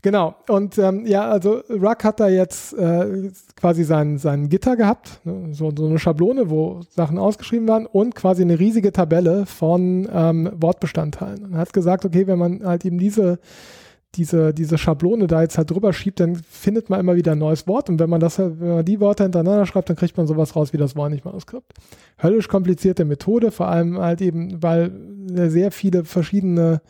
genau. 0.07 0.37
Und 0.49 0.79
ähm, 0.79 1.05
ja, 1.05 1.29
also 1.29 1.63
Ruck 1.69 2.05
hat 2.05 2.21
da 2.21 2.29
jetzt 2.29 2.73
äh, 2.75 3.29
quasi 3.57 3.83
sein, 3.83 4.19
sein 4.19 4.49
Gitter 4.49 4.77
gehabt, 4.77 5.21
ne? 5.25 5.49
so, 5.51 5.73
so 5.77 5.85
eine 5.85 5.99
Schablone, 5.99 6.49
wo 6.49 6.81
Sachen 6.91 7.19
ausgeschrieben 7.19 7.67
waren 7.67 7.87
und 7.87 8.15
quasi 8.15 8.43
eine 8.43 8.57
riesige 8.57 8.93
Tabelle 8.93 9.47
von 9.47 10.09
ähm, 10.13 10.49
Wortbestandteilen. 10.55 11.47
Und 11.47 11.57
hat 11.57 11.73
gesagt, 11.73 12.05
okay, 12.05 12.29
wenn 12.29 12.39
man 12.39 12.65
halt 12.65 12.85
eben 12.85 12.99
diese 12.99 13.41
diese, 14.15 14.55
diese 14.55 14.79
Schablone 14.79 15.27
da 15.27 15.43
jetzt 15.43 15.59
halt 15.59 15.71
drüber 15.71 15.93
schiebt, 15.93 16.21
dann 16.21 16.37
findet 16.37 16.89
man 16.89 17.01
immer 17.01 17.17
wieder 17.17 17.33
ein 17.33 17.39
neues 17.39 17.67
Wort. 17.67 17.91
Und 17.91 17.99
wenn 17.99 18.09
man 18.09 18.21
das, 18.21 18.39
wenn 18.39 18.77
man 18.77 18.85
die 18.85 18.99
Worte 19.01 19.25
hintereinander 19.25 19.67
schreibt, 19.67 19.91
dann 19.91 19.97
kriegt 19.97 20.17
man 20.17 20.27
sowas 20.27 20.57
raus 20.57 20.73
wie 20.73 20.79
das 20.79 20.97
Voynich-Manuskript. 20.97 21.75
Höllisch 22.23 22.49
komplizierte 22.49 23.05
Methode, 23.05 23.51
vor 23.51 23.69
allem 23.69 23.99
halt 23.99 24.23
eben, 24.23 24.63
weil 24.63 24.91
sehr 25.51 25.71
viele 25.71 26.05
verschiedene 26.05 26.81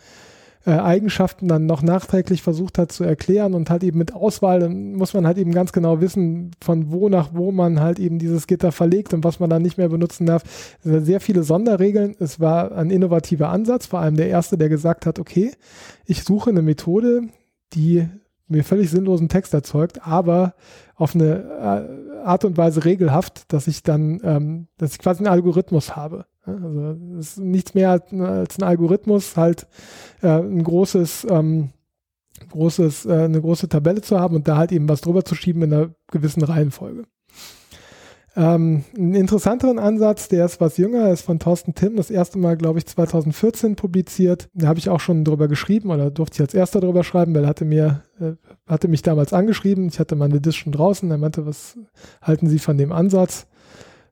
äh, 0.66 0.72
Eigenschaften 0.72 1.46
dann 1.46 1.66
noch 1.66 1.80
nachträglich 1.80 2.42
versucht 2.42 2.76
hat 2.76 2.90
zu 2.90 3.04
erklären 3.04 3.54
und 3.54 3.70
halt 3.70 3.84
eben 3.84 3.98
mit 3.98 4.12
Auswahl, 4.12 4.58
dann 4.58 4.94
muss 4.94 5.14
man 5.14 5.24
halt 5.24 5.38
eben 5.38 5.52
ganz 5.52 5.72
genau 5.72 6.00
wissen, 6.00 6.50
von 6.60 6.90
wo 6.90 7.08
nach 7.08 7.30
wo 7.34 7.52
man 7.52 7.80
halt 7.80 8.00
eben 8.00 8.18
dieses 8.18 8.48
Gitter 8.48 8.72
verlegt 8.72 9.14
und 9.14 9.22
was 9.22 9.38
man 9.38 9.48
dann 9.48 9.62
nicht 9.62 9.78
mehr 9.78 9.88
benutzen 9.88 10.26
darf. 10.26 10.42
Sehr 10.82 11.20
viele 11.20 11.44
Sonderregeln. 11.44 12.16
Es 12.18 12.40
war 12.40 12.72
ein 12.72 12.90
innovativer 12.90 13.50
Ansatz, 13.50 13.86
vor 13.86 14.00
allem 14.00 14.16
der 14.16 14.28
erste, 14.28 14.58
der 14.58 14.68
gesagt 14.68 15.06
hat, 15.06 15.20
okay, 15.20 15.52
ich 16.04 16.24
suche 16.24 16.50
eine 16.50 16.62
Methode, 16.62 17.28
die 17.72 18.08
mir 18.48 18.64
völlig 18.64 18.90
sinnlosen 18.90 19.28
Text 19.28 19.54
erzeugt, 19.54 20.06
aber 20.06 20.54
auf 20.96 21.14
eine 21.14 22.14
äh, 22.14 22.24
Art 22.24 22.44
und 22.44 22.56
Weise 22.56 22.84
regelhaft, 22.84 23.52
dass 23.52 23.68
ich 23.68 23.82
dann, 23.84 24.20
ähm, 24.24 24.66
dass 24.78 24.92
ich 24.92 24.98
quasi 24.98 25.20
einen 25.20 25.32
Algorithmus 25.32 25.94
habe. 25.94 26.26
Also 26.46 26.96
es 27.18 27.30
ist 27.30 27.38
nichts 27.38 27.74
mehr 27.74 27.90
als, 27.90 28.12
ein 28.12 28.62
Algorithmus, 28.62 29.36
halt 29.36 29.66
äh, 30.22 30.28
ein 30.28 30.62
großes, 30.62 31.26
ähm, 31.28 31.70
großes, 32.50 33.06
äh, 33.06 33.24
eine 33.24 33.40
große 33.40 33.68
Tabelle 33.68 34.00
zu 34.00 34.20
haben 34.20 34.36
und 34.36 34.46
da 34.46 34.56
halt 34.56 34.72
eben 34.72 34.88
was 34.88 35.00
drüber 35.00 35.24
zu 35.24 35.34
schieben 35.34 35.62
in 35.62 35.74
einer 35.74 35.90
gewissen 36.10 36.42
Reihenfolge. 36.42 37.04
Ähm, 38.36 38.84
einen 38.94 39.14
interessanteren 39.14 39.78
Ansatz, 39.78 40.28
der 40.28 40.44
ist 40.44 40.60
was 40.60 40.76
jünger, 40.76 41.10
ist 41.10 41.22
von 41.22 41.38
Thorsten 41.38 41.74
Timm, 41.74 41.96
das 41.96 42.10
erste 42.10 42.38
Mal, 42.38 42.58
glaube 42.58 42.78
ich, 42.78 42.86
2014 42.86 43.76
publiziert. 43.76 44.50
Da 44.52 44.68
habe 44.68 44.78
ich 44.78 44.90
auch 44.90 45.00
schon 45.00 45.24
drüber 45.24 45.48
geschrieben 45.48 45.90
oder 45.90 46.10
durfte 46.10 46.36
ich 46.36 46.40
als 46.42 46.52
erster 46.52 46.80
drüber 46.80 47.02
schreiben, 47.02 47.34
weil 47.34 47.44
er 47.44 47.48
hatte 47.48 47.64
mir, 47.64 48.02
äh, 48.20 48.32
hatte 48.66 48.88
mich 48.88 49.00
damals 49.00 49.32
angeschrieben. 49.32 49.88
Ich 49.88 49.98
hatte 49.98 50.16
meine 50.16 50.40
Disk 50.42 50.58
schon 50.58 50.72
draußen. 50.72 51.10
Er 51.10 51.16
meinte, 51.16 51.46
was 51.46 51.78
halten 52.20 52.46
Sie 52.46 52.58
von 52.58 52.76
dem 52.76 52.92
Ansatz? 52.92 53.46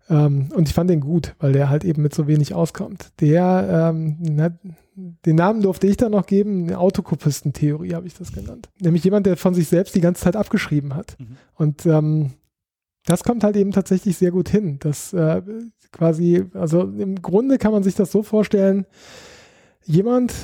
Ähm, 0.08 0.50
und 0.54 0.68
ich 0.68 0.74
fand 0.74 0.90
den 0.90 1.00
gut, 1.00 1.34
weil 1.38 1.52
der 1.52 1.68
halt 1.70 1.84
eben 1.84 2.02
mit 2.02 2.14
so 2.14 2.26
wenig 2.26 2.54
auskommt. 2.54 3.12
Der, 3.20 3.92
ähm, 3.94 4.16
na, 4.20 4.50
den 4.96 5.36
Namen 5.36 5.62
durfte 5.62 5.86
ich 5.86 5.96
dann 5.96 6.12
noch 6.12 6.26
geben, 6.26 6.64
eine 6.64 6.78
Autokopistentheorie 6.78 7.94
habe 7.94 8.06
ich 8.06 8.14
das 8.14 8.32
genannt. 8.32 8.68
Nämlich 8.80 9.04
jemand, 9.04 9.26
der 9.26 9.36
von 9.36 9.54
sich 9.54 9.68
selbst 9.68 9.94
die 9.94 10.00
ganze 10.00 10.22
Zeit 10.22 10.36
abgeschrieben 10.36 10.94
hat. 10.94 11.16
Mhm. 11.18 11.36
Und 11.54 11.86
ähm, 11.86 12.32
das 13.06 13.24
kommt 13.24 13.44
halt 13.44 13.56
eben 13.56 13.72
tatsächlich 13.72 14.16
sehr 14.16 14.30
gut 14.30 14.48
hin. 14.48 14.78
Das 14.80 15.12
äh, 15.12 15.42
quasi, 15.92 16.44
also 16.54 16.82
im 16.82 17.20
Grunde 17.22 17.58
kann 17.58 17.72
man 17.72 17.82
sich 17.82 17.94
das 17.94 18.12
so 18.12 18.22
vorstellen, 18.22 18.86
jemand, 19.84 20.34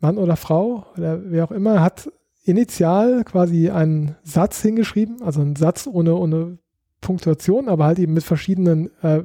Mann 0.00 0.18
oder 0.18 0.36
Frau 0.36 0.86
oder 0.96 1.20
wer 1.30 1.44
auch 1.44 1.52
immer, 1.52 1.80
hat 1.80 2.10
initial 2.44 3.24
quasi 3.24 3.70
einen 3.70 4.16
Satz 4.24 4.60
hingeschrieben, 4.62 5.22
also 5.22 5.40
einen 5.40 5.56
Satz 5.56 5.86
ohne, 5.86 6.16
ohne 6.16 6.58
Punktuation, 7.02 7.68
aber 7.68 7.84
halt 7.84 7.98
eben 7.98 8.14
mit 8.14 8.24
verschiedenen 8.24 8.90
äh, 9.02 9.24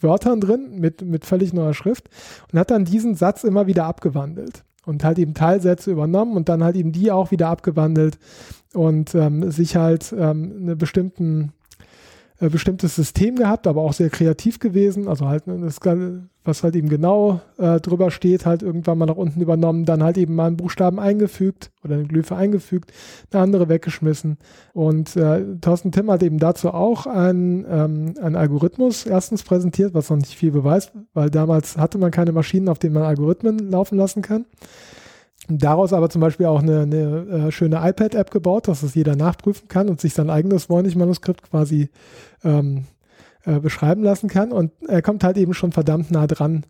Wörtern 0.00 0.40
drin, 0.40 0.78
mit, 0.78 1.02
mit 1.02 1.26
völlig 1.26 1.52
neuer 1.52 1.74
Schrift 1.74 2.08
und 2.52 2.58
hat 2.58 2.70
dann 2.70 2.86
diesen 2.86 3.14
Satz 3.14 3.44
immer 3.44 3.66
wieder 3.66 3.84
abgewandelt 3.84 4.64
und 4.86 5.04
halt 5.04 5.18
eben 5.18 5.34
Teilsätze 5.34 5.90
übernommen 5.90 6.36
und 6.36 6.48
dann 6.48 6.64
halt 6.64 6.76
eben 6.76 6.92
die 6.92 7.10
auch 7.10 7.30
wieder 7.30 7.48
abgewandelt 7.48 8.18
und 8.72 9.14
ähm, 9.14 9.50
sich 9.50 9.76
halt 9.76 10.14
ähm, 10.16 10.56
eine 10.62 10.76
bestimmten 10.76 11.52
äh, 12.40 12.48
bestimmtes 12.48 12.94
System 12.94 13.36
gehabt, 13.36 13.66
aber 13.66 13.82
auch 13.82 13.92
sehr 13.92 14.10
kreativ 14.10 14.60
gewesen. 14.60 15.08
Also 15.08 15.26
halt 15.26 15.46
ne, 15.46 15.58
das, 15.60 15.80
was 16.44 16.62
halt 16.62 16.76
eben 16.76 16.88
genau 16.88 17.40
äh, 17.58 17.80
drüber 17.80 18.10
steht, 18.10 18.46
halt 18.46 18.62
irgendwann 18.62 18.98
mal 18.98 19.06
nach 19.06 19.16
unten 19.16 19.40
übernommen, 19.40 19.84
dann 19.84 20.02
halt 20.02 20.16
eben 20.18 20.34
mal 20.34 20.46
einen 20.46 20.56
Buchstaben 20.56 21.00
eingefügt 21.00 21.72
oder 21.84 21.94
eine 21.94 22.04
Glyphe 22.04 22.36
eingefügt, 22.36 22.92
eine 23.32 23.42
andere 23.42 23.68
weggeschmissen. 23.68 24.38
Und 24.72 25.16
äh, 25.16 25.44
Thorsten 25.60 25.90
Timm 25.90 26.10
hat 26.10 26.22
eben 26.22 26.38
dazu 26.38 26.70
auch 26.70 27.06
einen, 27.06 27.66
ähm, 27.68 28.14
einen 28.20 28.36
Algorithmus 28.36 29.04
erstens 29.04 29.42
präsentiert, 29.42 29.94
was 29.94 30.08
noch 30.10 30.16
nicht 30.16 30.34
viel 30.36 30.52
beweist, 30.52 30.92
weil 31.14 31.30
damals 31.30 31.76
hatte 31.76 31.98
man 31.98 32.10
keine 32.12 32.32
Maschinen, 32.32 32.68
auf 32.68 32.78
denen 32.78 32.94
man 32.94 33.02
Algorithmen 33.02 33.70
laufen 33.70 33.98
lassen 33.98 34.22
kann. 34.22 34.46
Daraus 35.48 35.92
aber 35.92 36.10
zum 36.10 36.20
Beispiel 36.20 36.46
auch 36.46 36.62
eine, 36.62 36.82
eine 36.82 37.46
äh, 37.46 37.50
schöne 37.50 37.76
iPad-App 37.76 38.30
gebaut, 38.30 38.68
dass 38.68 38.82
es 38.82 38.94
jeder 38.94 39.16
nachprüfen 39.16 39.68
kann 39.68 39.88
und 39.88 40.00
sich 40.00 40.12
sein 40.12 40.28
eigenes 40.28 40.68
Voynich-Manuskript 40.68 41.50
quasi 41.50 41.88
ähm, 42.44 42.84
äh, 43.44 43.58
beschreiben 43.58 44.02
lassen 44.02 44.28
kann. 44.28 44.52
Und 44.52 44.72
er 44.86 45.00
kommt 45.00 45.24
halt 45.24 45.38
eben 45.38 45.54
schon 45.54 45.72
verdammt 45.72 46.10
nah 46.10 46.26
dran 46.26 46.66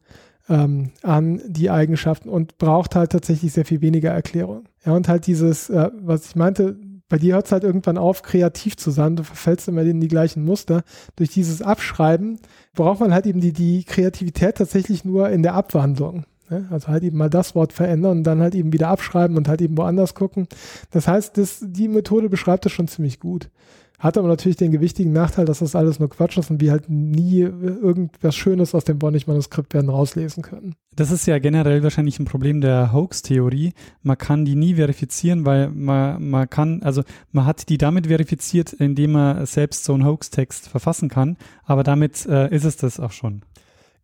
ähm, 0.48 0.90
an 1.02 1.40
die 1.46 1.70
Eigenschaften 1.70 2.28
und 2.28 2.58
braucht 2.58 2.94
halt 2.94 3.10
tatsächlich 3.12 3.52
sehr 3.52 3.64
viel 3.64 3.80
weniger 3.80 4.10
Erklärung. 4.10 4.64
Ja, 4.84 4.92
und 4.92 5.08
halt 5.08 5.26
dieses, 5.26 5.70
äh, 5.70 5.90
was 6.00 6.26
ich 6.26 6.36
meinte, 6.36 6.76
bei 7.08 7.18
dir 7.18 7.34
hört 7.34 7.46
es 7.46 7.52
halt 7.52 7.64
irgendwann 7.64 7.98
auf, 7.98 8.22
kreativ 8.22 8.76
zu 8.76 8.90
sein. 8.90 9.16
Du 9.16 9.24
verfällst 9.24 9.66
immer 9.66 9.82
in 9.82 10.00
die 10.00 10.08
gleichen 10.08 10.44
Muster. 10.44 10.82
Durch 11.16 11.30
dieses 11.30 11.62
Abschreiben 11.62 12.38
braucht 12.74 13.00
man 13.00 13.14
halt 13.14 13.26
eben 13.26 13.40
die, 13.40 13.52
die 13.52 13.84
Kreativität 13.84 14.56
tatsächlich 14.58 15.04
nur 15.04 15.30
in 15.30 15.42
der 15.42 15.54
Abwandlung. 15.54 16.24
Ne? 16.50 16.66
Also 16.70 16.88
halt 16.88 17.02
eben 17.02 17.18
mal 17.18 17.30
das 17.30 17.54
Wort 17.54 17.72
verändern 17.72 18.18
und 18.18 18.24
dann 18.24 18.40
halt 18.40 18.54
eben 18.54 18.72
wieder 18.72 18.88
abschreiben 18.88 19.36
und 19.36 19.48
halt 19.48 19.60
eben 19.60 19.76
woanders 19.76 20.14
gucken. 20.14 20.46
Das 20.90 21.08
heißt, 21.08 21.36
das, 21.38 21.62
die 21.62 21.88
Methode 21.88 22.28
beschreibt 22.28 22.64
das 22.64 22.72
schon 22.72 22.88
ziemlich 22.88 23.20
gut. 23.20 23.50
Hat 23.98 24.16
aber 24.16 24.28
natürlich 24.28 24.56
den 24.56 24.70
gewichtigen 24.70 25.12
Nachteil, 25.12 25.44
dass 25.44 25.58
das 25.58 25.74
alles 25.74 25.98
nur 25.98 26.08
Quatsch 26.08 26.38
ist 26.38 26.52
und 26.52 26.60
wir 26.60 26.70
halt 26.70 26.88
nie 26.88 27.40
irgendwas 27.40 28.36
Schönes 28.36 28.72
aus 28.72 28.84
dem 28.84 29.00
Bonnig-Manuskript 29.00 29.74
werden 29.74 29.90
rauslesen 29.90 30.44
können. 30.44 30.76
Das 30.94 31.10
ist 31.10 31.26
ja 31.26 31.40
generell 31.40 31.82
wahrscheinlich 31.82 32.20
ein 32.20 32.24
Problem 32.24 32.60
der 32.60 32.92
Hoax-Theorie. 32.92 33.72
Man 34.02 34.16
kann 34.16 34.44
die 34.44 34.54
nie 34.54 34.74
verifizieren, 34.74 35.44
weil 35.44 35.70
man, 35.70 36.30
man 36.30 36.48
kann, 36.48 36.80
also 36.84 37.02
man 37.32 37.44
hat 37.44 37.68
die 37.68 37.78
damit 37.78 38.06
verifiziert, 38.06 38.72
indem 38.72 39.12
man 39.12 39.44
selbst 39.46 39.82
so 39.82 39.94
einen 39.94 40.06
Hoax-Text 40.06 40.68
verfassen 40.68 41.08
kann, 41.08 41.36
aber 41.64 41.82
damit 41.82 42.24
äh, 42.26 42.54
ist 42.54 42.64
es 42.64 42.76
das 42.76 43.00
auch 43.00 43.12
schon. 43.12 43.42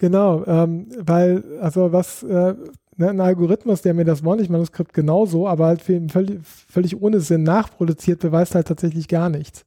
Genau, 0.04 0.44
ähm, 0.44 0.88
weil, 0.98 1.42
also 1.62 1.90
was, 1.90 2.22
äh, 2.24 2.54
ne, 2.98 3.08
ein 3.08 3.22
Algorithmus, 3.22 3.80
der 3.80 3.94
mir 3.94 4.04
das 4.04 4.22
Warnig-Manuskript 4.22 4.92
genauso, 4.92 5.48
aber 5.48 5.64
halt 5.64 5.80
völlig, 5.80 6.40
völlig 6.44 7.00
ohne 7.00 7.20
Sinn 7.20 7.42
nachproduziert, 7.42 8.20
beweist 8.20 8.54
halt 8.54 8.68
tatsächlich 8.68 9.08
gar 9.08 9.30
nichts. 9.30 9.64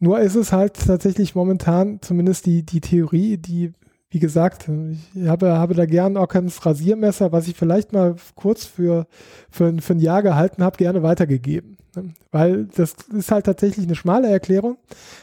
Nur 0.00 0.18
ist 0.18 0.34
es 0.34 0.50
halt 0.50 0.74
tatsächlich 0.74 1.36
momentan 1.36 2.00
zumindest 2.02 2.46
die, 2.46 2.64
die 2.64 2.80
Theorie, 2.80 3.36
die, 3.36 3.72
wie 4.10 4.18
gesagt, 4.18 4.68
ich 5.14 5.28
habe, 5.28 5.52
habe 5.52 5.74
da 5.74 5.86
gern 5.86 6.16
Ockhams 6.16 6.66
Rasiermesser, 6.66 7.30
was 7.30 7.46
ich 7.46 7.54
vielleicht 7.54 7.92
mal 7.92 8.16
kurz 8.34 8.64
für, 8.64 9.06
für, 9.52 9.72
für 9.80 9.92
ein 9.92 10.00
Jahr 10.00 10.24
gehalten 10.24 10.64
habe, 10.64 10.78
gerne 10.78 11.04
weitergegeben. 11.04 11.76
Ne? 11.94 12.10
Weil 12.32 12.64
das 12.74 12.96
ist 13.16 13.30
halt 13.30 13.46
tatsächlich 13.46 13.86
eine 13.86 13.94
schmale 13.94 14.28
Erklärung. 14.28 14.78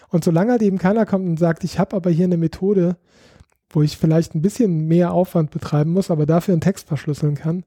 Und 0.07 0.23
solange 0.23 0.51
halt 0.51 0.61
eben 0.61 0.77
keiner 0.77 1.05
kommt 1.05 1.27
und 1.27 1.37
sagt, 1.37 1.65
ich 1.65 1.79
habe 1.79 1.97
aber 1.97 2.11
hier 2.11 2.27
eine 2.27 2.37
Methode, 2.37 2.95
wo 3.69 3.81
ich 3.81 3.97
vielleicht 3.97 4.35
ein 4.35 4.41
bisschen 4.41 4.87
mehr 4.87 5.11
Aufwand 5.13 5.51
betreiben 5.51 5.91
muss, 5.91 6.11
aber 6.11 6.25
dafür 6.25 6.53
einen 6.53 6.61
Text 6.61 6.87
verschlüsseln 6.87 7.35
kann, 7.35 7.63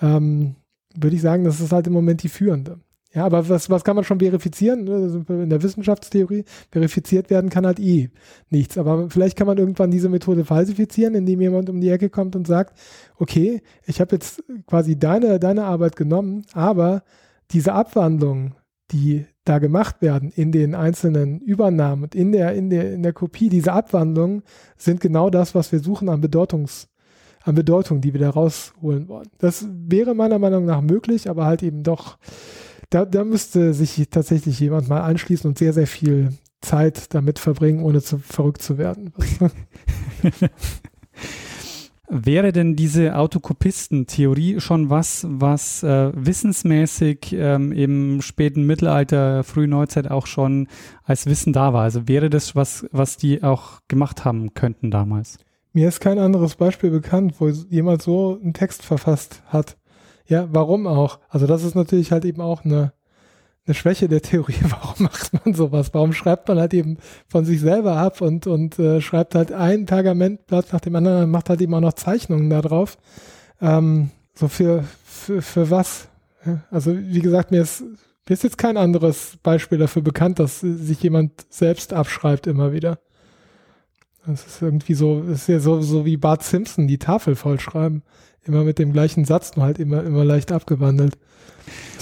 ähm, 0.00 0.56
würde 0.94 1.16
ich 1.16 1.22
sagen, 1.22 1.44
das 1.44 1.60
ist 1.60 1.72
halt 1.72 1.86
im 1.86 1.92
Moment 1.92 2.22
die 2.22 2.28
führende. 2.28 2.80
Ja, 3.14 3.24
aber 3.26 3.48
was, 3.48 3.70
was 3.70 3.84
kann 3.84 3.94
man 3.94 4.04
schon 4.04 4.18
verifizieren? 4.18 4.84
Ne, 4.84 5.24
in 5.28 5.48
der 5.50 5.62
Wissenschaftstheorie 5.62 6.44
verifiziert 6.72 7.30
werden 7.30 7.48
kann 7.48 7.64
halt 7.64 7.78
eh 7.78 8.10
nichts. 8.50 8.76
Aber 8.76 9.08
vielleicht 9.08 9.38
kann 9.38 9.46
man 9.46 9.56
irgendwann 9.56 9.92
diese 9.92 10.08
Methode 10.08 10.44
falsifizieren, 10.44 11.14
indem 11.14 11.40
jemand 11.40 11.70
um 11.70 11.80
die 11.80 11.90
Ecke 11.90 12.10
kommt 12.10 12.34
und 12.34 12.46
sagt, 12.48 12.76
okay, 13.16 13.62
ich 13.86 14.00
habe 14.00 14.16
jetzt 14.16 14.42
quasi 14.66 14.98
deine, 14.98 15.38
deine 15.38 15.64
Arbeit 15.64 15.94
genommen, 15.94 16.44
aber 16.54 17.04
diese 17.52 17.72
Abwandlung, 17.72 18.56
die 18.90 19.26
da 19.44 19.58
gemacht 19.58 20.00
werden 20.00 20.30
in 20.34 20.52
den 20.52 20.74
einzelnen 20.74 21.40
Übernahmen 21.40 22.04
und 22.04 22.14
in 22.14 22.32
der, 22.32 22.54
in 22.54 22.70
der, 22.70 22.92
in 22.92 23.02
der 23.02 23.12
Kopie, 23.12 23.48
diese 23.48 23.72
Abwandlungen 23.72 24.42
sind 24.76 25.00
genau 25.00 25.30
das, 25.30 25.54
was 25.54 25.70
wir 25.70 25.80
suchen 25.80 26.08
an 26.08 26.20
Bedeutungs, 26.20 26.88
an 27.42 27.54
Bedeutung, 27.54 28.00
die 28.00 28.14
wir 28.14 28.20
da 28.20 28.30
rausholen 28.30 29.08
wollen. 29.08 29.28
Das 29.38 29.66
wäre 29.70 30.14
meiner 30.14 30.38
Meinung 30.38 30.64
nach 30.64 30.80
möglich, 30.80 31.28
aber 31.28 31.44
halt 31.44 31.62
eben 31.62 31.82
doch, 31.82 32.16
da, 32.88 33.04
da 33.04 33.24
müsste 33.24 33.74
sich 33.74 34.08
tatsächlich 34.10 34.58
jemand 34.60 34.88
mal 34.88 35.02
anschließen 35.02 35.48
und 35.48 35.58
sehr, 35.58 35.74
sehr 35.74 35.86
viel 35.86 36.30
Zeit 36.62 37.12
damit 37.14 37.38
verbringen, 37.38 37.82
ohne 37.82 38.00
zu 38.00 38.18
verrückt 38.18 38.62
zu 38.62 38.78
werden. 38.78 39.12
Wäre 42.16 42.52
denn 42.52 42.76
diese 42.76 43.16
Autokopistentheorie 43.16 44.60
schon 44.60 44.88
was, 44.88 45.26
was 45.28 45.82
äh, 45.82 46.12
wissensmäßig 46.14 47.32
ähm, 47.32 47.72
im 47.72 48.22
späten 48.22 48.64
Mittelalter, 48.64 49.42
frühen 49.42 49.70
Neuzeit 49.70 50.08
auch 50.08 50.28
schon 50.28 50.68
als 51.02 51.26
Wissen 51.26 51.52
da 51.52 51.72
war? 51.72 51.82
Also 51.82 52.06
wäre 52.06 52.30
das 52.30 52.54
was, 52.54 52.86
was 52.92 53.16
die 53.16 53.42
auch 53.42 53.80
gemacht 53.88 54.24
haben 54.24 54.54
könnten 54.54 54.92
damals? 54.92 55.38
Mir 55.72 55.88
ist 55.88 55.98
kein 55.98 56.20
anderes 56.20 56.54
Beispiel 56.54 56.90
bekannt, 56.90 57.34
wo 57.40 57.48
jemand 57.48 58.00
so 58.00 58.38
einen 58.40 58.54
Text 58.54 58.84
verfasst 58.84 59.42
hat. 59.46 59.76
Ja, 60.24 60.46
warum 60.52 60.86
auch? 60.86 61.18
Also 61.28 61.48
das 61.48 61.64
ist 61.64 61.74
natürlich 61.74 62.12
halt 62.12 62.24
eben 62.24 62.40
auch 62.40 62.64
eine 62.64 62.92
eine 63.66 63.74
Schwäche 63.74 64.08
der 64.08 64.22
Theorie. 64.22 64.56
Warum 64.62 65.04
macht 65.04 65.32
man 65.44 65.54
sowas? 65.54 65.92
Warum 65.92 66.12
schreibt 66.12 66.48
man 66.48 66.58
halt 66.58 66.74
eben 66.74 66.98
von 67.28 67.44
sich 67.44 67.60
selber 67.60 67.96
ab 67.96 68.20
und, 68.20 68.46
und 68.46 68.78
äh, 68.78 69.00
schreibt 69.00 69.34
halt 69.34 69.52
ein 69.52 69.86
Pergamentblatt 69.86 70.72
nach 70.72 70.80
dem 70.80 70.96
anderen, 70.96 71.30
macht 71.30 71.48
halt 71.48 71.60
eben 71.60 71.74
auch 71.74 71.80
noch 71.80 71.94
Zeichnungen 71.94 72.50
da 72.50 72.60
drauf. 72.60 72.98
Ähm, 73.60 74.10
so 74.34 74.48
für, 74.48 74.84
für, 75.04 75.42
für 75.42 75.70
was? 75.70 76.08
Also 76.70 76.94
wie 76.96 77.20
gesagt, 77.20 77.50
mir 77.50 77.62
ist, 77.62 77.80
mir 77.80 78.34
ist 78.34 78.42
jetzt 78.42 78.58
kein 78.58 78.76
anderes 78.76 79.38
Beispiel 79.42 79.78
dafür 79.78 80.02
bekannt, 80.02 80.38
dass 80.38 80.60
sich 80.60 81.02
jemand 81.02 81.46
selbst 81.48 81.92
abschreibt 81.92 82.46
immer 82.46 82.72
wieder. 82.72 82.98
Das 84.26 84.46
ist 84.46 84.62
irgendwie 84.62 84.94
so, 84.94 85.22
ist 85.22 85.48
ja 85.48 85.60
so, 85.60 85.82
so 85.82 86.04
wie 86.04 86.16
Bart 86.16 86.42
Simpson 86.42 86.86
die 86.86 86.98
Tafel 86.98 87.36
vollschreiben. 87.36 88.02
Immer 88.46 88.64
mit 88.64 88.78
dem 88.78 88.92
gleichen 88.92 89.24
Satz, 89.24 89.56
nur 89.56 89.64
halt 89.64 89.78
immer, 89.78 90.02
immer 90.02 90.24
leicht 90.24 90.52
abgewandelt. 90.52 91.16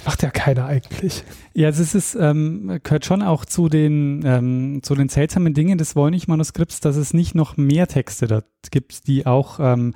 Das 0.03 0.15
macht 0.15 0.23
ja 0.25 0.31
keiner 0.31 0.67
eigentlich. 0.67 1.23
Ja, 1.55 1.69
es 1.69 1.95
ist, 1.95 2.17
ähm, 2.19 2.81
gehört 2.83 3.05
schon 3.05 3.23
auch 3.23 3.45
zu 3.45 3.69
den, 3.69 4.23
ähm, 4.25 4.81
zu 4.83 4.97
den 4.97 5.09
seltsamen 5.09 5.55
Dingen 5.55 5.79
des 5.79 5.95
Voynich-Manuskripts, 5.95 6.81
dass 6.81 6.97
es 6.97 7.15
nicht 7.15 7.37
noch 7.37 7.57
mehr 7.57 7.87
Texte 7.87 8.27
da 8.27 8.43
gibt, 8.73 9.07
die 9.07 9.27
auch 9.27 9.61
ähm, 9.61 9.95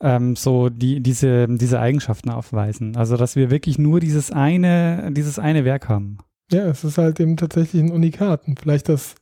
ähm, 0.00 0.36
so 0.36 0.70
die, 0.70 1.00
diese, 1.02 1.48
diese 1.48 1.80
Eigenschaften 1.80 2.30
aufweisen. 2.30 2.96
Also, 2.96 3.18
dass 3.18 3.36
wir 3.36 3.50
wirklich 3.50 3.78
nur 3.78 4.00
dieses 4.00 4.30
eine, 4.30 5.10
dieses 5.12 5.38
eine 5.38 5.66
Werk 5.66 5.86
haben. 5.86 6.16
Ja, 6.50 6.66
es 6.68 6.82
ist 6.82 6.96
halt 6.96 7.20
eben 7.20 7.36
tatsächlich 7.36 7.82
ein 7.82 7.92
Unikat. 7.92 8.48
Und 8.48 8.58
vielleicht 8.60 8.88
das, 8.88 9.16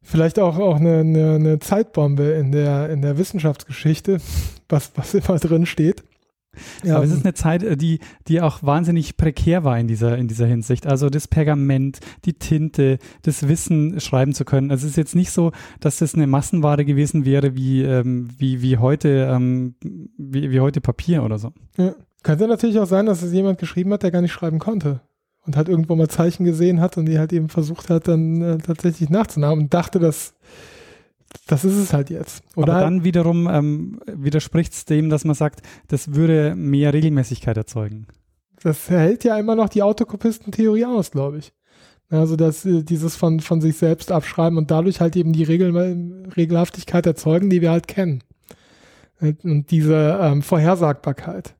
vielleicht 0.00 0.38
auch, 0.38 0.58
auch 0.58 0.76
eine, 0.76 1.00
eine, 1.00 1.34
eine 1.34 1.58
Zeitbombe 1.58 2.22
in 2.22 2.52
der, 2.52 2.88
in 2.90 3.02
der 3.02 3.18
Wissenschaftsgeschichte, 3.18 4.18
was, 4.68 4.92
was 4.94 5.14
immer 5.14 5.40
drin 5.40 5.66
steht. 5.66 6.04
Ja, 6.82 6.96
Aber 6.96 7.04
es 7.04 7.12
ist 7.12 7.24
eine 7.24 7.34
Zeit, 7.34 7.62
äh, 7.62 7.76
die, 7.76 8.00
die 8.26 8.40
auch 8.40 8.62
wahnsinnig 8.62 9.16
prekär 9.16 9.64
war 9.64 9.78
in 9.78 9.88
dieser, 9.88 10.16
in 10.18 10.28
dieser 10.28 10.46
Hinsicht. 10.46 10.86
Also 10.86 11.10
das 11.10 11.28
Pergament, 11.28 12.00
die 12.24 12.34
Tinte, 12.34 12.98
das 13.22 13.48
Wissen 13.48 14.00
schreiben 14.00 14.34
zu 14.34 14.44
können. 14.44 14.70
Also 14.70 14.86
es 14.86 14.92
ist 14.92 14.96
jetzt 14.96 15.14
nicht 15.14 15.30
so, 15.30 15.52
dass 15.80 15.98
das 15.98 16.14
eine 16.14 16.26
Massenware 16.26 16.84
gewesen 16.84 17.24
wäre 17.24 17.54
wie, 17.54 17.82
ähm, 17.82 18.28
wie, 18.36 18.62
wie 18.62 18.78
heute, 18.78 19.28
ähm, 19.30 19.74
wie, 20.16 20.50
wie 20.50 20.60
heute 20.60 20.80
Papier 20.80 21.22
oder 21.22 21.38
so. 21.38 21.52
Ja. 21.76 21.94
Könnte 22.24 22.48
natürlich 22.48 22.78
auch 22.80 22.86
sein, 22.86 23.06
dass 23.06 23.22
es 23.22 23.32
jemand 23.32 23.58
geschrieben 23.58 23.92
hat, 23.92 24.02
der 24.02 24.10
gar 24.10 24.22
nicht 24.22 24.32
schreiben 24.32 24.58
konnte 24.58 25.00
und 25.46 25.56
halt 25.56 25.68
irgendwo 25.68 25.96
mal 25.96 26.08
Zeichen 26.08 26.44
gesehen 26.44 26.80
hat 26.80 26.96
und 26.98 27.06
die 27.06 27.18
halt 27.18 27.32
eben 27.32 27.48
versucht 27.48 27.90
hat, 27.90 28.06
dann 28.06 28.42
äh, 28.42 28.58
tatsächlich 28.58 29.08
nachzunahmen 29.08 29.64
und 29.64 29.74
dachte, 29.74 29.98
dass 29.98 30.34
das 31.46 31.64
ist 31.64 31.76
es 31.76 31.92
halt 31.92 32.10
jetzt. 32.10 32.42
Oder 32.56 32.74
Aber 32.74 32.82
dann 32.82 33.04
wiederum 33.04 33.48
ähm, 33.48 34.00
widerspricht 34.06 34.72
es 34.72 34.84
dem, 34.84 35.10
dass 35.10 35.24
man 35.24 35.34
sagt, 35.34 35.62
das 35.88 36.14
würde 36.14 36.54
mehr 36.54 36.92
Regelmäßigkeit 36.92 37.56
erzeugen. 37.56 38.06
Das 38.62 38.90
hält 38.90 39.24
ja 39.24 39.38
immer 39.38 39.54
noch 39.54 39.68
die 39.68 39.82
Autokopistentheorie 39.82 40.86
aus, 40.86 41.10
glaube 41.10 41.38
ich. 41.38 41.52
Also 42.10 42.36
dass 42.36 42.64
äh, 42.64 42.82
dieses 42.82 43.16
von, 43.16 43.40
von 43.40 43.60
sich 43.60 43.76
selbst 43.76 44.10
abschreiben 44.10 44.58
und 44.58 44.70
dadurch 44.70 45.00
halt 45.00 45.16
eben 45.16 45.32
die 45.32 45.44
Regel, 45.44 45.76
Regelhaftigkeit 46.36 47.06
erzeugen, 47.06 47.50
die 47.50 47.60
wir 47.60 47.70
halt 47.70 47.86
kennen. 47.86 48.22
Und 49.20 49.70
diese 49.70 50.18
ähm, 50.20 50.42
Vorhersagbarkeit 50.42 51.57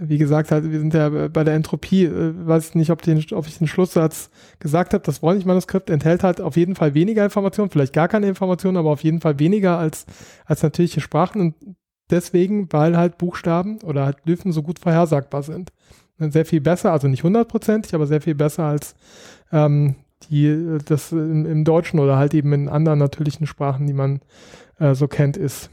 wie 0.00 0.18
gesagt, 0.18 0.50
halt, 0.50 0.70
wir 0.70 0.78
sind 0.78 0.94
ja 0.94 1.28
bei 1.28 1.44
der 1.44 1.54
Entropie, 1.54 2.04
äh, 2.04 2.32
weiß 2.34 2.70
ich 2.70 2.74
nicht, 2.74 2.90
ob, 2.90 3.02
den, 3.02 3.24
ob 3.32 3.46
ich 3.46 3.58
den 3.58 3.66
Schlusssatz 3.66 4.30
gesagt 4.58 4.94
habe, 4.94 5.04
das 5.04 5.22
Wollnich-Manuskript 5.22 5.90
enthält 5.90 6.24
halt 6.24 6.40
auf 6.40 6.56
jeden 6.56 6.74
Fall 6.74 6.94
weniger 6.94 7.24
Informationen, 7.24 7.70
vielleicht 7.70 7.92
gar 7.92 8.08
keine 8.08 8.28
Informationen, 8.28 8.76
aber 8.76 8.90
auf 8.90 9.04
jeden 9.04 9.20
Fall 9.20 9.38
weniger 9.38 9.78
als, 9.78 10.06
als 10.46 10.62
natürliche 10.62 11.00
Sprachen 11.00 11.40
und 11.40 11.54
deswegen, 12.10 12.72
weil 12.72 12.96
halt 12.96 13.18
Buchstaben 13.18 13.78
oder 13.82 14.06
halt 14.06 14.22
Glyphen 14.24 14.52
so 14.52 14.62
gut 14.62 14.78
vorhersagbar 14.78 15.42
sind. 15.42 15.72
Sehr 16.18 16.44
viel 16.44 16.60
besser, 16.60 16.92
also 16.92 17.08
nicht 17.08 17.22
hundertprozentig, 17.22 17.94
aber 17.94 18.06
sehr 18.06 18.20
viel 18.20 18.34
besser 18.34 18.64
als 18.64 18.94
ähm, 19.52 19.96
die 20.28 20.78
das 20.84 21.12
im, 21.12 21.46
im, 21.46 21.64
Deutschen 21.64 21.98
oder 21.98 22.16
halt 22.16 22.34
eben 22.34 22.52
in 22.52 22.68
anderen 22.68 22.98
natürlichen 22.98 23.46
Sprachen, 23.46 23.86
die 23.86 23.94
man 23.94 24.20
äh, 24.78 24.94
so 24.94 25.08
kennt, 25.08 25.38
ist. 25.38 25.70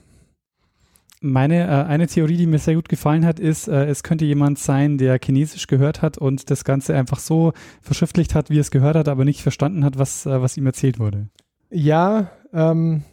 Meine, 1.20 1.64
äh, 1.64 1.86
eine 1.86 2.08
Theorie, 2.08 2.38
die 2.38 2.46
mir 2.46 2.60
sehr 2.60 2.76
gut 2.76 2.90
gefallen 2.90 3.26
hat, 3.26 3.40
ist, 3.40 3.68
äh, 3.68 3.86
es 3.86 4.04
könnte 4.04 4.26
jemand 4.26 4.60
sein, 4.60 4.98
der 4.98 5.20
Chinesisch 5.24 5.66
gehört 5.66 6.02
hat 6.02 6.18
und 6.18 6.52
das 6.52 6.64
Ganze 6.64 6.96
einfach 6.96 7.20
so 7.20 7.54
verschriftlicht 7.82 8.36
hat, 8.36 8.50
wie 8.52 8.60
es 8.60 8.70
gehört 8.70 8.96
hat, 8.96 9.08
aber 9.08 9.26
nicht 9.26 9.42
verstanden 9.42 9.84
hat, 9.84 9.98
was, 9.98 10.26
äh, 10.28 10.42
was 10.42 10.58
ihm 10.58 10.68
erzählt 10.68 11.00
wurde. 11.00 11.28
Ja, 11.72 12.30
ähm, 12.54 13.04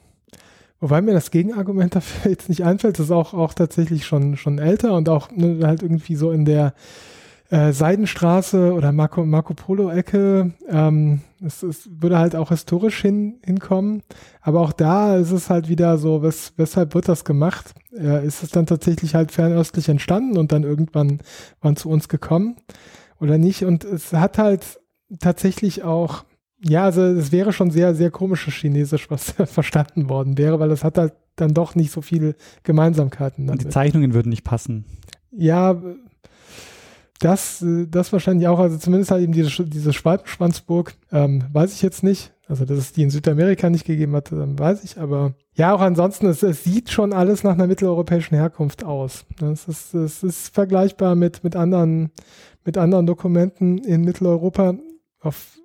wobei 0.81 1.01
mir 1.01 1.15
das 1.15 1.31
Gegenargument 1.31 1.95
dafür 1.95 2.31
jetzt 2.31 2.51
nicht 2.51 2.63
einfällt, 2.63 2.99
das 2.99 3.07
ist 3.07 3.13
auch, 3.13 3.33
auch 3.33 3.55
tatsächlich 3.55 4.05
schon, 4.05 4.37
schon 4.37 4.59
älter 4.59 4.93
und 4.93 5.09
auch 5.09 5.31
ne, 5.31 5.67
halt 5.67 5.83
irgendwie 5.83 6.17
so 6.17 6.31
in 6.31 6.45
der 6.45 6.75
äh, 7.51 7.73
Seidenstraße 7.73 8.73
oder 8.73 8.93
Marco, 8.93 9.25
Marco 9.25 9.55
Polo-Ecke. 9.55 10.53
Ähm, 10.69 11.21
es, 11.45 11.63
es 11.63 11.89
würde 12.01 12.19
halt 12.19 12.35
auch 12.37 12.49
historisch 12.49 13.01
hin, 13.03 13.39
hinkommen. 13.45 14.03
Aber 14.41 14.61
auch 14.61 14.73
da 14.73 15.17
ist 15.17 15.31
es 15.31 15.51
halt 15.51 15.69
wieder 15.69 15.99
so, 15.99 16.23
wes, 16.23 16.55
weshalb 16.57 16.95
wird 16.95 17.09
das 17.09 17.25
gemacht? 17.25 17.75
Äh, 17.93 18.27
ist 18.27 18.43
es 18.43 18.51
dann 18.51 18.67
tatsächlich 18.67 19.15
halt 19.15 19.31
fernöstlich 19.31 19.89
entstanden 19.89 20.39
und 20.39 20.53
dann 20.53 20.63
irgendwann 20.63 21.21
wann 21.61 21.77
zu 21.77 21.91
uns 21.91 22.09
gekommen 22.09 22.57
oder 23.21 23.39
nicht? 23.39 23.65
Und 23.65 23.85
es 23.85 24.13
hat 24.13 24.39
halt 24.39 24.81
tatsächlich 25.21 25.83
auch, 25.83 26.25
ja, 26.63 26.85
also 26.85 27.03
es 27.03 27.31
wäre 27.31 27.53
schon 27.53 27.71
sehr, 27.71 27.95
sehr 27.95 28.11
komisches 28.11 28.55
Chinesisch, 28.55 29.11
was 29.11 29.31
verstanden 29.45 30.09
worden 30.09 30.39
wäre, 30.39 30.61
weil 30.61 30.71
es 30.71 30.83
hat 30.83 30.97
halt 30.97 31.13
dann 31.37 31.53
doch 31.53 31.75
nicht 31.75 31.91
so 31.91 32.01
viele 32.01 32.37
Gemeinsamkeiten. 32.63 33.51
Und 33.51 33.63
die 33.63 33.69
Zeichnungen 33.69 34.15
würden 34.15 34.31
nicht 34.31 34.45
passen. 34.45 34.87
Ja, 35.31 35.83
das, 37.21 37.63
äh, 37.63 37.87
das 37.87 38.13
wahrscheinlich 38.13 38.49
auch, 38.49 38.59
also 38.59 38.77
zumindest 38.79 39.11
halt 39.11 39.23
eben 39.23 39.33
diese, 39.33 39.65
diese 39.65 39.93
Schwalbenschwanzburg, 39.93 40.95
ähm, 41.13 41.45
weiß 41.53 41.73
ich 41.75 41.83
jetzt 41.83 42.03
nicht. 42.03 42.33
Also, 42.47 42.67
dass 42.67 42.77
es 42.77 42.93
die 42.93 43.03
in 43.03 43.11
Südamerika 43.11 43.71
nicht 43.71 43.87
gegeben 43.87 44.15
hat, 44.15 44.31
ähm, 44.31 44.59
weiß 44.59 44.85
ich, 44.85 45.01
aber 45.01 45.33
ja, 45.55 45.75
auch 45.75 45.81
ansonsten, 45.81 46.27
es, 46.27 46.43
es 46.43 46.63
sieht 46.63 46.91
schon 46.91 47.15
alles 47.15 47.43
nach 47.43 47.55
einer 47.55 47.67
mitteleuropäischen 47.67 48.37
Herkunft 48.37 48.85
aus. 48.85 49.25
Es 49.41 49.67
ist, 49.67 49.95
es 49.95 50.23
ist 50.23 50.55
vergleichbar 50.55 51.15
mit, 51.15 51.43
mit 51.43 51.57
anderen, 51.57 52.11
mit 52.65 52.77
anderen 52.77 53.07
Dokumenten 53.07 53.79
in 53.79 54.03
Mitteleuropa 54.03 54.75
auf 55.21 55.59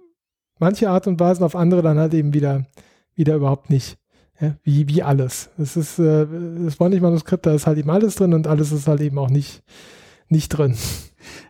manche 0.57 0.89
Art 0.89 1.07
und 1.07 1.19
Weise, 1.19 1.43
auf 1.43 1.55
andere 1.55 1.81
dann 1.81 1.97
halt 1.97 2.13
eben 2.13 2.33
wieder, 2.33 2.65
wieder 3.13 3.35
überhaupt 3.35 3.69
nicht. 3.69 3.97
Ja, 4.39 4.55
wie, 4.63 4.87
wie 4.87 5.03
alles. 5.03 5.49
Es 5.57 5.75
ist, 5.75 5.99
äh, 5.99 6.25
das 6.63 6.77
Bonding-Manuskript, 6.77 7.45
da 7.45 7.53
ist 7.53 7.67
halt 7.67 7.77
eben 7.77 7.89
alles 7.89 8.15
drin 8.15 8.33
und 8.33 8.47
alles 8.47 8.71
ist 8.71 8.87
halt 8.87 9.01
eben 9.01 9.17
auch 9.17 9.29
nicht, 9.29 9.63
nicht 10.29 10.47
drin. 10.47 10.77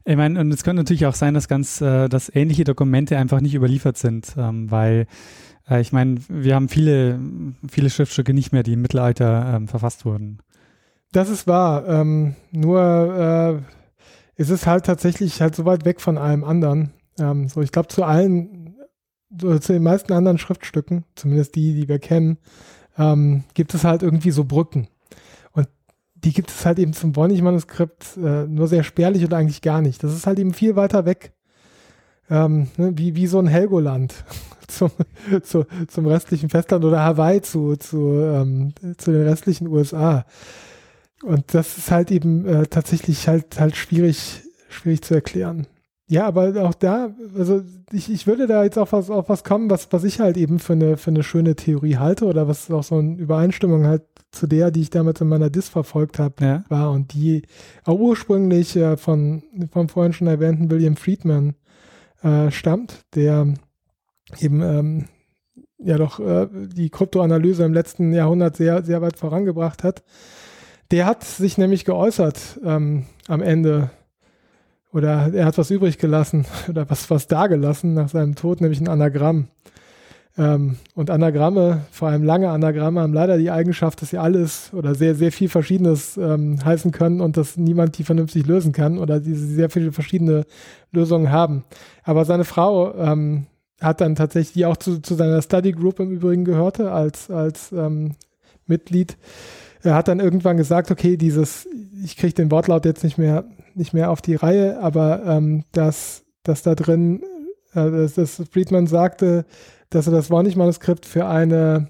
Ich 0.06 0.15
meine, 0.15 0.39
und 0.39 0.51
es 0.51 0.64
könnte 0.64 0.81
natürlich 0.81 1.06
auch 1.06 1.15
sein, 1.15 1.34
dass 1.34 1.47
ganz, 1.47 1.81
äh, 1.81 2.10
dass 2.10 2.34
ähnliche 2.34 2.64
Dokumente 2.64 3.18
einfach 3.18 3.41
nicht 3.41 3.56
überliefert 3.56 3.97
sind, 3.97 4.34
ähm, 4.38 4.69
weil 4.72 5.07
äh, 5.69 5.81
ich 5.81 5.91
meine, 5.91 6.18
wir 6.27 6.56
haben 6.56 6.69
viele, 6.69 7.19
viele 7.69 7.89
Schriftstücke 7.89 8.34
nicht 8.34 8.51
mehr, 8.51 8.64
die 8.64 8.73
im 8.73 8.81
Mittelalter 8.81 9.53
ähm, 9.56 9.68
verfasst 9.68 10.06
wurden. 10.06 10.39
Das 11.11 11.30
ist 11.30 11.47
wahr. 11.47 11.88
Ähm, 11.88 12.35
nur 12.51 13.64
äh, 14.38 14.41
ist 14.41 14.49
es 14.49 14.68
halt 14.68 14.85
tatsächlich 14.85 15.41
halt 15.41 15.56
so 15.56 15.65
weit 15.65 15.85
weg 15.85 16.01
von 16.01 16.18
allem 16.18 16.43
anderen. 16.43 16.91
Ähm, 17.19 17.47
so, 17.47 17.61
ich 17.61 17.72
glaube, 17.72 17.88
zu 17.88 18.03
allen, 18.03 18.76
so, 19.39 19.57
zu 19.60 19.73
den 19.73 19.84
meisten 19.84 20.14
anderen 20.14 20.38
Schriftstücken, 20.38 21.06
zumindest 21.15 21.56
die, 21.56 21.73
die 21.73 21.88
wir 21.88 21.99
kennen, 21.99 22.38
ähm, 22.97 23.43
gibt 23.53 23.73
es 23.73 23.84
halt 23.84 24.03
irgendwie 24.03 24.31
so 24.31 24.43
Brücken 24.43 24.88
die 26.23 26.33
gibt 26.33 26.49
es 26.49 26.65
halt 26.65 26.79
eben 26.79 26.93
zum 26.93 27.15
Voynich-Manuskript 27.15 28.17
äh, 28.17 28.45
nur 28.45 28.67
sehr 28.67 28.83
spärlich 28.83 29.23
oder 29.23 29.37
eigentlich 29.37 29.61
gar 29.61 29.81
nicht. 29.81 30.03
Das 30.03 30.13
ist 30.13 30.27
halt 30.27 30.39
eben 30.39 30.53
viel 30.53 30.75
weiter 30.75 31.05
weg. 31.05 31.33
Ähm, 32.29 32.67
ne, 32.77 32.93
wie, 32.95 33.15
wie 33.15 33.27
so 33.27 33.39
ein 33.39 33.47
Helgoland 33.47 34.13
zum, 34.67 34.91
zu, 35.43 35.65
zum 35.87 36.05
restlichen 36.05 36.49
Festland 36.49 36.85
oder 36.85 37.03
Hawaii 37.03 37.41
zu, 37.41 37.75
zu, 37.75 38.11
ähm, 38.19 38.73
zu 38.97 39.11
den 39.11 39.23
restlichen 39.23 39.67
USA. 39.67 40.25
Und 41.23 41.53
das 41.53 41.77
ist 41.77 41.91
halt 41.91 42.11
eben 42.11 42.45
äh, 42.45 42.67
tatsächlich 42.67 43.27
halt, 43.27 43.59
halt 43.59 43.75
schwierig, 43.75 44.43
schwierig 44.69 45.01
zu 45.01 45.15
erklären. 45.15 45.67
Ja, 46.07 46.25
aber 46.25 46.63
auch 46.63 46.73
da, 46.73 47.13
also 47.37 47.61
ich, 47.91 48.11
ich 48.11 48.25
würde 48.25 48.47
da 48.47 48.63
jetzt 48.63 48.79
auf 48.79 48.93
was, 48.93 49.11
auf 49.11 49.29
was 49.29 49.43
kommen, 49.43 49.69
was, 49.69 49.91
was 49.91 50.03
ich 50.03 50.19
halt 50.19 50.37
eben 50.37 50.57
für 50.59 50.73
eine, 50.73 50.97
für 50.97 51.11
eine 51.11 51.23
schöne 51.23 51.55
Theorie 51.55 51.97
halte 51.97 52.25
oder 52.25 52.47
was 52.47 52.71
auch 52.71 52.83
so 52.83 52.97
eine 52.97 53.15
Übereinstimmung 53.15 53.85
halt 53.85 54.03
zu 54.31 54.47
der, 54.47 54.72
die 54.72 54.81
ich 54.81 54.89
damals 54.89 55.22
in 55.22 55.27
meiner 55.27 55.49
Dis 55.49 55.69
verfolgt 55.69 56.19
habe, 56.19 56.35
ja. 56.41 56.64
war 56.69 56.91
und 56.91 57.14
die 57.14 57.43
auch 57.84 57.99
ursprünglich 57.99 58.76
äh, 58.76 58.97
von, 58.97 59.43
vom 59.72 59.89
vorhin 59.89 60.14
schon 60.14 60.27
erwähnten 60.27 60.69
William 60.69 60.95
Friedman 60.95 61.56
äh, 62.22 62.51
stammt, 62.51 63.06
der 63.15 63.53
eben 64.39 64.61
ähm, 64.61 65.06
ja 65.80 65.97
doch 65.97 66.19
äh, 66.19 66.47
die 66.51 66.89
Kryptoanalyse 66.89 67.64
im 67.64 67.73
letzten 67.73 68.14
Jahrhundert 68.14 68.57
sehr, 68.57 68.84
sehr 68.84 69.01
weit 69.01 69.18
vorangebracht 69.18 69.84
hat. 69.84 70.03
Der 70.91 71.06
hat 71.06 71.23
sich 71.23 71.57
nämlich 71.57 71.85
geäußert 71.85 72.60
ähm, 72.64 73.06
am 73.27 73.41
Ende 73.41 73.91
oder 74.91 75.31
er 75.34 75.45
hat 75.45 75.57
was 75.57 75.72
übrig 75.72 75.97
gelassen 75.97 76.45
oder 76.69 76.89
was, 76.89 77.10
was 77.10 77.27
da 77.27 77.47
gelassen 77.47 77.93
nach 77.93 78.10
seinem 78.10 78.35
Tod, 78.35 78.61
nämlich 78.61 78.80
ein 78.80 78.88
Anagramm. 78.88 79.47
Ähm, 80.39 80.77
und 80.95 81.11
Anagramme, 81.11 81.81
vor 81.91 82.07
allem 82.07 82.23
lange 82.23 82.49
Anagramme, 82.49 83.01
haben 83.01 83.13
leider 83.13 83.37
die 83.37 83.51
Eigenschaft, 83.51 84.01
dass 84.01 84.09
sie 84.09 84.17
alles 84.17 84.71
oder 84.73 84.95
sehr, 84.95 85.13
sehr 85.13 85.31
viel 85.31 85.49
Verschiedenes 85.49 86.17
ähm, 86.17 86.63
heißen 86.63 86.91
können 86.91 87.21
und 87.21 87.37
dass 87.37 87.57
niemand 87.57 87.97
die 87.97 88.03
vernünftig 88.03 88.47
lösen 88.47 88.71
kann 88.71 88.97
oder 88.97 89.19
diese 89.19 89.45
sehr 89.45 89.69
viele 89.69 89.91
verschiedene 89.91 90.45
Lösungen 90.91 91.31
haben. 91.31 91.65
Aber 92.03 92.25
seine 92.25 92.45
Frau 92.45 92.95
ähm, 92.95 93.45
hat 93.81 94.01
dann 94.01 94.15
tatsächlich, 94.15 94.53
die 94.53 94.65
auch 94.65 94.77
zu, 94.77 95.01
zu 95.01 95.15
seiner 95.15 95.41
Study 95.41 95.73
Group 95.73 95.99
im 95.99 96.11
Übrigen 96.11 96.45
gehörte, 96.45 96.91
als, 96.91 97.29
als 97.29 97.71
ähm, 97.71 98.15
Mitglied, 98.65 99.17
er 99.83 99.95
hat 99.95 100.07
dann 100.07 100.19
irgendwann 100.19 100.57
gesagt, 100.57 100.89
okay, 100.91 101.15
dieses, 101.15 101.67
ich 102.03 102.17
kriege 102.17 102.33
den 102.33 102.51
Wortlaut 102.51 102.85
jetzt 102.85 103.03
nicht 103.03 103.17
mehr 103.17 103.45
nicht 103.79 103.93
mehr 103.93 104.11
auf 104.11 104.21
die 104.21 104.35
Reihe, 104.35 104.79
aber 104.79 105.23
ähm, 105.25 105.63
dass, 105.71 106.23
dass 106.43 106.61
da 106.61 106.75
drin, 106.75 107.23
äh, 107.73 107.89
dass, 107.89 108.13
dass 108.15 108.43
Friedman 108.51 108.87
sagte, 108.87 109.45
dass 109.89 110.07
er 110.07 110.13
das 110.13 110.29
Warnig-Manuskript 110.29 111.05
für 111.05 111.27
eine 111.27 111.89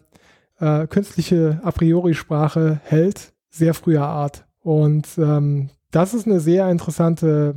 äh, 0.59 0.87
künstliche 0.87 1.59
a 1.63 1.71
priori 1.71 2.13
Sprache 2.13 2.81
hält, 2.83 3.33
sehr 3.49 3.73
früher 3.73 4.05
Art. 4.05 4.45
Und 4.61 5.07
ähm, 5.17 5.69
das 5.91 6.13
ist 6.13 6.27
eine 6.27 6.39
sehr 6.39 6.69
interessante 6.69 7.55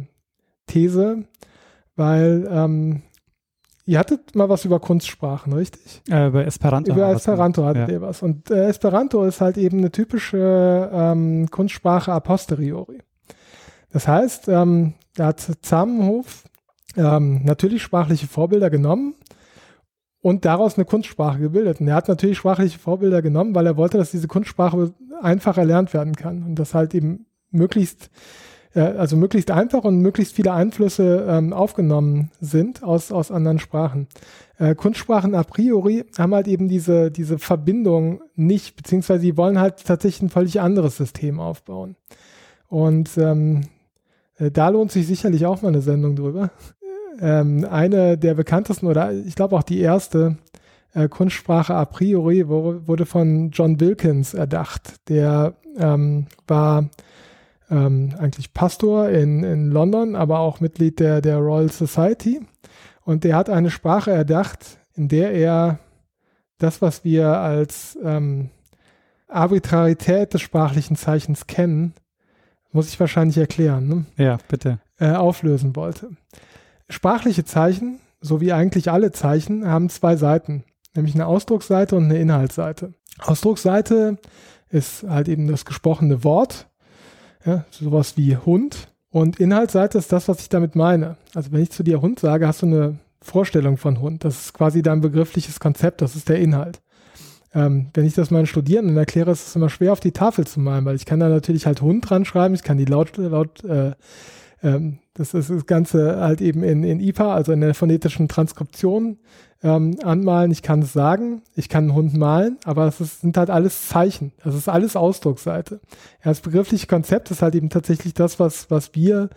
These, 0.67 1.25
weil 1.97 2.49
ähm, 2.51 3.03
ihr 3.85 3.99
hattet 3.99 4.35
mal 4.35 4.49
was 4.49 4.65
über 4.65 4.81
Kunstsprachen, 4.81 5.53
richtig? 5.53 6.03
Äh, 6.09 6.29
über 6.29 6.47
Esperanto. 6.47 6.93
Über 6.93 7.11
Esperanto 7.11 7.65
hattet 7.65 7.89
ja. 7.89 7.95
ihr 7.95 8.01
was. 8.01 8.23
Und 8.23 8.51
äh, 8.51 8.69
Esperanto 8.69 9.25
ist 9.25 9.41
halt 9.41 9.59
eben 9.59 9.79
eine 9.79 9.91
typische 9.91 10.91
ähm, 10.93 11.49
Kunstsprache 11.51 12.13
a 12.13 12.21
posteriori. 12.21 13.01
Das 13.91 14.09
heißt, 14.09 14.49
ähm, 14.49 14.95
er 15.17 15.27
hat 15.27 15.41
Zamenhof 15.61 16.45
ähm, 16.97 17.45
natürlich 17.45 17.83
sprachliche 17.83 18.27
Vorbilder 18.27 18.71
genommen 18.71 19.15
und 20.23 20.45
daraus 20.45 20.77
eine 20.77 20.85
Kunstsprache 20.85 21.39
gebildet. 21.39 21.81
Und 21.81 21.89
er 21.89 21.97
hat 21.97 22.09
natürlich 22.09 22.39
sprachliche 22.39 22.79
Vorbilder 22.79 23.21
genommen, 23.21 23.55
weil 23.55 23.67
er 23.67 23.77
wollte, 23.77 23.99
dass 23.99 24.13
diese 24.13 24.29
Kunstsprache 24.29 24.95
einfach 25.21 25.59
erlernt 25.59 25.93
werden 25.93 26.17
kann 26.17 26.43
und 26.45 26.55
das 26.55 26.75
halt 26.75 26.95
eben 26.95 27.27
möglichst 27.51 28.11
äh, 28.75 28.81
also 28.81 29.17
möglichst 29.17 29.51
einfach 29.51 29.85
und 29.85 30.01
möglichst 30.01 30.35
viele 30.35 30.53
Einflüsse 30.53 31.27
ähm, 31.29 31.53
aufgenommen 31.53 32.31
sind 32.41 32.83
aus, 32.83 33.13
aus 33.13 33.31
anderen 33.31 33.59
Sprachen. 33.59 34.09
Äh, 34.59 34.75
Kunstsprachen 34.75 35.35
a 35.35 35.43
priori 35.43 36.05
haben 36.19 36.35
halt 36.35 36.49
eben 36.49 36.69
diese, 36.69 37.11
diese 37.11 37.39
Verbindung 37.39 38.23
nicht, 38.35 38.77
beziehungsweise 38.77 39.21
sie 39.21 39.37
wollen 39.37 39.59
halt 39.59 39.85
tatsächlich 39.85 40.23
ein 40.23 40.31
völlig 40.31 40.61
anderes 40.61 40.97
System 40.97 41.41
aufbauen. 41.41 41.97
Und 42.69 43.11
ähm, 43.19 43.63
äh, 44.37 44.51
da 44.51 44.69
lohnt 44.69 44.93
sich 44.93 45.07
sicherlich 45.07 45.47
auch 45.47 45.63
mal 45.63 45.69
eine 45.69 45.83
Sendung 45.83 46.17
drüber. 46.17 46.51
Ähm, 47.21 47.67
eine 47.71 48.17
der 48.17 48.35
bekanntesten 48.35 48.87
oder 48.87 49.13
ich 49.13 49.35
glaube 49.35 49.57
auch 49.57 49.63
die 49.63 49.81
erste 49.81 50.39
äh, 50.95 51.09
Kunstsprache 51.09 51.75
a 51.75 51.85
priori 51.85 52.49
wo, 52.49 52.87
wurde 52.87 53.07
von 53.07 53.51
John 53.51 53.81
Wilkins 53.81 54.35
erdacht. 54.35 55.09
Der 55.09 55.55
ähm, 55.79 56.27
war 56.47 56.91
ähm, 57.71 58.15
eigentlich 58.19 58.53
Pastor 58.53 59.09
in, 59.09 59.43
in 59.43 59.71
London, 59.71 60.15
aber 60.15 60.41
auch 60.41 60.61
Mitglied 60.61 61.01
der, 61.01 61.21
der 61.21 61.39
Royal 61.39 61.71
Society. 61.71 62.41
Und 63.05 63.25
der 63.25 63.37
hat 63.37 63.51
eine 63.51 63.71
Sprache 63.71 64.11
erdacht, 64.11 64.79
in 64.95 65.09
der 65.09 65.33
er 65.33 65.79
das, 66.59 66.83
was 66.83 67.05
wir 67.05 67.29
als 67.39 67.99
ähm, 68.05 68.51
Arbitrarität 69.27 70.35
des 70.35 70.43
sprachlichen 70.43 70.97
Zeichens 70.97 71.47
kennen, 71.47 71.95
muss 72.71 72.89
ich 72.89 73.01
wahrscheinlich 73.01 73.39
erklären. 73.39 73.89
Ne? 73.89 74.05
Ja, 74.17 74.39
bitte. 74.49 74.79
Äh, 74.99 75.13
auflösen 75.13 75.75
wollte. 75.75 76.11
Sprachliche 76.93 77.45
Zeichen, 77.45 78.01
so 78.21 78.41
wie 78.41 78.53
eigentlich 78.53 78.91
alle 78.91 79.13
Zeichen, 79.13 79.67
haben 79.67 79.89
zwei 79.89 80.17
Seiten, 80.17 80.65
nämlich 80.95 81.15
eine 81.15 81.27
Ausdrucksseite 81.27 81.97
und 81.97 82.05
eine 82.05 82.19
Inhaltsseite. 82.19 82.93
Ausdrucksseite 83.19 84.19
ist 84.69 85.05
halt 85.09 85.29
eben 85.29 85.49
das 85.49 85.65
gesprochene 85.65 86.23
Wort, 86.23 86.69
ja, 87.45 87.65
sowas 87.71 88.17
wie 88.17 88.37
Hund. 88.37 88.89
Und 89.11 89.41
Inhaltsseite 89.41 89.99
ist 89.99 90.13
das, 90.13 90.29
was 90.29 90.41
ich 90.41 90.49
damit 90.49 90.77
meine. 90.77 91.17
Also 91.35 91.51
wenn 91.53 91.63
ich 91.63 91.71
zu 91.71 91.83
dir 91.83 92.01
Hund 92.01 92.21
sage, 92.21 92.47
hast 92.47 92.63
du 92.63 92.67
eine 92.67 92.99
Vorstellung 93.23 93.77
von 93.77 94.01
Hund. 94.01 94.25
Das 94.25 94.47
ist 94.47 94.53
quasi 94.55 94.83
dein 94.83 95.01
begriffliches 95.01 95.61
Konzept, 95.61 96.03
das 96.03 96.17
ist 96.17 96.29
der 96.29 96.39
Inhalt. 96.39 96.83
Ähm, 97.55 97.89
wenn 97.95 98.07
ich 98.07 98.15
das 98.15 98.31
meinen 98.31 98.47
Studierenden 98.47 98.97
erkläre, 98.97 99.31
ist 99.31 99.49
es 99.49 99.57
immer 99.57 99.69
schwer 99.71 99.93
auf 99.93 100.01
die 100.01 100.13
Tafel 100.13 100.47
zu 100.47 100.61
malen, 100.61 100.85
weil 100.85 100.97
ich 100.97 101.07
kann 101.07 101.21
da 101.21 101.29
natürlich 101.29 101.67
halt 101.67 101.83
Hund 101.83 102.09
dran 102.09 102.25
schreiben, 102.25 102.55
ich 102.55 102.63
kann 102.63 102.79
die 102.79 102.85
laut, 102.85 103.17
laut 103.17 103.63
äh, 103.65 103.93
ähm, 104.63 104.99
das 105.15 105.35
ist 105.35 105.51
das 105.51 105.67
Ganze 105.67 106.21
halt 106.21 106.41
eben 106.41 106.63
in, 106.63 106.85
in 106.85 107.01
IPA, 107.01 107.35
also 107.35 107.53
in 107.53 107.61
der 107.61 107.75
phonetischen 107.75 108.29
Transkription 108.29 109.19
ähm, 109.63 109.97
anmalen. 110.03 110.51
Ich 110.51 110.63
kann 110.63 110.83
es 110.83 110.93
sagen, 110.93 111.43
ich 111.55 111.69
kann 111.69 111.85
einen 111.85 111.95
Hund 111.95 112.17
malen, 112.17 112.59
aber 112.65 112.87
es 112.87 113.01
ist, 113.01 113.21
sind 113.21 113.37
halt 113.37 113.51
alles 113.51 113.89
Zeichen. 113.89 114.33
Das 114.43 114.55
ist 114.55 114.69
alles 114.69 114.97
Ausdrucksseite. 114.97 115.81
Ja, 116.25 116.31
das 116.31 116.41
begriffliche 116.41 116.87
Konzept 116.87 117.31
ist 117.31 117.43
halt 117.43 117.55
eben 117.55 117.71
tatsächlich 117.71 118.15
das, 118.15 118.41
was, 118.41 118.71
was 118.71 118.95
wir 118.95 119.31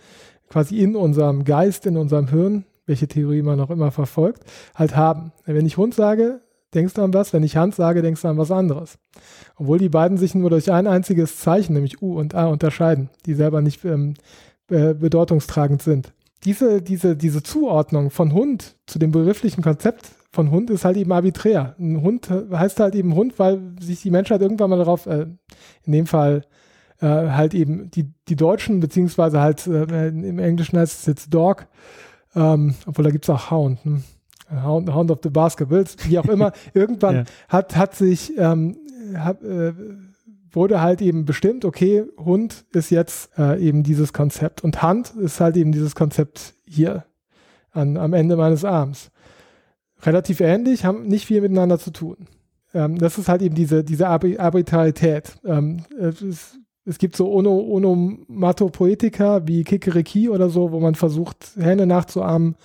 quasi 0.50 0.80
in 0.80 0.96
unserem 0.96 1.44
Geist, 1.44 1.86
in 1.86 1.98
unserem 1.98 2.28
Hirn, 2.28 2.66
welche 2.86 3.08
Theorie 3.08 3.42
man 3.42 3.60
auch 3.60 3.72
immer 3.72 3.92
verfolgt, 3.92 4.44
halt 4.76 4.96
haben. 4.96 5.32
Wenn 5.46 5.66
ich 5.66 5.78
Hund 5.78 5.96
sage, 5.96 6.42
denkst 6.74 6.94
du 6.94 7.02
an 7.02 7.14
was, 7.14 7.34
wenn 7.34 7.44
ich 7.44 7.58
Hand 7.58 7.74
sage, 7.74 8.02
denkst 8.02 8.22
du 8.22 8.28
an 8.28 8.38
was 8.38 8.52
anderes. 8.52 9.00
Obwohl 9.56 9.80
die 9.80 9.90
beiden 9.90 10.18
sich 10.18 10.36
nur 10.36 10.50
durch 10.50 10.72
ein 10.72 10.88
einziges 10.88 11.40
Zeichen, 11.40 11.74
nämlich 11.74 12.02
U 12.02 12.20
und 12.20 12.36
A, 12.36 12.48
unterscheiden, 12.48 13.10
die 13.26 13.34
selber 13.34 13.62
nicht 13.62 13.84
ähm, 13.86 14.16
bedeutungstragend 14.68 15.82
sind. 15.82 16.14
Diese, 16.44 16.82
diese, 16.82 17.16
diese 17.16 17.44
Zuordnung 17.44 18.12
von 18.12 18.34
Hund 18.34 18.76
zu 18.86 19.00
dem 19.00 19.12
begrifflichen 19.12 19.62
Konzept 19.62 20.10
von 20.32 20.52
Hund 20.52 20.70
ist 20.70 20.86
halt 20.86 20.98
eben 20.98 21.12
arbiträr. 21.12 21.76
Ein 21.80 22.02
Hund 22.02 22.30
heißt 22.30 22.80
halt 22.80 22.94
eben 22.94 23.16
Hund, 23.16 23.40
weil 23.40 23.62
sich 23.80 24.02
die 24.02 24.12
Menschheit 24.12 24.42
irgendwann 24.42 24.70
mal 24.70 24.78
darauf, 24.78 25.06
äh, 25.08 25.28
in 25.84 25.92
dem 25.92 26.06
Fall 26.06 26.44
äh, 27.00 27.08
halt 27.08 27.54
eben 27.54 27.90
die, 27.92 28.12
die 28.28 28.36
Deutschen, 28.36 28.80
beziehungsweise 28.80 29.40
halt 29.40 29.66
äh, 29.68 30.08
im 30.10 30.40
Englischen 30.40 30.78
heißt 30.78 31.00
es 31.00 31.06
jetzt 31.06 31.34
Dog, 31.34 31.68
ähm, 32.36 32.76
obwohl 32.86 33.06
da 33.06 33.12
gibt 33.12 33.26
es 33.26 33.30
auch 33.30 33.50
Hound, 33.50 33.84
hm? 33.84 34.04
Hound, 34.64 34.94
Hound 34.94 35.10
of 35.10 35.20
the 35.24 35.30
Basketballs, 35.30 35.98
wie 36.08 36.20
auch 36.20 36.26
immer. 36.26 36.52
irgendwann 36.76 37.16
ja. 37.16 37.24
hat, 37.50 37.76
hat 37.76 37.96
sich 37.96 38.38
ähm, 38.38 38.78
hat, 39.16 39.42
äh, 39.42 39.74
wurde 40.56 40.82
halt 40.82 41.02
eben 41.02 41.26
bestimmt, 41.26 41.66
okay, 41.66 42.06
Hund 42.18 42.66
ist 42.72 42.90
jetzt 42.90 43.38
äh, 43.38 43.60
eben 43.60 43.84
dieses 43.84 44.14
Konzept 44.14 44.64
und 44.64 44.82
Hand 44.82 45.14
ist 45.16 45.40
halt 45.40 45.58
eben 45.58 45.72
dieses 45.72 45.96
Konzept 45.96 46.54
hier 46.66 47.06
an, 47.72 47.98
am 47.98 48.14
Ende 48.14 48.36
meines 48.36 48.64
Arms. 48.64 49.12
Relativ 50.02 50.40
ähnlich, 50.40 50.86
haben 50.86 51.08
nicht 51.08 51.26
viel 51.26 51.42
miteinander 51.42 51.80
zu 51.80 51.92
tun. 51.92 52.28
Ähm, 52.74 52.98
das 52.98 53.18
ist 53.18 53.30
halt 53.30 53.42
eben 53.42 53.56
diese, 53.56 53.84
diese 53.84 54.08
Arbitrarität. 54.08 55.38
Ähm, 55.46 55.84
es, 55.98 56.58
es, 56.86 56.98
gibt 56.98 57.16
so 57.16 57.32
ono, 57.32 57.58
Onomatopoetika 57.60 59.48
wie 59.48 59.64
Kikeriki 59.64 60.30
oder 60.30 60.50
so, 60.50 60.72
wo 60.72 60.80
man 60.80 60.96
versucht, 60.96 61.52
Hände 61.58 61.86
nachzuahmen. 61.86 62.56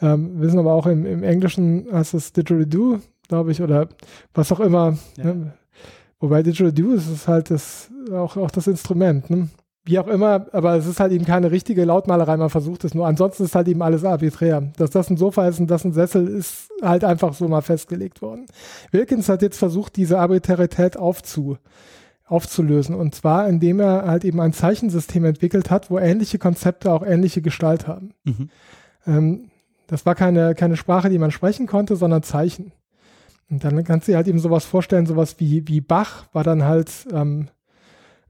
Ähm, 0.00 0.40
wissen 0.40 0.58
aber 0.58 0.72
auch 0.72 0.86
im, 0.86 1.06
im 1.06 1.22
Englischen 1.22 1.86
heißt 1.90 2.14
es 2.14 2.32
Didgeridoo, 2.32 2.98
glaube 3.28 3.52
ich, 3.52 3.62
oder 3.62 3.88
was 4.34 4.50
auch 4.50 4.60
immer. 4.60 4.98
Ja. 5.16 5.24
Ne? 5.24 5.54
Wobei 6.22 6.44
Didgeridoo 6.44 6.92
ist 6.92 7.08
es 7.08 7.26
halt 7.26 7.50
das, 7.50 7.90
auch, 8.12 8.36
auch 8.36 8.52
das 8.52 8.68
Instrument, 8.68 9.28
ne? 9.28 9.48
Wie 9.84 9.98
auch 9.98 10.06
immer, 10.06 10.46
aber 10.52 10.76
es 10.76 10.86
ist 10.86 11.00
halt 11.00 11.10
eben 11.10 11.24
keine 11.24 11.50
richtige 11.50 11.84
Lautmalerei, 11.84 12.36
man 12.36 12.48
versucht 12.48 12.84
es 12.84 12.94
nur. 12.94 13.08
Ansonsten 13.08 13.42
ist 13.42 13.56
halt 13.56 13.66
eben 13.66 13.82
alles 13.82 14.04
arbiträr. 14.04 14.70
Dass 14.76 14.90
das 14.90 15.10
ein 15.10 15.16
Sofa 15.16 15.48
ist 15.48 15.58
und 15.58 15.68
das 15.68 15.84
ein 15.84 15.92
Sessel, 15.92 16.28
ist 16.28 16.70
halt 16.80 17.02
einfach 17.02 17.34
so 17.34 17.48
mal 17.48 17.62
festgelegt 17.62 18.22
worden. 18.22 18.46
Wilkins 18.92 19.28
hat 19.28 19.42
jetzt 19.42 19.58
versucht, 19.58 19.96
diese 19.96 20.20
Arbitrarität 20.20 20.96
aufzu, 20.96 21.58
aufzulösen. 22.24 22.94
Und 22.94 23.16
zwar, 23.16 23.48
indem 23.48 23.80
er 23.80 24.06
halt 24.06 24.24
eben 24.24 24.40
ein 24.40 24.52
Zeichensystem 24.52 25.24
entwickelt 25.24 25.72
hat, 25.72 25.90
wo 25.90 25.98
ähnliche 25.98 26.38
Konzepte 26.38 26.92
auch 26.92 27.04
ähnliche 27.04 27.42
Gestalt 27.42 27.88
haben. 27.88 28.14
Mhm. 28.22 28.48
Ähm, 29.08 29.50
das 29.88 30.06
war 30.06 30.14
keine, 30.14 30.54
keine 30.54 30.76
Sprache, 30.76 31.10
die 31.10 31.18
man 31.18 31.32
sprechen 31.32 31.66
konnte, 31.66 31.96
sondern 31.96 32.22
Zeichen. 32.22 32.70
Und 33.52 33.62
dann 33.62 33.84
kannst 33.84 34.08
du 34.08 34.12
dir 34.12 34.16
halt 34.16 34.28
eben 34.28 34.38
sowas 34.38 34.64
vorstellen, 34.64 35.04
sowas 35.04 35.36
wie, 35.38 35.68
wie 35.68 35.82
Bach 35.82 36.24
war 36.32 36.42
dann 36.42 36.64
halt 36.64 36.90
ähm, 37.12 37.48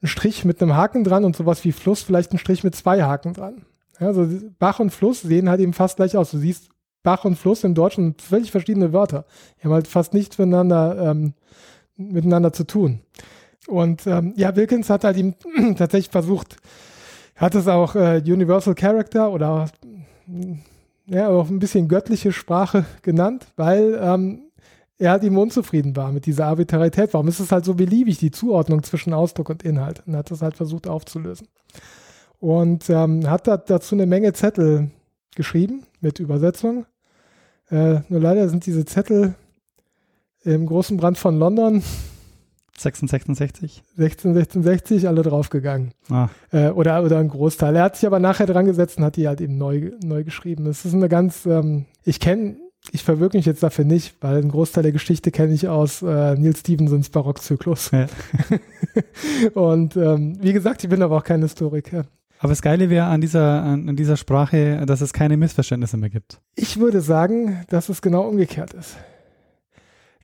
ein 0.03 0.09
Strich 0.09 0.45
mit 0.45 0.61
einem 0.61 0.75
Haken 0.75 1.05
dran 1.05 1.25
und 1.25 1.37
sowas 1.37 1.65
wie 1.65 1.71
Fluss 1.71 2.03
vielleicht 2.03 2.33
ein 2.33 2.39
Strich 2.39 2.65
mit 2.65 2.75
zwei 2.75 3.05
Haken 3.05 3.33
dran. 3.33 3.65
Ja, 4.01 4.09
also 4.09 4.27
Bach 4.59 4.81
und 4.81 4.91
Fluss 4.91 5.21
sehen 5.21 5.49
halt 5.49 5.61
eben 5.61 5.75
fast 5.75 5.95
gleich 5.95 6.17
aus. 6.17 6.33
Du 6.33 6.39
siehst 6.39 6.71
Bach 7.05 7.25
und 7.25 7.37
Fluss 7.37 7.63
im 7.63 7.77
Deutschen 7.77 8.17
völlig 8.19 8.51
verschiedene 8.51 8.93
Wörter. 8.93 9.25
Die 9.61 9.65
haben 9.65 9.73
halt 9.73 9.87
fast 9.87 10.13
nichts 10.13 10.39
miteinander, 10.39 11.11
ähm, 11.13 11.35
miteinander 11.95 12.53
zu 12.53 12.65
tun. 12.65 12.99
Und 13.69 14.09
ähm, 14.09 14.35
ja, 14.37 14.57
Wilkins 14.57 14.91
hat 14.91 15.05
halt 15.05 15.17
eben 15.17 15.37
tatsächlich 15.77 16.11
versucht, 16.11 16.57
hat 17.37 17.55
es 17.55 17.69
auch 17.69 17.95
äh, 17.95 18.21
Universal 18.27 18.75
Character 18.75 19.31
oder 19.31 19.71
ja, 21.07 21.29
auch 21.29 21.49
ein 21.49 21.61
bisschen 21.61 21.87
göttliche 21.87 22.33
Sprache 22.33 22.87
genannt, 23.03 23.47
weil 23.55 24.01
ähm, 24.03 24.49
er 25.03 25.11
halt 25.11 25.25
ihm 25.25 25.37
unzufrieden 25.37 25.97
war 25.97 26.13
mit 26.13 26.27
dieser 26.27 26.47
Arbitrarität. 26.47 27.13
Warum 27.13 27.27
ist 27.27 27.41
es 27.41 27.51
halt 27.51 27.65
so 27.65 27.75
beliebig, 27.75 28.19
die 28.19 28.31
Zuordnung 28.31 28.85
zwischen 28.85 29.13
Ausdruck 29.13 29.51
und 29.51 29.65
Inhalt? 29.65 30.03
Und 30.07 30.15
hat 30.15 30.31
das 30.31 30.43
halt 30.43 30.57
versucht 30.57 30.87
aufzulösen. 30.87 31.49
Und 32.39 32.89
ähm, 32.89 33.29
hat 33.29 33.49
da, 33.49 33.57
dazu 33.57 33.97
eine 33.97 34.07
Menge 34.07 34.33
Zettel 34.33 34.91
geschrieben 35.35 35.83
mit 36.01 36.21
Übersetzung. 36.21 36.87
Äh, 37.69 38.01
nur 38.09 38.21
leider 38.21 38.49
sind 38.49 38.65
diese 38.65 38.85
Zettel 38.85 39.35
im 40.45 40.67
großen 40.67 40.97
Brand 40.97 41.19
von 41.19 41.37
London 41.37 41.83
1666? 42.77 43.83
1666 43.99 45.09
alle 45.09 45.23
draufgegangen. 45.23 45.93
Ah. 46.11 46.29
Äh, 46.53 46.71
oder, 46.71 47.03
oder 47.03 47.19
ein 47.19 47.29
Großteil. 47.29 47.75
Er 47.75 47.83
hat 47.83 47.97
sich 47.97 48.07
aber 48.07 48.21
nachher 48.21 48.47
dran 48.47 48.67
gesetzt 48.67 48.99
und 48.99 49.05
hat 49.05 49.17
die 49.17 49.27
halt 49.27 49.41
eben 49.41 49.59
neu, 49.59 49.91
neu 50.03 50.23
geschrieben. 50.23 50.65
Das 50.65 50.85
ist 50.85 50.95
eine 50.95 51.09
ganz, 51.09 51.45
ähm, 51.45 51.87
ich 52.05 52.21
kenne 52.21 52.57
ich 52.91 53.05
verwirke 53.05 53.37
mich 53.37 53.47
jetzt 53.47 53.63
dafür 53.63 53.85
nicht, 53.85 54.17
weil 54.21 54.39
ein 54.39 54.51
Großteil 54.51 54.83
der 54.83 54.93
Geschichte 54.93 55.31
kenne 55.31 55.55
ich 55.55 55.69
aus 55.69 56.03
äh, 56.03 56.35
Neil 56.35 56.57
Stevensons 56.57 57.11
Barockzyklus. 57.11 57.93
Ja. 57.93 58.07
und 59.55 59.97
ähm, 59.97 60.37
wie 60.41 60.53
gesagt, 60.53 60.83
ich 60.83 60.91
bin 60.91 61.03
aber 61.03 61.17
auch 61.17 61.25
kein 61.25 61.43
Historiker. 61.43 62.07
Aber 62.41 62.49
das 62.49 62.61
Geile 62.61 62.91
wäre 62.91 63.07
an 63.07 63.21
dieser, 63.21 63.63
an, 63.63 63.95
dieser 63.95 64.17
Sprache, 64.17 64.85
dass 64.85 65.01
es 65.01 65.13
keine 65.13 65.37
Missverständnisse 65.37 65.97
mehr 65.97 66.11
gibt. 66.11 66.41
Ich 66.57 66.81
würde 66.81 67.01
sagen, 67.01 67.65
dass 67.69 67.89
es 67.89 68.03
genau 68.03 68.23
umgekehrt 68.23 68.75
ist. 68.75 68.97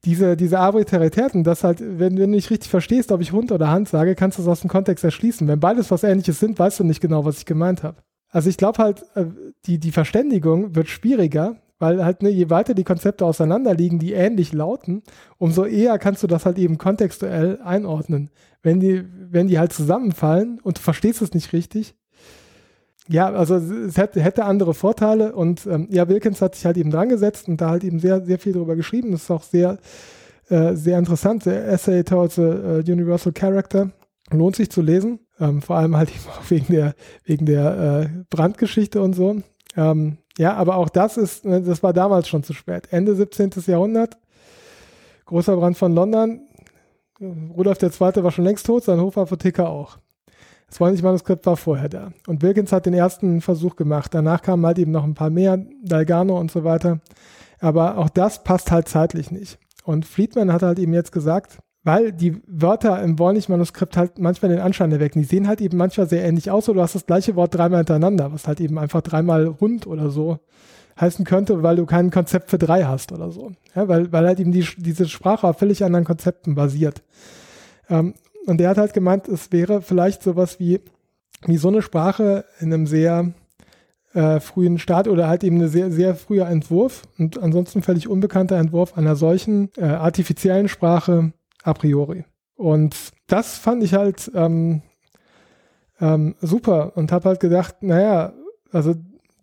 Diese, 0.05 0.37
diese 0.37 0.59
Arbitraritäten, 0.59 1.45
das 1.45 1.63
halt, 1.63 1.81
wenn, 1.81 1.99
wenn 1.99 2.17
du 2.17 2.27
nicht 2.29 2.51
richtig 2.51 2.71
verstehst, 2.71 3.13
ob 3.13 3.21
ich 3.21 3.31
Hund 3.31 3.53
oder 3.53 3.69
Hand 3.69 3.89
sage, 3.89 4.17
kannst 4.17 4.39
du 4.39 4.43
es 4.43 4.49
aus 4.49 4.63
dem 4.63 4.71
Kontext 4.71 5.05
erschließen. 5.05 5.47
Wenn 5.47 5.61
beides 5.61 5.93
was 5.93 6.03
ähnliches 6.03 6.41
sind, 6.41 6.59
weißt 6.59 6.81
du 6.81 6.85
nicht 6.85 7.01
genau, 7.01 7.25
was 7.25 7.39
ich 7.39 7.47
gemeint 7.47 7.85
habe. 7.85 7.99
Also 8.31 8.51
ich 8.51 8.57
glaube 8.57 8.83
halt, 8.83 9.05
äh, 9.15 9.27
die, 9.67 9.79
die 9.79 9.93
Verständigung 9.93 10.75
wird 10.75 10.89
schwieriger, 10.89 11.57
weil 11.79 12.05
halt, 12.05 12.23
ne, 12.23 12.29
je 12.29 12.51
weiter 12.51 12.75
die 12.75 12.85
Konzepte 12.85 13.25
auseinander 13.25 13.75
liegen, 13.75 13.99
die 13.99 14.13
ähnlich 14.13 14.53
lauten, 14.53 15.03
umso 15.39 15.65
eher 15.65 15.99
kannst 15.99 16.23
du 16.23 16.27
das 16.27 16.45
halt 16.45 16.59
eben 16.59 16.79
kontextuell 16.79 17.61
einordnen. 17.63 18.31
Wenn 18.63 18.81
die, 18.81 19.05
wenn 19.31 19.49
die 19.49 19.59
halt 19.59 19.73
zusammenfallen 19.73 20.61
und 20.63 20.79
du 20.79 20.83
verstehst 20.83 21.23
es 21.23 21.35
nicht 21.35 21.53
richtig, 21.53 21.95
ja, 23.09 23.33
also 23.33 23.57
es 23.57 23.97
hätte, 23.97 24.21
hätte 24.21 24.45
andere 24.45 24.75
Vorteile 24.75 25.35
und 25.35 25.67
ähm, 25.67 25.89
ja, 25.91 26.09
Wilkins 26.09 26.43
hat 26.43 26.55
sich 26.55 26.67
halt 26.67 26.77
eben 26.77 26.91
dran 26.91 27.09
gesetzt 27.09 27.49
und 27.49 27.61
da 27.61 27.71
halt 27.71 27.83
eben 27.83 28.01
sehr, 28.01 28.25
sehr 28.25 28.39
viel 28.39 28.53
drüber 28.53 28.77
geschrieben. 28.77 29.13
Das 29.13 29.23
ist 29.23 29.31
auch 29.31 29.43
sehr, 29.43 29.79
äh, 30.51 30.75
sehr 30.75 30.99
interessant. 30.99 31.47
Der 31.47 31.67
Essay 31.69 32.05
towards 32.05 32.39
a 32.39 32.83
Universal 32.87 33.33
Character 33.33 33.91
lohnt 34.31 34.57
sich 34.57 34.71
zu 34.71 34.83
lesen. 34.83 35.21
Ähm, 35.41 35.63
vor 35.63 35.77
allem 35.77 35.97
halt 35.97 36.11
eben 36.15 36.29
auch 36.29 36.51
wegen 36.51 36.67
der, 36.73 36.95
wegen 37.25 37.47
der 37.47 38.03
äh, 38.03 38.25
Brandgeschichte 38.29 39.01
und 39.01 39.15
so. 39.15 39.41
Ähm, 39.75 40.19
ja, 40.39 40.55
aber 40.55 40.77
auch 40.77 40.89
das 40.89 41.17
ist, 41.17 41.45
ne, 41.45 41.61
das 41.61 41.83
war 41.83 41.93
damals 41.93 42.29
schon 42.29 42.45
zu 42.45 42.53
spät. 42.55 42.87
Ende 42.93 43.15
17. 43.17 43.51
Jahrhundert, 43.67 44.17
großer 45.27 45.57
Brand 45.57 45.77
von 45.77 45.93
London. 45.93 46.43
Rudolf 47.21 47.83
II. 47.83 47.91
war 48.23 48.31
schon 48.31 48.45
längst 48.45 48.65
tot, 48.65 48.85
sein 48.85 49.01
Hofapotheker 49.01 49.69
auch. 49.69 49.99
Das 50.69 50.79
Voynich-Manuskript 50.79 51.45
war 51.45 51.57
vorher 51.57 51.89
da. 51.89 52.13
Und 52.29 52.43
Wilkins 52.43 52.71
hat 52.71 52.87
den 52.87 52.95
ersten 52.95 53.41
Versuch 53.41 53.75
gemacht. 53.75 54.15
Danach 54.15 54.41
kamen 54.41 54.65
halt 54.65 54.79
eben 54.79 54.93
noch 54.93 55.03
ein 55.03 55.15
paar 55.15 55.31
mehr, 55.31 55.59
Dalgano 55.83 56.39
und 56.39 56.53
so 56.53 56.63
weiter. 56.63 57.01
Aber 57.59 57.99
auch 57.99 58.09
das 58.09 58.45
passt 58.45 58.71
halt 58.71 58.87
zeitlich 58.87 59.33
nicht. 59.33 59.59
Und 59.83 60.07
Friedman 60.07 60.53
hat 60.53 60.63
halt 60.63 60.79
eben 60.79 60.95
jetzt 60.95 61.11
gesagt, 61.11 61.59
weil 61.89 62.13
die 62.13 62.37
Wörter 62.47 63.03
im 63.03 63.19
Voynich-Manuskript 63.19 63.97
halt 63.97 64.19
manchmal 64.19 64.51
den 64.51 64.61
Anschein 64.61 64.93
erwecken. 64.93 65.23
Die 65.23 65.25
sehen 65.27 65.49
halt 65.49 65.63
eben 65.63 65.79
manchmal 65.79 66.07
sehr 66.07 66.23
ähnlich 66.23 66.51
aus 66.51 66.69
oder 66.69 66.77
du 66.77 66.83
hast 66.83 66.95
das 66.95 67.07
gleiche 67.07 67.35
Wort 67.35 67.55
dreimal 67.55 67.79
hintereinander, 67.79 68.31
was 68.31 68.47
halt 68.47 68.61
eben 68.61 68.79
einfach 68.79 69.01
dreimal 69.01 69.57
Hund 69.59 69.87
oder 69.87 70.11
so 70.11 70.39
heißen 71.01 71.25
könnte, 71.25 71.63
weil 71.63 71.77
du 71.77 71.87
kein 71.87 72.11
Konzept 72.11 72.51
für 72.51 72.59
drei 72.59 72.85
hast 72.85 73.11
oder 73.11 73.31
so. 73.31 73.53
Ja, 73.75 73.89
weil, 73.89 74.13
weil 74.13 74.27
halt 74.27 74.39
eben 74.39 74.53
die, 74.53 74.67
diese 74.77 75.09
Sprache 75.09 75.47
auf 75.47 75.59
völlig 75.59 75.83
anderen 75.83 76.05
Konzepten 76.05 76.55
basiert. 76.55 77.03
Ähm, 77.89 78.13
und 78.45 78.59
der 78.59 78.69
hat 78.69 78.77
halt 78.77 78.93
gemeint, 78.93 79.27
es 79.27 79.51
wäre 79.51 79.81
vielleicht 79.81 80.23
sowas 80.23 80.61
wie, 80.61 80.81
wie 81.47 81.57
so 81.57 81.69
eine 81.69 81.81
Sprache 81.81 82.45
in 82.61 82.71
einem 82.71 82.87
sehr 82.87 83.33
äh, 84.13 84.41
frühen 84.41 84.79
Start 84.79 85.09
oder 85.09 85.27
halt 85.27 85.43
eben 85.43 85.59
ein 85.63 85.69
sehr, 85.69 85.91
sehr 85.91 86.15
früher 86.17 86.49
Entwurf 86.49 87.05
und 87.17 87.43
ansonsten 87.43 87.81
völlig 87.81 88.09
unbekannter 88.09 88.57
Entwurf 88.57 88.99
einer 88.99 89.17
solchen 89.17 89.71
äh, 89.79 89.85
artifiziellen 89.85 90.69
Sprache 90.69 91.33
a 91.69 91.75
priori. 91.75 92.25
Und 92.57 92.97
das 93.29 93.57
fand 93.57 93.85
ich 93.85 93.95
halt 93.95 94.31
ähm, 94.35 94.83
ähm, 96.01 96.35
super 96.41 96.97
und 96.97 97.13
habe 97.13 97.29
halt 97.29 97.41
gedacht, 97.41 97.83
naja, 97.83 98.33
also 98.73 98.95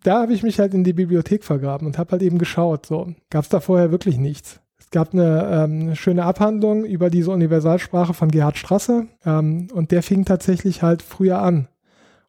da 0.02 0.22
habe 0.22 0.34
ich 0.34 0.42
mich 0.42 0.58
halt 0.58 0.74
in 0.74 0.84
die 0.84 0.92
Bibliothek 0.92 1.44
vergraben 1.44 1.86
und 1.86 1.98
habe 1.98 2.12
halt 2.12 2.22
eben 2.22 2.38
geschaut, 2.38 2.86
so 2.86 3.14
gab 3.30 3.44
es 3.44 3.48
da 3.48 3.60
vorher 3.60 3.90
wirklich 3.90 4.18
nichts. 4.18 4.60
Es 4.78 4.90
gab 4.90 5.14
eine 5.14 5.48
ähm, 5.50 5.94
schöne 5.94 6.24
Abhandlung 6.24 6.84
über 6.84 7.10
diese 7.10 7.30
Universalsprache 7.30 8.14
von 8.14 8.30
Gerhard 8.30 8.58
Strasser 8.58 9.06
ähm, 9.24 9.68
und 9.72 9.90
der 9.90 10.02
fing 10.02 10.24
tatsächlich 10.24 10.82
halt 10.82 11.02
früher 11.02 11.40
an 11.40 11.68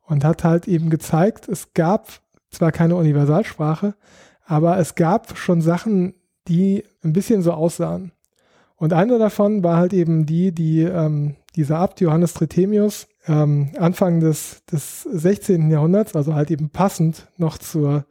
und 0.04 0.24
hat 0.24 0.44
halt 0.44 0.68
eben 0.68 0.90
gezeigt, 0.90 1.50
es 1.50 1.74
gab 1.74 2.08
zwar 2.50 2.72
keine 2.72 2.96
Universalsprache, 2.96 3.96
aber 4.46 4.78
es 4.80 4.96
gab 4.96 5.38
schon 5.38 5.62
Sachen, 5.62 6.16
die 6.48 6.84
ein 7.04 7.14
bisschen 7.14 7.42
so 7.42 7.52
aussahen. 7.52 8.12
Und 8.78 8.94
eine 8.94 9.18
davon 9.20 9.64
war 9.64 9.78
halt 9.78 9.94
eben 9.94 10.26
die, 10.26 10.52
die 10.52 10.82
ähm, 10.84 11.36
dieser 11.56 11.80
Abt 11.80 12.00
Johannes 12.00 12.34
Trithemius 12.34 13.08
ähm, 13.28 13.72
Anfang 13.78 14.20
des, 14.20 14.64
des 14.66 15.04
16. 15.04 15.70
Jahrhunderts, 15.70 16.16
also 16.16 16.34
halt 16.34 16.52
eben 16.52 16.70
passend 16.70 17.28
noch 17.38 17.58
zur 17.58 18.06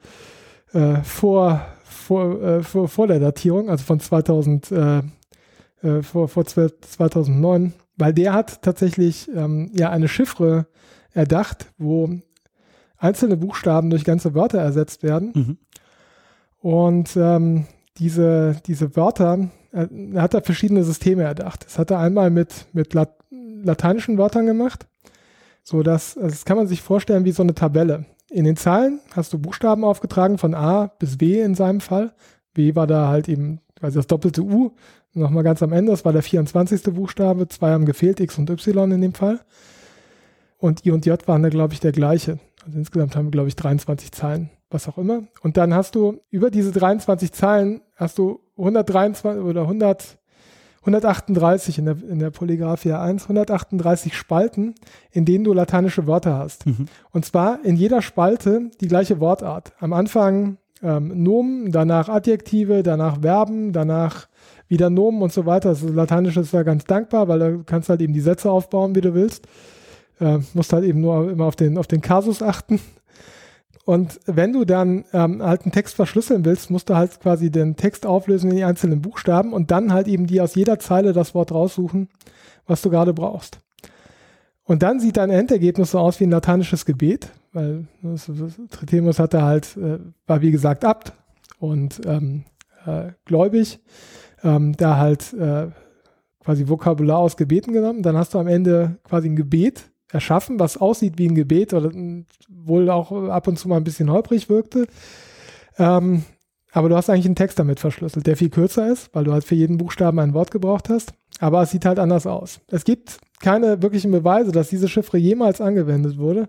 äh, 0.72 0.96
vor 1.02 1.62
vor, 2.06 2.40
äh, 2.40 2.62
vor, 2.62 2.88
vor 2.88 3.06
der 3.06 3.18
Datierung, 3.18 3.68
also 3.68 3.84
von 3.84 3.98
2000, 3.98 4.70
äh, 4.70 4.98
äh, 5.82 6.02
vor, 6.02 6.28
vor 6.28 6.44
2009, 6.44 7.72
weil 7.96 8.14
der 8.14 8.32
hat 8.32 8.62
tatsächlich 8.62 9.28
ähm, 9.34 9.70
ja 9.74 9.90
eine 9.90 10.08
Chiffre 10.08 10.66
erdacht, 11.12 11.72
wo 11.78 12.10
einzelne 12.98 13.36
Buchstaben 13.36 13.90
durch 13.90 14.04
ganze 14.04 14.34
Wörter 14.34 14.58
ersetzt 14.58 15.02
werden. 15.02 15.32
Mhm. 15.34 15.58
Und 16.60 17.16
ähm, 17.16 17.66
diese, 17.98 18.56
diese 18.66 18.96
Wörter, 18.96 19.50
er, 19.76 19.90
er 20.14 20.22
hat 20.22 20.34
da 20.34 20.40
verschiedene 20.40 20.82
Systeme 20.84 21.22
erdacht. 21.22 21.66
Das 21.66 21.78
hat 21.78 21.90
er 21.90 21.98
einmal 21.98 22.30
mit, 22.30 22.66
mit 22.72 22.94
Lat 22.94 23.12
lateinischen 23.30 24.16
Wörtern 24.16 24.46
gemacht, 24.46 24.86
so 25.64 25.82
dass, 25.82 26.16
also 26.16 26.28
das 26.28 26.44
kann 26.44 26.56
man 26.56 26.68
sich 26.68 26.82
vorstellen 26.82 27.24
wie 27.24 27.32
so 27.32 27.42
eine 27.42 27.54
Tabelle. 27.54 28.04
In 28.30 28.44
den 28.44 28.56
Zahlen 28.56 29.00
hast 29.12 29.32
du 29.32 29.38
Buchstaben 29.38 29.82
aufgetragen 29.82 30.38
von 30.38 30.54
A 30.54 30.86
bis 30.98 31.20
W 31.20 31.40
in 31.40 31.54
seinem 31.54 31.80
Fall. 31.80 32.12
W 32.54 32.74
war 32.76 32.86
da 32.86 33.08
halt 33.08 33.28
eben 33.28 33.60
quasi 33.74 33.96
das 33.96 34.06
doppelte 34.06 34.42
U. 34.42 34.72
Nochmal 35.14 35.42
ganz 35.42 35.62
am 35.62 35.72
Ende, 35.72 35.90
das 35.90 36.04
war 36.04 36.12
der 36.12 36.22
24. 36.22 36.94
Buchstabe. 36.94 37.48
Zwei 37.48 37.70
haben 37.70 37.86
gefehlt, 37.86 38.20
X 38.20 38.38
und 38.38 38.50
Y 38.50 38.92
in 38.92 39.00
dem 39.00 39.14
Fall. 39.14 39.40
Und 40.58 40.86
I 40.86 40.90
und 40.92 41.06
J 41.06 41.26
waren 41.26 41.42
da, 41.42 41.48
glaube 41.48 41.74
ich, 41.74 41.80
der 41.80 41.92
gleiche. 41.92 42.38
Also 42.64 42.78
insgesamt 42.78 43.16
haben 43.16 43.26
wir, 43.26 43.32
glaube 43.32 43.48
ich, 43.48 43.56
23 43.56 44.12
Zahlen, 44.12 44.50
was 44.70 44.88
auch 44.88 44.98
immer. 44.98 45.24
Und 45.42 45.56
dann 45.56 45.74
hast 45.74 45.94
du 45.94 46.20
über 46.30 46.50
diese 46.50 46.72
23 46.72 47.32
Zahlen 47.32 47.80
hast 47.94 48.18
du 48.18 48.40
123 48.56 49.42
oder 49.42 49.62
100 49.62 50.18
138 50.86 51.78
in 51.78 51.84
der, 51.84 51.96
in 52.08 52.20
der 52.20 52.30
Polygraphia 52.30 53.02
1, 53.02 53.24
138 53.24 54.16
Spalten, 54.16 54.76
in 55.10 55.24
denen 55.24 55.42
du 55.42 55.52
lateinische 55.52 56.06
Wörter 56.06 56.38
hast. 56.38 56.64
Mhm. 56.64 56.86
Und 57.10 57.24
zwar 57.24 57.64
in 57.64 57.74
jeder 57.74 58.02
Spalte 58.02 58.70
die 58.80 58.86
gleiche 58.86 59.18
Wortart. 59.18 59.72
Am 59.80 59.92
Anfang 59.92 60.58
ähm, 60.82 61.22
Nomen, 61.22 61.72
danach 61.72 62.08
Adjektive, 62.08 62.84
danach 62.84 63.20
Verben, 63.20 63.72
danach 63.72 64.28
wieder 64.68 64.88
Nomen 64.88 65.22
und 65.22 65.32
so 65.32 65.44
weiter. 65.44 65.70
Das 65.70 65.82
Lateinische 65.82 66.40
ist 66.40 66.54
da 66.54 66.62
ganz 66.62 66.84
dankbar, 66.84 67.26
weil 67.26 67.38
da 67.38 67.50
kannst 67.66 67.88
du 67.88 67.90
halt 67.90 68.00
eben 68.00 68.12
die 68.12 68.20
Sätze 68.20 68.50
aufbauen, 68.50 68.94
wie 68.94 69.00
du 69.00 69.14
willst. 69.14 69.46
Äh, 70.20 70.38
musst 70.54 70.72
halt 70.72 70.84
eben 70.84 71.00
nur 71.00 71.30
immer 71.30 71.46
auf 71.46 71.56
den, 71.56 71.78
auf 71.78 71.88
den 71.88 72.00
Kasus 72.00 72.42
achten. 72.42 72.80
Und 73.86 74.18
wenn 74.26 74.52
du 74.52 74.64
dann 74.64 75.04
ähm, 75.12 75.40
halt 75.40 75.62
einen 75.62 75.70
Text 75.70 75.94
verschlüsseln 75.94 76.44
willst, 76.44 76.72
musst 76.72 76.90
du 76.90 76.96
halt 76.96 77.20
quasi 77.20 77.52
den 77.52 77.76
Text 77.76 78.04
auflösen 78.04 78.50
in 78.50 78.56
die 78.56 78.64
einzelnen 78.64 79.00
Buchstaben 79.00 79.52
und 79.52 79.70
dann 79.70 79.92
halt 79.92 80.08
eben 80.08 80.26
die 80.26 80.40
aus 80.40 80.56
jeder 80.56 80.80
Zeile 80.80 81.12
das 81.12 81.36
Wort 81.36 81.52
raussuchen, 81.52 82.08
was 82.66 82.82
du 82.82 82.90
gerade 82.90 83.14
brauchst. 83.14 83.60
Und 84.64 84.82
dann 84.82 84.98
sieht 84.98 85.18
dein 85.18 85.30
Endergebnis 85.30 85.92
so 85.92 86.00
aus 86.00 86.18
wie 86.18 86.24
ein 86.24 86.32
lateinisches 86.32 86.84
Gebet, 86.84 87.30
weil 87.52 87.86
Trithemius 88.70 89.20
hatte 89.20 89.42
halt, 89.42 89.76
äh, 89.76 90.00
war 90.26 90.42
wie 90.42 90.50
gesagt 90.50 90.84
Abt 90.84 91.12
und 91.60 92.00
ähm, 92.06 92.42
äh, 92.86 93.12
gläubig, 93.24 93.78
ähm, 94.42 94.76
da 94.76 94.96
halt 94.96 95.32
äh, 95.34 95.68
quasi 96.40 96.68
Vokabular 96.68 97.18
aus 97.18 97.36
Gebeten 97.36 97.72
genommen. 97.72 98.02
Dann 98.02 98.16
hast 98.16 98.34
du 98.34 98.40
am 98.40 98.48
Ende 98.48 98.98
quasi 99.04 99.28
ein 99.28 99.36
Gebet 99.36 99.92
erschaffen, 100.12 100.58
was 100.58 100.76
aussieht 100.76 101.18
wie 101.18 101.28
ein 101.28 101.34
Gebet 101.34 101.74
oder 101.74 101.90
wohl 102.48 102.90
auch 102.90 103.12
ab 103.28 103.48
und 103.48 103.58
zu 103.58 103.68
mal 103.68 103.76
ein 103.76 103.84
bisschen 103.84 104.10
holprig 104.10 104.48
wirkte. 104.48 104.86
Ähm, 105.78 106.24
aber 106.72 106.88
du 106.88 106.96
hast 106.96 107.08
eigentlich 107.08 107.26
einen 107.26 107.36
Text 107.36 107.58
damit 107.58 107.80
verschlüsselt, 107.80 108.26
der 108.26 108.36
viel 108.36 108.50
kürzer 108.50 108.90
ist, 108.90 109.14
weil 109.14 109.24
du 109.24 109.32
halt 109.32 109.44
für 109.44 109.54
jeden 109.54 109.78
Buchstaben 109.78 110.18
ein 110.18 110.34
Wort 110.34 110.50
gebraucht 110.50 110.90
hast. 110.90 111.14
Aber 111.38 111.62
es 111.62 111.70
sieht 111.70 111.86
halt 111.86 111.98
anders 111.98 112.26
aus. 112.26 112.60
Es 112.68 112.84
gibt 112.84 113.18
keine 113.40 113.82
wirklichen 113.82 114.10
Beweise, 114.10 114.52
dass 114.52 114.68
diese 114.68 114.88
Chiffre 114.88 115.16
jemals 115.16 115.60
angewendet 115.60 116.18
wurde. 116.18 116.48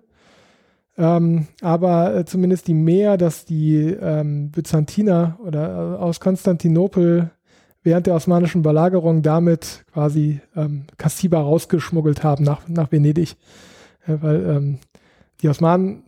Ähm, 0.97 1.47
aber 1.61 2.15
äh, 2.15 2.25
zumindest 2.25 2.67
die 2.67 2.73
mehr, 2.73 3.17
dass 3.17 3.45
die 3.45 3.77
ähm, 3.77 4.51
Byzantiner 4.51 5.39
oder 5.45 5.95
äh, 5.95 5.97
aus 5.97 6.19
Konstantinopel 6.19 7.31
während 7.87 8.05
der 8.05 8.15
osmanischen 8.15 8.63
Belagerung 8.63 9.21
damit 9.21 9.85
quasi 9.93 10.41
ähm, 10.57 10.83
Kassiba 10.97 11.39
rausgeschmuggelt 11.39 12.21
haben 12.21 12.43
nach, 12.43 12.67
nach 12.67 12.91
Venedig. 12.91 13.37
Ja, 14.05 14.21
weil 14.21 14.45
ähm, 14.45 14.79
die 15.41 15.47
Osmanen, 15.47 16.03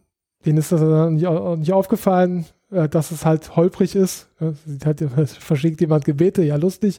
denen 0.45 0.57
ist 0.57 0.73
das 0.73 0.81
nicht, 1.09 1.25
nicht 1.25 1.71
aufgefallen, 1.71 2.43
äh, 2.69 2.89
dass 2.89 3.11
es 3.11 3.23
halt 3.23 3.55
holprig 3.55 3.95
ist. 3.95 4.27
Ja, 4.41 4.51
halt, 4.83 4.99
verschickt 5.39 5.79
jemand 5.79 6.03
Gebete, 6.03 6.43
ja 6.43 6.57
lustig. 6.57 6.97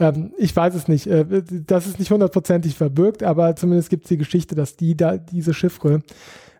Ähm, 0.00 0.32
ich 0.36 0.54
weiß 0.54 0.74
es 0.74 0.88
nicht. 0.88 1.06
Äh, 1.06 1.24
das 1.48 1.86
ist 1.86 2.00
nicht 2.00 2.10
hundertprozentig 2.10 2.74
verbirgt, 2.74 3.22
aber 3.22 3.54
zumindest 3.54 3.88
gibt 3.88 4.06
es 4.06 4.08
die 4.08 4.18
Geschichte, 4.18 4.56
dass 4.56 4.74
die 4.74 4.96
da 4.96 5.16
diese 5.16 5.54
Chiffre 5.54 6.02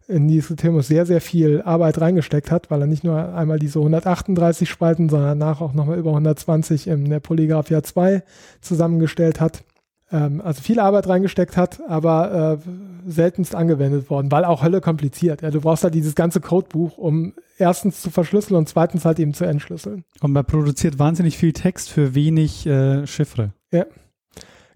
in 0.09 0.27
dieses 0.27 0.49
System 0.49 0.81
sehr, 0.81 1.07
sehr 1.07 1.21
viel 1.21 1.63
Arbeit 1.63 2.01
reingesteckt 2.01 2.51
hat, 2.51 2.71
weil 2.71 2.81
er 2.81 2.87
nicht 2.87 3.05
nur 3.05 3.35
einmal 3.35 3.59
diese 3.59 3.79
138 3.79 4.69
Spalten, 4.69 5.09
sondern 5.09 5.39
danach 5.39 5.61
auch 5.61 5.75
nochmal 5.75 5.99
über 5.99 6.11
120 6.11 6.89
in 6.89 7.11
der 7.11 7.21
Polygraphia 7.21 7.83
2 7.83 8.23
zusammengestellt 8.61 9.41
hat. 9.41 9.65
Ähm, 10.11 10.41
also 10.41 10.63
viel 10.63 10.81
Arbeit 10.81 11.09
reingesteckt 11.09 11.59
hat, 11.59 11.81
aber 11.87 12.59
äh, 12.65 13.11
seltenst 13.11 13.55
angewendet 13.55 14.09
worden, 14.09 14.33
weil 14.33 14.47
auch 14.47 14.63
Hölle 14.63 14.81
kompliziert. 14.81 15.43
Ja, 15.43 15.51
du 15.51 15.61
brauchst 15.61 15.85
halt 15.85 15.95
dieses 15.95 16.15
ganze 16.15 16.41
Codebuch, 16.41 16.97
um 16.97 17.35
erstens 17.59 18.01
zu 18.01 18.11
verschlüsseln 18.11 18.57
und 18.57 18.69
zweitens 18.69 19.05
halt 19.05 19.19
eben 19.19 19.35
zu 19.35 19.45
entschlüsseln. 19.45 20.05
Und 20.21 20.33
man 20.33 20.45
produziert 20.45 20.99
wahnsinnig 20.99 21.37
viel 21.37 21.53
Text 21.53 21.91
für 21.91 22.15
wenig 22.15 22.67
äh, 22.67 23.07
Chiffre. 23.07 23.53
Ja. 23.71 23.85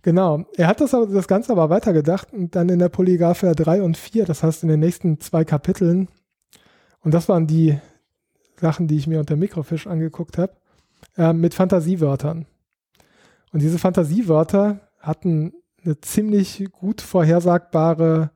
Genau. 0.02 0.44
Er 0.56 0.66
hat 0.66 0.80
das, 0.80 0.90
das 0.90 1.28
Ganze 1.28 1.52
aber 1.52 1.70
weitergedacht 1.70 2.32
und 2.32 2.56
dann 2.56 2.68
in 2.68 2.80
der 2.80 2.88
Polygraphia 2.88 3.54
3 3.54 3.82
und 3.82 3.96
4, 3.96 4.24
das 4.24 4.42
heißt 4.42 4.64
in 4.64 4.68
den 4.68 4.80
nächsten 4.80 5.20
zwei 5.20 5.44
Kapiteln, 5.44 6.08
und 7.04 7.14
das 7.14 7.28
waren 7.28 7.46
die 7.46 7.78
Sachen, 8.60 8.86
die 8.86 8.96
ich 8.96 9.06
mir 9.06 9.18
unter 9.18 9.36
Mikrofisch 9.36 9.86
angeguckt 9.86 10.38
habe, 10.38 10.52
äh, 11.16 11.32
mit 11.32 11.54
Fantasiewörtern. 11.54 12.46
Und 13.52 13.60
diese 13.60 13.78
Fantasiewörter 13.78 14.80
hatten 15.00 15.52
eine 15.84 16.00
ziemlich 16.00 16.68
gut 16.70 17.00
vorhersagbare 17.00 18.30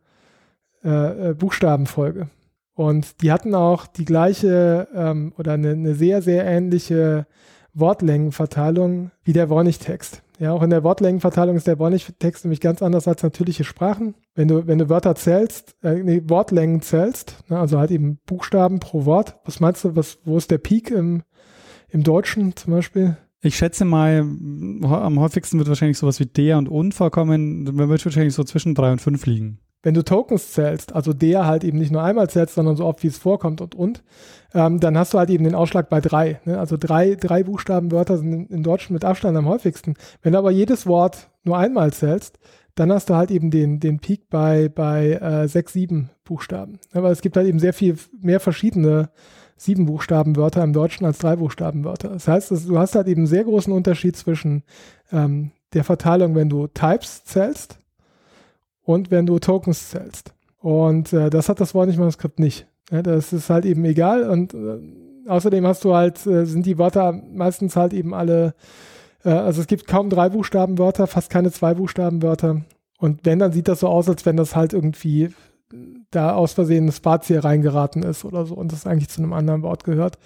äh, 0.84 1.30
äh 1.30 1.34
Buchstabenfolge. 1.34 2.28
Und 2.74 3.22
die 3.22 3.32
hatten 3.32 3.54
auch 3.54 3.86
die 3.86 4.04
gleiche 4.04 4.88
ähm, 4.94 5.32
oder 5.38 5.52
eine, 5.52 5.70
eine 5.70 5.94
sehr, 5.94 6.20
sehr 6.22 6.44
ähnliche 6.44 7.26
Wortlängenverteilung 7.72 9.12
wie 9.22 9.32
der 9.32 9.48
Wornig-Text. 9.48 10.22
Ja, 10.38 10.52
auch 10.52 10.62
in 10.62 10.70
der 10.70 10.84
Wortlängenverteilung 10.84 11.56
ist 11.56 11.66
der 11.66 11.76
Bornig-Text 11.76 12.44
nämlich 12.44 12.60
ganz 12.60 12.82
anders 12.82 13.08
als 13.08 13.22
natürliche 13.22 13.64
Sprachen. 13.64 14.14
Wenn 14.34 14.48
du, 14.48 14.66
wenn 14.66 14.78
du 14.78 14.88
Wörter 14.90 15.14
zählst, 15.14 15.76
äh, 15.82 16.02
nee, 16.02 16.22
Wortlängen 16.26 16.82
zählst, 16.82 17.38
ne, 17.48 17.58
also 17.58 17.78
halt 17.78 17.90
eben 17.90 18.18
Buchstaben 18.26 18.78
pro 18.78 19.06
Wort, 19.06 19.36
was 19.44 19.60
meinst 19.60 19.84
du, 19.84 19.96
was, 19.96 20.18
wo 20.24 20.36
ist 20.36 20.50
der 20.50 20.58
Peak 20.58 20.90
im, 20.90 21.22
im 21.88 22.02
Deutschen 22.02 22.54
zum 22.54 22.74
Beispiel? 22.74 23.16
Ich 23.40 23.56
schätze 23.56 23.84
mal, 23.84 24.18
am 24.20 25.20
häufigsten 25.20 25.58
wird 25.58 25.68
wahrscheinlich 25.68 25.98
sowas 25.98 26.20
wie 26.20 26.26
der 26.26 26.58
und 26.58 26.68
und 26.68 26.94
vorkommen. 26.94 27.64
Man 27.64 27.88
wird 27.88 28.04
wahrscheinlich 28.04 28.34
so 28.34 28.44
zwischen 28.44 28.74
drei 28.74 28.92
und 28.92 29.00
fünf 29.00 29.24
liegen. 29.26 29.60
Wenn 29.86 29.94
du 29.94 30.02
Tokens 30.02 30.50
zählst, 30.50 30.96
also 30.96 31.12
der 31.12 31.46
halt 31.46 31.62
eben 31.62 31.78
nicht 31.78 31.92
nur 31.92 32.02
einmal 32.02 32.28
zählst, 32.28 32.56
sondern 32.56 32.74
so 32.74 32.84
oft 32.84 33.04
wie 33.04 33.06
es 33.06 33.18
vorkommt 33.18 33.60
und 33.60 33.76
und, 33.76 34.02
ähm, 34.52 34.80
dann 34.80 34.98
hast 34.98 35.14
du 35.14 35.18
halt 35.18 35.30
eben 35.30 35.44
den 35.44 35.54
Ausschlag 35.54 35.88
bei 35.88 36.00
drei. 36.00 36.40
Ne? 36.44 36.58
Also 36.58 36.76
drei, 36.76 37.14
drei 37.14 37.44
Buchstabenwörter 37.44 38.18
sind 38.18 38.50
in, 38.50 38.64
Deutschen 38.64 38.94
mit 38.94 39.04
Abstand 39.04 39.36
am 39.36 39.46
häufigsten. 39.46 39.94
Wenn 40.22 40.32
du 40.32 40.38
aber 40.40 40.50
jedes 40.50 40.88
Wort 40.88 41.30
nur 41.44 41.56
einmal 41.56 41.92
zählst, 41.92 42.40
dann 42.74 42.90
hast 42.90 43.10
du 43.10 43.14
halt 43.14 43.30
eben 43.30 43.52
den, 43.52 43.78
den 43.78 44.00
Peak 44.00 44.28
bei, 44.28 44.68
bei 44.68 45.12
äh, 45.12 45.46
sechs, 45.46 45.74
sieben 45.74 46.10
Buchstaben. 46.24 46.80
Aber 46.92 47.12
es 47.12 47.22
gibt 47.22 47.36
halt 47.36 47.46
eben 47.46 47.60
sehr 47.60 47.72
viel 47.72 47.96
mehr 48.20 48.40
verschiedene 48.40 49.10
sieben 49.56 49.86
Buchstabenwörter 49.86 50.64
im 50.64 50.72
Deutschen 50.72 51.06
als 51.06 51.18
drei 51.18 51.36
Buchstabenwörter. 51.36 52.08
Das 52.08 52.26
heißt, 52.26 52.50
du 52.50 52.76
hast 52.76 52.96
halt 52.96 53.06
eben 53.06 53.20
einen 53.20 53.26
sehr 53.28 53.44
großen 53.44 53.72
Unterschied 53.72 54.16
zwischen 54.16 54.64
ähm, 55.12 55.52
der 55.74 55.84
Verteilung, 55.84 56.34
wenn 56.34 56.48
du 56.48 56.66
Types 56.66 57.22
zählst 57.22 57.78
und 58.86 59.10
wenn 59.10 59.26
du 59.26 59.38
Tokens 59.38 59.90
zählst. 59.90 60.32
Und 60.60 61.12
äh, 61.12 61.28
das 61.28 61.48
hat 61.48 61.60
das 61.60 61.74
Wort-nicht-Manuskript 61.74 62.38
nicht. 62.38 62.66
Ja, 62.90 63.02
das 63.02 63.32
ist 63.32 63.50
halt 63.50 63.66
eben 63.66 63.84
egal. 63.84 64.30
Und 64.30 64.54
äh, 64.54 64.78
außerdem 65.28 65.66
hast 65.66 65.84
du 65.84 65.94
halt, 65.94 66.24
äh, 66.26 66.46
sind 66.46 66.64
die 66.64 66.78
Wörter 66.78 67.12
meistens 67.12 67.74
halt 67.76 67.92
eben 67.92 68.14
alle, 68.14 68.54
äh, 69.24 69.30
also 69.30 69.60
es 69.60 69.66
gibt 69.66 69.88
kaum 69.88 70.08
drei 70.08 70.28
Buchstabenwörter, 70.28 71.08
fast 71.08 71.30
keine 71.30 71.50
zwei 71.50 71.74
Buchstabenwörter. 71.74 72.62
Und 72.98 73.26
wenn, 73.26 73.40
dann 73.40 73.52
sieht 73.52 73.68
das 73.68 73.80
so 73.80 73.88
aus, 73.88 74.08
als 74.08 74.24
wenn 74.24 74.36
das 74.36 74.54
halt 74.54 74.72
irgendwie 74.72 75.30
da 76.12 76.34
aus 76.34 76.52
Versehen 76.52 76.86
ein 76.86 76.92
Spazier 76.92 77.44
reingeraten 77.44 78.04
ist 78.04 78.24
oder 78.24 78.46
so 78.46 78.54
und 78.54 78.70
das 78.70 78.86
eigentlich 78.86 79.08
zu 79.08 79.20
einem 79.20 79.32
anderen 79.32 79.62
Wort 79.62 79.82
gehört. 79.82 80.16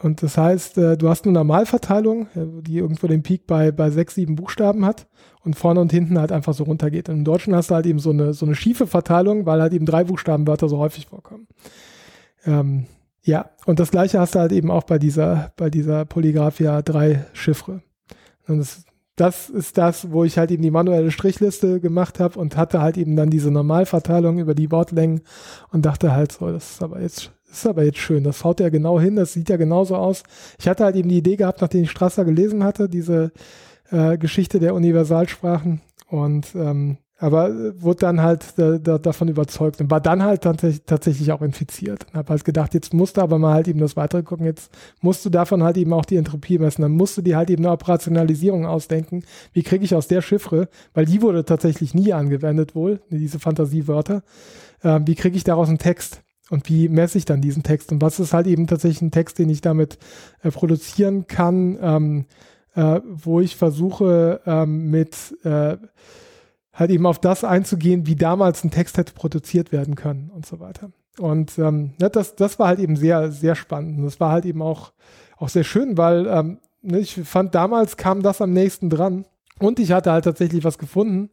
Und 0.00 0.22
das 0.22 0.38
heißt, 0.38 0.78
äh, 0.78 0.96
du 0.96 1.08
hast 1.08 1.24
eine 1.24 1.32
Normalverteilung, 1.32 2.28
äh, 2.36 2.62
die 2.62 2.78
irgendwo 2.78 3.08
den 3.08 3.22
Peak 3.22 3.46
bei, 3.46 3.72
bei 3.72 3.90
sechs, 3.90 4.14
sieben 4.14 4.36
Buchstaben 4.36 4.84
hat 4.84 5.08
und 5.44 5.54
vorne 5.56 5.80
und 5.80 5.90
hinten 5.90 6.18
halt 6.18 6.30
einfach 6.30 6.54
so 6.54 6.64
runtergeht. 6.64 7.08
Und 7.08 7.16
im 7.16 7.24
Deutschen 7.24 7.54
hast 7.54 7.70
du 7.70 7.74
halt 7.74 7.86
eben 7.86 7.98
so 7.98 8.10
eine, 8.10 8.32
so 8.32 8.46
eine 8.46 8.54
schiefe 8.54 8.86
Verteilung, 8.86 9.44
weil 9.44 9.60
halt 9.60 9.72
eben 9.72 9.86
drei 9.86 10.04
Buchstabenwörter 10.04 10.68
so 10.68 10.78
häufig 10.78 11.06
vorkommen. 11.06 11.48
Ähm, 12.44 12.86
ja, 13.22 13.50
und 13.66 13.80
das 13.80 13.90
gleiche 13.90 14.20
hast 14.20 14.36
du 14.36 14.38
halt 14.38 14.52
eben 14.52 14.70
auch 14.70 14.84
bei 14.84 14.98
dieser, 14.98 15.52
bei 15.56 15.68
dieser 15.68 16.04
Polygraphia 16.04 16.80
3 16.82 17.26
Chiffre. 17.32 17.82
Und 18.46 18.58
das, 18.58 18.84
das 19.16 19.50
ist 19.50 19.76
das, 19.78 20.12
wo 20.12 20.22
ich 20.22 20.38
halt 20.38 20.52
eben 20.52 20.62
die 20.62 20.70
manuelle 20.70 21.10
Strichliste 21.10 21.80
gemacht 21.80 22.20
habe 22.20 22.38
und 22.38 22.56
hatte 22.56 22.80
halt 22.80 22.96
eben 22.96 23.16
dann 23.16 23.30
diese 23.30 23.50
Normalverteilung 23.50 24.38
über 24.38 24.54
die 24.54 24.70
Wortlängen 24.70 25.22
und 25.72 25.84
dachte 25.84 26.12
halt 26.12 26.30
so, 26.30 26.50
das 26.52 26.70
ist 26.70 26.82
aber 26.82 27.00
jetzt 27.00 27.32
ist 27.50 27.66
aber 27.66 27.84
jetzt 27.84 27.98
schön. 27.98 28.24
Das 28.24 28.44
haut 28.44 28.60
ja 28.60 28.68
genau 28.68 29.00
hin. 29.00 29.16
Das 29.16 29.32
sieht 29.32 29.48
ja 29.48 29.56
genauso 29.56 29.96
aus. 29.96 30.22
Ich 30.58 30.68
hatte 30.68 30.84
halt 30.84 30.96
eben 30.96 31.08
die 31.08 31.18
Idee 31.18 31.36
gehabt, 31.36 31.60
nachdem 31.60 31.84
ich 31.84 31.90
Strasser 31.90 32.24
gelesen 32.24 32.64
hatte, 32.64 32.88
diese 32.88 33.32
äh, 33.90 34.18
Geschichte 34.18 34.58
der 34.58 34.74
Universalsprachen. 34.74 35.80
Und 36.08 36.54
ähm, 36.54 36.98
aber 37.20 37.50
wurde 37.82 38.00
dann 38.00 38.22
halt 38.22 38.56
äh, 38.58 38.78
da, 38.78 38.98
davon 38.98 39.26
überzeugt 39.26 39.80
und 39.80 39.90
war 39.90 40.00
dann 40.00 40.22
halt 40.22 40.42
tatsächlich, 40.42 40.84
tatsächlich 40.86 41.32
auch 41.32 41.42
infiziert. 41.42 42.06
Und 42.06 42.14
habe 42.14 42.30
halt 42.30 42.44
gedacht, 42.44 42.74
jetzt 42.74 42.94
musst 42.94 43.16
du 43.16 43.22
aber 43.22 43.38
mal 43.38 43.54
halt 43.54 43.66
eben 43.66 43.80
das 43.80 43.96
weitere 43.96 44.22
gucken. 44.22 44.46
Jetzt 44.46 44.70
musst 45.00 45.24
du 45.24 45.30
davon 45.30 45.64
halt 45.64 45.76
eben 45.76 45.92
auch 45.92 46.04
die 46.04 46.16
Entropie 46.16 46.58
messen. 46.58 46.82
Dann 46.82 46.92
musst 46.92 47.16
du 47.16 47.22
dir 47.22 47.36
halt 47.36 47.50
eben 47.50 47.64
eine 47.64 47.72
Operationalisierung 47.72 48.66
ausdenken. 48.66 49.24
Wie 49.52 49.64
kriege 49.64 49.84
ich 49.84 49.96
aus 49.96 50.06
der 50.06 50.22
Chiffre, 50.22 50.68
weil 50.94 51.06
die 51.06 51.20
wurde 51.20 51.44
tatsächlich 51.44 51.92
nie 51.92 52.12
angewendet 52.12 52.76
wohl, 52.76 53.00
diese 53.10 53.40
Fantasiewörter. 53.40 54.22
Äh, 54.82 55.00
wie 55.04 55.16
kriege 55.16 55.36
ich 55.36 55.44
daraus 55.44 55.68
einen 55.68 55.78
Text? 55.78 56.22
Und 56.50 56.68
wie 56.68 56.88
messe 56.88 57.18
ich 57.18 57.24
dann 57.24 57.40
diesen 57.40 57.62
Text? 57.62 57.92
Und 57.92 58.00
was 58.00 58.20
ist 58.20 58.32
halt 58.32 58.46
eben 58.46 58.66
tatsächlich 58.66 59.02
ein 59.02 59.10
Text, 59.10 59.38
den 59.38 59.50
ich 59.50 59.60
damit 59.60 59.98
äh, 60.42 60.50
produzieren 60.50 61.26
kann, 61.26 61.78
ähm, 61.80 62.24
äh, 62.74 63.00
wo 63.04 63.40
ich 63.40 63.56
versuche 63.56 64.40
ähm, 64.46 64.90
mit 64.90 65.36
äh, 65.44 65.76
halt 66.72 66.90
eben 66.90 67.06
auf 67.06 67.18
das 67.18 67.44
einzugehen, 67.44 68.06
wie 68.06 68.16
damals 68.16 68.64
ein 68.64 68.70
Text 68.70 68.96
hätte 68.96 69.12
produziert 69.12 69.72
werden 69.72 69.94
können 69.94 70.30
und 70.30 70.46
so 70.46 70.60
weiter. 70.60 70.90
Und 71.18 71.58
ähm, 71.58 71.94
ja, 72.00 72.08
das, 72.08 72.36
das 72.36 72.58
war 72.58 72.68
halt 72.68 72.78
eben 72.78 72.96
sehr, 72.96 73.30
sehr 73.30 73.54
spannend. 73.54 73.98
Und 73.98 74.04
das 74.04 74.20
war 74.20 74.30
halt 74.30 74.46
eben 74.46 74.62
auch, 74.62 74.92
auch 75.36 75.48
sehr 75.48 75.64
schön, 75.64 75.98
weil 75.98 76.26
ähm, 76.28 76.60
ne, 76.80 77.00
ich 77.00 77.14
fand, 77.24 77.54
damals 77.54 77.96
kam 77.96 78.22
das 78.22 78.40
am 78.40 78.52
nächsten 78.52 78.88
dran. 78.88 79.26
Und 79.58 79.80
ich 79.80 79.92
hatte 79.92 80.12
halt 80.12 80.24
tatsächlich 80.24 80.62
was 80.62 80.78
gefunden, 80.78 81.30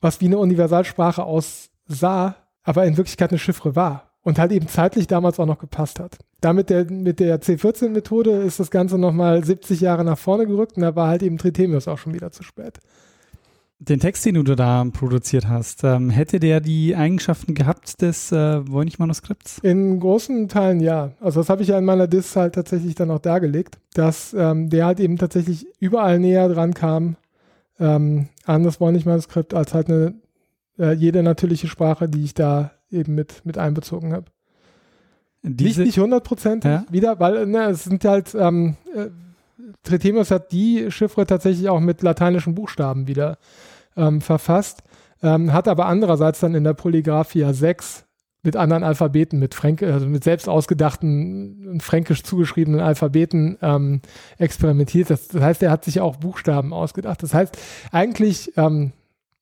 was 0.00 0.20
wie 0.20 0.26
eine 0.26 0.38
Universalsprache 0.38 1.22
aussah, 1.22 2.34
aber 2.64 2.84
in 2.84 2.96
Wirklichkeit 2.96 3.30
eine 3.30 3.38
Chiffre 3.38 3.76
war 3.76 4.13
und 4.24 4.38
halt 4.38 4.50
eben 4.50 4.66
zeitlich 4.66 5.06
damals 5.06 5.38
auch 5.38 5.46
noch 5.46 5.58
gepasst 5.58 6.00
hat. 6.00 6.16
Damit 6.40 6.70
der, 6.70 6.90
mit 6.90 7.20
der 7.20 7.40
C14-Methode 7.40 8.30
ist 8.42 8.58
das 8.58 8.70
Ganze 8.70 8.98
nochmal 8.98 9.44
70 9.44 9.80
Jahre 9.80 10.04
nach 10.04 10.18
vorne 10.18 10.46
gerückt 10.46 10.76
und 10.76 10.82
da 10.82 10.96
war 10.96 11.08
halt 11.08 11.22
eben 11.22 11.38
Tritemius 11.38 11.86
auch 11.86 11.98
schon 11.98 12.14
wieder 12.14 12.32
zu 12.32 12.42
spät. 12.42 12.80
Den 13.80 14.00
Text, 14.00 14.24
den 14.24 14.36
du 14.36 14.42
da 14.42 14.86
produziert 14.92 15.48
hast, 15.48 15.84
ähm, 15.84 16.08
hätte 16.08 16.40
der 16.40 16.60
die 16.60 16.96
Eigenschaften 16.96 17.54
gehabt 17.54 18.00
des 18.00 18.32
äh, 18.32 18.66
Voynich-Manuskripts? 18.66 19.58
In 19.58 20.00
großen 20.00 20.48
Teilen 20.48 20.80
ja. 20.80 21.10
Also 21.20 21.40
das 21.40 21.50
habe 21.50 21.62
ich 21.62 21.68
ja 21.68 21.78
in 21.78 21.84
meiner 21.84 22.06
Diss 22.06 22.34
halt 22.34 22.54
tatsächlich 22.54 22.94
dann 22.94 23.10
auch 23.10 23.18
dargelegt, 23.18 23.78
dass 23.92 24.32
ähm, 24.32 24.70
der 24.70 24.86
halt 24.86 25.00
eben 25.00 25.18
tatsächlich 25.18 25.66
überall 25.80 26.18
näher 26.18 26.48
dran 26.48 26.72
kam 26.72 27.16
ähm, 27.78 28.28
an 28.46 28.62
das 28.62 28.80
Voynich-Manuskript 28.80 29.52
als 29.52 29.74
halt 29.74 29.90
eine 29.90 30.14
äh, 30.78 30.92
jede 30.92 31.22
natürliche 31.22 31.66
Sprache, 31.66 32.08
die 32.08 32.24
ich 32.24 32.32
da 32.32 32.70
eben 32.94 33.14
mit, 33.14 33.44
mit 33.44 33.58
einbezogen 33.58 34.12
habe. 34.12 34.26
Nicht, 35.42 35.78
nicht 35.78 35.98
hundertprozentig 35.98 36.70
ja? 36.70 36.86
wieder, 36.90 37.20
weil 37.20 37.46
ne, 37.46 37.64
es 37.64 37.84
sind 37.84 38.04
halt, 38.06 38.34
ähm, 38.34 38.76
äh, 38.94 39.08
Tritemius 39.82 40.30
hat 40.30 40.52
die 40.52 40.90
Chiffre 40.90 41.26
tatsächlich 41.26 41.68
auch 41.68 41.80
mit 41.80 42.02
lateinischen 42.02 42.54
Buchstaben 42.54 43.06
wieder 43.08 43.36
ähm, 43.94 44.22
verfasst, 44.22 44.82
ähm, 45.22 45.52
hat 45.52 45.68
aber 45.68 45.84
andererseits 45.86 46.40
dann 46.40 46.54
in 46.54 46.64
der 46.64 46.72
Polygraphia 46.72 47.52
6 47.52 48.06
mit 48.44 48.56
anderen 48.56 48.84
Alphabeten, 48.84 49.38
mit, 49.38 49.54
Fränk 49.54 49.82
also 49.82 50.06
mit 50.06 50.22
selbst 50.22 50.48
ausgedachten, 50.48 51.80
fränkisch 51.80 52.22
zugeschriebenen 52.22 52.80
Alphabeten 52.80 53.56
ähm, 53.62 54.00
experimentiert. 54.38 55.10
Das, 55.10 55.28
das, 55.28 55.42
heißt, 55.42 55.62
er 55.62 55.70
hat 55.70 55.84
sich 55.84 56.00
auch 56.00 56.16
Buchstaben 56.16 56.72
ausgedacht. 56.72 57.22
Das 57.22 57.32
heißt, 57.32 57.56
eigentlich 57.90 58.52
ähm, 58.56 58.92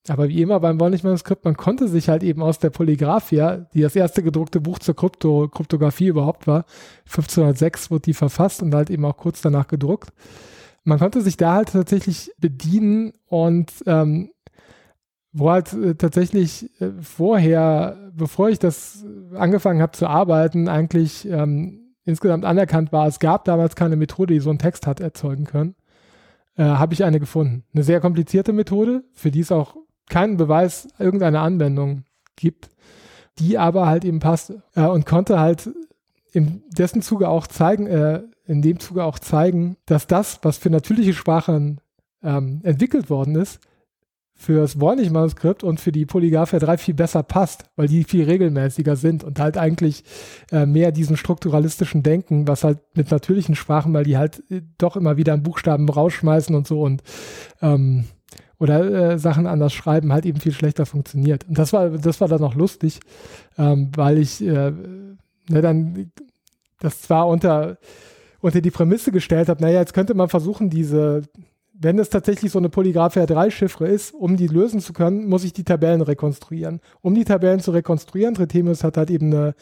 aber 0.09 0.29
wie 0.29 0.43
immer 0.43 0.59
beim 0.59 0.81
Wollnich-Manuskript, 0.81 1.45
man 1.45 1.57
konnte 1.57 1.87
sich 1.87 2.09
halt 2.09 2.23
eben 2.23 2.43
aus 2.43 2.59
der 2.59 2.71
Polygraphia, 2.71 3.69
die 3.73 3.83
das 3.83 3.95
erste 3.95 4.23
gedruckte 4.23 4.61
Buch 4.61 4.81
zur 4.81 4.97
Krypto 4.97 5.49
Kryptographie 5.49 6.09
überhaupt 6.09 6.47
war, 6.47 6.65
1506 7.07 7.91
wurde 7.91 8.03
die 8.03 8.15
verfasst 8.15 8.63
und 8.63 8.75
halt 8.75 8.91
eben 8.91 9.05
auch 9.05 9.17
kurz 9.17 9.43
danach 9.43 9.69
gedruckt. 9.69 10.11
Man 10.85 10.99
konnte 10.99 11.21
sich 11.21 11.37
da 11.37 11.55
halt 11.55 11.73
tatsächlich 11.73 12.33
bedienen 12.39 13.13
und 13.27 13.71
ähm, 13.87 14.31
wo 15.33 15.51
halt 15.51 15.73
äh, 15.73 15.95
tatsächlich 15.95 16.69
äh, 16.81 16.91
vorher, 17.01 18.11
bevor 18.13 18.51
ich 18.51 18.59
das 18.59 19.05
angefangen 19.35 19.81
habe 19.81 19.93
zu 19.93 20.09
arbeiten, 20.09 20.69
eigentlich 20.69 21.29
ähm, 21.29 21.95
insgesamt 22.05 22.45
anerkannt 22.45 22.93
war, 22.93 23.07
es 23.07 23.21
gab 23.21 23.45
damals 23.45 23.77
keine 23.77 23.97
Methode, 23.97 24.35
die 24.35 24.41
so 24.41 24.51
einen 24.51 24.59
Text 24.59 24.87
hat 24.89 25.01
erzeugen 25.01 25.45
können, 25.45 25.77
äh, 26.57 26.65
habe 26.65 26.93
ich 26.93 27.05
eine 27.05 27.21
gefunden. 27.21 27.65
Eine 27.73 27.85
sehr 27.85 28.01
komplizierte 28.01 28.53
Methode, 28.53 29.05
für 29.13 29.31
die 29.31 29.41
es 29.41 29.53
auch 29.53 29.77
keinen 30.09 30.37
Beweis 30.37 30.89
irgendeiner 30.99 31.41
Anwendung 31.41 32.05
gibt, 32.37 32.71
die 33.39 33.59
aber 33.59 33.87
halt 33.87 34.05
eben 34.05 34.21
passte 34.21 34.63
äh, 34.75 34.83
und 34.83 35.07
konnte 35.07 35.41
halt 35.41 35.71
in 36.33 36.63
dessen 36.71 37.03
Zuge 37.03 37.29
auch 37.29 37.47
zeigen, 37.47 37.87
äh, 37.87 38.23
in 38.47 38.63
dem 38.63 38.81
Zuge 38.81 39.05
auch 39.05 39.19
zeigen, 39.19 39.77
dass 39.87 40.07
das, 40.07 40.41
was 40.43 40.59
für 40.59 40.71
natürliche 40.71 41.15
Sprachen 41.15 41.81
ähm, 42.23 42.61
entwickelt 42.65 43.11
worden 43.11 43.37
ist, 43.37 43.61
für 44.35 44.61
das 44.61 44.81
Voynich-Manuskript 44.81 45.63
und 45.63 45.81
für 45.81 45.93
die 45.93 46.05
Polygraphia 46.05 46.59
3 46.59 46.79
viel 46.79 46.95
besser 46.95 47.23
passt, 47.23 47.65
weil 47.77 47.87
die 47.87 48.03
viel 48.03 48.25
regelmäßiger 48.25 48.97
sind 48.97 49.23
und 49.23 49.39
halt 49.39 49.57
eigentlich 49.57 50.05
äh, 50.51 50.67
mehr 50.67 50.91
diesen 50.91 51.17
strukturalistischen 51.17 52.03
Denken, 52.03 52.49
was 52.49 52.65
halt 52.65 52.81
mit 52.95 53.11
natürlichen 53.11 53.55
Sprachen, 53.55 53.95
weil 53.95 54.05
die 54.05 54.17
halt 54.17 54.43
äh, 54.51 54.63
doch 54.79 54.97
immer 54.97 55.17
wieder 55.17 55.33
einen 55.33 55.45
Buchstaben 55.45 55.89
rausschmeißen 55.89 56.55
und 56.57 56.67
so 56.67 56.83
und 56.83 57.03
ähm, 57.61 58.07
oder 58.63 59.13
äh, 59.13 59.19
Sachen 59.19 59.49
anders 59.49 59.73
schreiben, 59.73 60.13
halt 60.13 60.25
eben 60.25 60.39
viel 60.39 60.53
schlechter 60.53 60.87
funktioniert. 60.87 61.45
Und 61.49 61.59
das 61.59 61.73
war, 61.73 61.91
das 61.91 62.21
war 62.21 62.29
dann 62.29 62.45
auch 62.45 62.55
lustig, 62.55 63.01
ähm, 63.59 63.91
weil 63.97 64.19
ich 64.19 64.41
äh, 64.41 64.71
ne, 64.71 65.61
dann 65.61 66.13
das 66.79 67.03
zwar 67.03 67.27
unter, 67.27 67.79
unter 68.41 68.61
die 68.61 68.71
Prämisse 68.71 69.11
gestellt 69.11 69.49
habe, 69.49 69.61
naja, 69.61 69.81
jetzt 69.81 69.95
könnte 69.95 70.15
man 70.15 70.29
versuchen, 70.29 70.71
diese, 70.71 71.23
wenn 71.83 71.99
es 71.99 72.11
tatsächlich 72.11 72.53
so 72.53 72.59
eine 72.59 72.69
Polygraphia 72.69 73.27
3 73.27 73.51
Chiffre 73.51 73.89
ist, 73.89 74.15
um 74.15 74.37
die 74.37 74.47
lösen 74.47 74.81
zu 74.81 74.93
können, 74.93 75.29
muss 75.29 75.45
ich 75.45 75.53
die 75.53 75.65
Tabellen 75.65 76.01
rekonstruieren. 76.01 76.81
Um 77.01 77.15
die 77.15 77.25
Tabellen 77.25 77.61
zu 77.61 77.73
rekonstruieren, 77.73 78.35
Trithemius 78.35 78.85
hat 78.85 78.97
halt 78.97 79.11
eben 79.11 79.33
eine, 79.33 79.55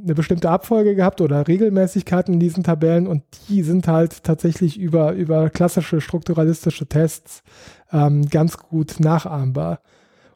eine 0.00 0.14
bestimmte 0.14 0.50
Abfolge 0.50 0.94
gehabt 0.94 1.20
oder 1.20 1.48
Regelmäßigkeiten 1.48 2.34
in 2.34 2.40
diesen 2.40 2.62
Tabellen 2.62 3.06
und 3.06 3.22
die 3.48 3.62
sind 3.62 3.88
halt 3.88 4.22
tatsächlich 4.22 4.78
über, 4.78 5.12
über 5.12 5.50
klassische 5.50 6.00
strukturalistische 6.00 6.86
Tests 6.86 7.42
ähm, 7.90 8.28
ganz 8.28 8.58
gut 8.58 9.00
nachahmbar 9.00 9.80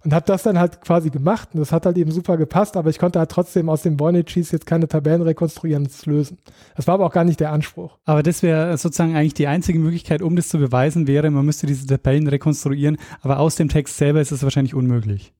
und 0.06 0.14
habe 0.14 0.24
das 0.24 0.44
dann 0.44 0.56
halt 0.56 0.80
quasi 0.82 1.10
gemacht 1.10 1.48
und 1.52 1.58
das 1.58 1.72
hat 1.72 1.84
halt 1.84 1.98
eben 1.98 2.12
super 2.12 2.36
gepasst, 2.36 2.76
aber 2.76 2.90
ich 2.90 2.98
konnte 3.00 3.18
halt 3.18 3.28
trotzdem 3.28 3.68
aus 3.68 3.82
dem 3.82 3.98
Voynich-Cheese 3.98 4.52
jetzt 4.52 4.64
keine 4.64 4.86
Tabellen 4.86 5.20
rekonstruieren 5.20 5.82
und 5.82 5.90
es 5.90 6.06
lösen. 6.06 6.38
Das 6.76 6.86
war 6.86 6.94
aber 6.94 7.06
auch 7.06 7.12
gar 7.12 7.24
nicht 7.24 7.40
der 7.40 7.50
Anspruch. 7.50 7.98
Aber 8.04 8.22
das 8.22 8.40
wäre 8.44 8.78
sozusagen 8.78 9.16
eigentlich 9.16 9.34
die 9.34 9.48
einzige 9.48 9.80
Möglichkeit, 9.80 10.22
um 10.22 10.36
das 10.36 10.48
zu 10.48 10.58
beweisen, 10.58 11.08
wäre, 11.08 11.28
man 11.28 11.44
müsste 11.44 11.66
diese 11.66 11.88
Tabellen 11.88 12.28
rekonstruieren, 12.28 12.98
aber 13.20 13.40
aus 13.40 13.56
dem 13.56 13.68
Text 13.68 13.96
selber 13.96 14.20
ist 14.20 14.30
es 14.30 14.44
wahrscheinlich 14.44 14.74
unmöglich. 14.76 15.32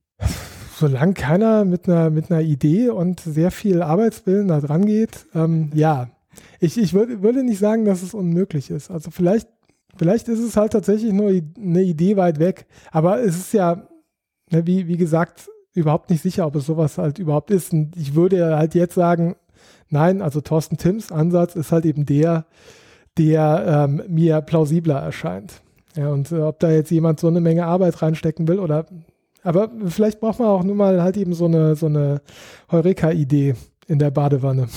Solange 0.76 1.14
keiner 1.14 1.64
mit 1.64 1.88
einer, 1.88 2.10
mit 2.10 2.32
einer 2.32 2.40
Idee 2.40 2.88
und 2.88 3.20
sehr 3.20 3.52
viel 3.52 3.82
Arbeitswillen 3.82 4.48
da 4.48 4.60
dran 4.60 4.84
geht, 4.84 5.26
ähm, 5.36 5.70
ja. 5.74 6.09
Ich, 6.59 6.76
ich 6.76 6.93
würd, 6.93 7.22
würde 7.22 7.44
nicht 7.44 7.60
sagen, 7.60 7.84
dass 7.84 8.02
es 8.02 8.14
unmöglich 8.14 8.70
ist. 8.70 8.90
Also 8.90 9.12
vielleicht, 9.12 9.48
vielleicht 9.97 10.26
ist 10.26 10.40
es 10.40 10.56
halt 10.56 10.72
tatsächlich 10.72 11.12
nur 11.12 11.28
eine 11.28 11.82
Idee 11.82 12.16
weit 12.16 12.40
weg. 12.40 12.66
Aber 12.90 13.20
es 13.22 13.36
ist 13.36 13.52
ja, 13.55 13.86
ne, 14.51 14.66
wie, 14.66 14.89
wie 14.89 14.97
gesagt, 14.97 15.48
überhaupt 15.74 16.10
nicht 16.10 16.23
sicher, 16.23 16.47
ob 16.47 16.56
es 16.56 16.66
sowas 16.66 16.98
halt 16.98 17.18
überhaupt 17.18 17.51
ist. 17.51 17.73
Und 17.73 17.97
ich 17.97 18.14
würde 18.14 18.56
halt 18.56 18.74
jetzt 18.74 18.94
sagen, 18.94 19.36
nein, 19.90 20.23
also 20.23 20.40
Thorsten 20.40 20.77
Tims 20.77 21.12
Ansatz 21.12 21.55
ist 21.55 21.73
halt 21.73 21.85
eben 21.85 22.06
der, 22.06 22.47
der 23.18 23.86
ähm, 23.89 24.02
mir 24.09 24.40
plausibler 24.40 24.98
erscheint. 24.98 25.62
Ja, 25.94 26.09
und 26.10 26.32
äh, 26.32 26.40
ob 26.40 26.60
da 26.60 26.70
jetzt 26.70 26.90
jemand 26.90 27.20
so 27.20 27.28
eine 27.28 27.40
Menge 27.40 27.66
Arbeit 27.66 28.02
reinstecken 28.02 28.48
will 28.48 28.59
oder, 28.59 28.86
aber 29.43 29.70
vielleicht 29.86 30.20
braucht 30.20 30.39
man 30.39 30.48
auch 30.48 30.64
nur 30.64 30.74
mal 30.74 31.02
halt 31.02 31.16
eben 31.16 31.32
so 31.32 31.47
eine, 31.47 31.77
so 31.77 31.86
eine 31.86 32.20
Heureka-Idee 32.70 33.55
in 33.86 33.98
der 33.98 34.10
Badewanne. 34.10 34.68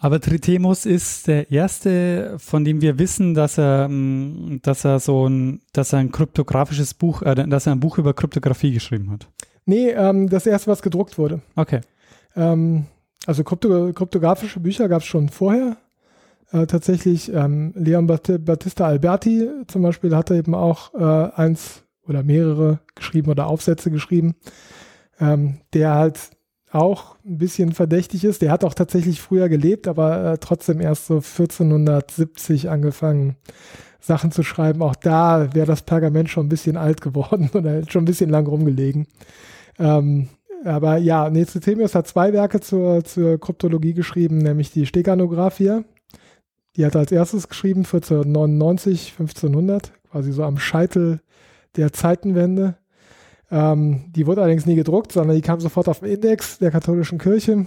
Aber 0.00 0.20
Trithemos 0.20 0.86
ist 0.86 1.26
der 1.26 1.50
erste, 1.50 2.36
von 2.38 2.64
dem 2.64 2.80
wir 2.80 2.98
wissen, 2.98 3.34
dass 3.34 3.58
er, 3.58 3.88
mm, 3.88 4.60
dass 4.62 4.84
er 4.84 5.00
so 5.00 5.28
ein, 5.28 5.60
dass 5.72 5.92
er 5.92 5.98
ein 5.98 6.12
kryptografisches 6.12 6.94
Buch, 6.94 7.22
äh, 7.22 7.34
dass 7.34 7.66
er 7.66 7.72
ein 7.72 7.80
Buch 7.80 7.98
über 7.98 8.14
Kryptographie 8.14 8.72
geschrieben 8.72 9.10
hat. 9.10 9.28
Nee, 9.66 9.90
ähm, 9.90 10.28
das 10.28 10.46
erste, 10.46 10.70
was 10.70 10.82
gedruckt 10.82 11.18
wurde. 11.18 11.42
Okay. 11.56 11.80
Ähm, 12.36 12.86
also 13.26 13.42
krypto, 13.42 13.92
kryptografische 13.92 14.60
Bücher 14.60 14.88
gab 14.88 15.02
es 15.02 15.06
schon 15.06 15.28
vorher. 15.28 15.76
Äh, 16.52 16.66
tatsächlich, 16.66 17.32
ähm, 17.32 17.72
Leon 17.74 18.06
Battista 18.06 18.86
Alberti 18.86 19.48
zum 19.66 19.82
Beispiel 19.82 20.16
hatte 20.16 20.36
eben 20.36 20.54
auch 20.54 20.94
äh, 20.94 21.32
eins 21.34 21.82
oder 22.06 22.22
mehrere 22.22 22.80
geschrieben 22.94 23.30
oder 23.30 23.48
Aufsätze 23.48 23.90
geschrieben, 23.90 24.36
ähm, 25.20 25.60
der 25.74 25.94
halt 25.94 26.30
auch 26.70 27.16
ein 27.24 27.38
bisschen 27.38 27.72
verdächtig 27.72 28.24
ist. 28.24 28.42
Der 28.42 28.50
hat 28.50 28.64
auch 28.64 28.74
tatsächlich 28.74 29.20
früher 29.20 29.48
gelebt, 29.48 29.88
aber 29.88 30.32
äh, 30.32 30.38
trotzdem 30.38 30.80
erst 30.80 31.06
so 31.06 31.16
1470 31.16 32.68
angefangen, 32.68 33.36
Sachen 34.00 34.30
zu 34.30 34.42
schreiben. 34.42 34.82
Auch 34.82 34.94
da 34.94 35.54
wäre 35.54 35.66
das 35.66 35.82
Pergament 35.82 36.30
schon 36.30 36.46
ein 36.46 36.50
bisschen 36.50 36.76
alt 36.76 37.00
geworden 37.00 37.50
oder 37.54 37.82
schon 37.88 38.02
ein 38.02 38.06
bisschen 38.06 38.30
lang 38.30 38.46
rumgelegen. 38.46 39.06
Ähm, 39.78 40.28
aber 40.64 40.96
ja, 40.96 41.30
Necetemius 41.30 41.94
hat 41.94 42.08
zwei 42.08 42.32
Werke 42.32 42.60
zur, 42.60 43.04
zur 43.04 43.38
Kryptologie 43.38 43.94
geschrieben, 43.94 44.38
nämlich 44.38 44.72
die 44.72 44.86
Steganographia. 44.86 45.84
Die 46.76 46.84
hat 46.84 46.94
er 46.94 47.00
als 47.00 47.12
erstes 47.12 47.48
geschrieben, 47.48 47.80
1499, 47.80 49.14
1500, 49.18 49.92
quasi 50.10 50.32
so 50.32 50.44
am 50.44 50.58
Scheitel 50.58 51.20
der 51.76 51.92
Zeitenwende. 51.92 52.76
Ähm, 53.50 54.04
die 54.14 54.26
wurde 54.26 54.42
allerdings 54.42 54.66
nie 54.66 54.74
gedruckt, 54.74 55.12
sondern 55.12 55.36
die 55.36 55.42
kam 55.42 55.60
sofort 55.60 55.88
auf 55.88 56.00
den 56.00 56.10
Index 56.10 56.58
der 56.58 56.70
katholischen 56.70 57.18
Kirche. 57.18 57.66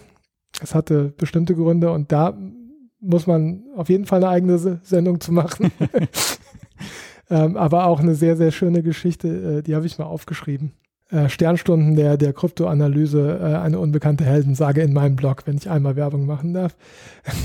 Es 0.61 0.75
hatte 0.75 1.13
bestimmte 1.17 1.55
Gründe 1.55 1.91
und 1.91 2.11
da 2.11 2.37
muss 2.99 3.25
man 3.25 3.63
auf 3.75 3.89
jeden 3.89 4.05
Fall 4.05 4.23
eine 4.23 4.29
eigene 4.29 4.79
Sendung 4.83 5.19
zu 5.19 5.31
machen. 5.31 5.71
ähm, 7.29 7.57
aber 7.57 7.85
auch 7.85 7.99
eine 7.99 8.13
sehr, 8.13 8.37
sehr 8.37 8.51
schöne 8.51 8.83
Geschichte, 8.83 9.27
äh, 9.27 9.63
die 9.63 9.75
habe 9.75 9.87
ich 9.87 9.97
mal 9.97 10.05
aufgeschrieben. 10.05 10.73
Äh, 11.09 11.29
Sternstunden 11.29 11.95
der, 11.95 12.17
der 12.17 12.33
Kryptoanalyse, 12.33 13.39
äh, 13.41 13.55
eine 13.55 13.79
unbekannte 13.79 14.23
Heldensage 14.23 14.81
in 14.81 14.93
meinem 14.93 15.15
Blog, 15.15 15.47
wenn 15.47 15.57
ich 15.57 15.69
einmal 15.69 15.95
Werbung 15.95 16.27
machen 16.27 16.53
darf. 16.53 16.75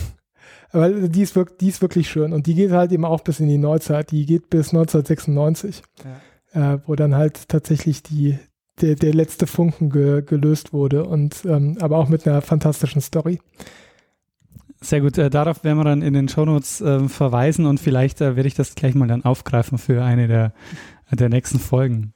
aber 0.72 0.90
die 0.90 1.22
ist, 1.22 1.34
wirklich, 1.34 1.56
die 1.58 1.68
ist 1.68 1.80
wirklich 1.80 2.10
schön 2.10 2.34
und 2.34 2.46
die 2.46 2.54
geht 2.54 2.72
halt 2.72 2.92
eben 2.92 3.06
auch 3.06 3.22
bis 3.22 3.40
in 3.40 3.48
die 3.48 3.56
Neuzeit. 3.56 4.10
Die 4.10 4.26
geht 4.26 4.50
bis 4.50 4.74
1996. 4.74 5.82
Ja 6.04 6.10
äh, 6.57 6.78
wo 6.87 6.95
dann 6.97 7.15
halt 7.15 7.49
tatsächlich 7.49 8.03
die, 8.03 8.39
der, 8.81 8.95
der 8.95 9.15
letzte 9.15 9.47
Funken 9.47 9.91
ge, 9.91 10.23
gelöst 10.23 10.73
wurde 10.73 11.05
und 11.05 11.45
ähm, 11.45 11.77
aber 11.81 11.99
auch 11.99 12.09
mit 12.09 12.27
einer 12.27 12.41
fantastischen 12.41 13.03
Story. 13.03 13.41
Sehr 14.81 15.01
gut, 15.01 15.19
äh, 15.19 15.31
darauf 15.31 15.65
werden 15.65 15.78
wir 15.78 15.85
dann 15.85 16.03
in 16.03 16.15
den 16.15 16.28
Shownotes 16.28 16.81
äh, 16.81 17.09
verweisen 17.09 17.66
und 17.66 17.78
vielleicht 17.78 18.20
äh, 18.20 18.37
werde 18.37 18.49
ich 18.49 18.55
das 18.55 18.74
gleich 18.74 18.95
mal 18.95 19.09
dann 19.09 19.24
aufgreifen 19.24 19.78
für 19.78 20.03
eine 20.03 20.28
der, 20.28 20.53
der 21.11 21.28
nächsten 21.28 21.59
Folgen. 21.59 22.12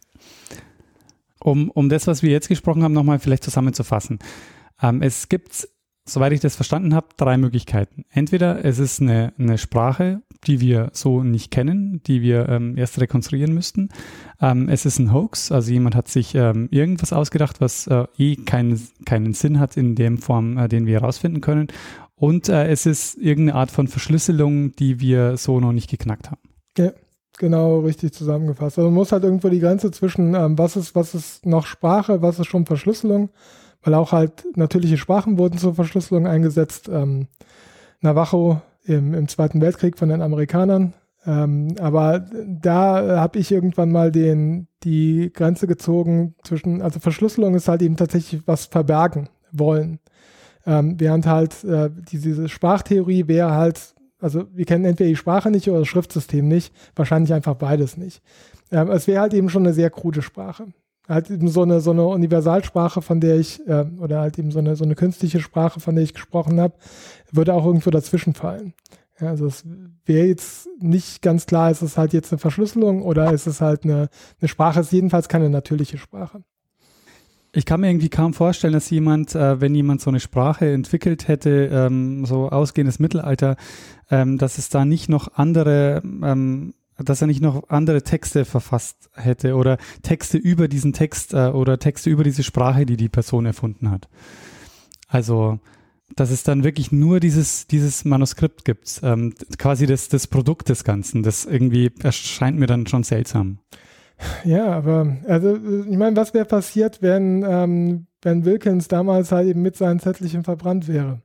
Um, 1.42 1.70
um 1.70 1.88
das, 1.88 2.06
was 2.06 2.22
wir 2.22 2.30
jetzt 2.30 2.48
gesprochen 2.48 2.82
haben, 2.82 2.92
nochmal 2.92 3.18
vielleicht 3.18 3.44
zusammenzufassen. 3.44 4.18
Ähm, 4.82 5.00
es 5.00 5.28
gibt 5.28 5.68
soweit 6.06 6.32
ich 6.32 6.40
das 6.40 6.56
verstanden 6.56 6.94
habe, 6.94 7.08
drei 7.16 7.36
Möglichkeiten. 7.36 8.04
Entweder 8.10 8.64
es 8.64 8.78
ist 8.78 9.00
eine, 9.00 9.32
eine 9.38 9.58
Sprache, 9.58 10.22
die 10.46 10.60
wir 10.60 10.90
so 10.92 11.22
nicht 11.22 11.50
kennen, 11.50 12.00
die 12.06 12.22
wir 12.22 12.48
ähm, 12.48 12.76
erst 12.76 13.00
rekonstruieren 13.00 13.52
müssten. 13.52 13.90
Ähm, 14.40 14.68
es 14.68 14.86
ist 14.86 14.98
ein 14.98 15.12
Hoax, 15.12 15.52
also 15.52 15.70
jemand 15.70 15.94
hat 15.94 16.08
sich 16.08 16.34
ähm, 16.34 16.68
irgendwas 16.70 17.12
ausgedacht, 17.12 17.60
was 17.60 17.86
äh, 17.86 18.04
eh 18.18 18.36
keinen, 18.36 18.80
keinen 19.04 19.34
Sinn 19.34 19.60
hat 19.60 19.76
in 19.76 19.94
dem 19.94 20.18
Form, 20.18 20.56
äh, 20.58 20.68
den 20.68 20.86
wir 20.86 21.00
herausfinden 21.00 21.40
können. 21.40 21.68
Und 22.14 22.48
äh, 22.48 22.68
es 22.68 22.86
ist 22.86 23.16
irgendeine 23.18 23.58
Art 23.58 23.70
von 23.70 23.88
Verschlüsselung, 23.88 24.72
die 24.76 25.00
wir 25.00 25.36
so 25.36 25.60
noch 25.60 25.72
nicht 25.72 25.90
geknackt 25.90 26.30
haben. 26.30 26.40
Ja, 26.76 26.92
genau, 27.38 27.80
richtig 27.80 28.12
zusammengefasst. 28.12 28.78
Also 28.78 28.88
man 28.88 28.94
muss 28.94 29.12
halt 29.12 29.24
irgendwo 29.24 29.48
die 29.48 29.60
Grenze 29.60 29.90
zwischen, 29.90 30.34
ähm, 30.34 30.58
was 30.58 30.76
ist, 30.76 30.94
was 30.94 31.14
ist 31.14 31.46
noch 31.46 31.66
Sprache, 31.66 32.22
was 32.22 32.38
ist 32.38 32.46
schon 32.46 32.66
Verschlüsselung 32.66 33.30
weil 33.82 33.94
auch 33.94 34.12
halt 34.12 34.44
natürliche 34.56 34.98
Sprachen 34.98 35.38
wurden 35.38 35.58
zur 35.58 35.74
Verschlüsselung 35.74 36.26
eingesetzt. 36.26 36.88
Ähm, 36.88 37.28
Navajo 38.00 38.60
im, 38.84 39.14
im 39.14 39.28
Zweiten 39.28 39.60
Weltkrieg 39.60 39.98
von 39.98 40.08
den 40.08 40.22
Amerikanern. 40.22 40.94
Ähm, 41.26 41.74
aber 41.78 42.26
da 42.46 43.20
habe 43.20 43.38
ich 43.38 43.52
irgendwann 43.52 43.92
mal 43.92 44.10
den, 44.10 44.68
die 44.82 45.30
Grenze 45.32 45.66
gezogen 45.66 46.34
zwischen, 46.44 46.80
also 46.80 46.98
Verschlüsselung 46.98 47.54
ist 47.54 47.68
halt 47.68 47.82
eben 47.82 47.96
tatsächlich 47.96 48.42
was 48.46 48.66
verbergen 48.66 49.28
wollen. 49.52 49.98
Ähm, 50.66 50.98
während 50.98 51.26
halt 51.26 51.64
äh, 51.64 51.90
diese 52.10 52.48
Sprachtheorie 52.48 53.28
wäre 53.28 53.52
halt, 53.52 53.94
also 54.18 54.44
wir 54.52 54.64
kennen 54.64 54.84
entweder 54.84 55.08
die 55.08 55.16
Sprache 55.16 55.50
nicht 55.50 55.68
oder 55.68 55.80
das 55.80 55.88
Schriftsystem 55.88 56.46
nicht, 56.46 56.74
wahrscheinlich 56.94 57.32
einfach 57.32 57.54
beides 57.54 57.96
nicht. 57.96 58.22
Ähm, 58.70 58.90
es 58.90 59.06
wäre 59.06 59.22
halt 59.22 59.34
eben 59.34 59.50
schon 59.50 59.64
eine 59.64 59.74
sehr 59.74 59.90
krude 59.90 60.22
Sprache 60.22 60.68
halt 61.10 61.30
eben 61.30 61.48
so 61.48 61.62
eine, 61.62 61.80
so 61.80 61.90
eine 61.90 62.06
Universalsprache, 62.06 63.02
von 63.02 63.20
der 63.20 63.38
ich, 63.38 63.66
äh, 63.66 63.84
oder 63.98 64.20
halt 64.20 64.38
eben 64.38 64.50
so 64.50 64.60
eine, 64.60 64.76
so 64.76 64.84
eine 64.84 64.94
künstliche 64.94 65.40
Sprache, 65.40 65.80
von 65.80 65.94
der 65.94 66.04
ich 66.04 66.14
gesprochen 66.14 66.60
habe, 66.60 66.74
würde 67.32 67.54
auch 67.54 67.66
irgendwo 67.66 67.90
dazwischen 67.90 68.34
fallen. 68.34 68.72
Ja, 69.20 69.28
also 69.28 69.46
es 69.46 69.64
wäre 70.06 70.26
jetzt 70.26 70.68
nicht 70.80 71.20
ganz 71.20 71.46
klar, 71.46 71.70
ist 71.70 71.82
es 71.82 71.98
halt 71.98 72.12
jetzt 72.12 72.32
eine 72.32 72.38
Verschlüsselung 72.38 73.02
oder 73.02 73.32
ist 73.32 73.46
es 73.46 73.60
halt 73.60 73.84
eine, 73.84 74.08
eine 74.40 74.48
Sprache, 74.48 74.80
ist 74.80 74.92
jedenfalls 74.92 75.28
keine 75.28 75.50
natürliche 75.50 75.98
Sprache. 75.98 76.42
Ich 77.52 77.66
kann 77.66 77.80
mir 77.80 77.88
irgendwie 77.88 78.08
kaum 78.08 78.32
vorstellen, 78.32 78.72
dass 78.72 78.88
jemand, 78.90 79.34
äh, 79.34 79.60
wenn 79.60 79.74
jemand 79.74 80.00
so 80.00 80.10
eine 80.10 80.20
Sprache 80.20 80.72
entwickelt 80.72 81.26
hätte, 81.26 81.68
ähm, 81.72 82.24
so 82.24 82.48
ausgehendes 82.48 83.00
Mittelalter, 83.00 83.56
ähm, 84.08 84.38
dass 84.38 84.56
es 84.58 84.68
da 84.68 84.84
nicht 84.84 85.08
noch 85.08 85.34
andere 85.34 86.00
ähm, 86.04 86.74
dass 87.04 87.20
er 87.20 87.26
nicht 87.26 87.42
noch 87.42 87.68
andere 87.68 88.02
Texte 88.02 88.44
verfasst 88.44 89.10
hätte 89.14 89.54
oder 89.54 89.78
Texte 90.02 90.38
über 90.38 90.68
diesen 90.68 90.92
Text 90.92 91.34
äh, 91.34 91.48
oder 91.48 91.78
Texte 91.78 92.10
über 92.10 92.24
diese 92.24 92.42
Sprache, 92.42 92.86
die 92.86 92.96
die 92.96 93.08
Person 93.08 93.46
erfunden 93.46 93.90
hat. 93.90 94.08
Also, 95.08 95.58
dass 96.16 96.30
es 96.30 96.42
dann 96.42 96.64
wirklich 96.64 96.92
nur 96.92 97.20
dieses, 97.20 97.66
dieses 97.66 98.04
Manuskript 98.04 98.64
gibt, 98.64 99.00
ähm, 99.02 99.34
quasi 99.58 99.86
das, 99.86 100.08
das 100.08 100.26
Produkt 100.26 100.68
des 100.68 100.84
Ganzen. 100.84 101.22
Das 101.22 101.44
irgendwie 101.44 101.92
erscheint 102.02 102.58
mir 102.58 102.66
dann 102.66 102.86
schon 102.86 103.02
seltsam. 103.02 103.58
Ja, 104.44 104.66
aber 104.66 105.16
also 105.26 105.56
ich 105.56 105.96
meine, 105.96 106.16
was 106.16 106.34
wäre 106.34 106.44
passiert, 106.44 107.00
wenn, 107.00 107.44
ähm, 107.48 108.06
wenn 108.22 108.44
Wilkins 108.44 108.88
damals 108.88 109.32
halt 109.32 109.48
eben 109.48 109.62
mit 109.62 109.76
seinen 109.76 110.00
Zettelchen 110.00 110.44
verbrannt 110.44 110.88
wäre? 110.88 111.22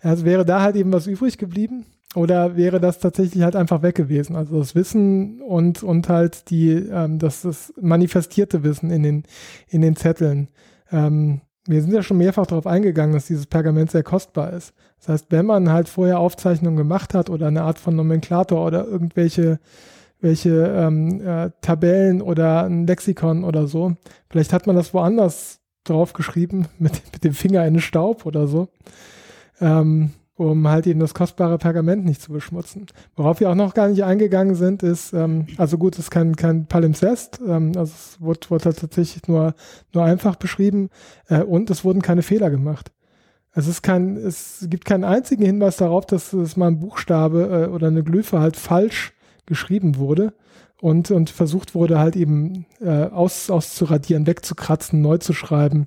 Also 0.00 0.24
wäre 0.24 0.44
da 0.44 0.62
halt 0.62 0.76
eben 0.76 0.92
was 0.92 1.06
übrig 1.06 1.36
geblieben? 1.38 1.84
Oder 2.16 2.56
wäre 2.56 2.80
das 2.80 2.98
tatsächlich 2.98 3.42
halt 3.42 3.56
einfach 3.56 3.82
weg 3.82 3.94
gewesen? 3.94 4.36
Also 4.36 4.58
das 4.58 4.74
Wissen 4.74 5.42
und, 5.42 5.82
und 5.82 6.08
halt 6.08 6.48
die, 6.48 6.72
ähm, 6.72 7.18
das, 7.18 7.42
das 7.42 7.74
manifestierte 7.78 8.64
Wissen 8.64 8.90
in 8.90 9.02
den, 9.02 9.24
in 9.68 9.82
den 9.82 9.96
Zetteln. 9.96 10.48
Ähm, 10.90 11.42
wir 11.66 11.82
sind 11.82 11.92
ja 11.92 12.02
schon 12.02 12.16
mehrfach 12.16 12.46
darauf 12.46 12.66
eingegangen, 12.66 13.12
dass 13.12 13.26
dieses 13.26 13.46
Pergament 13.46 13.90
sehr 13.90 14.02
kostbar 14.02 14.54
ist. 14.54 14.72
Das 15.00 15.10
heißt, 15.10 15.26
wenn 15.28 15.44
man 15.44 15.70
halt 15.70 15.90
vorher 15.90 16.18
Aufzeichnungen 16.18 16.78
gemacht 16.78 17.12
hat 17.12 17.28
oder 17.28 17.48
eine 17.48 17.64
Art 17.64 17.78
von 17.78 17.94
Nomenklator 17.94 18.64
oder 18.64 18.86
irgendwelche, 18.86 19.60
welche 20.18 20.68
ähm, 20.74 21.20
äh, 21.20 21.50
Tabellen 21.60 22.22
oder 22.22 22.64
ein 22.64 22.86
Lexikon 22.86 23.44
oder 23.44 23.66
so. 23.66 23.94
Vielleicht 24.30 24.54
hat 24.54 24.66
man 24.66 24.74
das 24.74 24.94
woanders 24.94 25.60
drauf 25.84 26.14
geschrieben, 26.14 26.66
mit, 26.78 26.94
mit 27.12 27.24
dem 27.24 27.34
Finger 27.34 27.66
in 27.66 27.74
den 27.74 27.82
Staub 27.82 28.24
oder 28.24 28.46
so. 28.46 28.68
Ähm, 29.60 30.12
um 30.36 30.68
halt 30.68 30.86
eben 30.86 31.00
das 31.00 31.14
kostbare 31.14 31.58
Pergament 31.58 32.04
nicht 32.04 32.20
zu 32.20 32.32
beschmutzen. 32.32 32.86
Worauf 33.16 33.40
wir 33.40 33.50
auch 33.50 33.54
noch 33.54 33.74
gar 33.74 33.88
nicht 33.88 34.04
eingegangen 34.04 34.54
sind, 34.54 34.82
ist, 34.82 35.12
ähm, 35.12 35.46
also 35.56 35.78
gut, 35.78 35.94
es 35.94 36.00
ist 36.00 36.10
kein, 36.10 36.36
kein 36.36 36.66
Palimpsest, 36.66 37.40
ähm, 37.46 37.72
also 37.76 37.92
es 37.94 38.20
wurde, 38.20 38.40
wurde 38.50 38.74
tatsächlich 38.74 39.26
nur, 39.28 39.54
nur 39.92 40.04
einfach 40.04 40.36
beschrieben 40.36 40.90
äh, 41.28 41.42
und 41.42 41.70
es 41.70 41.84
wurden 41.84 42.02
keine 42.02 42.22
Fehler 42.22 42.50
gemacht. 42.50 42.92
Es 43.52 43.66
ist 43.66 43.82
kein, 43.82 44.18
es 44.18 44.66
gibt 44.68 44.84
keinen 44.84 45.04
einzigen 45.04 45.44
Hinweis 45.44 45.78
darauf, 45.78 46.04
dass 46.04 46.34
es 46.34 46.58
mal 46.58 46.68
ein 46.68 46.80
Buchstabe 46.80 47.68
äh, 47.68 47.72
oder 47.72 47.86
eine 47.86 48.02
Glyphe 48.02 48.38
halt 48.38 48.56
falsch 48.56 49.14
geschrieben 49.46 49.96
wurde 49.96 50.34
und, 50.80 51.10
und 51.10 51.30
versucht 51.30 51.74
wurde 51.74 51.98
halt 51.98 52.16
eben 52.16 52.66
äh, 52.80 53.04
aus, 53.04 53.50
auszuradieren, 53.50 54.26
wegzukratzen, 54.26 55.00
neu 55.00 55.18
zu 55.18 55.32
schreiben, 55.32 55.86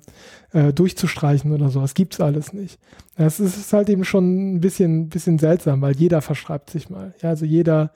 äh, 0.52 0.72
durchzustreichen 0.72 1.52
oder 1.52 1.68
so. 1.68 1.80
Das 1.80 1.94
gibt's 1.94 2.20
alles 2.20 2.52
nicht. 2.52 2.78
Das 3.16 3.38
ist 3.38 3.72
halt 3.72 3.88
eben 3.88 4.04
schon 4.04 4.56
ein 4.56 4.60
bisschen, 4.60 5.08
bisschen 5.08 5.38
seltsam, 5.38 5.80
weil 5.80 5.96
jeder 5.96 6.22
verschreibt 6.22 6.70
sich 6.70 6.90
mal. 6.90 7.14
Ja, 7.22 7.28
also 7.28 7.44
jeder, 7.44 7.92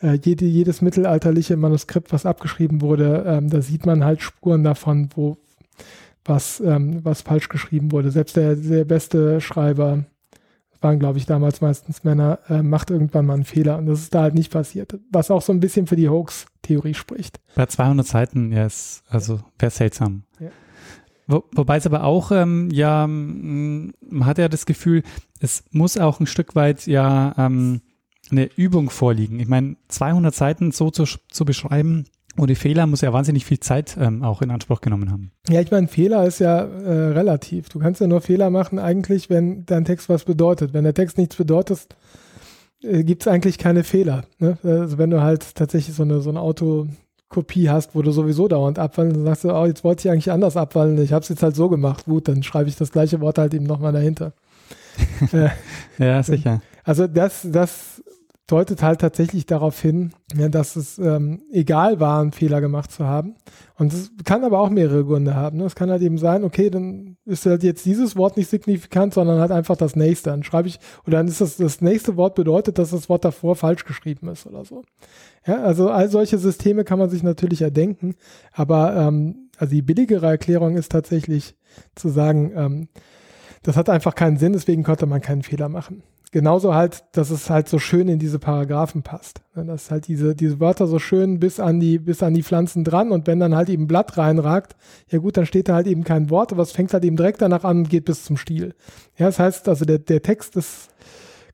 äh, 0.00 0.18
jede, 0.22 0.46
jedes 0.46 0.82
mittelalterliche 0.82 1.56
Manuskript, 1.56 2.12
was 2.12 2.26
abgeschrieben 2.26 2.80
wurde, 2.80 3.24
ähm, 3.26 3.48
da 3.48 3.62
sieht 3.62 3.86
man 3.86 4.04
halt 4.04 4.20
Spuren 4.22 4.64
davon, 4.64 5.10
wo 5.14 5.36
was, 6.24 6.60
ähm, 6.60 7.04
was 7.04 7.22
falsch 7.22 7.48
geschrieben 7.48 7.92
wurde. 7.92 8.10
Selbst 8.10 8.36
der, 8.36 8.56
der 8.56 8.84
beste 8.84 9.40
Schreiber 9.40 10.04
waren, 10.82 10.98
glaube 10.98 11.18
ich, 11.18 11.26
damals 11.26 11.60
meistens 11.60 12.04
Männer, 12.04 12.38
äh, 12.48 12.62
macht 12.62 12.90
irgendwann 12.90 13.26
mal 13.26 13.34
einen 13.34 13.44
Fehler. 13.44 13.78
Und 13.78 13.86
das 13.86 14.00
ist 14.00 14.14
da 14.14 14.22
halt 14.22 14.34
nicht 14.34 14.52
passiert. 14.52 14.98
Was 15.10 15.30
auch 15.30 15.42
so 15.42 15.52
ein 15.52 15.60
bisschen 15.60 15.86
für 15.86 15.96
die 15.96 16.08
Hoax-Theorie 16.08 16.94
spricht. 16.94 17.40
Bei 17.54 17.66
200 17.66 18.06
Seiten, 18.06 18.52
ja, 18.52 18.66
ist, 18.66 19.02
also 19.08 19.40
wäre 19.58 19.70
seltsam. 19.70 20.24
Ja. 20.40 20.48
Wo, 21.26 21.44
wobei 21.52 21.76
es 21.76 21.86
aber 21.86 22.04
auch, 22.04 22.32
ähm, 22.32 22.68
ja, 22.72 23.06
man 23.06 23.92
hat 24.20 24.38
ja 24.38 24.48
das 24.48 24.66
Gefühl, 24.66 25.02
es 25.40 25.64
muss 25.70 25.96
auch 25.96 26.20
ein 26.20 26.26
Stück 26.26 26.54
weit 26.54 26.86
ja 26.86 27.34
ähm, 27.38 27.80
eine 28.30 28.48
Übung 28.56 28.90
vorliegen. 28.90 29.40
Ich 29.40 29.48
meine, 29.48 29.76
200 29.88 30.34
Seiten 30.34 30.72
so 30.72 30.90
zu, 30.90 31.04
zu 31.04 31.44
beschreiben, 31.44 32.04
und 32.36 32.48
die 32.48 32.54
Fehler 32.54 32.86
muss 32.86 33.02
ja 33.02 33.12
wahnsinnig 33.12 33.44
viel 33.44 33.60
Zeit 33.60 33.96
ähm, 34.00 34.22
auch 34.22 34.42
in 34.42 34.50
Anspruch 34.50 34.80
genommen 34.80 35.10
haben. 35.10 35.32
Ja, 35.48 35.60
ich 35.60 35.70
meine, 35.70 35.88
Fehler 35.88 36.26
ist 36.26 36.38
ja 36.38 36.60
äh, 36.60 37.08
relativ. 37.12 37.68
Du 37.68 37.78
kannst 37.78 38.00
ja 38.00 38.06
nur 38.06 38.20
Fehler 38.20 38.50
machen 38.50 38.78
eigentlich, 38.78 39.28
wenn 39.28 39.66
dein 39.66 39.84
Text 39.84 40.08
was 40.08 40.24
bedeutet. 40.24 40.72
Wenn 40.72 40.84
der 40.84 40.94
Text 40.94 41.18
nichts 41.18 41.36
bedeutet, 41.36 41.88
äh, 42.82 43.04
gibt 43.04 43.22
es 43.22 43.28
eigentlich 43.28 43.58
keine 43.58 43.84
Fehler. 43.84 44.24
Ne? 44.38 44.56
Also 44.62 44.98
wenn 44.98 45.10
du 45.10 45.22
halt 45.22 45.54
tatsächlich 45.54 45.94
so 45.94 46.02
eine, 46.04 46.20
so 46.20 46.30
eine 46.30 46.40
Autokopie 46.40 47.68
hast, 47.68 47.94
wo 47.94 48.02
du 48.02 48.12
sowieso 48.12 48.48
dauernd 48.48 48.78
abfallen, 48.78 49.12
dann 49.12 49.24
sagst 49.24 49.44
du, 49.44 49.54
oh, 49.54 49.66
jetzt 49.66 49.84
wollte 49.84 50.08
ich 50.08 50.12
eigentlich 50.12 50.32
anders 50.32 50.56
abfallen, 50.56 51.00
ich 51.02 51.12
habe 51.12 51.22
es 51.22 51.28
jetzt 51.28 51.42
halt 51.42 51.54
so 51.54 51.68
gemacht. 51.68 52.06
Gut, 52.06 52.28
dann 52.28 52.42
schreibe 52.42 52.68
ich 52.68 52.76
das 52.76 52.92
gleiche 52.92 53.20
Wort 53.20 53.38
halt 53.38 53.52
eben 53.52 53.66
nochmal 53.66 53.92
dahinter. 53.92 54.32
äh, 55.32 55.48
ja, 55.98 56.22
sicher. 56.22 56.62
Also 56.84 57.06
das, 57.06 57.46
das 57.50 58.02
deutet 58.48 58.82
halt 58.82 59.00
tatsächlich 59.00 59.46
darauf 59.46 59.80
hin, 59.80 60.12
ja, 60.34 60.48
dass 60.48 60.76
es 60.76 60.98
ähm, 60.98 61.42
egal 61.52 62.00
war, 62.00 62.20
einen 62.20 62.32
Fehler 62.32 62.60
gemacht 62.60 62.90
zu 62.90 63.06
haben. 63.06 63.36
Und 63.78 63.92
es 63.92 64.10
kann 64.24 64.44
aber 64.44 64.60
auch 64.60 64.68
mehrere 64.68 65.04
Gründe 65.04 65.34
haben. 65.34 65.58
Ne? 65.58 65.64
Es 65.64 65.74
kann 65.74 65.90
halt 65.90 66.02
eben 66.02 66.18
sein, 66.18 66.42
okay, 66.42 66.68
dann 66.68 67.16
ist 67.24 67.46
halt 67.46 67.62
jetzt 67.62 67.86
dieses 67.86 68.16
Wort 68.16 68.36
nicht 68.36 68.50
signifikant, 68.50 69.14
sondern 69.14 69.38
halt 69.40 69.52
einfach 69.52 69.76
das 69.76 69.94
nächste. 69.96 70.30
Dann 70.30 70.42
schreibe 70.42 70.68
ich, 70.68 70.80
oder 71.06 71.18
dann 71.18 71.28
ist 71.28 71.40
das, 71.40 71.56
das 71.56 71.80
nächste 71.80 72.16
Wort 72.16 72.34
bedeutet, 72.34 72.78
dass 72.78 72.90
das 72.90 73.08
Wort 73.08 73.24
davor 73.24 73.54
falsch 73.54 73.84
geschrieben 73.84 74.28
ist 74.28 74.46
oder 74.46 74.64
so. 74.64 74.82
Ja, 75.46 75.62
also 75.62 75.90
all 75.90 76.10
solche 76.10 76.38
Systeme 76.38 76.84
kann 76.84 76.98
man 76.98 77.10
sich 77.10 77.22
natürlich 77.22 77.62
erdenken, 77.62 78.14
aber 78.52 78.94
ähm, 78.96 79.50
also 79.56 79.74
die 79.74 79.82
billigere 79.82 80.26
Erklärung 80.26 80.76
ist 80.76 80.92
tatsächlich 80.92 81.56
zu 81.94 82.08
sagen, 82.08 82.52
ähm, 82.54 82.88
das 83.62 83.76
hat 83.76 83.88
einfach 83.88 84.14
keinen 84.14 84.36
Sinn, 84.36 84.52
deswegen 84.52 84.82
konnte 84.82 85.06
man 85.06 85.20
keinen 85.20 85.42
Fehler 85.42 85.68
machen 85.68 86.02
genauso 86.32 86.74
halt, 86.74 87.04
dass 87.12 87.30
es 87.30 87.48
halt 87.50 87.68
so 87.68 87.78
schön 87.78 88.08
in 88.08 88.18
diese 88.18 88.38
Paragraphen 88.38 89.02
passt. 89.02 89.42
Ne, 89.54 89.64
dass 89.64 89.90
halt 89.90 90.08
diese, 90.08 90.34
diese 90.34 90.58
Wörter 90.58 90.86
so 90.86 90.98
schön 90.98 91.38
bis 91.38 91.60
an 91.60 91.78
die, 91.78 91.98
bis 91.98 92.22
an 92.22 92.34
die 92.34 92.42
Pflanzen 92.42 92.82
dran 92.82 93.12
und 93.12 93.26
wenn 93.26 93.38
dann 93.38 93.54
halt 93.54 93.68
eben 93.68 93.86
Blatt 93.86 94.16
reinragt, 94.16 94.74
ja 95.08 95.18
gut, 95.18 95.36
dann 95.36 95.46
steht 95.46 95.68
da 95.68 95.74
halt 95.74 95.86
eben 95.86 96.02
kein 96.02 96.30
Wort, 96.30 96.52
aber 96.52 96.62
es 96.62 96.72
fängt 96.72 96.92
halt 96.92 97.04
eben 97.04 97.16
direkt 97.16 97.42
danach 97.42 97.64
an 97.64 97.78
und 97.78 97.90
geht 97.90 98.06
bis 98.06 98.24
zum 98.24 98.36
Stiel. 98.36 98.74
Ja, 99.16 99.26
das 99.26 99.38
heißt 99.38 99.68
also, 99.68 99.84
der, 99.84 99.98
der 99.98 100.22
Text 100.22 100.56
ist 100.56 100.88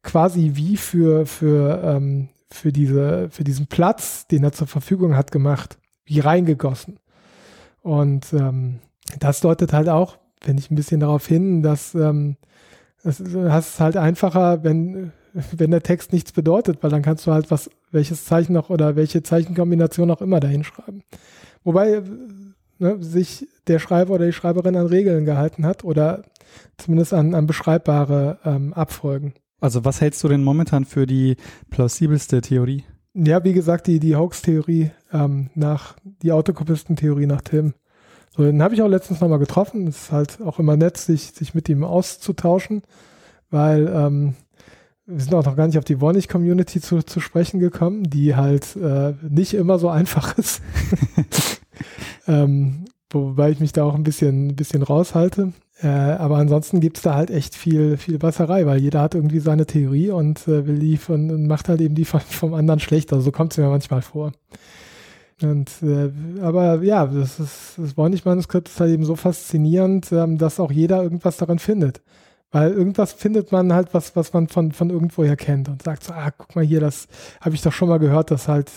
quasi 0.02 0.52
wie 0.55 0.76
für, 0.76 1.26
für, 1.26 1.82
ähm, 1.84 2.28
für 2.50 2.72
diese, 2.72 3.28
für 3.30 3.44
diesen 3.44 3.66
Platz, 3.66 4.26
den 4.28 4.44
er 4.44 4.52
zur 4.52 4.68
Verfügung 4.68 5.16
hat, 5.16 5.32
gemacht, 5.32 5.76
wie 6.05 6.20
reingegossen. 6.20 7.00
Und 7.82 8.32
ähm, 8.32 8.78
das 9.18 9.40
deutet 9.40 9.72
halt 9.72 9.88
auch, 9.88 10.18
wenn 10.44 10.56
ich 10.56 10.70
ein 10.70 10.76
bisschen 10.76 11.00
darauf 11.00 11.26
hin, 11.26 11.62
dass 11.62 11.96
ähm, 11.96 12.36
es 13.04 13.20
ist 13.20 13.80
halt 13.80 13.96
einfacher, 13.96 14.64
wenn, 14.64 15.12
wenn 15.56 15.70
der 15.70 15.82
Text 15.82 16.12
nichts 16.12 16.32
bedeutet, 16.32 16.82
weil 16.82 16.90
dann 16.90 17.02
kannst 17.02 17.26
du 17.26 17.32
halt 17.32 17.50
was, 17.50 17.70
welches 17.90 18.24
Zeichen 18.24 18.52
noch 18.52 18.70
oder 18.70 18.96
welche 18.96 19.22
Zeichenkombination 19.22 20.10
auch 20.10 20.20
immer 20.20 20.40
dahin 20.40 20.64
schreiben. 20.64 21.02
Wobei 21.64 22.02
ne, 22.78 23.02
sich 23.02 23.46
der 23.66 23.78
Schreiber 23.78 24.14
oder 24.14 24.26
die 24.26 24.32
Schreiberin 24.32 24.76
an 24.76 24.86
Regeln 24.86 25.24
gehalten 25.24 25.66
hat 25.66 25.84
oder 25.84 26.22
zumindest 26.76 27.12
an, 27.12 27.34
an 27.34 27.46
beschreibbare 27.46 28.38
ähm, 28.44 28.72
Abfolgen. 28.72 29.34
Also 29.60 29.84
was 29.84 30.00
hältst 30.00 30.22
du 30.22 30.28
denn 30.28 30.44
momentan 30.44 30.84
für 30.84 31.06
die 31.06 31.36
plausibelste 31.70 32.40
Theorie? 32.40 32.84
Ja, 33.14 33.42
wie 33.42 33.52
gesagt, 33.52 33.86
die, 33.88 33.98
die 33.98 34.14
Hoax-Theorie 34.14 34.90
ähm, 35.12 35.50
nach, 35.54 35.96
die 36.22 36.30
Autokopistentheorie 36.30 37.26
nach 37.26 37.40
Tim. 37.40 37.74
So, 38.39 38.44
den 38.44 38.62
habe 38.62 38.73
ich 38.73 38.82
auch 38.82 38.89
letztens 38.89 39.20
nochmal 39.20 39.40
getroffen. 39.40 39.89
Es 39.89 40.02
ist 40.02 40.12
halt 40.12 40.40
auch 40.40 40.60
immer 40.60 40.77
nett, 40.77 40.97
sich, 40.97 41.32
sich 41.32 41.55
mit 41.55 41.69
ihm 41.69 41.82
auszutauschen, 41.82 42.82
weil 43.51 43.93
ähm, 43.93 44.35
wir 45.06 45.20
sind 45.20 45.35
auch 45.35 45.44
noch 45.44 45.56
gar 45.56 45.66
nicht 45.66 45.77
auf 45.77 45.85
die 45.85 46.01
Warnig-Community 46.01 46.81
zu, 46.81 47.02
zu 47.02 47.19
sprechen 47.19 47.59
gekommen, 47.59 48.05
die 48.05 48.36
halt 48.36 48.77
äh, 48.77 49.15
nicht 49.28 49.55
immer 49.55 49.81
so 49.81 49.89
einfach 49.89 50.39
ist. 50.39 50.62
ähm, 52.28 52.85
wobei 53.10 53.51
ich 53.51 53.59
mich 53.59 53.73
da 53.73 53.82
auch 53.82 53.97
ein 53.97 54.05
bisschen, 54.05 54.51
ein 54.51 54.55
bisschen 54.56 54.85
raushalte. 54.85 55.52
Äh, 55.82 55.89
aber 55.89 56.36
ansonsten 56.36 56.78
gibt's 56.78 57.02
da 57.02 57.16
halt 57.16 57.31
echt 57.31 57.56
viel, 57.56 57.97
viel 57.97 58.19
Basserei, 58.19 58.66
weil 58.66 58.78
jeder 58.78 59.01
hat 59.01 59.16
irgendwie 59.16 59.40
seine 59.40 59.66
Theorie 59.66 60.10
und 60.10 60.47
äh, 60.47 60.65
will 60.65 60.78
die 60.78 60.97
von, 60.97 61.28
und 61.32 61.48
macht 61.48 61.69
halt 61.69 61.81
eben 61.81 61.97
die 61.97 62.05
von, 62.05 62.20
vom 62.20 62.55
anderen 62.55 62.78
schlechter. 62.78 63.20
So 63.20 63.32
kommt 63.32 63.51
es 63.51 63.59
mir 63.59 63.69
manchmal 63.69 64.02
vor. 64.02 64.31
Und 65.43 65.70
äh, 65.82 66.10
aber 66.43 66.82
ja, 66.82 67.06
das 67.06 67.39
ist 67.39 67.74
das 67.77 67.97
Voynich-Manuskript 67.97 68.69
ist 68.69 68.81
halt 68.81 68.93
eben 68.93 69.05
so 69.05 69.15
faszinierend, 69.15 70.10
ähm, 70.12 70.39
dass 70.39 70.59
auch 70.59 70.73
jeder 70.73 71.02
irgendwas 71.02 71.36
darin 71.36 71.59
findet. 71.59 72.02
Weil 72.51 72.73
irgendwas 72.73 73.12
findet 73.12 73.52
man 73.52 73.73
halt, 73.73 73.93
was, 73.93 74.16
was 74.16 74.32
man 74.32 74.48
von, 74.48 74.73
von 74.73 74.90
irgendwoher 74.90 75.36
kennt 75.36 75.69
und 75.69 75.82
sagt 75.82 76.05
so, 76.05 76.15
ah, 76.15 76.31
guck 76.31 76.56
mal 76.56 76.65
hier, 76.65 76.81
das 76.81 77.06
habe 77.40 77.55
ich 77.55 77.62
doch 77.62 77.73
schon 77.73 77.89
mal 77.89 77.98
gehört, 77.98 78.31
dass 78.31 78.48
halt, 78.48 78.70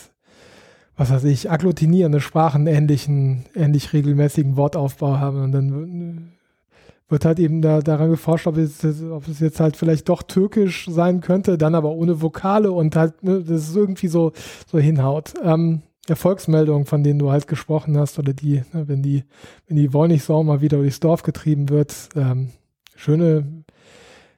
was 0.98 1.10
weiß 1.10 1.24
ich, 1.24 1.50
agglutinierende 1.50 2.20
Sprachen 2.20 2.68
ähnlichen, 2.68 3.46
ähnlich 3.56 3.94
regelmäßigen 3.94 4.58
Wortaufbau 4.58 5.20
haben. 5.20 5.42
Und 5.42 5.52
dann 5.54 6.34
wird 7.08 7.26
halt 7.26 7.40
eben 7.40 7.62
da, 7.62 7.80
daran 7.80 8.10
geforscht, 8.10 8.48
ob 8.48 8.58
es, 8.58 8.84
ob 8.84 9.28
es 9.28 9.40
jetzt 9.40 9.62
halt 9.62 9.78
vielleicht 9.78 10.10
doch 10.10 10.24
türkisch 10.24 10.88
sein 10.90 11.22
könnte, 11.22 11.58
dann 11.58 11.76
aber 11.76 11.92
ohne 11.92 12.22
Vokale 12.22 12.72
und 12.74 12.96
halt, 12.98 13.24
ne, 13.24 13.42
das 13.42 13.70
ist 13.70 13.76
irgendwie 13.76 14.08
so, 14.08 14.34
so 14.68 14.80
hinhaut. 14.80 15.34
Ähm, 15.44 15.82
Erfolgsmeldungen, 16.08 16.86
von 16.86 17.04
denen 17.04 17.20
du 17.20 17.32
halt 17.32 17.48
gesprochen 17.48 17.98
hast, 17.98 18.18
oder 18.18 18.34
die, 18.34 18.64
ne, 18.74 18.88
wenn 18.88 19.04
die, 19.04 19.24
wenn 19.68 19.78
die 19.78 19.94
Wollnichsau 19.94 20.44
mal 20.44 20.62
wieder 20.62 20.78
durchs 20.78 21.00
Dorf 21.00 21.24
getrieben 21.24 21.70
wird, 21.70 22.10
ähm, 22.16 22.50
schöne, 22.96 23.64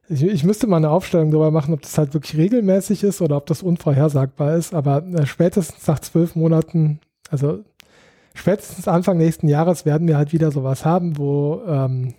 ich, 0.10 0.24
ich, 0.24 0.44
müsste 0.44 0.68
mal 0.68 0.78
eine 0.78 0.90
Aufstellung 0.90 1.32
darüber 1.32 1.52
machen, 1.52 1.74
ob 1.74 1.82
das 1.82 1.98
halt 1.98 2.14
wirklich 2.14 2.38
regelmäßig 2.38 3.04
ist 3.04 3.22
oder 3.22 3.38
ob 3.38 3.46
das 3.46 3.64
unvorhersagbar 3.64 4.56
ist, 4.56 4.74
aber 4.74 5.04
äh, 5.06 5.26
spätestens 5.26 5.88
nach 5.88 6.00
zwölf 6.00 6.36
Monaten, 6.36 7.00
also 7.30 7.64
spätestens 8.34 8.88
Anfang 8.88 9.18
nächsten 9.18 9.48
Jahres 9.48 9.86
werden 9.86 10.08
wir 10.08 10.18
halt 10.18 10.34
wieder 10.34 10.52
sowas 10.52 10.84
haben, 10.84 11.18
wo 11.18 11.62
ähm, 11.66 12.14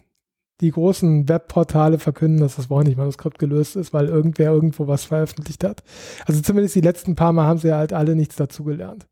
die 0.60 0.70
großen 0.70 1.28
Webportale 1.28 1.98
verkünden, 1.98 2.40
dass 2.40 2.56
das 2.56 2.70
Voynich-Manuskript 2.70 3.38
gelöst 3.38 3.76
ist, 3.76 3.92
weil 3.92 4.06
irgendwer 4.06 4.52
irgendwo 4.52 4.86
was 4.86 5.04
veröffentlicht 5.04 5.64
hat. 5.64 5.82
Also 6.26 6.40
zumindest 6.42 6.76
die 6.76 6.80
letzten 6.80 7.16
paar 7.16 7.32
Mal 7.32 7.46
haben 7.46 7.58
sie 7.58 7.72
halt 7.72 7.92
alle 7.92 8.14
nichts 8.14 8.36
dazugelernt. 8.36 9.06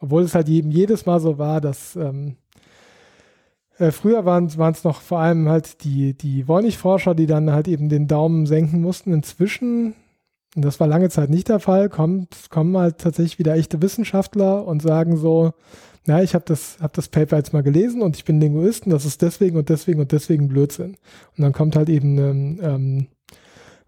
Obwohl 0.00 0.22
es 0.22 0.34
halt 0.34 0.48
jedem 0.48 0.70
jedes 0.70 1.06
Mal 1.06 1.20
so 1.20 1.38
war, 1.38 1.60
dass 1.60 1.96
ähm, 1.96 2.36
äh, 3.78 3.90
früher 3.90 4.24
waren 4.24 4.46
es 4.46 4.84
noch 4.84 5.00
vor 5.00 5.20
allem 5.20 5.48
halt 5.48 5.84
die, 5.84 6.14
die 6.14 6.48
Voynich-Forscher, 6.48 7.14
die 7.14 7.26
dann 7.26 7.50
halt 7.50 7.68
eben 7.68 7.88
den 7.88 8.06
Daumen 8.08 8.46
senken 8.46 8.80
mussten. 8.80 9.12
Inzwischen, 9.12 9.94
und 10.56 10.64
das 10.64 10.80
war 10.80 10.86
lange 10.86 11.10
Zeit 11.10 11.30
nicht 11.30 11.48
der 11.48 11.60
Fall, 11.60 11.88
kommt, 11.88 12.50
kommen 12.50 12.76
halt 12.76 12.98
tatsächlich 12.98 13.38
wieder 13.38 13.54
echte 13.54 13.82
Wissenschaftler 13.82 14.66
und 14.66 14.82
sagen 14.82 15.16
so, 15.16 15.52
ja, 16.08 16.22
ich 16.22 16.34
habe 16.34 16.44
das, 16.46 16.78
hab 16.80 16.92
das 16.94 17.08
Paper 17.08 17.36
jetzt 17.36 17.52
mal 17.52 17.62
gelesen 17.62 18.02
und 18.02 18.16
ich 18.16 18.24
bin 18.24 18.40
Linguist 18.40 18.86
und 18.86 18.92
das 18.92 19.04
ist 19.04 19.22
deswegen 19.22 19.56
und 19.56 19.68
deswegen 19.68 20.00
und 20.00 20.10
deswegen 20.10 20.48
Blödsinn. 20.48 20.96
Und 21.36 21.44
dann 21.44 21.52
kommt 21.52 21.76
halt 21.76 21.88
eben 21.88 22.18
ähm, 22.18 22.60
ähm, 22.62 23.06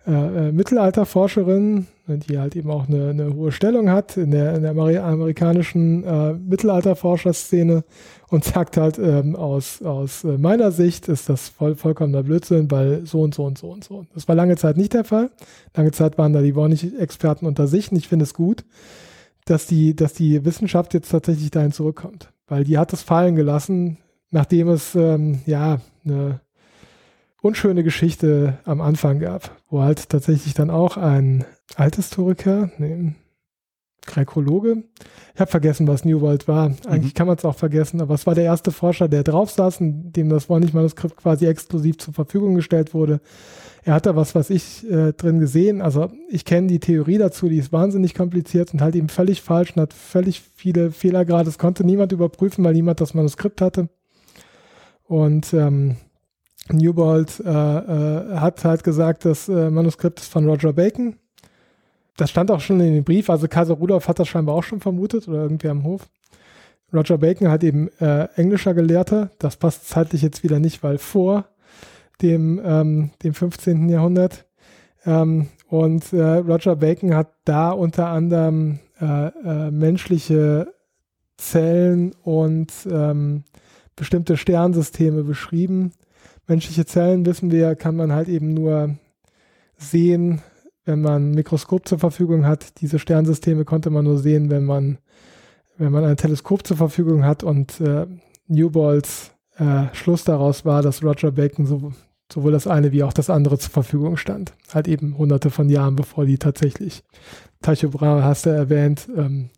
äh, 0.06 0.48
äh, 0.48 0.52
Mittelalterforscherin, 0.52 1.86
die 2.06 2.38
halt 2.38 2.56
eben 2.56 2.70
auch 2.70 2.88
eine, 2.88 3.10
eine 3.10 3.34
hohe 3.34 3.52
Stellung 3.52 3.90
hat 3.90 4.16
in 4.16 4.30
der, 4.30 4.54
in 4.54 4.62
der 4.62 4.70
amerikanischen 4.70 6.04
äh, 6.04 6.32
Mittelalterforscherszene 6.32 7.84
und 8.28 8.44
sagt 8.44 8.78
halt, 8.78 8.98
ähm, 8.98 9.36
aus, 9.36 9.82
aus 9.82 10.24
äh, 10.24 10.38
meiner 10.38 10.72
Sicht 10.72 11.08
ist 11.08 11.28
das 11.28 11.50
voll, 11.50 11.74
vollkommener 11.74 12.22
Blödsinn, 12.22 12.70
weil 12.70 13.04
so 13.04 13.20
und 13.20 13.34
so 13.34 13.44
und 13.44 13.58
so 13.58 13.68
und 13.68 13.84
so. 13.84 14.06
Das 14.14 14.26
war 14.26 14.34
lange 14.34 14.56
Zeit 14.56 14.78
nicht 14.78 14.94
der 14.94 15.04
Fall. 15.04 15.30
Lange 15.76 15.92
Zeit 15.92 16.16
waren 16.16 16.32
da 16.32 16.40
die 16.40 16.54
Wornig-Experten 16.54 17.46
unter 17.46 17.66
sich 17.66 17.92
und 17.92 17.98
ich 17.98 18.08
finde 18.08 18.24
es 18.24 18.32
gut, 18.32 18.64
dass 19.50 19.66
die, 19.66 19.96
dass 19.96 20.12
die 20.12 20.44
Wissenschaft 20.44 20.94
jetzt 20.94 21.10
tatsächlich 21.10 21.50
dahin 21.50 21.72
zurückkommt, 21.72 22.32
weil 22.46 22.64
die 22.64 22.78
hat 22.78 22.92
es 22.92 23.02
fallen 23.02 23.36
gelassen, 23.36 23.98
nachdem 24.30 24.68
es 24.68 24.94
ähm, 24.94 25.40
ja 25.46 25.80
eine 26.04 26.40
unschöne 27.42 27.82
Geschichte 27.82 28.58
am 28.64 28.80
Anfang 28.80 29.18
gab, 29.18 29.56
wo 29.68 29.82
halt 29.82 30.08
tatsächlich 30.08 30.54
dann 30.54 30.70
auch 30.70 30.96
ein 30.96 31.44
Althistoriker, 31.74 32.70
nee, 32.78 33.14
Grekologe, 34.06 34.84
ich 35.34 35.40
habe 35.40 35.50
vergessen, 35.50 35.86
was 35.86 36.04
New 36.04 36.20
World 36.20 36.48
war. 36.48 36.72
Eigentlich 36.86 37.12
mhm. 37.12 37.16
kann 37.16 37.26
man 37.26 37.36
es 37.36 37.44
auch 37.44 37.56
vergessen, 37.56 38.00
aber 38.00 38.14
es 38.14 38.26
war 38.26 38.34
der 38.34 38.44
erste 38.44 38.72
Forscher, 38.72 39.08
der 39.08 39.22
drauf 39.22 39.50
saß 39.50 39.80
und 39.80 40.12
dem 40.12 40.28
das 40.28 40.48
Wornig-Manuskript 40.48 41.16
quasi 41.16 41.46
exklusiv 41.46 41.98
zur 41.98 42.14
Verfügung 42.14 42.54
gestellt 42.54 42.94
wurde. 42.94 43.20
Er 43.82 43.94
hat 43.94 44.06
da 44.06 44.14
was, 44.14 44.34
was 44.34 44.50
ich 44.50 44.88
äh, 44.90 45.12
drin 45.12 45.38
gesehen. 45.38 45.80
Also 45.80 46.10
ich 46.28 46.44
kenne 46.44 46.66
die 46.66 46.80
Theorie 46.80 47.18
dazu, 47.18 47.48
die 47.48 47.56
ist 47.56 47.72
wahnsinnig 47.72 48.14
kompliziert 48.14 48.74
und 48.74 48.82
halt 48.82 48.94
eben 48.94 49.08
völlig 49.08 49.40
falsch 49.40 49.74
und 49.74 49.82
hat 49.82 49.94
völlig 49.94 50.42
viele 50.54 50.90
Fehler 50.90 51.24
gerade. 51.24 51.48
Es 51.48 51.58
konnte 51.58 51.84
niemand 51.84 52.12
überprüfen, 52.12 52.62
weil 52.64 52.74
niemand 52.74 53.00
das 53.00 53.14
Manuskript 53.14 53.60
hatte. 53.60 53.88
Und 55.04 55.52
ähm, 55.54 55.96
Newbold 56.72 57.40
äh, 57.40 57.48
äh, 57.50 58.36
hat 58.36 58.64
halt 58.64 58.84
gesagt, 58.84 59.24
das 59.24 59.48
äh, 59.48 59.70
Manuskript 59.70 60.20
ist 60.20 60.30
von 60.30 60.48
Roger 60.48 60.72
Bacon. 60.72 61.16
Das 62.16 62.30
stand 62.30 62.50
auch 62.50 62.60
schon 62.60 62.80
in 62.80 62.94
dem 62.94 63.04
Brief, 63.04 63.30
also 63.30 63.48
Kaiser 63.48 63.74
Rudolf 63.74 64.06
hat 64.06 64.18
das 64.18 64.28
scheinbar 64.28 64.54
auch 64.54 64.62
schon 64.62 64.80
vermutet 64.80 65.26
oder 65.26 65.42
irgendwer 65.42 65.70
am 65.70 65.84
Hof. 65.84 66.08
Roger 66.92 67.18
Bacon 67.18 67.48
hat 67.48 67.64
eben 67.64 67.88
äh, 67.98 68.28
englischer 68.34 68.74
Gelehrter, 68.74 69.30
das 69.38 69.56
passt 69.56 69.88
zeitlich 69.88 70.22
jetzt 70.22 70.42
wieder 70.42 70.58
nicht, 70.58 70.82
weil 70.82 70.98
vor 70.98 71.46
dem, 72.22 72.60
ähm, 72.64 73.10
dem 73.22 73.34
15. 73.34 73.88
Jahrhundert. 73.88 74.46
Ähm, 75.04 75.48
und 75.68 76.12
äh, 76.12 76.22
Roger 76.22 76.76
Bacon 76.76 77.14
hat 77.14 77.32
da 77.44 77.70
unter 77.70 78.08
anderem 78.08 78.80
äh, 79.00 79.28
äh, 79.28 79.70
menschliche 79.70 80.72
Zellen 81.36 82.12
und 82.22 82.72
ähm, 82.90 83.44
bestimmte 83.96 84.36
Sternsysteme 84.36 85.22
beschrieben 85.22 85.92
menschliche 86.50 86.84
Zellen, 86.84 87.24
wissen 87.24 87.50
wir, 87.50 87.76
kann 87.76 87.96
man 87.96 88.12
halt 88.12 88.28
eben 88.28 88.52
nur 88.52 88.96
sehen, 89.76 90.42
wenn 90.84 91.00
man 91.00 91.30
ein 91.30 91.34
Mikroskop 91.34 91.88
zur 91.88 92.00
Verfügung 92.00 92.44
hat. 92.44 92.80
Diese 92.80 92.98
Sternsysteme 92.98 93.64
konnte 93.64 93.88
man 93.88 94.04
nur 94.04 94.18
sehen, 94.18 94.50
wenn 94.50 94.64
man, 94.64 94.98
wenn 95.78 95.92
man 95.92 96.04
ein 96.04 96.16
Teleskop 96.16 96.66
zur 96.66 96.76
Verfügung 96.76 97.24
hat. 97.24 97.44
Und 97.44 97.80
äh, 97.80 98.06
Newbolts 98.48 99.30
äh, 99.56 99.86
Schluss 99.92 100.24
daraus 100.24 100.64
war, 100.64 100.82
dass 100.82 101.04
Roger 101.04 101.30
Bacon 101.30 101.66
so, 101.66 101.92
sowohl 102.32 102.52
das 102.52 102.66
eine 102.66 102.92
wie 102.92 103.02
auch 103.02 103.12
das 103.12 103.30
andere 103.30 103.58
zur 103.58 103.70
Verfügung 103.70 104.16
stand. 104.16 104.52
Halt 104.72 104.88
eben 104.88 105.16
hunderte 105.18 105.50
von 105.50 105.68
Jahren, 105.68 105.96
bevor 105.96 106.24
die 106.24 106.38
tatsächlich, 106.38 107.02
Tycho 107.62 107.90
Brahe 107.90 108.24
hast 108.24 108.46
du 108.46 108.50
erwähnt, 108.50 109.08
ähm, 109.16 109.50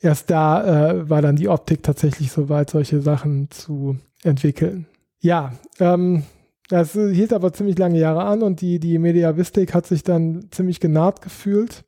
erst 0.00 0.30
da 0.30 0.90
äh, 0.90 1.08
war 1.08 1.22
dann 1.22 1.36
die 1.36 1.48
Optik 1.48 1.82
tatsächlich 1.82 2.30
so 2.30 2.48
weit, 2.48 2.70
solche 2.70 3.00
Sachen 3.00 3.50
zu 3.50 3.96
entwickeln. 4.22 4.86
Ja, 5.20 5.52
ähm, 5.80 6.24
das 6.68 6.92
hielt 6.92 7.32
aber 7.32 7.52
ziemlich 7.52 7.78
lange 7.78 7.98
Jahre 7.98 8.24
an 8.24 8.42
und 8.42 8.60
die, 8.60 8.78
die 8.78 8.98
Mediavistik 8.98 9.74
hat 9.74 9.86
sich 9.86 10.02
dann 10.02 10.48
ziemlich 10.50 10.80
genaht 10.80 11.22
gefühlt 11.22 11.84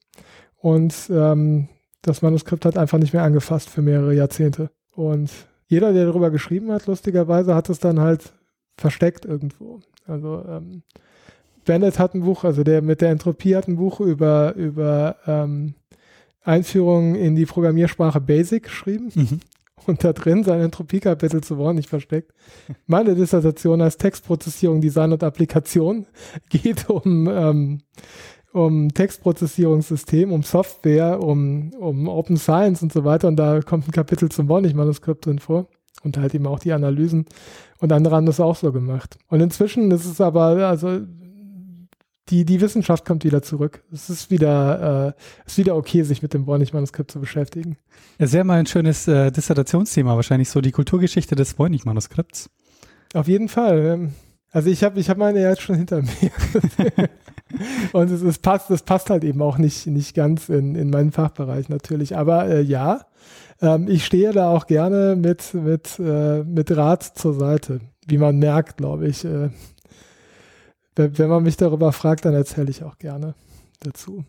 und 0.56 0.94
ähm, 1.10 1.68
das 2.02 2.22
Manuskript 2.22 2.64
hat 2.64 2.78
einfach 2.78 2.98
nicht 2.98 3.12
mehr 3.12 3.22
angefasst 3.22 3.68
für 3.68 3.82
mehrere 3.82 4.14
Jahrzehnte. 4.14 4.70
Und 4.90 5.30
jeder, 5.66 5.92
der 5.92 6.06
darüber 6.06 6.30
geschrieben 6.30 6.72
hat, 6.72 6.86
lustigerweise 6.86 7.54
hat 7.54 7.68
es 7.68 7.78
dann 7.78 8.00
halt 8.00 8.32
versteckt 8.76 9.24
irgendwo. 9.24 9.80
Also 10.06 10.44
ähm, 10.48 10.82
Bennett 11.64 11.98
hat 11.98 12.14
ein 12.14 12.22
Buch, 12.22 12.44
also 12.44 12.64
der 12.64 12.82
mit 12.82 13.00
der 13.00 13.10
Entropie 13.10 13.56
hat 13.56 13.68
ein 13.68 13.76
Buch 13.76 14.00
über, 14.00 14.54
über 14.54 15.16
ähm, 15.26 15.74
Einführung 16.42 17.14
in 17.14 17.36
die 17.36 17.46
Programmiersprache 17.46 18.20
Basic 18.20 18.64
geschrieben. 18.64 19.10
Mhm 19.14 19.40
und 19.86 20.04
da 20.04 20.12
drin 20.12 20.44
sein 20.44 20.60
Entropie-Kapitel 20.60 21.42
zu 21.42 21.58
Wort 21.58 21.74
nicht 21.74 21.88
versteckt. 21.88 22.32
Meine 22.86 23.14
Dissertation 23.14 23.80
als 23.80 23.96
Textprozessierung, 23.96 24.80
Design 24.80 25.12
und 25.12 25.22
Applikation 25.22 26.06
geht 26.48 26.88
um, 26.88 27.28
ähm, 27.28 27.80
um 28.52 28.92
Textprozessierungssystem, 28.92 30.32
um 30.32 30.42
Software, 30.42 31.22
um, 31.22 31.72
um 31.74 32.08
Open 32.08 32.36
Science 32.36 32.82
und 32.82 32.92
so 32.92 33.04
weiter. 33.04 33.28
Und 33.28 33.36
da 33.36 33.60
kommt 33.60 33.88
ein 33.88 33.92
Kapitel 33.92 34.28
zum 34.30 34.48
Warnig-Manuskript 34.48 35.26
drin 35.26 35.38
vor 35.38 35.68
und 36.02 36.18
halt 36.18 36.34
eben 36.34 36.46
auch 36.46 36.58
die 36.58 36.72
Analysen. 36.72 37.26
Und 37.78 37.92
andere 37.92 38.16
haben 38.16 38.26
das 38.26 38.40
auch 38.40 38.56
so 38.56 38.72
gemacht. 38.72 39.18
Und 39.28 39.40
inzwischen 39.40 39.90
ist 39.90 40.06
es 40.06 40.20
aber, 40.20 40.68
also 40.68 41.00
die, 42.30 42.44
die 42.44 42.60
Wissenschaft 42.60 43.04
kommt 43.04 43.24
wieder 43.24 43.42
zurück. 43.42 43.82
Es 43.92 44.08
ist 44.08 44.30
wieder, 44.30 45.14
äh, 45.16 45.46
ist 45.46 45.58
wieder 45.58 45.76
okay, 45.76 46.02
sich 46.02 46.22
mit 46.22 46.32
dem 46.32 46.46
Voynich-Manuskript 46.46 47.10
zu 47.10 47.20
beschäftigen. 47.20 47.76
Es 48.18 48.32
wäre 48.32 48.44
mal 48.44 48.58
ein 48.58 48.66
schönes 48.66 49.08
äh, 49.08 49.32
Dissertationsthema, 49.32 50.14
wahrscheinlich 50.14 50.48
so 50.48 50.60
die 50.60 50.70
Kulturgeschichte 50.70 51.34
des 51.34 51.58
Voynich-Manuskripts. 51.58 52.50
Auf 53.14 53.26
jeden 53.26 53.48
Fall. 53.48 54.10
Also 54.52 54.70
ich 54.70 54.84
habe 54.84 55.00
ich 55.00 55.10
hab 55.10 55.18
meine 55.18 55.40
ja 55.40 55.50
jetzt 55.50 55.62
schon 55.62 55.76
hinter 55.76 56.02
mir. 56.02 57.08
Und 57.92 58.10
es, 58.10 58.22
es, 58.22 58.38
passt, 58.38 58.70
es 58.70 58.82
passt 58.82 59.10
halt 59.10 59.24
eben 59.24 59.42
auch 59.42 59.58
nicht, 59.58 59.86
nicht 59.86 60.14
ganz 60.14 60.48
in, 60.48 60.76
in 60.76 60.90
meinen 60.90 61.10
Fachbereich 61.10 61.68
natürlich. 61.68 62.16
Aber 62.16 62.46
äh, 62.46 62.62
ja, 62.62 63.06
ähm, 63.60 63.88
ich 63.88 64.04
stehe 64.04 64.32
da 64.32 64.50
auch 64.50 64.66
gerne 64.66 65.16
mit, 65.16 65.54
mit, 65.54 65.98
äh, 65.98 66.42
mit 66.44 66.74
Rat 66.76 67.02
zur 67.02 67.34
Seite. 67.34 67.80
Wie 68.06 68.18
man 68.18 68.38
merkt, 68.38 68.78
glaube 68.78 69.08
ich. 69.08 69.24
Äh, 69.24 69.50
wenn 70.96 71.28
man 71.30 71.42
mich 71.42 71.56
darüber 71.56 71.92
fragt, 71.92 72.24
dann 72.24 72.34
erzähle 72.34 72.70
ich 72.70 72.82
auch 72.82 72.98
gerne 72.98 73.34
dazu. 73.80 74.24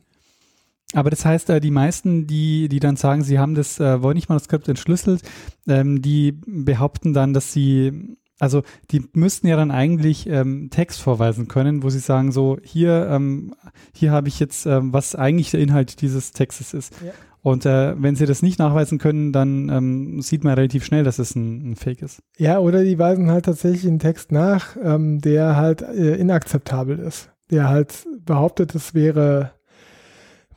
Aber 0.94 1.10
das 1.10 1.26
heißt, 1.26 1.50
äh, 1.50 1.60
die 1.62 1.72
meisten, 1.72 2.28
die, 2.28 2.68
die 2.70 2.80
dann 2.80 2.96
sagen, 2.96 3.24
sie 3.24 3.40
haben 3.40 3.56
das 3.56 3.80
äh, 3.80 4.02
Voynich-Manuskript 4.02 4.68
entschlüsselt, 4.68 5.22
ähm, 5.68 6.02
die 6.02 6.34
behaupten 6.46 7.14
dann, 7.14 7.34
dass 7.34 7.54
sie, 7.54 8.18
also 8.40 8.64
die 8.92 9.06
müssten 9.14 9.48
ja 9.48 9.56
dann 9.56 9.72
eigentlich 9.72 10.28
ähm, 10.28 10.70
Text 10.70 11.02
vorweisen 11.02 11.48
können, 11.48 11.84
wo 11.84 11.90
sie 11.90 12.00
sagen, 12.00 12.32
so 12.32 12.58
hier, 12.64 13.08
ähm, 13.10 13.56
hier 13.94 14.12
habe 14.12 14.28
ich 14.28 14.40
jetzt, 14.40 14.66
was 14.66 15.16
eigentlich 15.16 15.52
der 15.52 15.62
Inhalt 15.62 16.02
dieses 16.02 16.32
Textes 16.32 16.74
ist. 16.74 16.94
Ja. 17.06 17.12
Und 17.44 17.66
äh, 17.66 17.96
wenn 18.02 18.16
sie 18.16 18.28
das 18.28 18.44
nicht 18.44 18.60
nachweisen 18.60 19.00
können, 19.00 19.32
dann 19.32 19.70
ähm, 19.70 20.22
sieht 20.22 20.44
man 20.44 20.54
relativ 20.54 20.86
schnell, 20.86 21.04
dass 21.04 21.18
es 21.18 21.36
ein, 21.36 21.72
ein, 21.72 21.76
Fake 21.76 22.04
ist. 22.04 22.22
Ja, 22.38 22.60
oder 22.60 22.84
die 22.84 23.00
weisen 23.00 23.32
halt 23.32 23.46
tatsächlich 23.46 23.88
einen 23.88 24.00
Text 24.00 24.32
nach, 24.32 24.78
ähm, 24.82 25.20
der 25.22 25.56
halt 25.56 25.82
äh, 25.82 26.16
inakzeptabel 26.16 27.00
ist. 27.00 27.32
Der 27.50 27.68
halt 27.68 28.06
behauptet, 28.26 28.76
es 28.76 28.94
wäre 28.94 29.52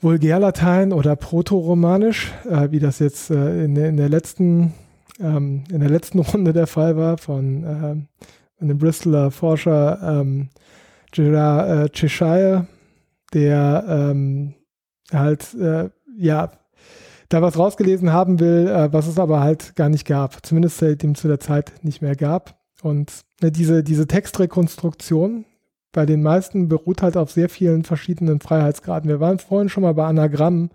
Vulgärlatein 0.01 0.93
oder 0.93 1.17
Proto-Romanisch, 1.17 2.33
äh, 2.51 2.71
wie 2.71 2.81
das 2.81 2.99
jetzt 2.99 3.31
äh, 3.31 3.65
in, 3.65 3.77
in, 3.77 3.97
der 3.97 4.11
letzten 4.11 4.75
ähm, 5.21 5.65
in 5.71 5.81
der 5.81 5.91
letzten 5.91 6.19
Runde 6.21 6.53
der 6.53 6.67
Fall 6.67 6.97
war 6.97 7.17
von, 7.17 7.65
äh, 7.65 8.23
von 8.59 8.69
dem 8.69 8.79
Bristoler 8.79 9.31
Forscher 9.31 10.21
ähm, 10.21 10.51
Gerard 11.13 11.69
äh, 11.71 11.89
Cheshire, 11.93 12.67
der 13.33 13.85
ähm, 13.89 14.55
halt 15.13 15.55
äh, 15.55 15.89
ja 16.17 16.51
da 17.29 17.43
was 17.43 17.59
rausgelesen 17.59 18.13
haben 18.13 18.41
will, 18.41 18.69
äh, 18.69 18.93
was 18.93 19.07
es 19.07 19.19
aber 19.19 19.41
halt 19.41 19.77
gar 19.77 19.89
nicht 19.89 20.07
gab, 20.07 20.45
zumindest 20.45 20.79
seitdem 20.79 21.15
zu 21.15 21.29
der 21.29 21.41
Zeit 21.41 21.73
nicht 21.83 22.03
mehr 22.03 22.17
gab. 22.17 22.61
Und 22.83 23.25
ne, 23.41 23.51
diese, 23.51 23.83
diese 23.83 24.07
Textrekonstruktion 24.07 25.45
bei 25.93 26.07
den 26.07 26.23
meisten 26.23 26.69
beruht 26.69 27.03
halt 27.03 27.17
auf 27.17 27.31
sehr 27.31 27.49
vielen 27.49 27.85
verschiedenen 27.85 28.41
Freiheitsgraden. 28.41 29.09
Wir 29.09 29.21
waren 29.21 29.39
vorhin 29.39 29.69
schon 29.69 29.85
mal 29.85 29.95
bei 29.95 30.05
Anagrammen, 30.05 30.71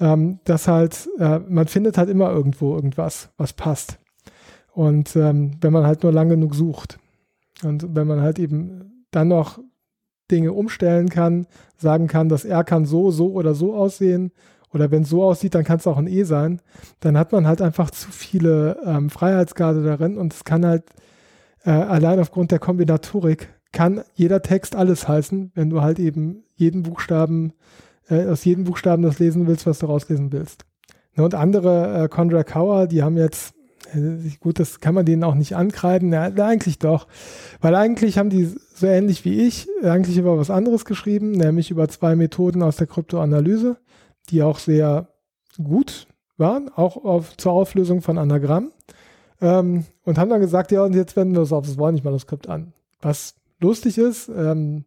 ähm, 0.00 0.38
dass 0.44 0.68
halt, 0.68 1.08
äh, 1.18 1.40
man 1.40 1.66
findet 1.66 1.98
halt 1.98 2.08
immer 2.08 2.30
irgendwo 2.30 2.74
irgendwas, 2.74 3.30
was 3.36 3.52
passt. 3.52 3.98
Und 4.72 5.14
ähm, 5.16 5.58
wenn 5.60 5.72
man 5.72 5.86
halt 5.86 6.02
nur 6.02 6.12
lang 6.12 6.28
genug 6.28 6.54
sucht 6.54 6.98
und 7.62 7.94
wenn 7.94 8.06
man 8.06 8.20
halt 8.20 8.38
eben 8.38 9.06
dann 9.10 9.28
noch 9.28 9.60
Dinge 10.30 10.52
umstellen 10.52 11.10
kann, 11.10 11.46
sagen 11.76 12.08
kann, 12.08 12.28
dass 12.28 12.44
er 12.44 12.64
kann 12.64 12.86
so, 12.86 13.10
so 13.10 13.32
oder 13.32 13.54
so 13.54 13.74
aussehen 13.74 14.32
oder 14.74 14.90
wenn 14.90 15.02
es 15.02 15.08
so 15.08 15.22
aussieht, 15.22 15.54
dann 15.54 15.64
kann 15.64 15.78
es 15.78 15.86
auch 15.86 15.96
ein 15.96 16.06
E 16.06 16.24
sein, 16.24 16.60
dann 17.00 17.16
hat 17.16 17.32
man 17.32 17.46
halt 17.46 17.62
einfach 17.62 17.90
zu 17.90 18.10
viele 18.10 18.78
ähm, 18.84 19.08
Freiheitsgrade 19.08 19.82
darin 19.82 20.18
und 20.18 20.34
es 20.34 20.44
kann 20.44 20.66
halt 20.66 20.84
äh, 21.64 21.70
allein 21.70 22.18
aufgrund 22.18 22.50
der 22.50 22.58
Kombinatorik 22.58 23.48
kann 23.72 24.02
jeder 24.14 24.42
Text 24.42 24.76
alles 24.76 25.08
heißen, 25.08 25.52
wenn 25.54 25.70
du 25.70 25.82
halt 25.82 25.98
eben 25.98 26.44
jeden 26.54 26.82
Buchstaben, 26.82 27.52
äh, 28.08 28.26
aus 28.26 28.44
jedem 28.44 28.64
Buchstaben 28.64 29.02
das 29.02 29.18
lesen 29.18 29.46
willst, 29.46 29.66
was 29.66 29.78
du 29.78 29.86
rauslesen 29.86 30.32
willst. 30.32 30.64
Ne, 31.16 31.24
und 31.24 31.34
andere, 31.34 32.04
äh, 32.04 32.08
Condra 32.08 32.44
Cower, 32.44 32.86
die 32.86 33.02
haben 33.02 33.16
jetzt, 33.16 33.54
gut, 34.40 34.58
das 34.58 34.80
kann 34.80 34.94
man 34.94 35.04
denen 35.04 35.24
auch 35.24 35.34
nicht 35.34 35.54
ankreiden. 35.56 36.12
Ja, 36.12 36.22
eigentlich 36.22 36.78
doch. 36.78 37.06
Weil 37.60 37.74
eigentlich 37.74 38.18
haben 38.18 38.30
die 38.30 38.44
so 38.74 38.86
ähnlich 38.86 39.24
wie 39.24 39.46
ich 39.46 39.68
eigentlich 39.82 40.16
über 40.16 40.38
was 40.38 40.50
anderes 40.50 40.84
geschrieben, 40.84 41.32
nämlich 41.32 41.70
über 41.70 41.88
zwei 41.88 42.16
Methoden 42.16 42.62
aus 42.62 42.76
der 42.76 42.86
Kryptoanalyse, 42.86 43.76
die 44.30 44.42
auch 44.42 44.58
sehr 44.58 45.08
gut 45.62 46.06
waren, 46.36 46.70
auch 46.74 46.96
auf, 46.96 47.36
zur 47.36 47.52
Auflösung 47.52 48.02
von 48.02 48.18
Anagrammen. 48.18 48.72
Ähm, 49.40 49.84
und 50.04 50.18
haben 50.18 50.30
dann 50.30 50.40
gesagt, 50.40 50.72
ja, 50.72 50.82
und 50.82 50.94
jetzt 50.94 51.16
wenden 51.16 51.34
wir 51.34 51.42
es 51.42 51.52
auf 51.52 51.66
das 51.66 51.78
Voynich-Manuskript 51.78 52.48
an. 52.48 52.72
Was 53.00 53.34
lustig 53.60 53.98
ist, 53.98 54.28
ähm, 54.28 54.84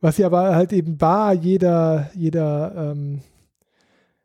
was 0.00 0.16
sie 0.16 0.24
aber 0.24 0.54
halt 0.54 0.72
eben 0.72 0.96
bar 0.96 1.32
jeder, 1.32 2.10
jeder 2.14 2.92
ähm, 2.92 3.20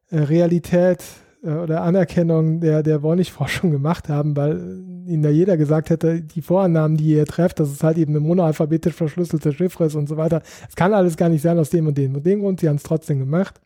äh, 0.09 0.19
Realität 0.19 1.03
äh, 1.43 1.49
oder 1.49 1.81
Anerkennung 1.81 2.59
der, 2.59 2.83
der 2.83 3.01
Voynich-Forschung 3.01 3.71
gemacht 3.71 4.09
haben, 4.09 4.35
weil 4.35 4.59
ihnen 5.05 5.23
da 5.23 5.29
jeder 5.29 5.57
gesagt 5.57 5.89
hätte, 5.89 6.21
die 6.21 6.41
Vorannahmen, 6.41 6.97
die 6.97 7.07
ihr 7.07 7.25
trefft, 7.25 7.59
dass 7.59 7.69
es 7.69 7.83
halt 7.83 7.97
eben 7.97 8.13
eine 8.13 8.21
monoalphabetisch 8.21 8.93
verschlüsselte 8.93 9.51
Chiffre 9.51 9.85
ist 9.85 9.95
und 9.95 10.07
so 10.07 10.17
weiter. 10.17 10.41
Es 10.69 10.75
kann 10.75 10.93
alles 10.93 11.17
gar 11.17 11.29
nicht 11.29 11.41
sein 11.41 11.59
aus 11.59 11.69
dem 11.69 11.87
und 11.87 11.97
dem 11.97 12.15
und 12.15 12.25
dem 12.25 12.41
Grund. 12.41 12.59
Sie 12.59 12.69
haben 12.69 12.77
es 12.77 12.83
trotzdem 12.83 13.19
gemacht. 13.19 13.59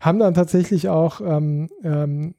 Haben 0.00 0.18
dann 0.18 0.34
tatsächlich 0.34 0.88
auch 0.88 1.20
ähm, 1.20 1.68
ähm, 1.84 2.34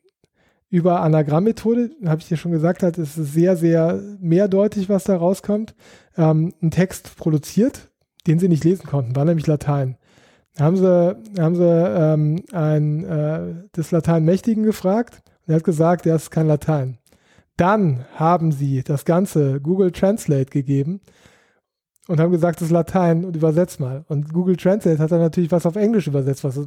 über 0.70 1.02
Anagrammmethode, 1.02 1.92
habe 2.06 2.22
ich 2.22 2.28
dir 2.28 2.38
schon 2.38 2.52
gesagt, 2.52 2.82
hat, 2.82 2.98
ist 2.98 3.18
es 3.18 3.34
sehr, 3.34 3.56
sehr 3.56 4.02
mehrdeutig, 4.20 4.90
was 4.90 5.04
da 5.04 5.16
rauskommt, 5.16 5.76
ähm, 6.18 6.54
einen 6.62 6.72
Text 6.72 7.16
produziert, 7.18 7.92
den 8.26 8.40
sie 8.40 8.48
nicht 8.48 8.64
lesen 8.64 8.88
konnten, 8.88 9.16
war 9.16 9.26
nämlich 9.26 9.48
Latein. 9.48 9.98
Da 10.56 10.66
haben 10.66 10.78
sie, 10.78 11.18
haben 11.40 11.56
sie 11.56 11.64
ähm, 11.64 12.44
ein, 12.52 13.04
äh, 13.04 13.54
des 13.76 13.92
Lateinmächtigen 13.92 14.64
gefragt 14.64 15.22
und 15.46 15.54
er 15.54 15.58
hat 15.58 15.64
gesagt, 15.64 16.06
er 16.06 16.16
ist 16.16 16.32
kein 16.32 16.48
Latein. 16.48 16.98
Dann 17.58 18.06
haben 18.16 18.52
sie 18.52 18.82
das 18.84 19.06
Ganze 19.06 19.62
Google 19.62 19.92
Translate 19.92 20.46
gegeben 20.46 21.02
und 22.08 22.20
haben 22.20 22.32
gesagt, 22.32 22.60
das 22.60 22.68
ist 22.68 22.72
Latein 22.72 23.24
und 23.24 23.36
übersetzt 23.36 23.80
mal. 23.80 24.04
Und 24.08 24.34
Google 24.34 24.58
Translate 24.58 24.98
hat 24.98 25.12
dann 25.12 25.20
natürlich 25.20 25.52
was 25.52 25.68
auf 25.68 25.76
Englisch 25.76 26.08
übersetzt. 26.08 26.44
Was, 26.44 26.60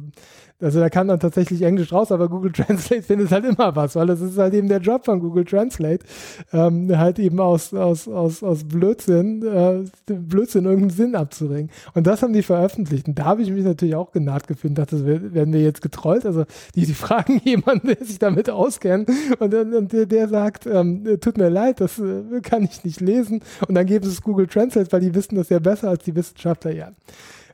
also 0.61 0.79
da 0.79 0.89
kam 0.89 1.09
dann 1.09 1.19
tatsächlich 1.19 1.61
Englisch 1.61 1.91
raus, 1.91 2.11
aber 2.13 2.29
Google 2.29 2.51
Translate 2.53 3.01
findet 3.01 3.31
halt 3.31 3.43
immer 3.43 3.75
was, 3.75 3.95
weil 3.95 4.07
das 4.07 4.21
ist 4.21 4.37
halt 4.37 4.53
eben 4.53 4.69
der 4.69 4.79
Job 4.79 5.03
von 5.03 5.19
Google 5.19 5.43
Translate, 5.43 6.05
ähm, 6.53 6.97
halt 6.97 7.19
eben 7.19 7.41
aus, 7.41 7.73
aus, 7.73 8.07
aus, 8.07 8.43
aus 8.43 8.63
Blödsinn, 8.63 9.43
äh, 9.45 9.83
Blödsinn 10.13 10.63
irgendeinen 10.63 10.91
Sinn 10.91 11.15
abzuringen. 11.15 11.69
Und 11.93 12.07
das 12.07 12.23
haben 12.23 12.31
die 12.31 12.41
veröffentlicht. 12.41 13.09
Und 13.09 13.19
da 13.19 13.25
habe 13.25 13.41
ich 13.41 13.51
mich 13.51 13.65
natürlich 13.65 13.95
auch 13.95 14.11
genaht 14.11 14.47
gefühlt 14.47 14.71
und 14.71 14.79
dachte, 14.79 15.05
werden 15.05 15.53
wir 15.53 15.61
jetzt 15.61 15.81
getrollt? 15.81 16.25
Also 16.25 16.45
die, 16.75 16.85
die 16.85 16.93
fragen 16.95 17.41
jemanden, 17.43 17.87
der 17.87 18.05
sich 18.05 18.19
damit 18.19 18.49
auskennt 18.49 19.09
und, 19.39 19.53
und 19.53 19.91
der, 19.91 20.05
der 20.05 20.29
sagt, 20.29 20.65
ähm, 20.65 21.05
tut 21.19 21.37
mir 21.37 21.49
leid, 21.49 21.81
das 21.81 21.99
äh, 21.99 22.39
kann 22.41 22.63
ich 22.63 22.85
nicht 22.85 23.01
lesen. 23.01 23.41
Und 23.67 23.75
dann 23.75 23.85
geben 23.85 24.05
sie 24.05 24.11
es 24.11 24.21
Google 24.21 24.47
Translate, 24.47 24.91
weil 24.93 25.01
die 25.01 25.13
wissen, 25.13 25.24
wissen 25.25 25.35
das 25.35 25.49
ja 25.49 25.59
besser 25.59 25.89
als 25.89 26.03
die 26.03 26.15
Wissenschaftler 26.15 26.71
ja. 26.71 26.91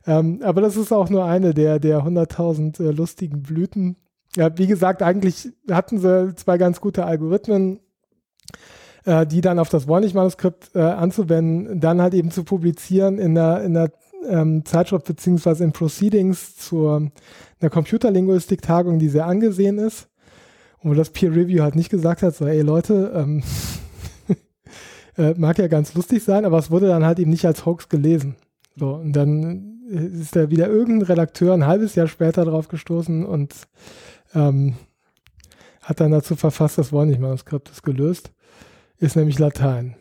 Ähm, 0.06 0.40
aber 0.42 0.60
das 0.60 0.76
ist 0.76 0.92
auch 0.92 1.08
nur 1.08 1.24
eine 1.24 1.54
der, 1.54 1.78
der 1.78 2.00
100.000 2.00 2.82
äh, 2.82 2.90
lustigen 2.90 3.42
Blüten. 3.42 3.96
Ja, 4.36 4.56
wie 4.58 4.66
gesagt, 4.66 5.02
eigentlich 5.02 5.50
hatten 5.70 5.98
sie 5.98 6.34
zwei 6.34 6.58
ganz 6.58 6.80
gute 6.80 7.04
Algorithmen, 7.04 7.80
äh, 9.04 9.26
die 9.26 9.40
dann 9.40 9.58
auf 9.58 9.68
das 9.68 9.86
Warnig-Manuskript 9.86 10.74
äh, 10.74 10.80
anzuwenden, 10.80 11.80
dann 11.80 12.00
halt 12.00 12.14
eben 12.14 12.30
zu 12.30 12.42
publizieren 12.42 13.18
in 13.18 13.34
der, 13.34 13.62
in 13.62 13.74
der 13.74 13.92
ähm, 14.28 14.64
Zeitschrift 14.64 15.06
beziehungsweise 15.06 15.64
in 15.64 15.72
Proceedings 15.72 16.56
zur 16.56 17.10
einer 17.60 17.70
Computerlinguistik-Tagung, 17.70 18.98
die 18.98 19.08
sehr 19.08 19.26
angesehen 19.26 19.78
ist. 19.78 20.08
Und 20.80 20.90
wo 20.90 20.94
das 20.94 21.10
Peer 21.10 21.30
Review 21.30 21.62
halt 21.62 21.76
nicht 21.76 21.90
gesagt 21.90 22.22
hat, 22.22 22.34
so, 22.34 22.46
ey 22.46 22.62
Leute, 22.62 23.12
ähm, 23.14 23.42
äh, 25.16 25.34
mag 25.36 25.58
ja 25.58 25.68
ganz 25.68 25.94
lustig 25.94 26.22
sein, 26.22 26.44
aber 26.44 26.58
es 26.58 26.70
wurde 26.70 26.88
dann 26.88 27.04
halt 27.04 27.18
eben 27.18 27.30
nicht 27.30 27.46
als 27.46 27.66
Hoax 27.66 27.88
gelesen. 27.88 28.36
So, 28.76 28.94
und 28.94 29.12
dann 29.12 29.80
ist 29.88 30.34
da 30.36 30.50
wieder 30.50 30.68
irgendein 30.68 31.06
Redakteur 31.06 31.52
ein 31.52 31.66
halbes 31.66 31.94
Jahr 31.94 32.06
später 32.06 32.44
drauf 32.44 32.68
gestoßen 32.68 33.24
und 33.24 33.54
ähm, 34.34 34.74
hat 35.82 36.00
dann 36.00 36.12
dazu 36.12 36.36
verfasst, 36.36 36.78
das 36.78 36.92
Warnig-Manuskript 36.92 37.68
ist 37.70 37.82
gelöst, 37.82 38.32
ist 38.98 39.16
nämlich 39.16 39.38
Latein 39.38 39.96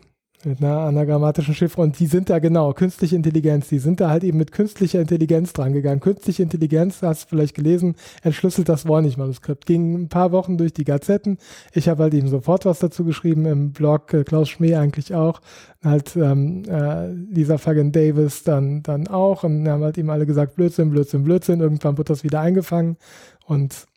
mit 0.46 0.62
einer 0.62 0.80
anagrammatischen 0.80 1.54
Chiffre 1.54 1.82
und 1.82 2.00
die 2.00 2.08
sind 2.08 2.30
da 2.30 2.40
genau, 2.40 2.74
künstliche 2.74 3.16
Intelligenz, 3.16 3.70
die 3.70 3.80
sind 3.80 4.00
da 4.00 4.10
halt 4.10 4.24
eben 4.24 4.38
mit 4.38 4.52
künstlicher 4.52 5.00
Intelligenz 5.00 5.54
dran 5.54 5.74
gegangen. 5.74 6.00
Künstliche 6.00 6.44
Intelligenz, 6.44 7.02
hast 7.02 7.24
du 7.24 7.30
vielleicht 7.30 7.56
gelesen, 7.56 7.96
entschlüsselt 8.24 8.70
das 8.70 8.88
Warnig-Manuskript. 8.88 9.66
Ging 9.66 9.94
ein 9.94 10.10
paar 10.10 10.32
Wochen 10.32 10.58
durch 10.58 10.74
die 10.74 10.84
Gazetten. 10.84 11.38
Ich 11.74 11.90
habe 11.90 12.04
halt 12.04 12.14
eben 12.14 12.28
sofort 12.28 12.66
was 12.66 12.80
dazu 12.80 13.04
geschrieben 13.04 13.46
im 13.46 13.72
Blog, 13.72 14.14
äh, 14.14 14.24
Klaus 14.24 14.50
Schmee 14.50 14.76
eigentlich 14.76 15.14
auch, 15.14 15.42
halt 15.84 16.16
ähm, 16.16 16.64
äh, 16.68 17.12
Lisa 17.12 17.58
Fagan 17.58 17.92
Davis 17.92 18.44
dann, 18.44 18.84
dann 18.84 19.08
auch 19.08 19.44
und 19.44 19.68
haben 19.68 19.84
halt 19.84 19.98
eben 19.98 20.10
alle 20.10 20.26
gesagt, 20.26 20.56
Blödsinn, 20.56 20.92
Blödsinn, 20.92 21.24
Blödsinn. 21.24 21.60
Irgendwann 21.60 21.98
wird 21.98 22.10
das 22.10 22.24
wieder 22.24 22.40
eingefangen 22.40 22.98
und 23.46 23.88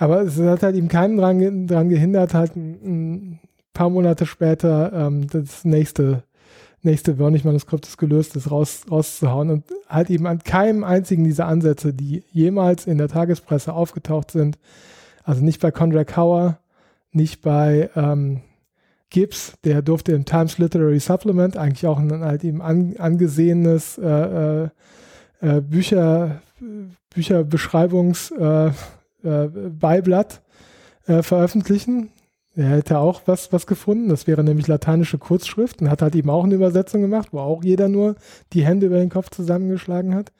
aber 0.00 0.22
es 0.22 0.40
hat 0.40 0.62
halt 0.62 0.76
eben 0.76 0.88
keinen 0.88 1.18
dran, 1.18 1.66
dran 1.66 1.90
gehindert, 1.90 2.32
halt 2.32 2.56
ein, 2.56 3.38
paar 3.80 3.88
Monate 3.88 4.26
später 4.26 4.92
ähm, 4.92 5.26
das 5.28 5.64
nächste, 5.64 6.22
nächste 6.82 7.18
Wörnig-Manuskript 7.18 7.86
ist 7.86 7.96
gelöst 7.96 8.36
ist, 8.36 8.50
raus, 8.50 8.82
rauszuhauen 8.90 9.48
und 9.48 9.64
halt 9.88 10.10
eben 10.10 10.26
an 10.26 10.40
keinem 10.40 10.84
einzigen 10.84 11.24
dieser 11.24 11.46
Ansätze, 11.46 11.94
die 11.94 12.22
jemals 12.30 12.86
in 12.86 12.98
der 12.98 13.08
Tagespresse 13.08 13.72
aufgetaucht 13.72 14.32
sind, 14.32 14.58
also 15.24 15.42
nicht 15.42 15.62
bei 15.62 15.70
Conrad 15.70 16.14
Hauer, 16.14 16.58
nicht 17.10 17.40
bei 17.40 17.88
ähm, 17.96 18.42
Gibbs, 19.08 19.54
der 19.64 19.80
durfte 19.80 20.12
im 20.12 20.26
Times 20.26 20.58
Literary 20.58 21.00
Supplement, 21.00 21.56
eigentlich 21.56 21.86
auch 21.86 21.98
ein 21.98 22.20
halt 22.20 22.44
eben 22.44 22.60
an, 22.60 22.96
angesehenes 22.98 23.96
äh, 23.96 24.04
äh, 24.06 24.68
äh 25.40 25.60
Bücher, 25.62 26.42
Bücherbeschreibungs 27.14 28.30
äh, 28.32 28.72
äh, 29.24 29.48
äh, 31.06 31.22
veröffentlichen. 31.22 32.10
Er 32.60 32.76
hätte 32.76 32.98
auch 32.98 33.22
was, 33.26 33.52
was 33.52 33.66
gefunden. 33.66 34.08
Das 34.08 34.26
wäre 34.26 34.44
nämlich 34.44 34.66
lateinische 34.66 35.18
Kurzschrift 35.18 35.80
und 35.80 35.90
hat 35.90 36.02
halt 36.02 36.14
eben 36.14 36.30
auch 36.30 36.44
eine 36.44 36.54
Übersetzung 36.54 37.00
gemacht, 37.00 37.28
wo 37.32 37.38
auch 37.38 37.64
jeder 37.64 37.88
nur 37.88 38.16
die 38.52 38.64
Hände 38.64 38.86
über 38.86 38.98
den 38.98 39.08
Kopf 39.08 39.30
zusammengeschlagen 39.30 40.14
hat. 40.14 40.32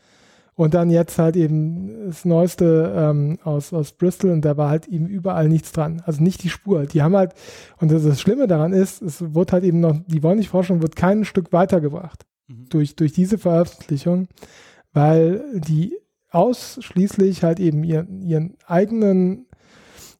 Und 0.54 0.74
dann 0.74 0.90
jetzt 0.90 1.18
halt 1.18 1.36
eben 1.36 2.08
das 2.08 2.26
Neueste 2.26 2.92
ähm, 2.94 3.38
aus, 3.44 3.72
aus 3.72 3.92
Bristol 3.92 4.30
und 4.30 4.44
da 4.44 4.58
war 4.58 4.68
halt 4.68 4.88
eben 4.88 5.06
überall 5.06 5.48
nichts 5.48 5.72
dran. 5.72 6.02
Also 6.04 6.22
nicht 6.22 6.42
die 6.42 6.50
Spur. 6.50 6.84
Die 6.84 7.00
haben 7.00 7.16
halt, 7.16 7.32
und 7.78 7.90
das, 7.90 8.02
das 8.02 8.20
Schlimme 8.20 8.46
daran 8.46 8.74
ist, 8.74 9.00
es 9.00 9.34
wird 9.34 9.52
halt 9.52 9.64
eben 9.64 9.80
noch, 9.80 9.96
die 10.06 10.22
Wollnich-Forschung 10.22 10.82
wird 10.82 10.96
kein 10.96 11.24
Stück 11.24 11.54
weitergebracht 11.54 12.26
mhm. 12.48 12.66
durch, 12.68 12.94
durch 12.94 13.14
diese 13.14 13.38
Veröffentlichung, 13.38 14.28
weil 14.92 15.42
die 15.54 15.96
ausschließlich 16.30 17.42
halt 17.42 17.58
eben 17.58 17.82
ihren, 17.82 18.20
ihren 18.20 18.56
eigenen 18.66 19.46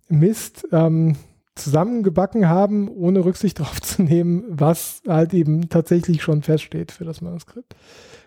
Mist 0.08 0.66
ähm, 0.72 1.16
zusammengebacken 1.62 2.48
haben, 2.48 2.88
ohne 2.88 3.24
Rücksicht 3.24 3.58
darauf 3.60 3.80
zu 3.80 4.02
nehmen, 4.02 4.44
was 4.48 5.02
halt 5.06 5.34
eben 5.34 5.68
tatsächlich 5.68 6.22
schon 6.22 6.42
feststeht 6.42 6.92
für 6.92 7.04
das 7.04 7.20
Manuskript. 7.20 7.74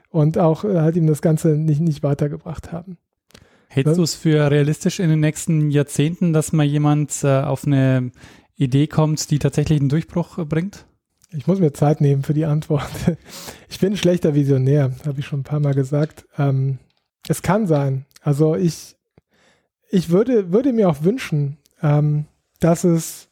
Und 0.10 0.38
auch 0.38 0.64
äh, 0.64 0.80
halt 0.80 0.96
eben 0.96 1.08
das 1.08 1.22
Ganze 1.22 1.50
nicht, 1.50 1.82
nicht 1.82 2.04
weitergebracht 2.04 2.72
haben. 2.72 2.98
Hältst 3.68 3.98
du 3.98 4.04
es 4.04 4.14
für 4.14 4.52
realistisch 4.52 5.00
in 5.00 5.10
den 5.10 5.20
nächsten 5.20 5.72
Jahrzehnten, 5.72 6.32
dass 6.32 6.54
mal 6.54 6.66
jemand 6.66 7.24
äh, 7.24 7.42
auf 7.42 7.66
eine 7.66 8.12
Idee 8.56 8.86
kommt, 8.86 9.32
die 9.32 9.40
tatsächlich 9.40 9.80
einen 9.80 9.90
Durchbruch 9.90 10.38
äh, 10.38 10.46
bringt? 10.46 10.86
Ich 11.32 11.48
muss 11.48 11.60
mir 11.60 11.74
Zeit 11.74 12.00
nehmen 12.00 12.22
für 12.22 12.34
die 12.34 12.46
Antwort. 12.46 12.90
Ich 13.70 13.80
bin 13.80 13.94
ein 13.94 13.98
schlechter 13.98 14.36
Visionär, 14.36 14.92
habe 15.04 15.20
ich 15.20 15.26
schon 15.26 15.40
ein 15.40 15.44
paar 15.44 15.60
Mal 15.60 15.74
gesagt. 15.74 16.26
Ähm, 16.38 16.78
es 17.28 17.42
kann 17.42 17.66
sein. 17.66 18.06
Also 18.22 18.56
ich, 18.56 18.96
ich 19.90 20.10
würde, 20.10 20.54
würde 20.54 20.74
mir 20.74 20.88
auch 20.88 21.04
wünschen, 21.04 21.58
ähm, 21.82 22.28
dass 22.64 22.84
es, 22.84 23.30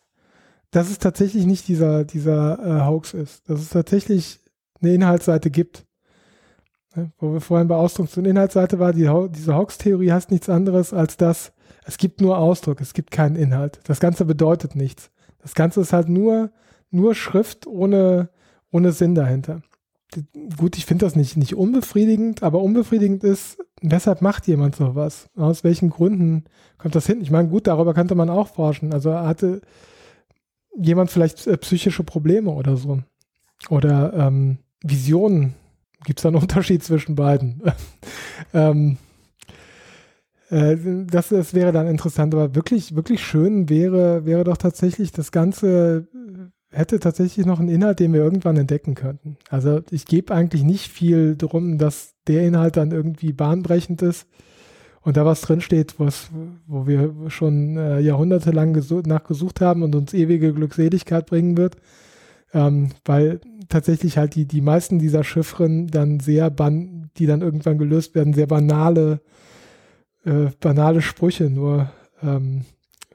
dass 0.72 0.90
es 0.90 1.00
tatsächlich 1.00 1.46
nicht 1.46 1.68
dieser, 1.68 2.06
dieser 2.06 2.60
äh, 2.60 2.86
Hoax 2.86 3.14
ist, 3.14 3.50
dass 3.50 3.62
es 3.62 3.70
tatsächlich 3.70 4.40
eine 4.82 4.94
Inhaltsseite 4.94 5.50
gibt. 5.50 5.86
Ne? 6.96 7.12
Wo 7.20 7.34
wir 7.34 7.42
vorhin 7.42 7.68
bei 7.68 7.76
Ausdruck 7.76 8.10
zur 8.10 8.26
Inhaltsseite 8.26 8.80
war, 8.80 8.94
die, 8.94 9.10
diese 9.30 9.56
Hoax-Theorie 9.56 10.12
heißt 10.12 10.32
nichts 10.32 10.50
anderes 10.50 10.94
als 10.94 11.18
das, 11.18 11.54
es 11.84 11.98
gibt 11.98 12.22
nur 12.22 12.38
Ausdruck, 12.38 12.82
es 12.82 12.94
gibt 12.94 13.12
keinen 13.12 13.36
Inhalt. 13.36 13.80
Das 13.86 14.00
Ganze 14.00 14.26
bedeutet 14.26 14.76
nichts. 14.76 15.12
Das 15.40 15.56
Ganze 15.56 15.82
ist 15.82 15.94
halt 15.94 16.10
nur, 16.10 16.52
nur 16.92 17.16
Schrift 17.16 17.66
ohne, 17.66 18.30
ohne 18.72 18.92
Sinn 18.92 19.16
dahinter. 19.16 19.62
Gut, 20.58 20.78
ich 20.78 20.86
finde 20.86 21.06
das 21.06 21.16
nicht, 21.16 21.38
nicht 21.38 21.56
unbefriedigend, 21.56 22.44
aber 22.44 22.62
unbefriedigend 22.62 23.24
ist, 23.24 23.58
weshalb 23.82 24.22
macht 24.22 24.48
jemand 24.48 24.76
sowas? 24.76 25.30
Aus 25.36 25.64
welchen 25.64 25.90
Gründen 25.90 26.46
kommt 26.78 26.96
das 26.96 27.06
hin? 27.08 27.22
Ich 27.22 27.32
meine, 27.32 27.48
gut, 27.50 27.68
darüber 27.68 27.94
könnte 27.94 28.16
man 28.16 28.30
auch 28.30 28.50
forschen. 28.50 28.94
Also 28.94 29.14
hatte 29.14 29.62
jemand 30.78 31.12
vielleicht 31.12 31.48
äh, 31.48 31.58
psychische 31.58 32.04
Probleme 32.04 32.52
oder 32.52 32.76
so? 32.78 33.00
Oder 33.70 34.14
ähm, 34.14 34.58
Visionen? 34.84 35.54
Gibt 36.04 36.20
es 36.20 36.24
da 36.24 36.30
einen 36.30 36.38
Unterschied 36.42 36.84
zwischen 36.84 37.16
beiden? 37.16 37.62
ähm, 38.54 38.98
Äh, 40.50 40.78
das, 41.08 41.30
das 41.30 41.54
wäre 41.54 41.72
dann 41.72 41.88
interessant, 41.88 42.34
aber 42.36 42.56
wirklich, 42.56 42.96
wirklich 42.96 43.24
schön 43.24 43.70
wäre, 43.70 44.26
wäre 44.26 44.44
doch 44.44 44.58
tatsächlich 44.58 45.12
das 45.12 45.32
Ganze 45.32 46.08
hätte 46.72 47.00
tatsächlich 47.00 47.46
noch 47.46 47.60
einen 47.60 47.70
Inhalt, 47.70 48.00
den 48.00 48.14
wir 48.14 48.22
irgendwann 48.22 48.58
entdecken 48.58 48.96
könnten. 48.96 49.38
Also 49.50 49.82
ich 49.92 50.06
gebe 50.06 50.34
eigentlich 50.34 50.64
nicht 50.64 50.90
viel 50.90 51.36
drum, 51.38 51.78
dass 51.78 52.16
der 52.28 52.46
Inhalt 52.46 52.78
dann 52.78 52.92
irgendwie 52.92 53.34
bahnbrechend 53.34 54.02
ist 54.02 54.28
und 55.02 55.18
da 55.18 55.26
was 55.26 55.42
drinsteht, 55.42 55.96
was, 56.00 56.30
wo 56.68 56.88
wir 56.88 57.14
schon 57.28 57.78
äh, 57.78 58.00
jahrhundertelang 58.00 58.74
gesucht, 58.74 59.08
nachgesucht 59.08 59.60
haben 59.60 59.84
und 59.84 59.96
uns 59.96 60.14
ewige 60.14 60.54
Glückseligkeit 60.54 61.26
bringen 61.26 61.58
wird. 61.58 61.76
Ähm, 62.54 62.90
weil 63.06 63.40
tatsächlich 63.70 64.18
halt 64.18 64.36
die, 64.36 64.46
die 64.46 64.62
meisten 64.62 65.00
dieser 65.00 65.24
Chiffren 65.24 65.88
dann 65.88 66.20
sehr, 66.20 66.50
ban 66.50 67.10
die 67.18 67.26
dann 67.26 67.42
irgendwann 67.42 67.78
gelöst 67.78 68.16
werden, 68.16 68.34
sehr 68.34 68.48
banale, 68.48 69.22
äh, 70.26 70.50
banale 70.60 71.02
Sprüche 71.02 71.50
nur 71.50 71.92
ähm, 72.22 72.66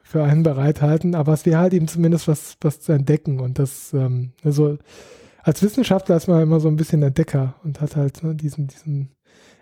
für 0.06 0.22
einen 0.22 0.44
bereithalten. 0.44 1.16
Aber 1.16 1.32
es 1.32 1.44
wäre 1.44 1.58
halt 1.58 1.74
eben 1.74 1.88
zumindest 1.88 2.28
was, 2.28 2.56
was 2.60 2.80
zu 2.80 2.92
entdecken. 2.92 3.40
Und 3.40 3.58
das, 3.58 3.92
ähm, 3.92 4.32
also 4.44 4.78
als 5.42 5.62
Wissenschaftler 5.62 6.16
ist 6.16 6.28
man 6.28 6.42
immer 6.42 6.60
so 6.60 6.68
ein 6.68 6.76
bisschen 6.76 7.02
Entdecker 7.02 7.56
und 7.64 7.80
hat 7.80 7.96
halt 7.96 8.22
ne, 8.22 8.34
diesen, 8.36 8.68
diesen 8.68 9.10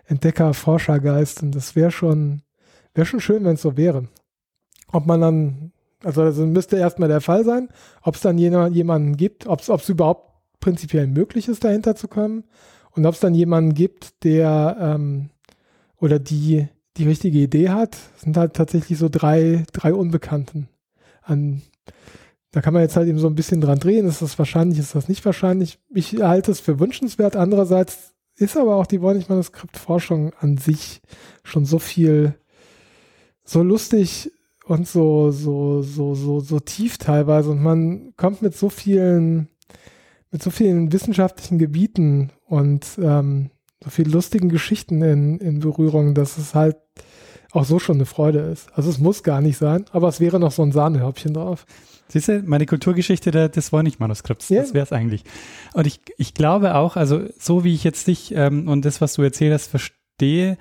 Entdecker-Forschergeist. 0.05 1.41
Und 1.41 1.55
das 1.55 1.75
wäre 1.75 1.89
schon, 1.89 2.43
wäre 2.93 3.07
schon 3.07 3.21
schön, 3.21 3.43
wenn 3.43 3.55
es 3.55 3.63
so 3.63 3.75
wäre. 3.75 4.07
Ob 4.91 5.07
man 5.07 5.19
dann, 5.19 5.71
also 6.03 6.23
das 6.23 6.37
müsste 6.37 6.77
erstmal 6.77 7.09
der 7.09 7.21
Fall 7.21 7.43
sein, 7.43 7.69
ob 8.03 8.13
es 8.13 8.21
dann 8.21 8.37
jemand, 8.37 8.75
jemanden 8.75 9.17
gibt, 9.17 9.47
ob 9.47 9.61
es 9.61 9.89
überhaupt 9.89 10.31
prinzipiell 10.59 11.07
möglich 11.07 11.47
ist, 11.47 11.63
dahinter 11.63 11.95
zu 11.95 12.07
kommen. 12.07 12.43
Und 12.91 13.07
ob 13.07 13.15
es 13.15 13.19
dann 13.19 13.33
jemanden 13.33 13.73
gibt, 13.73 14.23
der 14.23 14.77
ähm, 14.79 15.31
oder 15.99 16.19
die 16.19 16.67
die 16.97 17.07
richtige 17.07 17.39
Idee 17.39 17.69
hat, 17.69 17.97
sind 18.17 18.37
halt 18.37 18.53
tatsächlich 18.53 18.97
so 18.97 19.09
drei, 19.09 19.65
drei 19.73 19.93
Unbekannten. 19.93 20.69
An, 21.21 21.61
da 22.51 22.61
kann 22.61 22.73
man 22.73 22.83
jetzt 22.83 22.95
halt 22.95 23.07
eben 23.07 23.19
so 23.19 23.27
ein 23.27 23.35
bisschen 23.35 23.61
dran 23.61 23.79
drehen, 23.79 24.07
ist 24.07 24.21
das 24.21 24.39
wahrscheinlich, 24.39 24.79
ist 24.79 24.95
das 24.95 25.09
nicht 25.09 25.25
wahrscheinlich. 25.25 25.79
Ich 25.93 26.21
halte 26.21 26.51
es 26.51 26.59
für 26.59 26.79
wünschenswert. 26.79 27.35
Andererseits 27.35 28.13
ist 28.37 28.57
aber 28.57 28.75
auch 28.75 28.85
die 28.85 29.01
Wornig-Manuskript-Forschung 29.01 30.33
an 30.39 30.57
sich 30.57 31.01
schon 31.43 31.65
so 31.65 31.79
viel, 31.79 32.35
so 33.43 33.61
lustig 33.61 34.31
und 34.65 34.87
so, 34.87 35.31
so, 35.31 35.81
so, 35.81 36.15
so, 36.15 36.39
so 36.39 36.59
tief 36.59 36.97
teilweise. 36.97 37.51
Und 37.51 37.61
man 37.61 38.13
kommt 38.15 38.41
mit 38.41 38.55
so 38.55 38.69
vielen, 38.69 39.49
mit 40.31 40.41
so 40.41 40.49
vielen 40.49 40.91
wissenschaftlichen 40.91 41.59
Gebieten 41.59 42.31
und 42.45 42.85
ähm, 43.01 43.51
so 43.85 43.91
vielen 43.91 44.11
lustigen 44.11 44.49
Geschichten 44.49 45.01
in, 45.03 45.37
in 45.37 45.59
Berührung, 45.59 46.15
dass 46.15 46.37
es 46.37 46.55
halt 46.55 46.77
auch 47.51 47.65
so 47.65 47.79
schon 47.79 47.97
eine 47.97 48.05
Freude 48.05 48.39
ist. 48.39 48.67
Also 48.73 48.89
es 48.89 48.97
muss 48.97 49.23
gar 49.23 49.41
nicht 49.41 49.57
sein, 49.57 49.85
aber 49.91 50.09
es 50.09 50.19
wäre 50.19 50.39
noch 50.39 50.51
so 50.51 50.63
ein 50.63 50.71
Sahnehäubchen 50.71 51.33
drauf. 51.33 51.65
Siehst 52.07 52.27
du, 52.27 52.43
meine 52.45 52.65
Kulturgeschichte 52.65 53.31
des 53.49 53.71
Wollnich-Manuskripts, 53.71 54.51
yeah. 54.51 54.61
das 54.61 54.73
wäre 54.73 54.83
es 54.83 54.91
eigentlich. 54.91 55.23
Und 55.73 55.87
ich, 55.87 56.01
ich 56.17 56.33
glaube 56.33 56.75
auch, 56.75 56.97
also 56.97 57.21
so 57.39 57.63
wie 57.63 57.73
ich 57.73 57.83
jetzt 57.83 58.07
dich 58.07 58.33
ähm, 58.35 58.67
und 58.67 58.85
das, 58.85 59.01
was 59.01 59.13
du 59.13 59.21
erzählt 59.21 59.53
hast, 59.53 59.67
verstehe, 59.67 60.57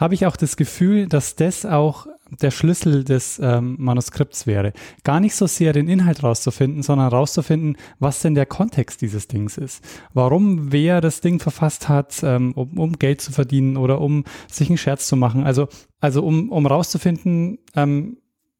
habe 0.00 0.14
ich 0.14 0.26
auch 0.26 0.36
das 0.36 0.56
Gefühl, 0.56 1.06
dass 1.06 1.36
das 1.36 1.66
auch 1.66 2.06
der 2.40 2.50
Schlüssel 2.50 3.04
des 3.04 3.40
ähm, 3.42 3.76
Manuskripts 3.78 4.46
wäre. 4.46 4.72
Gar 5.04 5.20
nicht 5.20 5.34
so 5.34 5.46
sehr 5.46 5.72
den 5.72 5.88
Inhalt 5.88 6.22
rauszufinden, 6.22 6.82
sondern 6.82 7.08
rauszufinden, 7.08 7.76
was 7.98 8.20
denn 8.20 8.34
der 8.34 8.46
Kontext 8.46 9.02
dieses 9.02 9.28
Dings 9.28 9.58
ist. 9.58 9.84
Warum 10.14 10.72
wer 10.72 11.00
das 11.00 11.20
Ding 11.20 11.38
verfasst 11.40 11.88
hat, 11.88 12.22
ähm, 12.22 12.52
um, 12.52 12.78
um 12.78 12.92
Geld 12.98 13.20
zu 13.20 13.32
verdienen 13.32 13.76
oder 13.76 14.00
um 14.00 14.24
sich 14.50 14.68
einen 14.68 14.78
Scherz 14.78 15.06
zu 15.06 15.16
machen. 15.16 15.44
Also, 15.44 15.68
also 16.00 16.24
um, 16.24 16.50
um 16.50 16.66
rauszufinden, 16.66 17.58
ähm, 17.76 18.18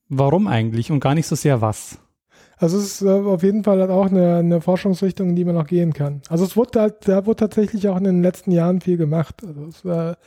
warum 0.08 0.48
eigentlich 0.48 0.90
und 0.90 1.00
gar 1.00 1.14
nicht 1.14 1.26
so 1.26 1.36
sehr 1.36 1.60
was. 1.60 1.98
Also 2.60 2.76
es 2.76 3.00
ist 3.00 3.02
äh, 3.02 3.08
auf 3.08 3.42
jeden 3.42 3.64
Fall 3.64 3.80
halt 3.80 3.90
auch 3.90 4.10
eine, 4.10 4.36
eine 4.36 4.60
Forschungsrichtung, 4.60 5.30
in 5.30 5.36
die 5.36 5.46
man 5.46 5.54
noch 5.54 5.66
gehen 5.66 5.94
kann. 5.94 6.20
Also 6.28 6.44
es 6.44 6.56
wurde 6.56 6.80
halt, 6.80 7.08
da 7.08 7.24
wurde 7.24 7.36
tatsächlich 7.36 7.88
auch 7.88 7.96
in 7.96 8.04
den 8.04 8.22
letzten 8.22 8.52
Jahren 8.52 8.82
viel 8.82 8.98
gemacht. 8.98 9.36
Also 9.46 9.64
es 9.64 9.84
war 9.84 10.18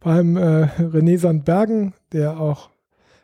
beim 0.00 0.36
äh, 0.36 0.68
René 0.78 1.18
Sandbergen, 1.18 1.94
der 2.12 2.38
auch 2.38 2.68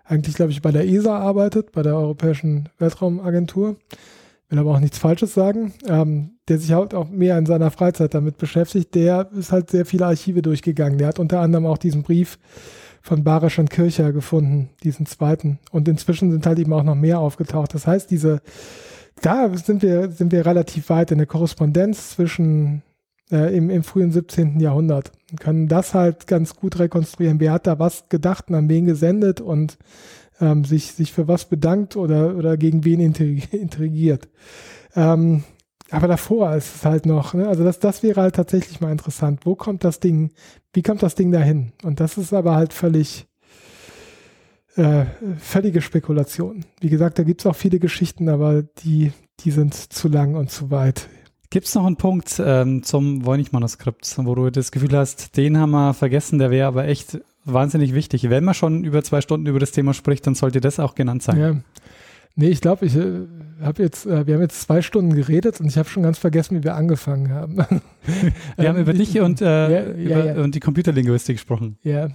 eigentlich, 0.07 0.35
glaube 0.35 0.51
ich, 0.51 0.62
bei 0.62 0.73
der 0.73 0.86
ESA 0.89 1.16
arbeitet, 1.16 1.73
bei 1.73 1.82
der 1.82 1.95
Europäischen 1.95 2.70
Weltraumagentur. 2.78 3.77
Will 4.49 4.59
aber 4.59 4.73
auch 4.73 4.81
nichts 4.81 4.99
Falsches 4.99 5.35
sagen. 5.35 5.74
Ähm, 5.86 6.31
der 6.49 6.59
sich 6.59 6.73
halt 6.73 6.95
auch 6.95 7.09
mehr 7.09 7.39
in 7.39 7.47
seiner 7.47 7.70
Freizeit 7.70 8.15
damit 8.15 8.39
beschäftigt. 8.39 8.95
Der 8.95 9.31
ist 9.36 9.53
halt 9.53 9.70
sehr 9.70 9.86
viele 9.86 10.07
Archive 10.07 10.43
durchgegangen. 10.43 10.99
Der 10.99 11.09
hat 11.09 11.19
unter 11.19 11.41
anderem 11.41 11.66
auch 11.66 11.78
diesen 11.78 12.03
Brief 12.03 12.39
von 13.05 13.22
Barisch 13.22 13.59
und 13.59 13.68
Kircher 13.68 14.12
gefunden, 14.12 14.70
diesen 14.82 15.05
zweiten. 15.05 15.59
Und 15.70 15.89
inzwischen 15.89 16.31
sind 16.31 16.47
halt 16.47 16.59
eben 16.59 16.72
auch 16.72 16.82
noch 16.82 16.94
mehr 16.94 17.20
aufgetaucht. 17.20 17.74
Das 17.74 17.86
heißt, 17.86 18.10
diese, 18.10 18.40
da 19.20 19.55
sind 19.55 19.82
wir, 19.82 20.10
sind 20.10 20.32
wir 20.32 20.47
relativ 20.47 20.89
weit 20.89 21.10
in 21.10 21.18
der 21.18 21.26
Korrespondenz 21.26 22.12
zwischen 22.12 22.82
äh, 23.31 23.55
im, 23.55 23.68
im 23.68 23.82
frühen 23.82 24.10
17. 24.10 24.59
Jahrhundert. 24.59 25.12
Und 25.31 25.39
können 25.39 25.68
das 25.68 25.93
halt 25.93 26.26
ganz 26.26 26.56
gut 26.56 26.78
rekonstruieren. 26.78 27.40
Wer 27.40 27.52
hat 27.52 27.66
da 27.66 27.78
was 27.78 28.09
gedacht 28.09 28.48
und 28.48 28.55
an 28.55 28.70
wen 28.70 28.86
gesendet 28.86 29.43
und 29.43 29.76
ähm, 30.40 30.64
sich, 30.64 30.93
sich 30.93 31.12
für 31.12 31.28
was 31.28 31.44
bedankt 31.44 31.97
oder, 31.97 32.35
oder 32.35 32.56
gegen 32.56 32.86
wen 32.86 33.01
intrigiert. 33.01 34.28
Ähm, 34.97 35.44
aber 35.94 36.08
davor 36.08 36.54
ist 36.54 36.76
es 36.76 36.84
halt 36.84 37.06
noch, 37.06 37.34
ne? 37.34 37.48
also 37.48 37.64
das, 37.64 37.78
das 37.78 38.02
wäre 38.02 38.20
halt 38.20 38.34
tatsächlich 38.34 38.80
mal 38.80 38.92
interessant. 38.92 39.40
Wo 39.44 39.54
kommt 39.54 39.84
das 39.84 40.00
Ding, 40.00 40.32
wie 40.72 40.82
kommt 40.82 41.02
das 41.02 41.14
Ding 41.14 41.32
dahin? 41.32 41.72
Und 41.82 42.00
das 42.00 42.18
ist 42.18 42.32
aber 42.32 42.54
halt 42.56 42.72
völlig, 42.72 43.26
äh, 44.76 45.04
völlige 45.38 45.80
Spekulation. 45.80 46.64
Wie 46.80 46.90
gesagt, 46.90 47.18
da 47.18 47.22
gibt 47.22 47.40
es 47.40 47.46
auch 47.46 47.56
viele 47.56 47.78
Geschichten, 47.78 48.28
aber 48.28 48.62
die, 48.62 49.12
die 49.40 49.50
sind 49.50 49.74
zu 49.74 50.08
lang 50.08 50.34
und 50.34 50.50
zu 50.50 50.70
weit 50.70 51.08
Gibt 51.54 51.68
es 51.68 51.74
noch 51.76 51.86
einen 51.86 51.94
Punkt 51.94 52.42
ähm, 52.44 52.82
zum 52.82 53.24
Voynich-Manuskript, 53.24 54.12
wo 54.18 54.34
du 54.34 54.50
das 54.50 54.72
Gefühl 54.72 54.96
hast, 54.96 55.36
den 55.36 55.56
haben 55.56 55.70
wir 55.70 55.94
vergessen, 55.94 56.40
der 56.40 56.50
wäre 56.50 56.66
aber 56.66 56.88
echt 56.88 57.20
wahnsinnig 57.44 57.94
wichtig. 57.94 58.28
Wenn 58.28 58.42
man 58.42 58.54
schon 58.54 58.82
über 58.82 59.04
zwei 59.04 59.20
Stunden 59.20 59.46
über 59.46 59.60
das 59.60 59.70
Thema 59.70 59.94
spricht, 59.94 60.26
dann 60.26 60.34
sollte 60.34 60.60
das 60.60 60.80
auch 60.80 60.96
genannt 60.96 61.22
sein. 61.22 61.38
Ja. 61.38 61.54
Nee, 62.36 62.48
ich 62.48 62.61
glaube, 62.61 62.86
ich 62.86 62.97
äh, 62.97 63.27
habe 63.61 63.82
jetzt, 63.82 64.06
äh, 64.06 64.27
wir 64.27 64.35
haben 64.35 64.43
jetzt 64.43 64.62
zwei 64.62 64.82
Stunden 64.82 65.15
geredet 65.15 65.61
und 65.61 65.66
ich 65.66 65.78
habe 65.78 65.89
schon 65.89 66.02
ganz 66.02 66.19
vergessen, 66.19 66.59
wie 66.59 66.65
wir 66.65 66.74
angefangen 66.74 67.31
haben. 67.31 67.59
wir 68.56 68.69
haben 68.69 68.78
über 68.78 68.93
dich 68.93 69.20
und, 69.20 69.40
äh, 69.40 69.73
ja, 69.73 69.93
über, 69.93 70.24
ja, 70.24 70.43
und 70.43 70.55
die 70.55 70.61
Computerlinguistik 70.61 71.36
gesprochen. 71.36 71.78
Ja, 71.82 72.09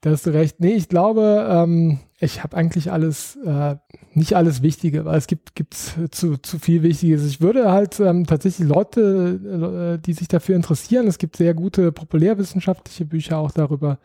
da 0.00 0.10
hast 0.10 0.26
du 0.26 0.30
recht. 0.30 0.60
Nee, 0.60 0.74
ich 0.74 0.88
glaube, 0.88 1.46
ähm, 1.48 2.00
ich 2.18 2.42
habe 2.42 2.56
eigentlich 2.56 2.90
alles, 2.90 3.36
äh, 3.44 3.76
nicht 4.12 4.34
alles 4.34 4.62
Wichtige, 4.62 5.04
weil 5.04 5.18
es 5.18 5.26
gibt 5.28 5.54
gibt's 5.54 5.94
zu, 6.10 6.36
zu 6.36 6.58
viel 6.58 6.82
Wichtiges. 6.82 7.24
Ich 7.26 7.40
würde 7.40 7.70
halt 7.70 8.00
ähm, 8.00 8.26
tatsächlich 8.26 8.68
Leute, 8.68 9.98
äh, 9.98 10.02
die 10.04 10.12
sich 10.14 10.28
dafür 10.28 10.56
interessieren, 10.56 11.06
es 11.06 11.18
gibt 11.18 11.36
sehr 11.36 11.54
gute 11.54 11.92
populärwissenschaftliche 11.92 13.04
Bücher 13.04 13.38
auch 13.38 13.52
darüber. 13.52 13.98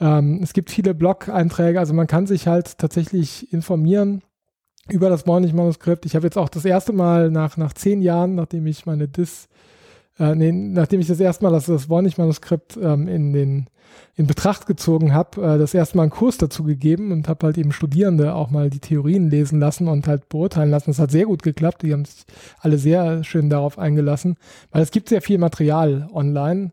Ähm, 0.00 0.40
es 0.42 0.52
gibt 0.52 0.70
viele 0.70 0.94
Blog-Einträge, 0.94 1.78
also 1.78 1.94
man 1.94 2.06
kann 2.06 2.26
sich 2.26 2.46
halt 2.46 2.78
tatsächlich 2.78 3.52
informieren 3.52 4.22
über 4.88 5.08
das 5.08 5.26
Morning-Manuskript. 5.26 6.06
Ich 6.06 6.14
habe 6.14 6.26
jetzt 6.26 6.38
auch 6.38 6.48
das 6.48 6.64
erste 6.64 6.92
Mal 6.92 7.30
nach, 7.30 7.56
nach 7.56 7.72
zehn 7.72 8.02
Jahren, 8.02 8.34
nachdem 8.34 8.66
ich 8.66 8.86
meine 8.86 9.08
Dis, 9.08 9.48
äh, 10.18 10.34
nee, 10.34 10.52
nachdem 10.52 11.00
ich 11.00 11.06
das 11.06 11.20
erste 11.20 11.44
Mal 11.44 11.50
das, 11.50 11.66
das 11.66 11.88
Warnig-Manuskript 11.88 12.78
ähm, 12.80 13.08
in 13.08 13.32
den 13.32 13.66
in 14.16 14.26
Betracht 14.26 14.66
gezogen 14.66 15.12
habe, 15.12 15.42
äh, 15.42 15.58
das 15.58 15.74
erste 15.74 15.96
Mal 15.96 16.04
einen 16.04 16.12
Kurs 16.12 16.38
dazu 16.38 16.62
gegeben 16.64 17.12
und 17.12 17.28
habe 17.28 17.46
halt 17.46 17.58
eben 17.58 17.72
Studierende 17.72 18.34
auch 18.34 18.50
mal 18.50 18.70
die 18.70 18.78
Theorien 18.78 19.30
lesen 19.30 19.58
lassen 19.58 19.88
und 19.88 20.06
halt 20.06 20.28
beurteilen 20.28 20.70
lassen. 20.70 20.90
Das 20.90 20.98
hat 20.98 21.10
sehr 21.10 21.26
gut 21.26 21.42
geklappt. 21.42 21.82
Die 21.82 21.92
haben 21.92 22.04
sich 22.04 22.24
alle 22.60 22.78
sehr 22.78 23.24
schön 23.24 23.50
darauf 23.50 23.78
eingelassen, 23.78 24.36
weil 24.70 24.82
es 24.82 24.90
gibt 24.90 25.08
sehr 25.08 25.22
viel 25.22 25.38
Material 25.38 26.08
online. 26.12 26.72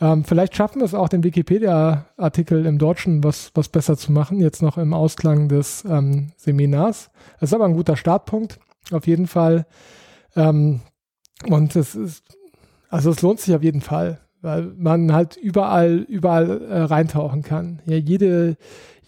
Ähm, 0.00 0.24
vielleicht 0.24 0.56
schaffen 0.56 0.80
wir 0.80 0.86
es 0.86 0.94
auch, 0.94 1.08
den 1.08 1.24
Wikipedia-Artikel 1.24 2.64
im 2.66 2.78
Deutschen 2.78 3.22
was, 3.22 3.50
was 3.54 3.68
besser 3.68 3.96
zu 3.96 4.12
machen, 4.12 4.40
jetzt 4.40 4.62
noch 4.62 4.78
im 4.78 4.94
Ausklang 4.94 5.48
des 5.48 5.84
ähm, 5.84 6.32
Seminars. 6.36 7.10
Das 7.38 7.50
ist 7.50 7.54
aber 7.54 7.66
ein 7.66 7.74
guter 7.74 7.96
Startpunkt, 7.96 8.58
auf 8.92 9.06
jeden 9.06 9.26
Fall. 9.26 9.66
Ähm, 10.36 10.80
und 11.48 11.76
es 11.76 11.94
ist, 11.94 12.24
also 12.88 13.10
es 13.10 13.22
lohnt 13.22 13.40
sich 13.40 13.54
auf 13.54 13.62
jeden 13.62 13.82
Fall 13.82 14.20
weil 14.42 14.72
man 14.76 15.12
halt 15.12 15.36
überall, 15.36 15.98
überall 16.08 16.62
äh, 16.62 16.82
reintauchen 16.82 17.42
kann. 17.42 17.80
Ja, 17.86 17.96
jede, 17.96 18.56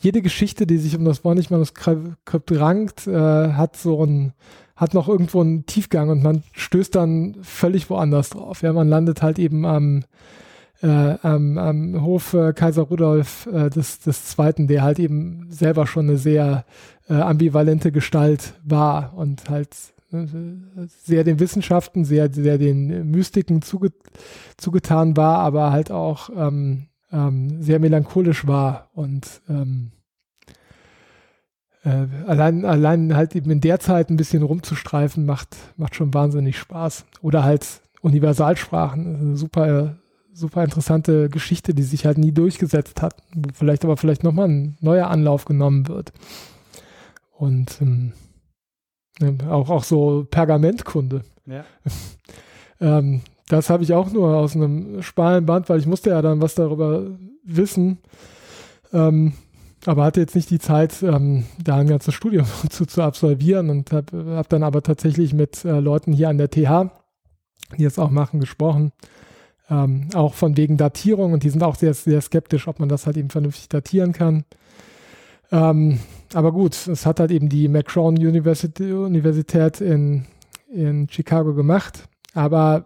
jede 0.01 0.23
Geschichte, 0.23 0.66
die 0.66 0.78
sich 0.78 0.97
um 0.97 1.05
das 1.05 1.20
Bornig-Manuskript 1.20 2.52
rankt, 2.52 3.06
äh, 3.06 3.52
hat 3.52 3.77
so 3.77 4.05
ein, 4.05 4.32
hat 4.77 4.94
noch 4.94 5.09
irgendwo 5.09 5.40
einen 5.40 5.66
Tiefgang 5.66 6.10
und 6.10 6.23
man 6.23 6.43
stößt 6.52 6.94
dann 6.94 7.36
völlig 7.43 7.89
woanders 7.89 8.31
drauf. 8.31 8.62
Ja, 8.62 8.73
man 8.73 8.89
landet 8.89 9.23
halt 9.23 9.39
eben 9.39 9.64
am, 9.64 10.05
äh, 10.83 11.17
am, 11.23 11.59
am 11.59 12.03
Hof 12.03 12.35
äh, 12.35 12.53
Kaiser 12.53 12.83
Rudolf 12.83 13.47
äh, 13.47 13.71
des, 13.71 14.01
des 14.01 14.27
Zweiten, 14.27 14.67
der 14.67 14.83
halt 14.83 14.99
eben 14.99 15.47
selber 15.51 15.87
schon 15.87 16.09
eine 16.09 16.19
sehr 16.19 16.65
äh, 17.09 17.15
ambivalente 17.15 17.93
Gestalt 17.93 18.55
war 18.65 19.15
und 19.17 19.49
halt 19.49 19.71
sehr 21.05 21.25
den 21.25 21.41
Wissenschaften, 21.41 22.05
sehr, 22.05 22.31
sehr 22.31 22.59
den 22.59 23.11
Mystiken 23.11 23.63
zuge, 23.63 23.93
zugetan 24.59 25.17
war, 25.17 25.39
aber 25.39 25.73
halt 25.73 25.91
auch 25.91 26.29
ähm, 26.37 26.89
ähm, 27.11 27.63
sehr 27.63 27.79
melancholisch 27.79 28.47
war 28.47 28.91
und 28.93 29.41
ähm, 29.49 29.93
äh, 31.85 32.07
allein, 32.27 32.65
allein 32.65 33.17
halt 33.17 33.35
eben 33.35 33.51
in 33.51 33.61
der 33.61 33.81
Zeit 33.81 34.11
ein 34.11 34.17
bisschen 34.17 34.43
rumzustreifen, 34.43 35.27
macht, 35.27 35.57
macht 35.77 35.95
schon 35.95 36.15
wahnsinnig 36.15 36.59
Spaß. 36.59 37.07
Oder 37.23 37.43
halt 37.43 37.81
Universalsprachen, 38.03 39.37
super, 39.37 39.97
super 40.33 40.65
interessante 40.65 41.29
Geschichte, 41.29 41.75
die 41.75 41.83
sich 41.83 42.07
halt 42.07 42.19
nie 42.19 42.33
durchgesetzt 42.33 43.03
hat, 43.03 43.17
wo 43.35 43.51
vielleicht 43.53 43.85
aber 43.85 43.97
vielleicht 43.97 44.25
nochmal 44.25 44.49
ein 44.49 44.77
neuer 44.81 45.09
Anlauf 45.09 45.45
genommen 45.45 45.89
wird. 45.89 46.13
Und 47.33 47.81
ähm, 47.81 48.13
auch, 49.49 49.69
auch 49.69 49.85
so 49.85 50.27
Pergamentkunde. 50.31 51.23
Ja. 51.47 51.65
ähm, 52.81 53.23
das 53.49 53.69
habe 53.69 53.83
ich 53.83 53.93
auch 53.93 54.11
nur 54.11 54.37
aus 54.37 54.57
einem 54.57 55.03
schmalen 55.03 55.45
Band, 55.45 55.69
weil 55.69 55.79
ich 55.79 55.87
musste 55.87 56.11
ja 56.11 56.23
dann 56.23 56.41
was 56.41 56.55
darüber 56.55 57.07
wissen. 57.45 57.99
Ähm, 58.93 59.35
aber 59.85 60.05
hatte 60.05 60.21
jetzt 60.21 60.35
nicht 60.35 60.51
die 60.51 60.61
Zeit, 60.61 61.03
ähm, 61.03 61.45
da 61.63 61.77
ein 61.77 61.89
ganzes 61.89 62.15
Studium 62.15 62.47
zu, 62.71 62.87
zu 62.87 63.03
absolvieren 63.03 63.69
und 63.69 63.93
habe 63.93 64.37
hab 64.37 64.49
dann 64.49 64.63
aber 64.63 64.83
tatsächlich 64.83 65.35
mit 65.35 65.65
äh, 65.65 65.81
Leuten 65.81 66.13
hier 66.13 66.29
an 66.29 66.39
der 66.39 66.51
TH, 66.51 66.91
die 67.77 67.85
es 67.85 67.99
auch 67.99 68.11
machen, 68.11 68.41
gesprochen. 68.41 68.93
Ähm, 69.73 70.09
auch 70.12 70.35
von 70.35 70.55
wegen 70.59 70.77
Datierung 70.77 71.32
und 71.32 71.44
die 71.44 71.49
sind 71.49 71.62
auch 71.62 71.77
sehr, 71.77 71.94
sehr 71.94 72.20
skeptisch, 72.20 72.69
ob 72.69 72.78
man 72.78 72.90
das 72.90 73.07
halt 73.07 73.16
eben 73.16 73.31
vernünftig 73.31 73.70
datieren 73.70 74.12
kann. 74.12 74.44
Ähm, 75.51 75.99
aber 76.35 76.53
gut, 76.53 76.74
es 76.89 77.07
hat 77.07 77.20
halt 77.20 77.31
eben 77.31 77.49
die 77.49 77.69
McCrown 77.69 78.19
University, 78.19 78.93
Universität 78.93 79.81
in, 79.81 80.27
in 80.70 81.09
Chicago 81.09 81.55
gemacht. 81.55 82.07
Aber 82.35 82.85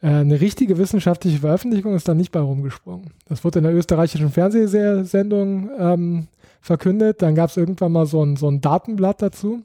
äh, 0.00 0.08
eine 0.08 0.40
richtige 0.40 0.78
wissenschaftliche 0.78 1.38
Veröffentlichung 1.38 1.94
ist 1.94 2.08
da 2.08 2.14
nicht 2.14 2.32
bei 2.32 2.40
rumgesprungen. 2.40 3.12
Das 3.28 3.44
wurde 3.44 3.60
in 3.60 3.64
der 3.64 3.74
österreichischen 3.74 4.30
Fernsehsendung 4.30 5.70
ähm, 5.78 6.26
verkündet. 6.60 7.22
Dann 7.22 7.36
gab 7.36 7.50
es 7.50 7.56
irgendwann 7.56 7.92
mal 7.92 8.06
so 8.06 8.24
ein, 8.24 8.34
so 8.34 8.48
ein 8.48 8.60
Datenblatt 8.60 9.22
dazu. 9.22 9.62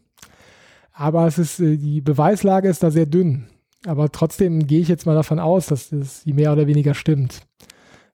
Aber 0.94 1.26
es 1.26 1.40
ist, 1.40 1.60
äh, 1.60 1.78
die 1.78 2.02
Beweislage 2.02 2.69
ist 2.69 2.84
da 2.84 2.91
sehr 2.91 3.07
dünn. 3.07 3.48
Aber 3.86 4.12
trotzdem 4.12 4.66
gehe 4.66 4.82
ich 4.82 4.88
jetzt 4.88 5.06
mal 5.06 5.16
davon 5.16 5.40
aus, 5.40 5.68
dass 5.68 5.90
das 5.90 6.26
mehr 6.26 6.52
oder 6.52 6.68
weniger 6.68 6.94
stimmt. 6.94 7.41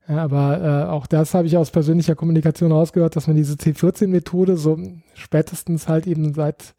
Ja, 0.08 0.18
aber 0.18 0.62
äh, 0.62 0.90
auch 0.90 1.08
das 1.08 1.34
habe 1.34 1.48
ich 1.48 1.56
aus 1.56 1.72
persönlicher 1.72 2.16
Kommunikation 2.16 2.72
ausgehört, 2.74 3.16
dass 3.16 3.28
man 3.28 3.38
diese 3.38 3.56
C14-Methode 3.56 4.58
so 4.58 4.78
spätestens 5.14 5.88
halt 5.88 6.08
eben 6.08 6.34
seit, 6.34 6.76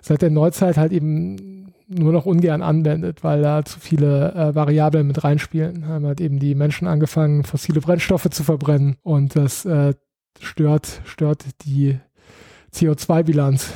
seit 0.00 0.22
der 0.22 0.30
Neuzeit 0.30 0.78
halt 0.78 0.92
eben 0.92 1.74
nur 1.88 2.12
noch 2.12 2.26
ungern 2.26 2.62
anwendet, 2.62 3.22
weil 3.22 3.42
da 3.42 3.64
zu 3.64 3.78
viele 3.78 4.32
äh, 4.32 4.54
Variablen 4.54 5.06
mit 5.06 5.22
reinspielen. 5.22 5.86
Haben 5.86 6.06
halt 6.06 6.20
eben 6.20 6.38
die 6.38 6.54
Menschen 6.54 6.88
angefangen, 6.88 7.44
fossile 7.44 7.80
Brennstoffe 7.80 8.28
zu 8.30 8.42
verbrennen 8.42 8.96
und 9.02 9.36
das 9.36 9.64
äh, 9.66 9.94
stört, 10.40 11.02
stört 11.04 11.44
die 11.64 11.98
CO2-Bilanz. 12.74 13.72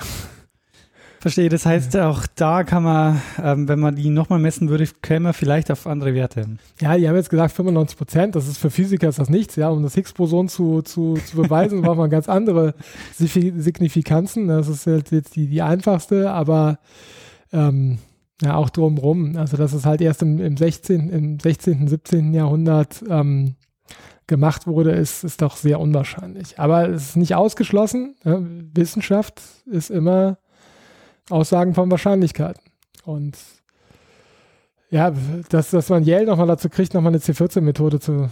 Verstehe, 1.21 1.51
das 1.51 1.67
heißt, 1.67 1.99
auch 1.99 2.27
da 2.35 2.65
kann 2.65 2.83
man, 2.83 3.21
ähm, 3.43 3.69
wenn 3.69 3.79
man 3.79 3.95
die 3.95 4.09
nochmal 4.09 4.39
messen 4.39 4.71
würde, 4.71 4.87
käme 5.03 5.25
man 5.25 5.33
vielleicht 5.35 5.71
auf 5.71 5.87
andere 5.87 6.15
Werte. 6.15 6.47
Ja, 6.81 6.97
die 6.97 7.07
haben 7.07 7.15
jetzt 7.15 7.29
gesagt 7.29 7.53
95 7.53 7.99
Prozent, 7.99 8.37
das 8.37 8.49
ist 8.49 8.57
für 8.57 8.71
Physiker 8.71 9.07
ist 9.07 9.19
das 9.19 9.29
nichts, 9.29 9.57
ja, 9.57 9.69
um 9.69 9.83
das 9.83 9.95
Higgs-Boson 9.97 10.49
zu, 10.49 10.81
zu, 10.81 11.15
zu 11.15 11.37
beweisen, 11.37 11.83
braucht 11.83 11.99
man 11.99 12.09
ganz 12.09 12.27
andere 12.31 12.73
Signifikanzen, 13.19 14.49
das 14.49 14.69
ist 14.69 14.87
jetzt 14.87 15.37
die, 15.37 15.47
die 15.47 15.61
einfachste, 15.61 16.31
aber 16.31 16.79
ähm, 17.53 17.99
ja, 18.41 18.55
auch 18.55 18.71
drumrum. 18.71 19.37
Also, 19.37 19.59
dass 19.59 19.75
es 19.75 19.85
halt 19.85 20.01
erst 20.01 20.23
im, 20.23 20.41
im 20.41 20.57
16., 20.57 21.11
im 21.11 21.39
16., 21.39 21.87
17. 21.87 22.33
Jahrhundert 22.33 23.05
ähm, 23.11 23.57
gemacht 24.27 24.67
wurde, 24.67 24.93
ist, 24.93 25.25
ist 25.25 25.43
doch 25.43 25.57
sehr 25.57 25.81
unwahrscheinlich. 25.81 26.59
Aber 26.59 26.89
es 26.89 27.11
ist 27.11 27.17
nicht 27.17 27.35
ausgeschlossen. 27.35 28.15
Ja, 28.25 28.41
Wissenschaft 28.41 29.43
ist 29.67 29.91
immer 29.91 30.39
Aussagen 31.31 31.74
von 31.74 31.90
Wahrscheinlichkeiten. 31.90 32.62
Und 33.05 33.36
ja, 34.90 35.12
dass, 35.48 35.70
dass 35.70 35.89
man 35.89 36.05
Yale 36.05 36.27
nochmal 36.27 36.47
dazu 36.47 36.69
kriegt, 36.69 36.94
nochmal 36.94 37.12
eine 37.12 37.20
C14-Methode 37.23 38.01
zu, 38.01 38.28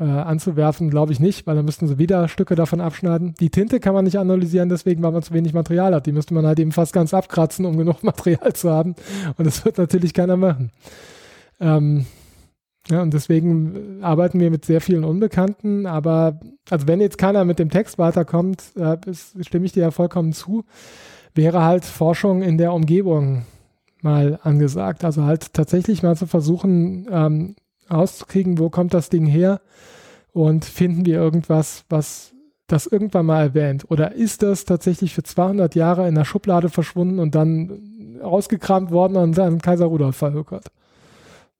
äh, 0.00 0.04
anzuwerfen, 0.04 0.90
glaube 0.90 1.12
ich 1.12 1.20
nicht, 1.20 1.46
weil 1.46 1.56
dann 1.56 1.64
müssten 1.64 1.86
sie 1.86 1.98
wieder 1.98 2.28
Stücke 2.28 2.54
davon 2.54 2.80
abschneiden. 2.80 3.34
Die 3.40 3.50
Tinte 3.50 3.80
kann 3.80 3.94
man 3.94 4.04
nicht 4.04 4.18
analysieren, 4.18 4.68
deswegen, 4.68 5.02
weil 5.02 5.12
man 5.12 5.22
zu 5.22 5.34
wenig 5.34 5.52
Material 5.52 5.94
hat. 5.94 6.06
Die 6.06 6.12
müsste 6.12 6.34
man 6.34 6.46
halt 6.46 6.58
eben 6.60 6.72
fast 6.72 6.92
ganz 6.92 7.12
abkratzen, 7.12 7.64
um 7.64 7.76
genug 7.76 8.02
Material 8.02 8.52
zu 8.52 8.70
haben. 8.70 8.94
Und 9.36 9.46
das 9.46 9.64
wird 9.64 9.78
natürlich 9.78 10.14
keiner 10.14 10.36
machen. 10.36 10.70
Ähm, 11.60 12.06
ja, 12.88 13.02
und 13.02 13.12
deswegen 13.12 14.02
arbeiten 14.02 14.40
wir 14.40 14.50
mit 14.50 14.64
sehr 14.64 14.80
vielen 14.80 15.04
Unbekannten, 15.04 15.84
aber 15.84 16.40
also 16.70 16.86
wenn 16.86 17.00
jetzt 17.00 17.18
keiner 17.18 17.44
mit 17.44 17.58
dem 17.58 17.68
Text 17.68 17.98
weiterkommt, 17.98 18.62
äh, 18.76 18.96
ist, 19.04 19.44
stimme 19.44 19.66
ich 19.66 19.72
dir 19.72 19.82
ja 19.82 19.90
vollkommen 19.90 20.32
zu, 20.32 20.64
wäre 21.38 21.64
halt 21.64 21.84
Forschung 21.84 22.42
in 22.42 22.58
der 22.58 22.72
Umgebung 22.72 23.44
mal 24.02 24.40
angesagt. 24.42 25.04
Also 25.04 25.22
halt 25.22 25.54
tatsächlich 25.54 26.02
mal 26.02 26.16
zu 26.16 26.26
versuchen, 26.26 27.06
ähm, 27.10 27.54
rauszukriegen, 27.88 28.58
wo 28.58 28.70
kommt 28.70 28.92
das 28.92 29.08
Ding 29.08 29.24
her 29.24 29.60
und 30.32 30.64
finden 30.64 31.06
wir 31.06 31.16
irgendwas, 31.16 31.84
was 31.88 32.34
das 32.66 32.88
irgendwann 32.88 33.26
mal 33.26 33.40
erwähnt? 33.40 33.86
Oder 33.88 34.12
ist 34.12 34.42
das 34.42 34.64
tatsächlich 34.64 35.14
für 35.14 35.22
200 35.22 35.76
Jahre 35.76 36.08
in 36.08 36.16
der 36.16 36.24
Schublade 36.24 36.70
verschwunden 36.70 37.20
und 37.20 37.36
dann 37.36 38.18
ausgekramt 38.20 38.90
worden 38.90 39.16
und 39.16 39.38
an 39.38 39.62
Kaiser 39.62 39.86
Rudolf 39.86 40.16
verhökert? 40.16 40.66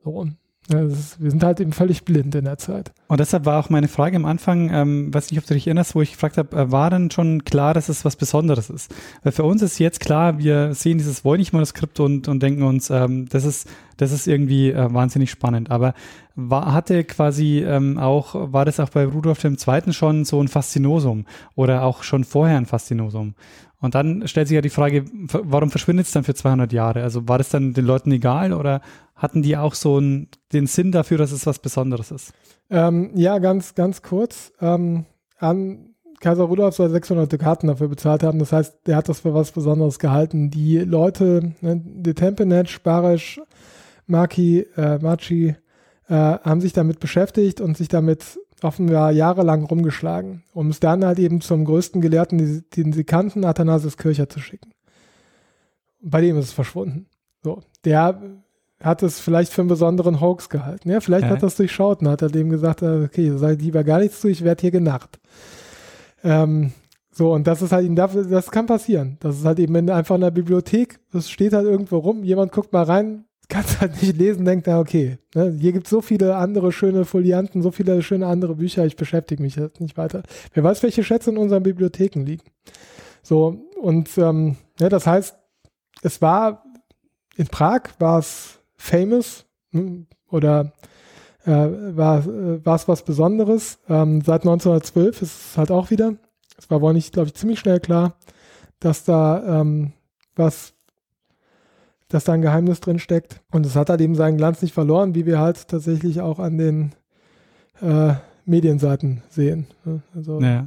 So. 0.03 0.27
Ist, 0.71 1.23
wir 1.23 1.31
sind 1.31 1.43
halt 1.43 1.61
eben 1.61 1.73
völlig 1.73 2.05
blind 2.05 2.35
in 2.35 2.45
der 2.45 2.59
Zeit. 2.59 2.93
Und 3.07 3.21
deshalb 3.21 3.47
war 3.47 3.59
auch 3.59 3.71
meine 3.71 3.89
Frage 3.89 4.17
am 4.17 4.27
Anfang, 4.27 4.71
ähm, 4.71 5.15
weiß 5.15 5.31
nicht, 5.31 5.41
ob 5.41 5.47
du 5.47 5.55
dich 5.55 5.67
erinnerst, 5.67 5.95
wo 5.95 6.03
ich 6.03 6.13
gefragt 6.13 6.37
habe, 6.37 6.55
äh, 6.55 6.71
war 6.71 6.91
denn 6.91 7.11
schon 7.11 7.45
klar, 7.45 7.73
dass 7.73 7.89
es 7.89 8.05
was 8.05 8.17
Besonderes 8.17 8.69
ist? 8.69 8.95
Weil 9.23 9.33
für 9.33 9.45
uns 9.45 9.63
ist 9.63 9.79
jetzt 9.79 10.01
klar, 10.01 10.39
wir 10.39 10.75
sehen 10.75 10.99
dieses 10.99 11.25
Voynich-Manuskript 11.25 12.01
und, 12.01 12.29
und 12.29 12.43
denken 12.43 12.65
uns, 12.65 12.91
ähm, 12.91 13.29
das 13.31 13.45
ist, 13.45 13.67
das 13.97 14.13
ist 14.13 14.27
irgendwie 14.27 14.71
äh, 14.71 14.93
wahnsinnig 14.93 15.31
spannend. 15.31 15.71
Aber 15.71 15.95
war, 16.35 16.73
hatte 16.73 17.03
quasi 17.05 17.65
ähm, 17.67 17.99
auch, 17.99 18.53
war 18.53 18.65
das 18.65 18.79
auch 18.79 18.91
bei 18.91 19.07
Rudolf 19.07 19.43
II. 19.43 19.93
schon 19.93 20.25
so 20.25 20.41
ein 20.41 20.49
Faszinosum 20.49 21.25
oder 21.55 21.83
auch 21.83 22.03
schon 22.03 22.25
vorher 22.25 22.59
ein 22.59 22.67
Faszinosum? 22.67 23.35
Und 23.81 23.95
dann 23.95 24.27
stellt 24.27 24.49
sich 24.49 24.57
ja 24.57 24.61
die 24.61 24.71
Frage, 24.71 25.05
warum 25.13 25.71
verschwindet 25.71 26.07
es 26.07 26.13
dann 26.13 26.25
für 26.25 26.35
200 26.35 26.73
Jahre? 26.73 27.03
Also 27.03 27.29
war 27.29 27.39
das 27.39 27.49
dann 27.49 27.75
den 27.75 27.85
Leuten 27.85 28.11
egal 28.11 28.53
oder 28.53 28.81
hatten 29.15 29.43
die 29.43 29.57
auch 29.57 29.75
so 29.75 29.99
einen, 29.99 30.29
den 30.53 30.67
Sinn 30.67 30.91
dafür, 30.91 31.19
dass 31.19 31.31
es 31.31 31.47
was 31.47 31.61
Besonderes 31.61 32.11
ist? 32.11 32.33
Ähm, 32.71 33.11
ja, 33.15 33.39
ganz, 33.39 33.75
ganz 33.75 34.03
kurz. 34.03 34.53
Ähm, 34.61 35.07
an 35.39 35.95
Kaiser 36.21 36.45
Rudolf 36.45 36.75
soll 36.75 36.91
600 36.91 37.33
Dukaten 37.33 37.69
dafür 37.69 37.89
bezahlt 37.89 38.25
haben. 38.25 38.41
Das 38.41 38.53
heißt, 38.53 38.87
der 38.87 38.97
hat 38.97 39.09
das 39.09 39.21
für 39.21 39.35
was 39.35 39.53
Besonderes 39.53 40.01
gehalten. 40.01 40.51
Die 40.51 40.79
Leute, 40.79 41.53
ne, 41.61 41.81
die 41.85 42.15
Tempenet, 42.15 42.83
Barisch, 42.83 43.41
Maki, 44.07 44.67
äh, 44.77 44.99
Machi, 44.99 45.55
äh, 46.09 46.15
haben 46.15 46.61
sich 46.61 46.73
damit 46.73 46.99
beschäftigt 46.99 47.61
und 47.61 47.77
sich 47.77 47.89
damit 47.89 48.39
offenbar 48.63 49.13
jahrelang 49.13 49.65
rumgeschlagen, 49.65 50.43
um 50.53 50.71
es 50.71 50.81
dann 50.81 51.05
halt 51.05 51.19
eben 51.19 51.41
zum 51.41 51.65
größten 51.65 52.01
Gelehrten, 52.01 52.65
den 52.77 52.93
sie 52.93 53.05
kannten, 53.05 53.45
Athanasius 53.45 53.97
Kircher 53.97 54.29
zu 54.29 54.41
schicken. 54.41 54.73
Bei 56.01 56.21
dem 56.21 56.37
ist 56.39 56.47
es 56.47 56.53
verschwunden. 56.53 57.07
So, 57.43 57.63
der 57.85 58.21
hat 58.81 59.03
es 59.03 59.21
vielleicht 59.21 59.53
für 59.53 59.63
einen 59.63 59.69
besonderen 59.69 60.21
Hoax 60.21 60.49
gehalten. 60.49 60.91
Ja, 60.91 61.01
vielleicht 61.01 61.25
ja. 61.25 61.31
hat 61.31 61.43
er 61.43 61.49
es 61.49 61.57
durchschaut 61.57 62.01
und 62.01 62.09
hat 62.09 62.23
er 62.23 62.29
dem 62.29 62.49
gesagt, 62.49 62.83
äh, 62.83 63.05
okay, 63.05 63.37
sei 63.37 63.53
lieber 63.53 63.85
gar 63.85 63.99
nichts 63.99 64.21
zu, 64.21 64.29
ich 64.29 64.45
werde 64.45 64.61
hier 64.61 64.71
genarrt. 64.71 65.19
Ähm, 66.23 66.73
so, 67.11 67.33
und 67.33 67.47
das 67.49 67.63
ist 67.63 67.73
halt, 67.73 67.99
das 67.99 68.51
kann 68.51 68.67
passieren. 68.67 69.17
Das 69.21 69.37
ist 69.37 69.45
halt 69.45 69.59
eben 69.59 69.91
einfach 69.91 70.15
in 70.15 70.21
der 70.21 70.31
Bibliothek, 70.31 71.01
das 71.11 71.29
steht 71.29 71.53
halt 71.53 71.67
irgendwo 71.67 71.99
rum, 71.99 72.23
jemand 72.23 72.53
guckt 72.53 72.73
mal 72.73 72.85
rein, 72.85 73.25
kannst 73.49 73.81
halt 73.81 74.01
nicht 74.03 74.17
lesen, 74.17 74.45
denkt 74.45 74.67
er, 74.67 74.79
okay, 74.79 75.19
ne, 75.35 75.57
hier 75.59 75.73
gibt 75.73 75.87
es 75.87 75.91
so 75.91 76.01
viele 76.01 76.37
andere 76.37 76.73
schöne 76.73 77.05
Folianten, 77.05 77.63
so 77.63 77.71
viele 77.71 78.03
schöne 78.03 78.27
andere 78.27 78.57
Bücher, 78.57 78.85
ich 78.85 78.97
beschäftige 78.97 79.43
mich 79.43 79.57
jetzt 79.57 79.81
nicht 79.81 79.97
weiter. 79.97 80.23
Wer 80.53 80.65
weiß, 80.65 80.83
welche 80.83 81.03
Schätze 81.03 81.31
in 81.31 81.39
unseren 81.39 81.63
Bibliotheken 81.63 82.25
liegen. 82.25 82.45
So, 83.23 83.67
und 83.81 84.17
ähm, 84.19 84.57
ja, 84.81 84.89
das 84.89 85.07
heißt, 85.07 85.37
es 86.03 86.23
war 86.23 86.65
in 87.37 87.47
Prag 87.47 87.83
war 87.99 88.19
es 88.19 88.59
famous 88.77 89.47
hm, 89.73 90.07
oder 90.31 90.73
äh, 91.45 91.51
war 91.51 92.27
äh, 92.27 92.61
es 92.65 92.89
was 92.89 93.05
Besonderes. 93.05 93.79
Ähm, 93.89 94.21
seit 94.21 94.43
1912 94.43 95.23
ist 95.23 95.51
es 95.51 95.59
halt 95.59 95.71
auch 95.71 95.91
wieder. 95.91 96.15
Es 96.59 96.71
war 96.71 96.81
wohl 96.81 96.93
nicht, 96.93 97.13
glaube 97.13 97.29
ich, 97.29 97.35
ziemlich 97.35 97.61
schnell 97.61 97.81
klar, 97.81 98.17
dass 98.81 99.05
da 99.05 99.61
ähm, 99.61 99.93
was 100.35 100.75
dass 102.09 102.25
da 102.25 102.33
ein 102.33 102.43
Geheimnis 102.43 102.81
drin 102.81 102.99
steckt. 102.99 103.41
Und 103.51 103.67
es 103.67 103.77
hat 103.77 103.91
halt 103.91 104.01
eben 104.01 104.15
seinen 104.15 104.37
Glanz 104.37 104.63
nicht 104.63 104.75
verloren, 104.75 105.15
wie 105.15 105.27
wir 105.27 105.39
halt 105.39 105.69
tatsächlich 105.69 106.21
auch 106.21 106.39
an 106.39 106.59
den 106.59 106.93
äh, 107.81 108.15
Medienseiten 108.45 109.23
sehen. 109.29 109.67
Ne? 109.85 110.03
Also, 110.15 110.41
ja. 110.41 110.67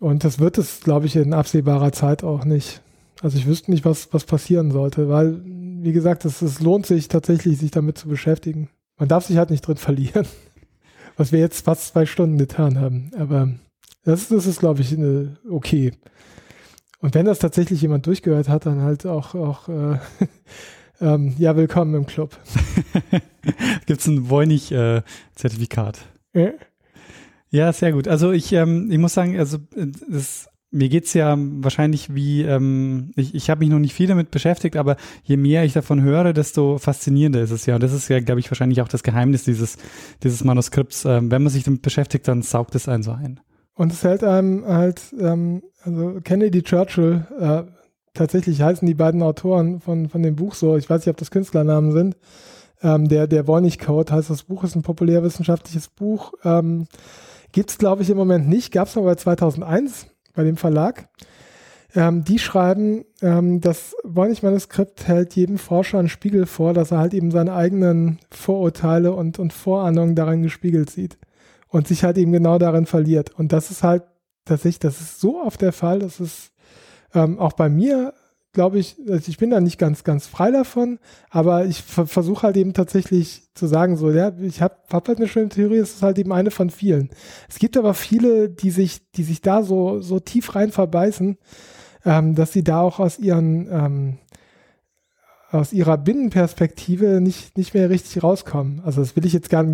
Und 0.00 0.24
das 0.24 0.40
wird 0.40 0.58
es, 0.58 0.80
glaube 0.80 1.06
ich, 1.06 1.14
in 1.14 1.32
absehbarer 1.32 1.92
Zeit 1.92 2.24
auch 2.24 2.44
nicht. 2.44 2.80
Also 3.20 3.38
ich 3.38 3.46
wüsste 3.46 3.70
nicht, 3.70 3.84
was, 3.84 4.12
was 4.12 4.24
passieren 4.24 4.72
sollte, 4.72 5.08
weil, 5.08 5.40
wie 5.44 5.92
gesagt, 5.92 6.24
es, 6.24 6.42
es 6.42 6.60
lohnt 6.60 6.86
sich 6.86 7.06
tatsächlich, 7.06 7.58
sich 7.58 7.70
damit 7.70 7.98
zu 7.98 8.08
beschäftigen. 8.08 8.68
Man 8.98 9.08
darf 9.08 9.26
sich 9.26 9.36
halt 9.36 9.50
nicht 9.50 9.64
drin 9.64 9.76
verlieren, 9.76 10.26
was 11.16 11.30
wir 11.30 11.38
jetzt 11.38 11.64
fast 11.64 11.88
zwei 11.88 12.04
Stunden 12.04 12.36
getan 12.36 12.80
haben. 12.80 13.12
Aber 13.16 13.50
das, 14.02 14.28
das 14.28 14.46
ist, 14.46 14.58
glaube 14.58 14.80
ich, 14.80 14.92
eine, 14.92 15.36
okay. 15.48 15.92
Und 17.02 17.16
wenn 17.16 17.26
das 17.26 17.40
tatsächlich 17.40 17.82
jemand 17.82 18.06
durchgehört 18.06 18.48
hat, 18.48 18.64
dann 18.64 18.80
halt 18.80 19.06
auch, 19.06 19.34
auch 19.34 19.68
äh, 19.68 19.98
ähm, 21.00 21.34
ja, 21.36 21.56
willkommen 21.56 21.96
im 21.96 22.06
Club. 22.06 22.38
Gibt 23.86 24.00
es 24.00 24.06
ein 24.06 24.30
Voynich-Zertifikat? 24.30 25.98
Äh? 26.32 26.52
Ja, 27.50 27.72
sehr 27.72 27.90
gut. 27.90 28.06
Also 28.06 28.30
ich, 28.30 28.52
ähm, 28.52 28.88
ich 28.88 28.98
muss 28.98 29.14
sagen, 29.14 29.36
also 29.36 29.58
das, 30.08 30.48
mir 30.70 30.88
geht's 30.88 31.12
ja 31.12 31.36
wahrscheinlich 31.36 32.14
wie, 32.14 32.42
ähm, 32.42 33.10
ich, 33.16 33.34
ich 33.34 33.50
habe 33.50 33.58
mich 33.58 33.70
noch 33.70 33.80
nicht 33.80 33.94
viel 33.94 34.06
damit 34.06 34.30
beschäftigt, 34.30 34.76
aber 34.76 34.96
je 35.24 35.36
mehr 35.36 35.64
ich 35.64 35.72
davon 35.72 36.02
höre, 36.02 36.32
desto 36.32 36.78
faszinierender 36.78 37.42
ist 37.42 37.50
es 37.50 37.66
ja. 37.66 37.74
Und 37.74 37.82
das 37.82 37.92
ist 37.92 38.08
ja, 38.10 38.20
glaube 38.20 38.38
ich, 38.38 38.48
wahrscheinlich 38.48 38.80
auch 38.80 38.88
das 38.88 39.02
Geheimnis 39.02 39.42
dieses, 39.42 39.76
dieses 40.22 40.44
Manuskripts. 40.44 41.04
Ähm, 41.04 41.32
wenn 41.32 41.42
man 41.42 41.52
sich 41.52 41.64
damit 41.64 41.82
beschäftigt, 41.82 42.28
dann 42.28 42.42
saugt 42.42 42.76
es 42.76 42.88
einen 42.88 43.02
so 43.02 43.10
ein. 43.10 43.40
Und 43.74 43.92
es 43.92 44.04
hält 44.04 44.22
einem 44.22 44.66
halt, 44.66 45.00
ähm, 45.18 45.62
also 45.82 46.20
Kennedy 46.22 46.62
Churchill, 46.62 47.26
äh, 47.38 47.62
tatsächlich 48.14 48.60
heißen 48.60 48.86
die 48.86 48.94
beiden 48.94 49.22
Autoren 49.22 49.80
von, 49.80 50.08
von 50.08 50.22
dem 50.22 50.36
Buch 50.36 50.54
so, 50.54 50.76
ich 50.76 50.88
weiß 50.90 51.00
nicht, 51.00 51.10
ob 51.10 51.16
das 51.16 51.30
Künstlernamen 51.30 51.92
sind, 51.92 52.16
ähm, 52.82 53.08
der, 53.08 53.26
der 53.26 53.46
Voynich-Code 53.46 54.12
heißt 54.12 54.28
das 54.28 54.42
Buch, 54.42 54.64
ist 54.64 54.74
ein 54.74 54.82
populärwissenschaftliches 54.82 55.88
Buch, 55.88 56.32
ähm, 56.44 56.86
Gibt 57.52 57.70
es, 57.70 57.78
glaube 57.78 58.02
ich, 58.02 58.10
im 58.10 58.16
Moment 58.16 58.48
nicht. 58.48 58.72
Gab 58.72 58.88
es 58.88 58.96
aber 58.96 59.16
2001 59.16 60.06
bei 60.34 60.42
dem 60.42 60.56
Verlag. 60.56 61.08
Ähm, 61.94 62.24
die 62.24 62.38
schreiben, 62.38 63.04
ähm, 63.20 63.60
das 63.60 63.94
Voynich-Manuskript 64.02 65.06
hält 65.06 65.36
jedem 65.36 65.58
Forscher 65.58 65.98
einen 65.98 66.08
Spiegel 66.08 66.46
vor, 66.46 66.72
dass 66.72 66.90
er 66.90 66.98
halt 66.98 67.12
eben 67.12 67.30
seine 67.30 67.52
eigenen 67.52 68.18
Vorurteile 68.30 69.12
und, 69.12 69.38
und 69.38 69.52
Vorahnungen 69.52 70.14
darin 70.14 70.42
gespiegelt 70.42 70.88
sieht 70.88 71.18
und 71.72 71.88
sich 71.88 72.04
halt 72.04 72.18
eben 72.18 72.32
genau 72.32 72.58
darin 72.58 72.86
verliert. 72.86 73.30
Und 73.36 73.52
das 73.52 73.70
ist 73.70 73.82
halt 73.82 74.04
tatsächlich, 74.44 74.78
das 74.78 75.00
ist 75.00 75.20
so 75.20 75.42
oft 75.42 75.60
der 75.60 75.72
Fall, 75.72 75.98
dass 75.98 76.20
es 76.20 76.52
ähm, 77.14 77.38
auch 77.38 77.54
bei 77.54 77.68
mir 77.68 78.14
glaube 78.52 78.78
ich, 78.78 78.96
also 79.08 79.28
ich 79.28 79.38
bin 79.38 79.50
da 79.50 79.60
nicht 79.60 79.78
ganz, 79.78 80.04
ganz 80.04 80.26
frei 80.26 80.50
davon, 80.50 80.98
aber 81.30 81.64
ich 81.64 81.82
versuche 81.82 82.42
halt 82.42 82.56
eben 82.56 82.74
tatsächlich 82.74 83.48
zu 83.54 83.66
sagen, 83.66 83.96
so, 83.96 84.10
ja, 84.10 84.32
ich 84.40 84.60
habe 84.60 84.76
hab 84.92 85.08
halt 85.08 85.18
eine 85.18 85.28
schöne 85.28 85.48
Theorie, 85.48 85.78
es 85.78 85.94
ist 85.94 86.02
halt 86.02 86.18
eben 86.18 86.32
eine 86.32 86.50
von 86.50 86.70
vielen. 86.70 87.10
Es 87.48 87.58
gibt 87.58 87.76
aber 87.76 87.94
viele, 87.94 88.50
die 88.50 88.70
sich, 88.70 89.10
die 89.12 89.22
sich 89.22 89.40
da 89.40 89.62
so, 89.62 90.00
so 90.00 90.20
tief 90.20 90.54
rein 90.54 90.70
verbeißen, 90.70 91.38
ähm, 92.04 92.34
dass 92.34 92.52
sie 92.52 92.62
da 92.62 92.82
auch 92.82 92.98
aus 92.98 93.18
ihren, 93.18 93.68
ähm, 93.70 94.18
aus 95.50 95.72
ihrer 95.72 95.96
Binnenperspektive 95.96 97.20
nicht, 97.20 97.56
nicht 97.56 97.74
mehr 97.74 97.90
richtig 97.90 98.22
rauskommen. 98.22 98.80
Also 98.84 99.00
das 99.00 99.16
will 99.16 99.24
ich 99.24 99.32
jetzt 99.32 99.50
gar, 99.50 99.64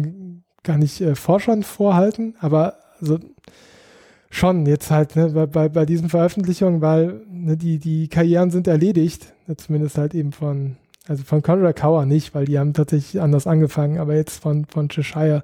gar 0.62 0.78
nicht 0.78 1.00
äh, 1.00 1.14
Forschern 1.14 1.62
vorhalten, 1.62 2.34
aber 2.40 2.76
also 3.00 3.18
schon 4.30 4.66
jetzt 4.66 4.90
halt 4.90 5.16
ne, 5.16 5.30
bei, 5.30 5.46
bei, 5.46 5.68
bei 5.68 5.86
diesen 5.86 6.08
Veröffentlichungen, 6.08 6.80
weil 6.80 7.22
ne, 7.30 7.56
die, 7.56 7.78
die 7.78 8.08
Karrieren 8.08 8.50
sind 8.50 8.66
erledigt, 8.66 9.32
ne, 9.46 9.56
zumindest 9.56 9.98
halt 9.98 10.14
eben 10.14 10.32
von, 10.32 10.76
also 11.08 11.24
von 11.24 11.42
Conrad 11.42 11.76
Cower 11.76 12.04
nicht, 12.04 12.34
weil 12.34 12.44
die 12.44 12.58
haben 12.58 12.74
tatsächlich 12.74 13.20
anders 13.20 13.46
angefangen, 13.46 13.98
aber 13.98 14.14
jetzt 14.14 14.42
von, 14.42 14.66
von 14.66 14.90
Cheshire, 14.90 15.42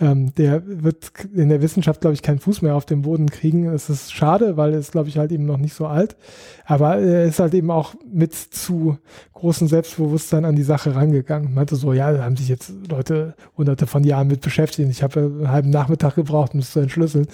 ähm, 0.00 0.32
der 0.36 0.62
wird 0.64 1.12
in 1.34 1.48
der 1.48 1.60
Wissenschaft, 1.60 2.00
glaube 2.00 2.14
ich, 2.14 2.22
keinen 2.22 2.38
Fuß 2.38 2.62
mehr 2.62 2.76
auf 2.76 2.86
den 2.86 3.02
Boden 3.02 3.28
kriegen. 3.28 3.66
Es 3.66 3.90
ist 3.90 4.12
schade, 4.12 4.56
weil 4.56 4.72
er 4.72 4.78
ist, 4.78 4.92
glaube 4.92 5.08
ich, 5.08 5.18
halt 5.18 5.32
eben 5.32 5.44
noch 5.44 5.58
nicht 5.58 5.74
so 5.74 5.86
alt, 5.86 6.16
aber 6.64 6.98
er 6.98 7.24
ist 7.24 7.40
halt 7.40 7.52
eben 7.52 7.72
auch 7.72 7.94
mit 8.10 8.32
zu 8.32 8.96
großem 9.32 9.66
Selbstbewusstsein 9.66 10.44
an 10.44 10.54
die 10.54 10.62
Sache 10.62 10.94
rangegangen. 10.94 11.52
Meinte 11.52 11.74
so, 11.74 11.92
ja, 11.92 12.12
da 12.12 12.24
haben 12.24 12.36
sich 12.36 12.48
jetzt 12.48 12.72
Leute 12.88 13.34
hunderte 13.56 13.88
von 13.88 14.04
Jahren 14.04 14.28
mit 14.28 14.40
beschäftigt. 14.40 14.88
Ich 14.88 15.02
habe 15.02 15.20
einen 15.20 15.50
halben 15.50 15.70
Nachmittag 15.70 16.14
gebraucht, 16.14 16.54
um 16.54 16.60
es 16.60 16.70
zu 16.70 16.78
entschlüsseln. 16.78 17.26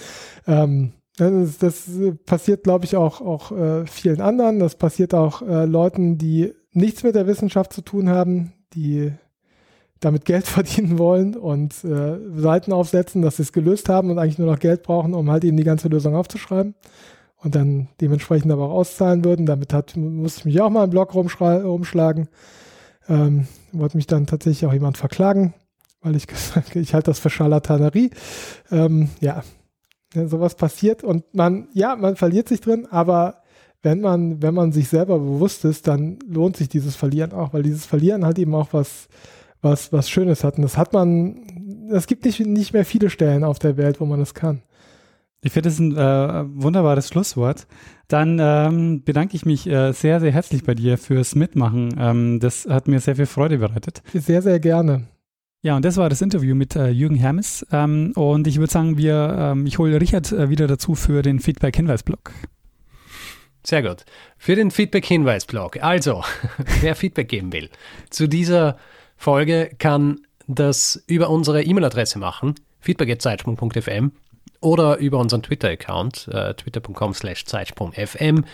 Ähm, 0.47 0.93
das, 1.17 1.57
das, 1.59 1.89
passiert, 2.25 2.63
glaube 2.63 2.85
ich, 2.85 2.95
auch, 2.95 3.21
auch 3.21 3.51
äh, 3.51 3.85
vielen 3.85 4.21
anderen. 4.21 4.59
Das 4.59 4.75
passiert 4.75 5.13
auch 5.13 5.41
äh, 5.41 5.65
Leuten, 5.65 6.17
die 6.17 6.53
nichts 6.79 7.03
mit 7.03 7.15
der 7.15 7.27
Wissenschaft 7.27 7.73
zu 7.73 7.81
tun 7.81 8.09
haben, 8.09 8.53
die 8.73 9.11
damit 9.99 10.25
Geld 10.25 10.47
verdienen 10.47 10.97
wollen 10.97 11.35
und 11.35 11.83
äh, 11.83 12.17
Seiten 12.35 12.73
aufsetzen, 12.73 13.21
dass 13.21 13.37
sie 13.37 13.43
es 13.43 13.53
gelöst 13.53 13.89
haben 13.89 14.09
und 14.09 14.17
eigentlich 14.17 14.39
nur 14.39 14.51
noch 14.51 14.59
Geld 14.59 14.83
brauchen, 14.83 15.13
um 15.13 15.29
halt 15.29 15.43
eben 15.43 15.57
die 15.57 15.63
ganze 15.63 15.87
Lösung 15.87 16.15
aufzuschreiben 16.15 16.75
und 17.41 17.55
dann 17.55 17.87
dementsprechend 18.01 18.51
aber 18.51 18.65
auch 18.65 18.75
auszahlen 18.75 19.23
würden. 19.23 19.45
Damit 19.45 19.73
hat, 19.73 19.95
musste 19.95 20.39
ich 20.39 20.45
mich 20.45 20.61
auch 20.61 20.69
mal 20.69 20.83
im 20.83 20.89
Blog 20.89 21.13
rumschlagen. 21.13 22.29
Ähm, 23.07 23.47
wollte 23.71 23.97
mich 23.97 24.07
dann 24.07 24.27
tatsächlich 24.27 24.67
auch 24.67 24.73
jemand 24.73 24.97
verklagen, 24.97 25.53
weil 26.01 26.15
ich 26.15 26.27
gesagt 26.27 26.75
ich 26.75 26.93
halte 26.93 27.11
das 27.11 27.19
für 27.19 27.29
Charlatanerie. 27.29 28.11
Ähm, 28.71 29.09
ja, 29.19 29.43
ja, 30.13 30.27
sowas 30.27 30.55
passiert 30.55 31.03
und 31.03 31.33
man, 31.35 31.67
ja, 31.73 31.95
man 31.95 32.15
verliert 32.15 32.49
sich 32.49 32.61
drin, 32.61 32.87
aber 32.89 33.38
wenn 33.81 34.01
man, 34.01 34.41
wenn 34.41 34.53
man 34.53 34.71
sich 34.71 34.89
selber 34.89 35.19
bewusst 35.19 35.65
ist, 35.65 35.87
dann 35.87 36.19
lohnt 36.27 36.57
sich 36.57 36.69
dieses 36.69 36.95
Verlieren 36.95 37.31
auch, 37.31 37.53
weil 37.53 37.63
dieses 37.63 37.85
Verlieren 37.85 38.25
halt 38.25 38.37
eben 38.39 38.53
auch 38.53 38.69
was, 38.71 39.07
was, 39.61 39.93
was 39.93 40.09
Schönes 40.09 40.43
hat. 40.43 40.57
Und 40.57 40.63
das 40.63 40.77
hat 40.77 40.93
man, 40.93 41.89
es 41.91 42.07
gibt 42.07 42.25
nicht, 42.25 42.39
nicht 42.39 42.73
mehr 42.73 42.85
viele 42.85 43.09
Stellen 43.09 43.43
auf 43.43 43.59
der 43.59 43.77
Welt, 43.77 43.99
wo 43.99 44.05
man 44.05 44.19
das 44.19 44.33
kann. 44.33 44.61
Ich 45.41 45.53
finde 45.53 45.69
das 45.69 45.79
ein 45.79 45.95
äh, 45.95 46.45
wunderbares 46.61 47.07
Schlusswort. 47.07 47.65
Dann 48.09 48.39
ähm, 48.41 49.03
bedanke 49.05 49.37
ich 49.37 49.45
mich 49.45 49.67
äh, 49.67 49.93
sehr, 49.93 50.19
sehr 50.19 50.31
herzlich 50.31 50.65
bei 50.65 50.75
dir 50.75 50.97
fürs 50.97 51.33
Mitmachen. 51.35 51.95
Ähm, 51.97 52.39
das 52.41 52.65
hat 52.67 52.89
mir 52.89 52.99
sehr 52.99 53.15
viel 53.15 53.25
Freude 53.25 53.59
bereitet. 53.59 54.01
Sehr, 54.13 54.41
sehr 54.41 54.59
gerne. 54.59 55.07
Ja, 55.61 55.75
und 55.77 55.85
das 55.85 55.95
war 55.95 56.09
das 56.09 56.21
Interview 56.21 56.55
mit 56.55 56.75
äh, 56.75 56.89
Jürgen 56.89 57.15
Hermes. 57.15 57.65
Ähm, 57.71 58.11
und 58.15 58.47
ich 58.47 58.59
würde 58.59 58.71
sagen, 58.71 58.97
wir, 58.97 59.35
ähm, 59.37 59.65
ich 59.65 59.77
hole 59.77 59.99
Richard 59.99 60.29
äh, 60.33 60.49
wieder 60.49 60.67
dazu 60.67 60.95
für 60.95 61.21
den 61.21 61.39
Feedback-Hinweis-Blog. 61.39 62.31
Sehr 63.63 63.83
gut. 63.83 64.05
Für 64.37 64.55
den 64.55 64.71
Feedback-Hinweis-Blog. 64.71 65.83
Also, 65.83 66.23
wer 66.81 66.95
Feedback 66.95 67.29
geben 67.29 67.51
will 67.53 67.69
zu 68.09 68.27
dieser 68.27 68.77
Folge, 69.17 69.71
kann 69.79 70.21
das 70.47 71.03
über 71.07 71.29
unsere 71.29 71.61
E-Mail-Adresse 71.63 72.19
machen, 72.19 72.55
feedback.zeitsprung.fm 72.79 74.11
oder 74.61 74.97
über 74.97 75.19
unseren 75.19 75.43
Twitter-Account, 75.43 76.29
äh, 76.31 76.53
twitter.com 76.53 77.13
slash 77.13 77.45
zeitsprung.fm 77.45 78.45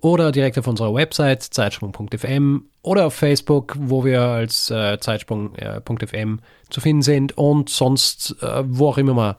oder 0.00 0.32
direkt 0.32 0.58
auf 0.58 0.66
unserer 0.66 0.94
Website 0.94 1.42
zeitsprung.fm 1.42 2.64
oder 2.82 3.06
auf 3.06 3.14
Facebook, 3.14 3.74
wo 3.78 4.04
wir 4.04 4.20
als 4.20 4.70
äh, 4.70 4.98
zeitsprung.fm 4.98 6.34
äh, 6.34 6.70
zu 6.70 6.80
finden 6.80 7.02
sind 7.02 7.38
und 7.38 7.70
sonst, 7.70 8.36
äh, 8.42 8.62
wo 8.66 8.88
auch 8.88 8.98
immer 8.98 9.14
man 9.14 9.34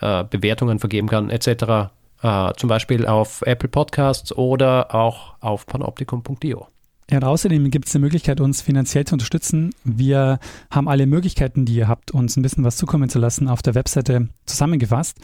äh, 0.00 0.24
Bewertungen 0.24 0.78
vergeben 0.78 1.08
kann, 1.08 1.28
etc. 1.28 1.92
Äh, 2.22 2.52
zum 2.56 2.68
Beispiel 2.68 3.06
auf 3.06 3.42
Apple 3.42 3.68
Podcasts 3.68 4.32
oder 4.36 4.94
auch 4.94 5.34
auf 5.40 5.66
panoptikum.io. 5.66 6.66
Ja, 7.10 7.16
und 7.16 7.24
außerdem 7.24 7.70
gibt 7.70 7.88
es 7.88 7.94
eine 7.94 8.04
Möglichkeit, 8.04 8.40
uns 8.40 8.62
finanziell 8.62 9.04
zu 9.04 9.14
unterstützen. 9.14 9.74
Wir 9.82 10.38
haben 10.70 10.88
alle 10.88 11.06
Möglichkeiten, 11.06 11.64
die 11.64 11.74
ihr 11.74 11.88
habt, 11.88 12.12
uns 12.12 12.36
ein 12.36 12.42
bisschen 12.42 12.62
was 12.62 12.76
zukommen 12.76 13.08
zu 13.08 13.18
lassen, 13.18 13.48
auf 13.48 13.62
der 13.62 13.74
Webseite 13.74 14.28
zusammengefasst. 14.46 15.18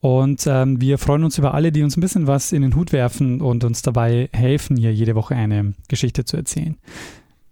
Und 0.00 0.46
ähm, 0.46 0.80
wir 0.80 0.98
freuen 0.98 1.24
uns 1.24 1.38
über 1.38 1.54
alle, 1.54 1.72
die 1.72 1.82
uns 1.82 1.96
ein 1.96 2.02
bisschen 2.02 2.26
was 2.26 2.52
in 2.52 2.62
den 2.62 2.76
Hut 2.76 2.92
werfen 2.92 3.40
und 3.40 3.64
uns 3.64 3.82
dabei 3.82 4.28
helfen, 4.32 4.76
hier 4.76 4.92
jede 4.92 5.14
Woche 5.14 5.34
eine 5.34 5.72
Geschichte 5.88 6.24
zu 6.24 6.36
erzählen. 6.36 6.76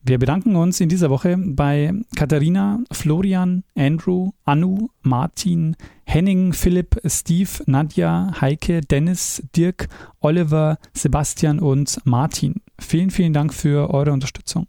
Wir 0.04 0.18
bedanken 0.18 0.56
uns 0.56 0.80
in 0.80 0.88
dieser 0.88 1.10
Woche 1.10 1.36
bei 1.38 1.92
Katharina, 2.16 2.80
Florian, 2.90 3.62
Andrew, 3.76 4.32
Anu, 4.44 4.88
Martin, 5.02 5.76
Henning, 6.04 6.52
Philipp, 6.52 7.00
Steve, 7.06 7.48
Nadja, 7.66 8.32
Heike, 8.40 8.80
Dennis, 8.80 9.44
Dirk, 9.54 9.86
Oliver, 10.18 10.78
Sebastian 10.92 11.60
und 11.60 12.00
Martin. 12.04 12.62
Vielen, 12.80 13.10
vielen 13.10 13.32
Dank 13.32 13.54
für 13.54 13.94
eure 13.94 14.10
Unterstützung. 14.10 14.66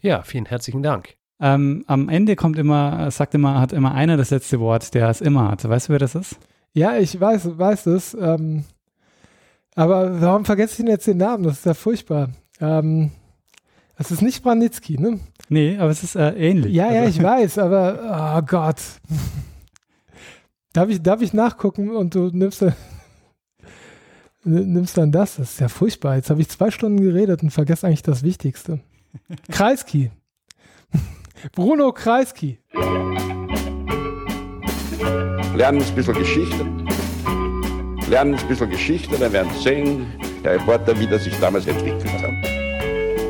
Ja, 0.00 0.22
vielen 0.22 0.46
herzlichen 0.46 0.84
Dank. 0.84 1.16
Ähm, 1.40 1.82
am 1.88 2.08
Ende 2.08 2.36
kommt 2.36 2.56
immer, 2.56 3.10
sagt 3.10 3.34
immer, 3.34 3.60
hat 3.60 3.72
immer 3.72 3.96
einer 3.96 4.16
das 4.16 4.30
letzte 4.30 4.60
Wort, 4.60 4.94
der 4.94 5.08
es 5.08 5.20
immer 5.20 5.50
hat. 5.50 5.68
Weißt 5.68 5.88
du, 5.88 5.92
wer 5.92 5.98
das 5.98 6.14
ist? 6.14 6.38
Ja, 6.72 6.96
ich 6.96 7.20
weiß, 7.20 7.58
weiß 7.58 7.86
es. 7.86 8.14
Ähm, 8.14 8.62
aber 9.74 10.20
warum 10.20 10.44
vergesse 10.44 10.74
ich 10.74 10.76
denn 10.76 10.86
jetzt 10.86 11.08
den 11.08 11.16
Namen? 11.16 11.42
Das 11.42 11.58
ist 11.58 11.66
ja 11.66 11.74
furchtbar. 11.74 12.30
Ähm, 12.60 13.10
es 13.96 14.10
ist 14.10 14.22
nicht 14.22 14.42
Branitzky, 14.42 14.98
ne? 15.00 15.20
Nee, 15.48 15.78
aber 15.78 15.90
es 15.90 16.02
ist 16.02 16.16
äh, 16.16 16.30
ähnlich. 16.32 16.74
Ja, 16.74 16.92
ja, 16.92 17.02
also 17.02 17.18
ich 17.18 17.22
weiß, 17.22 17.58
aber 17.58 18.38
oh 18.38 18.46
Gott. 18.46 18.76
darf, 20.72 20.88
ich, 20.88 21.02
darf 21.02 21.22
ich 21.22 21.32
nachgucken 21.32 21.90
und 21.90 22.14
du 22.14 22.30
nimmst 22.32 22.62
dann, 22.62 22.74
nimmst 24.44 24.96
dann 24.98 25.12
das? 25.12 25.36
Das 25.36 25.52
ist 25.52 25.60
ja 25.60 25.68
furchtbar. 25.68 26.16
Jetzt 26.16 26.30
habe 26.30 26.40
ich 26.40 26.48
zwei 26.48 26.70
Stunden 26.70 27.00
geredet 27.00 27.42
und 27.42 27.50
vergesse 27.50 27.86
eigentlich 27.86 28.02
das 28.02 28.22
Wichtigste. 28.22 28.80
Kreisky. 29.50 30.10
Bruno 31.52 31.92
Kreisky 31.92 32.58
lernen 35.56 35.82
ein 35.82 35.94
bisschen 35.94 36.14
Geschichte. 36.14 36.66
Lernen 38.08 38.34
ein 38.34 38.48
bisschen 38.48 38.70
Geschichte, 38.70 39.16
dann 39.18 39.32
werden 39.32 39.50
Sie 39.54 39.62
sehen, 39.62 40.06
der 40.44 40.54
Reporter, 40.54 40.98
wie 40.98 41.06
das 41.06 41.24
sich 41.24 41.36
damals 41.40 41.66
entwickelt 41.66 42.04
hat. 42.12 42.25